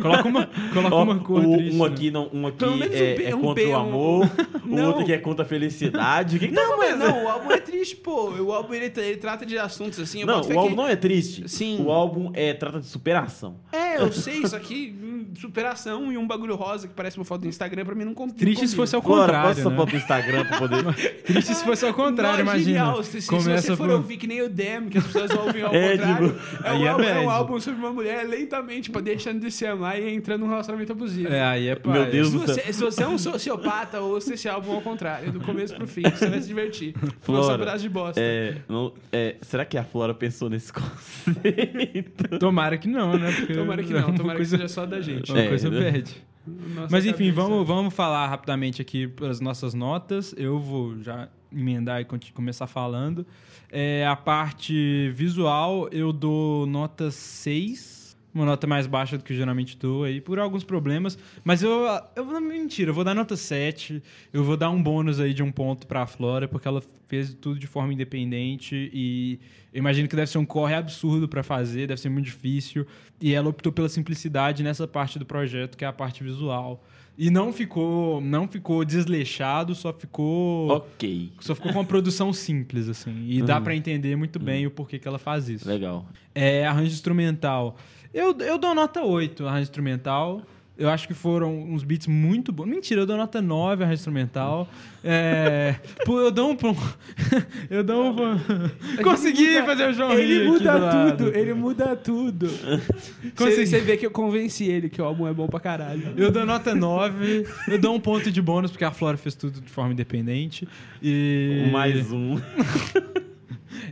Coloca 0.00 0.28
uma, 0.28 0.46
coloca 0.72 0.94
Ó, 0.94 1.02
uma 1.02 1.18
cor 1.18 1.44
o- 1.44 1.56
triste. 1.56 1.74
um 1.76 1.84
né? 1.84 1.90
aqui, 1.92 2.10
não, 2.10 2.30
um 2.32 2.46
aqui 2.46 2.58
Pelo 2.58 2.76
menos 2.76 2.94
um 2.94 2.98
é, 2.98 3.14
B- 3.14 3.24
é 3.24 3.34
um 3.34 3.40
contra 3.40 3.64
B, 3.64 3.70
o 3.70 3.76
amor, 3.76 4.30
o 4.64 4.68
Não. 4.68 4.86
outro 4.88 5.02
aqui 5.02 5.12
é 5.12 5.18
contra 5.18 5.44
a 5.44 5.48
felicidade. 5.48 6.36
O 6.36 6.38
que, 6.40 6.48
que 6.48 6.54
tá 6.54 6.60
Não, 6.62 6.76
mas 6.78 6.90
acontecendo? 6.92 7.14
não, 7.16 7.24
o 7.24 7.28
álbum 7.28 7.50
é 7.50 7.58
triste, 7.58 7.96
pô. 7.96 8.30
O 8.30 8.52
álbum 8.52 8.74
ele, 8.74 8.92
ele 8.96 9.16
trata 9.16 9.44
de 9.44 9.58
assuntos 9.58 9.98
assim. 9.98 10.20
eu 10.20 10.26
Não, 10.26 10.34
boto 10.36 10.48
fé 10.48 10.54
o 10.54 10.58
álbum 10.58 10.70
que- 10.70 10.76
não 10.76 10.86
é 10.86 10.94
triste. 10.94 11.48
Sim. 11.48 11.82
O 11.84 11.90
álbum 11.90 12.30
é, 12.34 12.52
trata 12.54 12.78
de 12.78 12.86
superação. 12.86 13.56
É, 13.72 13.87
eu 13.98 14.12
sei, 14.12 14.38
isso 14.42 14.56
aqui, 14.56 14.94
hum, 15.02 15.26
superação 15.38 16.12
e 16.12 16.18
um 16.18 16.26
bagulho 16.26 16.54
rosa 16.56 16.88
que 16.88 16.94
parece 16.94 17.16
uma 17.18 17.24
foto 17.24 17.42
do 17.42 17.48
Instagram, 17.48 17.84
pra 17.84 17.94
mim 17.94 18.04
não 18.04 18.14
conta. 18.14 18.34
Triste 18.34 18.66
se 18.68 18.76
fosse 18.76 18.94
ao 18.94 19.02
contrário, 19.02 19.48
posta 19.48 19.60
essa 19.60 19.70
né? 19.70 19.76
foto 19.76 19.92
no 19.92 19.98
Instagram 19.98 20.44
pra 20.46 20.58
poder... 20.58 20.94
Triste 21.24 21.54
se 21.54 21.64
fosse 21.64 21.84
ao 21.86 21.94
contrário, 21.94 22.44
Não, 22.44 22.52
é 22.52 22.56
imagina. 22.56 22.78
Genial. 22.78 23.02
Se, 23.02 23.20
se, 23.22 23.30
você 23.30 23.76
for 23.76 23.88
por- 23.88 23.90
ouvir 23.90 24.16
que 24.16 24.26
nem 24.26 24.42
o 24.42 24.48
Dem, 24.48 24.88
que 24.88 24.98
as 24.98 25.04
pessoas 25.04 25.30
ouvem 25.32 25.62
ao 25.62 25.74
É, 25.78 25.96
contrário, 25.96 26.28
tipo, 26.32 26.64
é, 26.66 26.68
aí 26.70 26.78
um 26.78 26.84
é 26.84 26.88
álbum, 26.88 27.02
é 27.04 27.20
um 27.20 27.30
álbum 27.30 27.60
sobre 27.60 27.78
uma 27.80 27.92
mulher 27.92 28.26
lentamente 28.26 28.82
tipo, 28.82 29.00
deixando 29.00 29.40
de 29.40 29.50
se 29.50 29.66
amar 29.66 30.00
e 30.00 30.12
entrando 30.14 30.40
num 30.42 30.48
relacionamento 30.48 30.92
abusivo. 30.92 31.28
É, 31.32 31.42
aí 31.42 31.68
é 31.68 31.74
pai. 31.76 31.92
Meu 31.92 32.10
Deus 32.10 32.28
Se 32.28 32.32
do 32.32 32.38
você, 32.40 32.72
se 32.72 32.80
você 32.80 33.02
é 33.02 33.08
um 33.08 33.18
sociopata, 33.18 34.00
ouça 34.00 34.34
esse 34.34 34.48
álbum 34.48 34.72
ao 34.72 34.80
contrário, 34.80 35.30
do 35.32 35.40
começo 35.40 35.74
pro 35.74 35.86
fim. 35.86 36.02
Você 36.02 36.28
vai 36.28 36.40
se 36.40 36.48
divertir. 36.48 36.94
Foi 37.20 37.34
só 37.36 37.40
um 37.40 37.44
Flora, 37.44 37.58
pedaço 37.58 37.82
de 37.82 37.88
bosta. 37.88 38.20
É, 38.20 38.56
não- 38.68 38.92
é, 39.12 39.36
será 39.42 39.64
que 39.64 39.76
a 39.76 39.84
Flora 39.84 40.14
pensou 40.14 40.48
nesse 40.50 40.72
conceito? 40.74 42.38
Tomara 42.38 42.76
que 42.78 42.88
não, 42.88 43.16
né? 43.16 43.32
Porque 43.32 43.54
Tomara 43.54 43.82
que 43.82 43.87
é 43.96 44.00
não, 44.00 44.08
uma 44.08 44.16
tomara 44.16 44.36
coisa, 44.36 44.56
que 44.56 44.62
seja 44.62 44.72
só 44.74 44.86
da 44.86 45.00
gente. 45.00 45.30
Uma 45.32 45.40
É, 45.40 45.48
coisa 45.48 45.70
né? 45.70 45.78
perde. 45.92 46.16
Nossa 46.46 46.88
Mas 46.90 47.04
enfim, 47.04 47.30
cabeça. 47.30 47.48
vamos, 47.48 47.66
vamos 47.66 47.94
falar 47.94 48.26
rapidamente 48.26 48.80
aqui 48.80 49.12
as 49.28 49.40
nossas 49.40 49.74
notas. 49.74 50.34
Eu 50.36 50.58
vou 50.58 51.00
já 51.02 51.28
emendar 51.52 52.00
e 52.00 52.06
começar 52.32 52.66
falando. 52.66 53.26
É, 53.70 54.06
a 54.06 54.16
parte 54.16 55.10
visual, 55.14 55.88
eu 55.92 56.12
dou 56.12 56.66
nota 56.66 57.10
6. 57.10 57.97
Uma 58.38 58.46
nota 58.46 58.68
mais 58.68 58.86
baixa 58.86 59.18
do 59.18 59.24
que 59.24 59.32
eu 59.32 59.36
geralmente 59.36 59.76
dou 59.76 60.04
aí, 60.04 60.20
por 60.20 60.38
alguns 60.38 60.62
problemas. 60.62 61.18
Mas 61.42 61.60
eu, 61.60 61.84
eu 62.14 62.24
vou. 62.24 62.40
Mentira, 62.40 62.90
eu 62.90 62.94
vou 62.94 63.02
dar 63.02 63.12
nota 63.12 63.36
7. 63.36 64.00
Eu 64.32 64.44
vou 64.44 64.56
dar 64.56 64.70
um 64.70 64.80
bônus 64.80 65.18
aí 65.18 65.34
de 65.34 65.42
um 65.42 65.50
ponto 65.50 65.88
pra 65.88 66.06
Flora, 66.06 66.46
porque 66.46 66.68
ela 66.68 66.80
fez 67.08 67.34
tudo 67.34 67.58
de 67.58 67.66
forma 67.66 67.92
independente. 67.92 68.90
E 68.94 69.40
eu 69.72 69.80
imagino 69.80 70.06
que 70.08 70.14
deve 70.14 70.30
ser 70.30 70.38
um 70.38 70.46
corre 70.46 70.74
absurdo 70.74 71.28
pra 71.28 71.42
fazer, 71.42 71.88
deve 71.88 72.00
ser 72.00 72.10
muito 72.10 72.26
difícil. 72.26 72.86
E 73.20 73.34
ela 73.34 73.48
optou 73.48 73.72
pela 73.72 73.88
simplicidade 73.88 74.62
nessa 74.62 74.86
parte 74.86 75.18
do 75.18 75.26
projeto, 75.26 75.76
que 75.76 75.84
é 75.84 75.88
a 75.88 75.92
parte 75.92 76.22
visual. 76.22 76.80
E 77.20 77.30
não 77.30 77.52
ficou, 77.52 78.20
não 78.20 78.46
ficou 78.46 78.84
desleixado, 78.84 79.74
só 79.74 79.92
ficou. 79.92 80.68
ok, 80.70 81.32
Só 81.40 81.52
ficou 81.52 81.72
com 81.72 81.80
uma 81.80 81.84
produção 81.84 82.32
simples, 82.32 82.88
assim. 82.88 83.26
E 83.28 83.42
dá 83.42 83.60
pra 83.60 83.74
entender 83.74 84.14
muito 84.14 84.38
bem 84.38 84.68
o 84.68 84.70
porquê 84.70 85.00
que 85.00 85.08
ela 85.08 85.18
faz 85.18 85.48
isso. 85.48 85.68
legal. 85.68 86.06
É, 86.32 86.64
arranjo 86.64 86.92
instrumental. 86.92 87.76
Eu, 88.12 88.36
eu 88.40 88.58
dou 88.58 88.74
nota 88.74 89.02
8, 89.02 89.46
arranjo 89.46 89.62
instrumental. 89.62 90.42
Eu 90.76 90.88
acho 90.88 91.08
que 91.08 91.14
foram 91.14 91.58
uns 91.64 91.82
beats 91.82 92.06
muito 92.06 92.52
bons. 92.52 92.66
Mentira, 92.66 93.00
eu 93.00 93.06
dou 93.06 93.16
nota 93.16 93.42
9 93.42 93.82
arranjo 93.82 93.98
instrumental. 93.98 94.68
É, 95.02 95.74
pô, 96.06 96.20
eu 96.20 96.30
dou 96.30 96.52
um. 96.52 96.56
eu 97.68 97.82
dou 97.82 98.12
um. 98.12 98.38
Consegui 99.02 99.54
muda- 99.54 99.64
fazer 99.66 99.88
o 99.88 99.92
João 99.92 100.12
Ele 100.12 100.22
rir 100.22 100.36
aqui 100.36 100.44
do 100.46 100.52
muda 100.52 100.78
lado. 100.78 101.16
tudo, 101.16 101.36
ele 101.36 101.52
muda 101.54 101.96
tudo. 101.96 102.46
Consegui. 103.36 103.56
Você, 103.56 103.66
você 103.66 103.80
vê 103.80 103.96
que 103.96 104.06
eu 104.06 104.10
convenci 104.12 104.66
ele 104.66 104.88
que 104.88 105.02
o 105.02 105.04
álbum 105.04 105.26
é 105.26 105.32
bom 105.34 105.48
pra 105.48 105.58
caralho. 105.58 106.14
Eu 106.16 106.30
dou 106.30 106.46
nota 106.46 106.72
9. 106.76 107.44
Eu 107.66 107.78
dou 107.80 107.92
um 107.96 108.00
ponto 108.00 108.30
de 108.30 108.40
bônus, 108.40 108.70
porque 108.70 108.84
a 108.84 108.92
Flora 108.92 109.16
fez 109.16 109.34
tudo 109.34 109.60
de 109.60 109.68
forma 109.68 109.92
independente. 109.92 110.68
E. 111.02 111.68
Mais 111.72 112.12
um. 112.12 112.36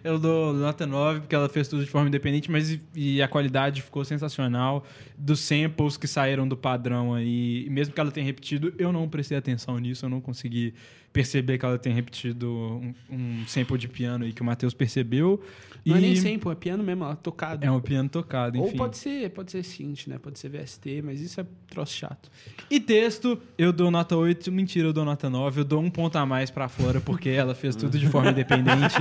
Eu 0.03 0.19
dou 0.19 0.53
nota 0.53 0.87
9 0.87 1.21
porque 1.21 1.35
ela 1.35 1.49
fez 1.49 1.69
tudo 1.69 1.85
de 1.85 1.91
forma 1.91 2.09
independente, 2.09 2.51
mas 2.51 2.71
e, 2.71 2.81
e 2.95 3.23
a 3.23 3.29
qualidade 3.29 3.83
ficou 3.83 4.05
sensacional. 4.05 4.85
Dos 5.19 5.41
samples 5.41 5.97
que 5.97 6.07
saíram 6.07 6.47
do 6.47 6.57
padrão 6.57 7.15
aí, 7.15 7.65
e 7.67 7.71
mesmo 7.71 7.95
que 7.95 8.01
ela 8.01 8.11
tenha 8.11 8.27
repetido, 8.27 8.75
eu 8.79 8.93
não 8.93 9.09
prestei 9.09 9.37
atenção 9.39 9.79
nisso, 9.79 10.05
eu 10.05 10.11
não 10.11 10.21
consegui 10.21 10.75
perceber 11.13 11.57
que 11.57 11.65
ela 11.65 11.79
tenha 11.79 11.95
repetido 11.95 12.53
um, 12.53 12.95
um 13.11 13.47
sample 13.47 13.79
de 13.79 13.89
piano 13.89 14.27
aí 14.27 14.33
que 14.35 14.43
o 14.43 14.45
Matheus 14.45 14.75
percebeu. 14.75 15.43
Não 15.87 15.97
é 15.97 15.99
E 15.99 16.03
nem 16.03 16.17
sample, 16.17 16.51
é 16.51 16.55
piano 16.55 16.85
mesmo, 16.85 17.05
ó, 17.05 17.15
tocado. 17.15 17.65
É 17.65 17.71
um 17.71 17.81
piano 17.81 18.07
tocado, 18.11 18.59
enfim. 18.59 18.67
Ou 18.73 18.77
pode 18.77 18.99
ser, 18.99 19.31
pode 19.31 19.51
ser 19.51 19.63
synth, 19.63 20.09
né? 20.09 20.19
Pode 20.19 20.39
ser 20.39 20.51
VST, 20.51 21.01
mas 21.03 21.19
isso 21.23 21.41
é 21.41 21.47
troço 21.71 21.95
chato. 21.95 22.31
E 22.71 22.79
texto, 22.79 23.41
eu 23.57 23.73
dou 23.73 23.91
nota 23.91 24.15
8. 24.15 24.53
Mentira, 24.53 24.89
eu 24.89 24.93
dou 24.93 25.07
nota 25.07 25.31
9. 25.31 25.61
Eu 25.61 25.65
dou 25.65 25.81
um 25.81 25.89
ponto 25.89 26.17
a 26.17 26.27
mais 26.27 26.51
pra 26.51 26.69
Flora, 26.69 27.01
porque 27.01 27.31
ela 27.31 27.55
fez 27.55 27.75
tudo 27.77 27.99
de 27.99 28.07
forma 28.09 28.31
independente. 28.33 28.97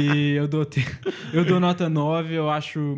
e 0.00 0.30
eu 0.30 0.48
dou, 0.48 0.64
te- 0.64 0.86
eu 1.34 1.44
dou 1.44 1.60
nota 1.60 1.90
9. 1.90 2.32
Eu 2.32 2.48
acho 2.48 2.96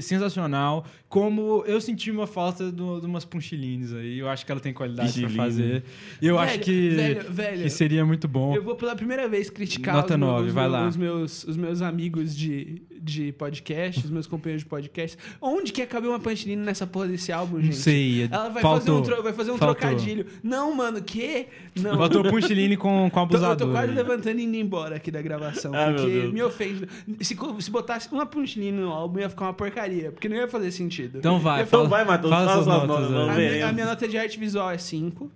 sensacional. 0.00 0.84
Como 1.08 1.62
eu 1.66 1.80
senti 1.80 2.10
uma 2.10 2.26
falta 2.26 2.70
do- 2.72 3.00
de 3.00 3.06
umas 3.06 3.24
punchilines 3.24 3.92
aí. 3.92 4.18
Eu 4.18 4.28
acho 4.28 4.44
que 4.44 4.52
ela 4.52 4.60
tem 4.60 4.72
qualidade 4.72 5.12
pra 5.12 5.22
Punchiline. 5.22 5.36
fazer. 5.46 5.84
E 6.20 6.26
eu 6.26 6.36
Velho, 6.36 6.48
acho 6.48 6.58
que, 6.60 6.88
velho, 6.90 7.32
velho, 7.32 7.62
que 7.62 7.70
seria 7.70 8.04
muito 8.04 8.26
bom. 8.26 8.54
Eu 8.54 8.62
vou 8.62 8.74
pela 8.74 8.96
primeira 8.96 9.28
vez 9.28 9.48
criticar 9.50 9.94
Nota 9.94 10.14
os, 10.14 10.20
meus- 10.20 10.30
nove, 10.32 10.48
os 10.48 10.54
vai 10.54 10.64
meus- 10.68 10.72
lá. 10.72 10.88
os 10.88 10.96
meus, 10.96 11.44
os 11.44 11.56
meus 11.56 11.82
amigos 11.82 12.36
de, 12.36 12.82
de 13.06 13.32
podcast, 13.32 14.04
os 14.04 14.10
meus 14.10 14.26
companheiros 14.26 14.64
de 14.64 14.68
podcast. 14.68 15.16
Onde 15.40 15.72
que 15.72 15.80
ia 15.80 15.86
caber 15.86 16.08
uma 16.10 16.18
punchline 16.18 16.56
nessa 16.56 16.86
porra 16.86 17.06
desse 17.06 17.30
álbum, 17.32 17.58
gente? 17.60 17.74
Não 17.76 17.80
sei. 17.82 18.24
Ela 18.24 18.48
vai 18.48 18.60
faltou, 18.62 19.04
fazer 19.04 19.14
um, 19.18 19.22
vai 19.22 19.32
fazer 19.32 19.50
um 19.52 19.56
faltou. 19.58 19.74
trocadilho. 19.76 20.26
Não, 20.42 20.74
mano, 20.74 21.00
que? 21.02 21.46
Não. 21.80 21.96
Faltou 21.96 22.24
punchline 22.24 22.76
com, 22.76 23.08
com 23.08 23.26
Tô, 23.28 23.36
eu 23.36 23.38
tô 23.40 23.46
abusador. 23.46 23.70
quase 23.70 23.90
aí. 23.90 23.94
levantando 23.94 24.40
e 24.40 24.44
indo 24.44 24.56
embora 24.56 24.96
aqui 24.96 25.10
da 25.10 25.22
gravação. 25.22 25.72
Ah, 25.74 25.92
porque 25.94 26.06
me 26.32 26.42
ofende. 26.42 26.88
Se, 27.20 27.36
se 27.60 27.70
botasse 27.70 28.12
uma 28.12 28.26
punchline 28.26 28.72
no 28.72 28.90
álbum, 28.90 29.20
ia 29.20 29.30
ficar 29.30 29.44
uma 29.46 29.54
porcaria. 29.54 30.10
Porque 30.10 30.28
não 30.28 30.36
ia 30.36 30.48
fazer 30.48 30.70
sentido. 30.72 31.18
Então 31.18 31.38
vai, 31.38 31.60
Ia 31.60 31.66
fala, 31.66 31.88
vai, 31.88 32.04
Matheus, 32.04 32.32
fala 32.32 32.46
fala 32.46 32.64
suas 32.64 32.66
notas. 32.66 32.88
notas, 32.88 33.10
vamos 33.10 33.28
A 33.30 33.34
minha, 33.38 33.68
a 33.68 33.72
minha 33.72 33.86
nota 33.86 34.08
de 34.08 34.18
arte 34.18 34.38
visual 34.38 34.70
é 34.70 34.78
5. 34.78 35.30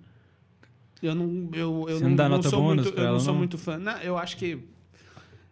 Eu 1.01 1.15
não, 1.15 1.49
eu, 1.53 1.85
eu 1.89 1.97
Você 1.97 2.03
não, 2.03 2.09
não 2.09 2.15
dá 2.15 2.29
não 2.29 2.37
nota 2.37 2.49
sou 2.49 2.61
muito, 2.61 2.89
eu 2.89 3.11
não 3.11 3.19
sou 3.19 3.31
não? 3.33 3.39
muito 3.39 3.57
fã. 3.57 3.77
Não, 3.77 3.97
eu 4.01 4.17
acho 4.17 4.37
que 4.37 4.59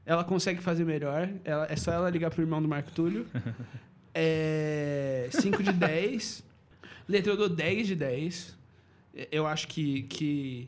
ela 0.10 0.24
consegue 0.24 0.60
fazer 0.60 0.84
melhor. 0.84 1.30
Ela, 1.46 1.68
é 1.70 1.76
só 1.76 1.92
ela 1.92 2.10
ligar 2.10 2.32
pro 2.32 2.42
irmão 2.42 2.60
do 2.60 2.68
Marco 2.68 2.92
Túlio. 2.92 3.28
É 4.22 5.30
5 5.32 5.62
de 5.62 5.72
10. 5.72 6.44
Letra 7.08 7.32
eu 7.32 7.38
dou 7.38 7.48
10 7.48 7.88
de 7.88 7.96
10. 7.96 8.58
Eu 9.32 9.46
acho 9.46 9.68
que, 9.68 10.02
que 10.04 10.68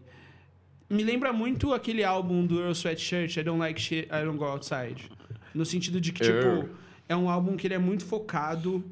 me 0.88 1.04
lembra 1.04 1.34
muito 1.34 1.74
aquele 1.74 2.04
álbum 2.04 2.46
do 2.46 2.60
Earl 2.60 2.72
Sweatshirt, 2.72 3.36
I 3.36 3.44
Don't 3.44 3.60
Like 3.60 3.82
Shit, 3.82 4.08
I 4.10 4.24
Don't 4.24 4.38
Go 4.38 4.46
Outside. 4.46 5.10
No 5.56 5.66
sentido 5.66 6.00
de 6.00 6.14
que, 6.14 6.22
tipo, 6.22 6.70
é 7.10 7.16
um 7.16 7.28
álbum 7.28 7.58
que 7.58 7.66
ele 7.66 7.74
é 7.74 7.80
muito 7.80 8.06
focado 8.06 8.86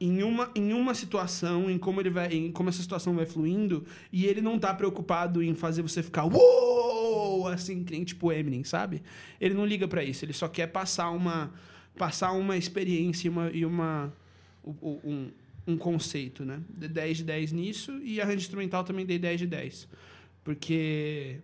em 0.00 0.22
uma, 0.22 0.48
em 0.54 0.72
uma 0.72 0.94
situação, 0.94 1.68
em 1.68 1.76
como 1.76 2.00
ele 2.00 2.10
vai, 2.10 2.28
em 2.28 2.52
como 2.52 2.68
essa 2.68 2.80
situação 2.80 3.14
vai 3.14 3.26
fluindo, 3.26 3.84
e 4.12 4.26
ele 4.26 4.40
não 4.40 4.58
tá 4.58 4.72
preocupado 4.72 5.42
em 5.42 5.54
fazer 5.54 5.82
você 5.82 6.02
ficar 6.04 6.24
uou, 6.24 7.07
assim, 7.46 7.84
que 7.84 7.92
nem 7.92 8.04
tipo 8.04 8.32
Eminem, 8.32 8.64
sabe? 8.64 9.02
Ele 9.40 9.54
não 9.54 9.64
liga 9.64 9.86
pra 9.86 10.02
isso, 10.02 10.24
ele 10.24 10.32
só 10.32 10.48
quer 10.48 10.66
passar 10.68 11.10
uma 11.10 11.52
passar 11.96 12.30
uma 12.32 12.56
experiência 12.56 13.26
e 13.26 13.30
uma, 13.30 13.50
e 13.50 13.66
uma 13.66 14.12
um, 14.64 15.30
um 15.66 15.76
conceito, 15.76 16.44
né? 16.44 16.60
De 16.70 16.88
10 16.88 17.18
de 17.18 17.24
10 17.24 17.52
nisso 17.52 17.92
e 18.02 18.20
arranjo 18.20 18.38
instrumental 18.38 18.84
também 18.84 19.04
dei 19.04 19.18
10 19.18 19.40
de 19.40 19.46
10. 19.46 19.88
Porque 20.44 21.40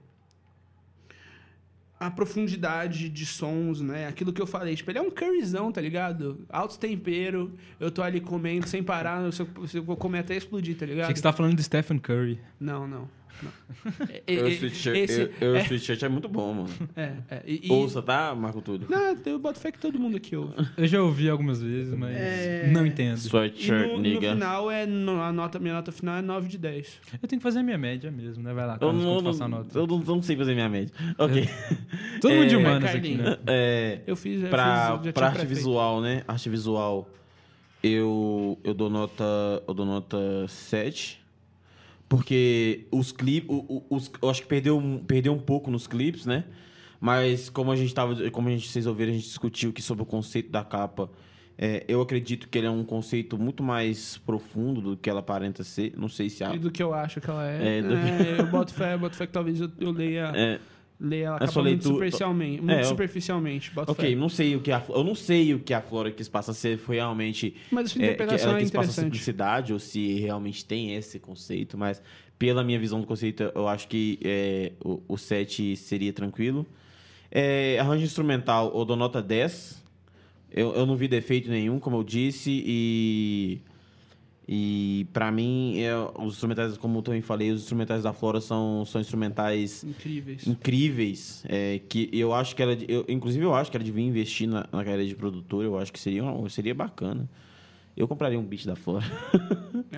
a 1.98 2.10
profundidade 2.10 3.08
de 3.08 3.26
sons, 3.26 3.80
né? 3.80 4.06
Aquilo 4.06 4.32
que 4.32 4.40
eu 4.40 4.46
falei, 4.46 4.74
tipo, 4.74 4.90
ele 4.90 4.98
é 4.98 5.02
um 5.02 5.10
curryzão, 5.10 5.70
tá 5.72 5.80
ligado? 5.80 6.44
Alto 6.48 6.78
tempero, 6.78 7.52
eu 7.80 7.90
tô 7.90 8.02
ali 8.02 8.20
comendo 8.20 8.68
sem 8.68 8.82
parar, 8.82 9.32
se 9.32 9.42
eu, 9.42 9.66
se 9.66 9.78
eu 9.78 9.82
vou 9.82 9.96
comer 9.96 10.20
até 10.20 10.36
explodir, 10.36 10.76
tá 10.76 10.86
ligado? 10.86 11.04
Achei 11.04 11.14
que 11.14 11.18
você 11.18 11.22
tá 11.22 11.32
falando 11.32 11.56
de 11.56 11.62
Stephen 11.62 11.98
Curry. 11.98 12.38
Não, 12.60 12.86
não. 12.86 13.08
Não. 13.42 13.52
Eu 14.26 14.46
eu- 14.48 15.30
eu 15.40 15.56
é- 15.56 15.60
Sweatshirt 15.64 16.02
é 16.02 16.08
muito 16.08 16.28
bom, 16.28 16.52
mano. 16.54 16.68
é, 16.96 17.12
é, 17.30 17.42
e- 17.46 17.70
Ouça, 17.70 18.00
tá, 18.02 18.34
Marco 18.34 18.60
Túlio? 18.62 18.86
Não, 18.88 19.16
eu 19.26 19.38
boto 19.38 19.58
fé 19.58 19.70
que 19.72 19.78
todo 19.78 19.98
mundo 19.98 20.16
aqui 20.16 20.34
ouve. 20.36 20.54
Eu 20.76 20.86
já 20.86 21.02
ouvi 21.02 21.28
algumas 21.28 21.60
vezes, 21.62 21.94
mas 21.94 22.16
É. 22.16 22.70
não 22.72 22.86
entendo. 22.86 23.16
Sweatshirt, 23.18 23.88
no, 23.88 23.96
no 23.96 24.02
nigga. 24.02 24.32
final, 24.32 24.70
é, 24.70 24.86
no- 24.86 25.20
a 25.22 25.32
nota, 25.32 25.58
minha 25.58 25.74
nota 25.74 25.92
final 25.92 26.16
é 26.16 26.22
9 26.22 26.48
de 26.48 26.58
10. 26.58 27.00
Eu 27.22 27.28
tenho 27.28 27.40
que 27.40 27.42
fazer 27.42 27.60
a 27.60 27.62
minha 27.62 27.78
média 27.78 28.10
mesmo, 28.10 28.42
né? 28.42 28.52
Vai 28.54 28.66
lá, 28.66 28.78
Eu 28.80 28.92
não, 28.92 29.20
não, 29.20 29.30
a 29.44 29.48
nota. 29.48 29.78
eu 29.78 29.86
não, 29.86 29.98
não 29.98 30.22
sei 30.22 30.36
fazer 30.36 30.54
minha 30.54 30.68
média. 30.68 30.92
Ok. 31.18 31.48
Todo 32.20 32.34
mundo 32.34 32.48
de 32.48 32.54
É, 32.54 32.58
humanas 32.58 32.94
aqui, 32.94 33.14
né? 33.16 33.38
É, 33.46 34.00
Eu 34.06 34.16
fiz, 34.16 34.42
eu 34.42 34.48
pra, 34.48 34.96
fiz, 34.98 35.06
já 35.06 35.12
pra 35.12 35.26
arte 35.28 35.46
visual, 35.46 36.00
né? 36.00 36.22
Arte 36.26 36.48
visual, 36.48 37.08
eu, 37.82 38.58
eu 38.64 38.74
dou 38.74 38.88
nota. 38.90 39.24
Eu 39.66 39.74
dou 39.74 39.84
nota 39.86 40.16
7. 40.48 41.20
Porque 42.08 42.86
os 42.90 43.12
clipes. 43.12 43.48
Eu 44.22 44.30
acho 44.30 44.42
que 44.42 44.48
perdeu, 44.48 44.78
um- 44.78 44.98
perdeu 44.98 45.32
um 45.32 45.38
pouco 45.38 45.70
nos 45.70 45.86
clipes, 45.86 46.26
né? 46.26 46.44
Mas 47.00 47.48
como 47.50 47.70
a 47.72 47.76
gente 47.76 47.94
tava. 47.94 48.30
Como 48.30 48.48
a 48.48 48.50
gente, 48.50 48.68
vocês 48.68 48.86
ouviram, 48.86 49.12
a 49.12 49.14
gente 49.14 49.24
discutiu 49.26 49.70
aqui 49.70 49.82
sobre 49.82 50.02
o 50.02 50.06
conceito 50.06 50.50
da 50.50 50.62
capa. 50.64 51.10
É, 51.56 51.84
eu 51.86 52.00
acredito 52.02 52.48
que 52.48 52.58
ele 52.58 52.66
é 52.66 52.70
um 52.70 52.82
conceito 52.84 53.38
muito 53.38 53.62
mais 53.62 54.18
profundo 54.18 54.80
do 54.80 54.96
que 54.96 55.08
ela 55.08 55.20
aparenta 55.20 55.62
ser. 55.62 55.92
Não 55.96 56.08
sei 56.08 56.28
se 56.28 56.42
a. 56.42 56.54
E 56.54 56.58
do 56.58 56.70
que 56.70 56.82
eu 56.82 56.92
acho 56.92 57.20
que 57.20 57.30
ela 57.30 57.48
é. 57.48 57.78
É, 57.78 57.82
do- 57.82 57.94
É, 57.94 58.40
eu 58.40 58.46
boto 58.46 58.74
fé, 58.74 58.96
boto 58.98 59.16
fé 59.16 59.26
que 59.26 59.32
talvez 59.32 59.60
eu, 59.60 59.70
eu 59.78 59.90
leia, 59.92 60.32
É, 60.34 60.58
leia 61.04 61.26
ela 61.26 61.36
a 61.36 61.46
sua 61.46 61.62
capa 61.62 61.68
muito 61.68 61.82
superficialmente. 61.84 62.62
Muito 62.62 62.72
É, 62.76 62.80
eu- 62.80 62.84
superficialmente. 62.86 63.72
Ok, 63.76 64.10
fé. 64.10 64.14
não 64.16 64.28
sei 64.28 64.56
o 64.56 64.60
que 64.60 64.72
a, 64.72 64.82
eu 64.88 65.04
não 65.04 65.14
sei 65.14 65.54
o 65.54 65.58
que 65.60 65.72
a 65.74 65.80
Flora 65.80 66.10
quis 66.10 66.28
passar 66.28 66.52
se 66.54 66.76
foi 66.76 66.96
realmente 66.96 67.54
Mas 67.70 67.90
sua 67.92 67.98
é, 68.02 68.06
que 68.06 68.12
interpretação 68.12 68.48
ela 68.50 68.58
é 68.58 68.62
quis 68.62 68.70
passar 68.70 68.82
interessante. 68.84 69.04
simplicidade 69.04 69.72
ou 69.72 69.78
se 69.78 70.14
realmente 70.20 70.64
tem 70.64 70.94
esse 70.94 71.18
conceito, 71.18 71.76
mas 71.78 72.02
pela 72.38 72.64
minha 72.64 72.78
visão 72.78 73.00
do 73.00 73.06
conceito, 73.06 73.42
eu 73.54 73.68
acho 73.68 73.86
que 73.88 74.18
é, 74.24 74.72
o, 74.84 75.00
o 75.08 75.16
7 75.16 75.76
seria 75.76 76.12
tranquilo. 76.12 76.66
É, 77.30 77.78
arranjo 77.80 78.04
instrumental, 78.04 78.72
eu 78.76 78.84
dou 78.84 78.96
nota 78.96 79.22
10. 79.22 79.82
Eu, 80.50 80.72
eu 80.74 80.86
não 80.86 80.94
vi 80.96 81.08
defeito 81.08 81.50
nenhum, 81.50 81.78
como 81.80 81.96
eu 81.96 82.04
disse, 82.04 82.62
e. 82.64 83.60
E 84.46 85.06
pra 85.12 85.32
mim, 85.32 85.78
é, 85.80 85.92
os 86.20 86.34
instrumentais, 86.34 86.76
como 86.76 86.98
eu 86.98 87.02
também 87.02 87.22
falei, 87.22 87.50
os 87.50 87.62
instrumentais 87.62 88.02
da 88.02 88.12
Flora 88.12 88.42
são, 88.42 88.84
são 88.84 89.00
instrumentais 89.00 89.82
Incríveis. 89.82 90.46
incríveis 90.46 91.44
é, 91.48 91.80
que 91.88 92.10
eu 92.12 92.34
acho 92.34 92.54
que 92.54 92.62
ela 92.62 92.76
eu, 92.86 93.06
inclusive 93.08 93.42
eu 93.42 93.54
acho 93.54 93.70
que 93.70 93.76
ela 93.78 93.84
devia 93.84 94.04
investir 94.04 94.46
na, 94.46 94.66
na 94.70 94.84
carreira 94.84 95.06
de 95.06 95.14
produtora 95.14 95.66
eu 95.66 95.78
acho 95.78 95.90
que 95.90 95.98
seria 95.98 96.22
seria 96.50 96.74
bacana 96.74 97.26
eu 97.96 98.06
compraria 98.06 98.38
um 98.38 98.42
beat 98.44 98.66
da 98.66 98.76
Flora 98.76 99.04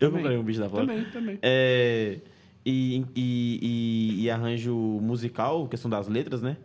eu 0.00 0.10
Também. 0.10 0.12
compraria 0.16 0.40
um 0.40 0.42
beat 0.42 0.58
da 0.58 0.68
Flora 0.68 0.86
Também, 0.86 1.04
também. 1.12 1.38
é, 1.40 2.18
e, 2.66 3.04
e, 3.14 3.60
e, 3.62 4.22
e 4.24 4.30
arranjo 4.30 4.74
musical 4.74 5.68
questão 5.68 5.88
das 5.88 6.08
letras 6.08 6.42
né 6.42 6.56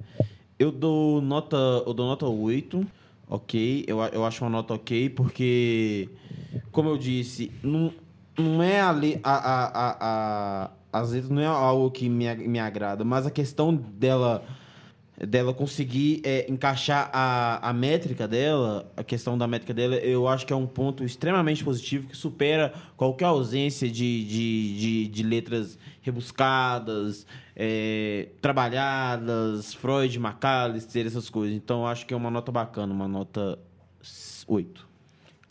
eu 0.58 0.72
dou 0.72 1.22
nota 1.22 1.56
eu 1.86 1.94
dou 1.94 2.08
nota 2.08 2.26
8 2.26 2.84
ok 3.30 3.84
eu, 3.88 4.00
eu 4.06 4.26
acho 4.26 4.44
uma 4.44 4.50
nota 4.50 4.74
ok 4.74 5.10
porque 5.12 6.10
como 6.72 6.90
eu 6.90 6.98
disse 6.98 7.52
não, 7.64 7.94
não 8.38 8.64
é 8.64 8.80
a, 8.82 8.92
le- 8.92 9.20
a, 9.24 9.32
a, 9.34 9.66
a, 9.68 9.98
a 10.66 10.72
as 10.92 11.12
letras 11.12 11.30
não 11.30 11.42
é 11.42 11.46
algo 11.46 11.92
que 11.92 12.10
me, 12.10 12.34
me 12.36 12.60
agrada 12.60 13.04
mas 13.04 13.26
a 13.26 13.32
questão 13.32 13.74
dela 13.76 14.44
dela 15.28 15.54
conseguir 15.54 16.22
é, 16.24 16.50
encaixar 16.50 17.10
a, 17.12 17.70
a 17.70 17.74
métrica 17.74 18.28
dela, 18.28 18.90
a 18.96 19.04
questão 19.04 19.38
da 19.38 19.48
métrica 19.48 19.74
dela, 19.74 19.96
eu 19.96 20.28
acho 20.28 20.46
que 20.46 20.54
é 20.54 20.56
um 20.56 20.66
ponto 20.68 21.04
extremamente 21.04 21.64
positivo 21.64 22.08
que 22.08 22.16
supera 22.16 22.74
qualquer 22.96 23.26
ausência 23.26 23.90
de, 23.90 24.24
de, 24.26 24.78
de, 24.80 25.08
de 25.10 25.24
letras 25.24 25.78
rebuscadas, 26.02 27.26
é, 27.56 28.30
trabalhadas, 28.42 29.74
Freud, 29.74 30.18
McAllister, 30.18 31.06
essas 31.06 31.30
coisas. 31.30 31.56
Então 31.56 31.82
eu 31.82 31.88
acho 31.88 32.06
que 32.06 32.14
é 32.14 32.18
uma 32.18 32.32
nota 32.32 32.52
bacana, 32.52 32.94
uma 32.94 33.08
nota 33.08 33.60
8. 34.48 34.88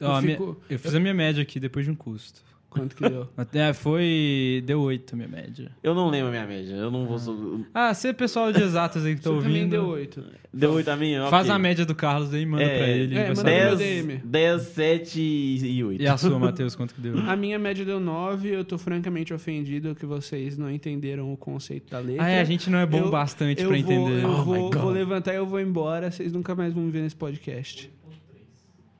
Ó, 0.00 0.04
Eu 0.06 0.12
a 0.12 0.22
minha- 0.22 0.36
fico- 0.36 0.56
eu 0.70 0.78
fiz 0.78 0.94
a 0.94 1.00
minha 1.00 1.14
média 1.14 1.42
aqui 1.42 1.58
depois 1.60 1.84
de 1.84 1.90
um 1.90 1.94
custo. 1.94 2.46
Quanto 2.70 2.94
que 2.94 3.08
deu? 3.08 3.26
Até 3.34 3.72
foi. 3.72 4.62
Deu 4.66 4.82
8 4.82 5.14
a 5.14 5.16
minha 5.16 5.28
média. 5.28 5.70
Eu 5.82 5.94
não 5.94 6.10
lembro 6.10 6.28
a 6.28 6.30
minha 6.30 6.46
média, 6.46 6.74
eu 6.74 6.90
não 6.90 7.06
vou. 7.06 7.64
Ah, 7.72 7.94
você, 7.94 8.12
pessoal 8.12 8.52
de 8.52 8.62
exatas 8.62 9.06
aí 9.06 9.14
que 9.16 9.22
tá 9.24 9.30
Você 9.30 9.36
também 9.38 9.52
ouvindo. 9.62 9.70
deu 9.70 9.86
8. 9.86 10.22
Deu 10.52 10.72
8 10.72 10.88
a 10.90 10.96
minha? 10.96 11.26
Faz 11.28 11.48
a 11.48 11.58
média 11.58 11.86
do 11.86 11.94
Carlos 11.94 12.32
aí, 12.34 12.44
manda 12.44 12.62
É, 12.62 12.78
pra 12.78 12.88
ele. 12.88 13.14
é, 13.16 13.22
manda 13.22 13.34
saber. 13.36 13.50
no 13.52 13.66
meu 13.68 13.76
10, 13.78 14.04
DM. 14.06 14.20
10, 14.22 14.62
7 14.62 15.20
e 15.20 15.82
8. 15.84 16.02
E 16.02 16.06
a 16.06 16.16
sua, 16.18 16.38
Matheus, 16.38 16.76
quanto 16.76 16.94
que 16.94 17.00
deu? 17.00 17.18
A 17.26 17.34
minha 17.34 17.58
média 17.58 17.86
deu 17.86 17.98
9. 17.98 18.50
Eu 18.50 18.62
tô 18.64 18.76
francamente 18.76 19.32
ofendido 19.32 19.94
que 19.94 20.04
vocês 20.04 20.58
não 20.58 20.70
entenderam 20.70 21.32
o 21.32 21.38
conceito 21.38 21.90
da 21.90 22.00
letra. 22.00 22.22
Ah, 22.24 22.28
é, 22.28 22.38
a 22.40 22.44
gente 22.44 22.68
não 22.68 22.78
é 22.78 22.84
bom 22.84 22.98
Eu- 22.98 23.10
bastante 23.10 23.62
eu 23.62 23.68
pra 23.70 23.78
vou, 23.78 23.92
entender. 23.92 24.22
Eu 24.24 24.28
Oh 24.28 24.38
my 24.40 24.44
vou, 24.44 24.70
God. 24.70 24.74
vou 24.82 24.90
levantar 24.90 25.32
e 25.32 25.36
eu 25.36 25.46
vou 25.46 25.58
embora. 25.58 26.10
Vocês 26.10 26.34
nunca 26.34 26.54
mais 26.54 26.74
vão 26.74 26.84
me 26.84 26.90
ver 26.90 27.00
nesse 27.00 27.16
podcast. 27.16 27.90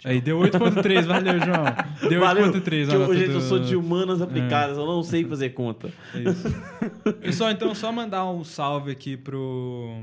Aí, 0.04 0.20
deu 0.20 0.38
8.3, 0.38 1.02
valeu, 1.06 1.38
João. 1.40 2.08
Deu 2.08 2.20
Valeu. 2.20 2.52
8.3 2.52 2.86
Que 2.86 2.92
a 2.92 2.94
eu, 2.94 2.98
nota 3.00 3.14
gente, 3.16 3.28
eu 3.30 3.32
do- 3.34 3.40
sou 3.40 3.58
de 3.58 3.74
humanas 3.74 4.22
aplicadas, 4.22 4.76
eu 4.76 4.86
não 4.86 5.02
sei 5.02 5.24
fazer 5.24 5.50
conta. 5.50 5.90
É 6.14 6.20
isso. 6.20 7.14
Pessoal, 7.20 7.50
então, 7.50 7.74
só 7.74 7.90
mandar 7.90 8.24
um 8.30 8.44
salve 8.44 8.92
aqui 8.92 9.16
pro, 9.16 9.98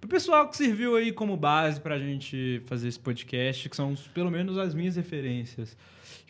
pro 0.00 0.08
pessoal 0.08 0.46
que 0.48 0.56
serviu 0.56 0.96
aí 0.96 1.12
como 1.12 1.34
base 1.36 1.80
pra 1.80 1.98
gente 1.98 2.60
fazer 2.66 2.88
esse 2.88 2.98
podcast, 3.00 3.68
que 3.70 3.76
são 3.76 3.94
pelo 4.12 4.30
menos 4.30 4.58
as 4.58 4.74
minhas 4.74 4.96
referências. 4.96 5.76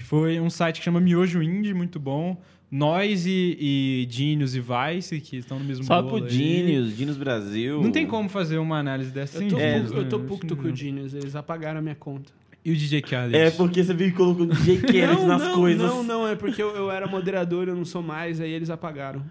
Foi 0.05 0.41
um 0.41 0.49
site 0.49 0.79
que 0.79 0.85
chama 0.85 1.01
Miojo 1.01 1.43
Indie, 1.43 1.75
muito 1.75 1.99
bom. 1.99 2.41
Nós 2.71 3.27
e, 3.27 3.57
e 3.61 4.07
Genius 4.09 4.55
e 4.55 4.61
Vice, 4.61 5.21
que 5.21 5.39
estão 5.39 5.59
no 5.59 5.65
mesmo 5.65 5.83
Salve 5.85 6.09
bolo 6.09 6.23
pro 6.23 6.31
aí. 6.31 6.39
Genius, 6.39 6.91
Genius 6.97 7.17
Brasil. 7.17 7.83
Não 7.83 7.91
tem 7.91 8.07
como 8.07 8.29
fazer 8.29 8.59
uma 8.59 8.79
análise 8.79 9.11
dessa 9.11 9.39
Eu 9.39 9.41
sem 9.41 9.49
tô, 9.51 9.59
É, 9.59 9.79
eu 9.79 9.83
né? 9.83 10.05
tô 10.09 10.17
Acho 10.19 10.25
puto 10.27 10.57
com 10.57 10.69
o. 10.69 10.75
Genius. 10.77 11.13
Eles 11.13 11.35
apagaram 11.35 11.81
a 11.81 11.83
minha 11.83 11.97
conta. 11.97 12.33
E 12.65 12.73
o 12.73 12.77
DJ 12.77 13.01
Khaled? 13.01 13.37
É 13.37 13.51
porque 13.51 13.83
você 13.83 13.95
que 13.95 14.13
colocou 14.13 14.47
DJ 14.47 14.81
Kennedy 14.83 15.25
nas 15.25 15.43
não, 15.43 15.55
coisas. 15.55 15.83
Não, 15.91 16.03
não, 16.03 16.29
é 16.29 16.37
porque 16.37 16.63
eu, 16.63 16.75
eu 16.77 16.91
era 16.91 17.07
moderador, 17.07 17.69
eu 17.69 17.75
não 17.75 17.85
sou 17.85 18.03
mais, 18.03 18.41
aí 18.41 18.51
eles 18.51 18.69
apagaram. 18.69 19.25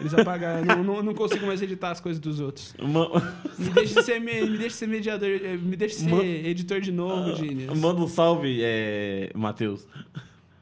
Eles 0.00 0.14
apagaram. 0.14 0.64
não, 0.64 0.82
não, 0.84 1.02
não 1.02 1.14
consigo 1.14 1.46
mais 1.46 1.60
editar 1.62 1.90
as 1.90 2.00
coisas 2.00 2.20
dos 2.20 2.40
outros. 2.40 2.74
Me 3.58 3.70
deixe 3.70 4.02
ser, 4.02 4.20
me, 4.20 4.42
me 4.42 4.58
deixe 4.58 4.76
ser 4.76 4.86
mediador, 4.86 5.28
eh, 5.28 5.56
me 5.56 5.76
deixe 5.76 5.96
ser 5.96 6.10
Ma- 6.10 6.24
editor 6.24 6.80
de 6.80 6.92
novo, 6.92 7.36
Genius. 7.36 7.78
Manda 7.78 8.00
um 8.00 8.08
salve, 8.08 8.60
é, 8.62 9.30
Matheus. 9.34 9.86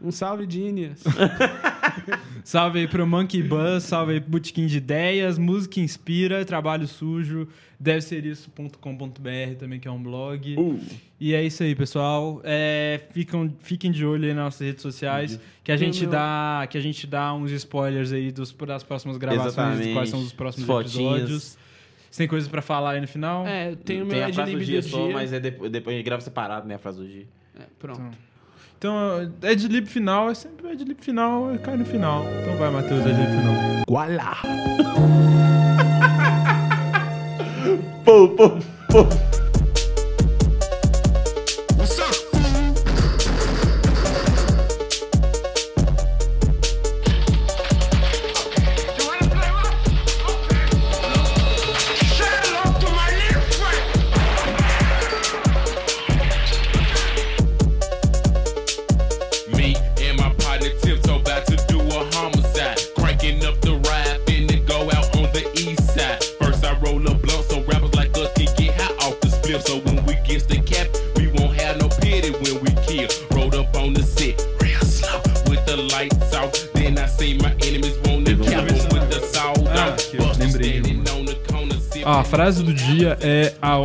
Um 0.02 0.10
salve, 0.10 0.46
Genius. 0.48 1.02
salve 2.44 2.80
aí 2.80 2.88
pro 2.88 3.06
Monkey 3.06 3.42
Buzz, 3.42 3.84
salve 3.84 4.14
aí 4.14 4.20
pro 4.20 4.30
Botequim 4.30 4.66
de 4.66 4.78
Ideias, 4.78 5.38
Música 5.38 5.80
Inspira, 5.80 6.44
Trabalho 6.44 6.86
Sujo, 6.88 7.46
deve 7.78 8.00
ser 8.00 8.24
isso.com.br 8.26 9.54
também, 9.58 9.78
que 9.78 9.86
é 9.86 9.90
um 9.90 10.02
blog. 10.02 10.56
E 11.20 11.34
é 11.34 11.44
isso 11.44 11.62
aí, 11.62 11.74
pessoal. 11.74 12.40
É, 12.44 13.00
ficam, 13.12 13.52
fiquem 13.60 13.90
de 13.90 14.04
olho 14.04 14.24
aí 14.28 14.34
nas 14.34 14.44
nossas 14.44 14.66
redes 14.66 14.82
sociais, 14.82 15.38
que 15.62 15.70
a 15.70 15.76
gente 15.76 16.00
meu- 16.02 16.10
dá, 16.10 16.66
que 16.68 16.76
a 16.76 16.80
gente 16.80 17.06
dá 17.06 17.32
uns 17.34 17.50
spoilers 17.52 18.12
aí 18.12 18.32
dos, 18.32 18.52
das 18.52 18.82
próximas 18.82 19.16
gravações, 19.16 19.80
de 19.80 19.92
quais 19.92 20.08
são 20.10 20.20
os 20.20 20.32
próximos 20.32 20.66
Fotinhas. 20.66 20.94
episódios. 20.94 21.58
Você 22.10 22.18
tem 22.18 22.28
coisas 22.28 22.48
pra 22.48 22.60
falar 22.60 22.90
aí 22.92 23.00
no 23.00 23.08
final? 23.08 23.46
É, 23.46 23.74
tem 23.74 24.02
o 24.02 24.04
meu 24.04 24.14
Tem 24.16 24.24
a 24.24 24.32
frase 24.32 24.52
do 24.52 24.62
dia 24.64 24.80
do 24.82 24.86
só, 24.88 25.04
dia. 25.04 25.14
mas 25.14 25.32
é 25.32 25.40
depois, 25.40 25.70
depois 25.72 25.94
a 25.94 25.96
gente 25.96 26.04
grava 26.04 26.20
separado, 26.20 26.68
né? 26.68 26.74
A 26.74 26.78
frase 26.78 26.98
do 26.98 27.06
dia. 27.08 27.26
É, 27.58 27.62
pronto. 27.78 28.00
Então, 28.00 28.31
Adlib 29.42 29.86
final 29.86 30.30
é 30.30 30.34
sempre 30.34 30.66
o 30.66 30.70
Adlib 30.70 31.00
final, 31.00 31.56
cai 31.62 31.76
no 31.76 31.84
final. 31.84 32.24
Então 32.40 32.56
vai, 32.56 32.70
Matheus, 32.70 33.00
Adlib 33.00 33.26
final. 33.26 33.84
Gualá. 33.88 34.36
Pô, 38.04 38.28
pô, 38.28 38.50
pô. 38.90 39.31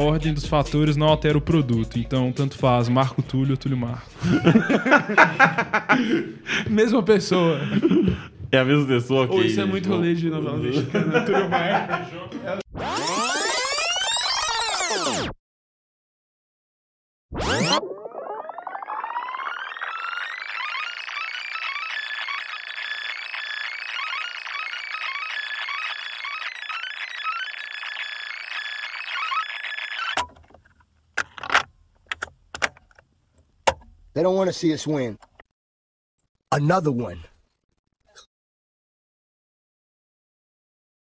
Ordem 0.07 0.33
dos 0.33 0.45
fatores 0.45 0.95
não 0.95 1.07
altera 1.07 1.37
o 1.37 1.41
produto. 1.41 1.99
Então, 1.99 2.31
tanto 2.31 2.57
faz 2.57 2.89
Marco 2.89 3.21
Túlio 3.21 3.51
ou 3.51 3.57
Túlio 3.57 3.77
Marco. 3.77 4.09
Mesma 6.69 7.03
pessoa. 7.03 7.59
É 8.51 8.59
a 8.59 8.65
mesma 8.65 8.85
pessoa 8.85 9.27
que. 9.27 9.33
Ou 9.33 9.43
isso 9.43 9.59
é 9.59 9.65
muito 9.65 9.89
rolê 9.89 10.13
de 10.13 10.29
novela 10.29 10.57
mexicana. 10.57 11.21
Túlio 11.21 11.49
Marco. 11.49 12.66
Don't 34.27 34.35
want 34.35 34.49
to 34.49 34.53
see 34.53 34.73
us 34.73 34.85
win. 34.85 35.17
Another 36.51 36.91
one. 36.91 37.23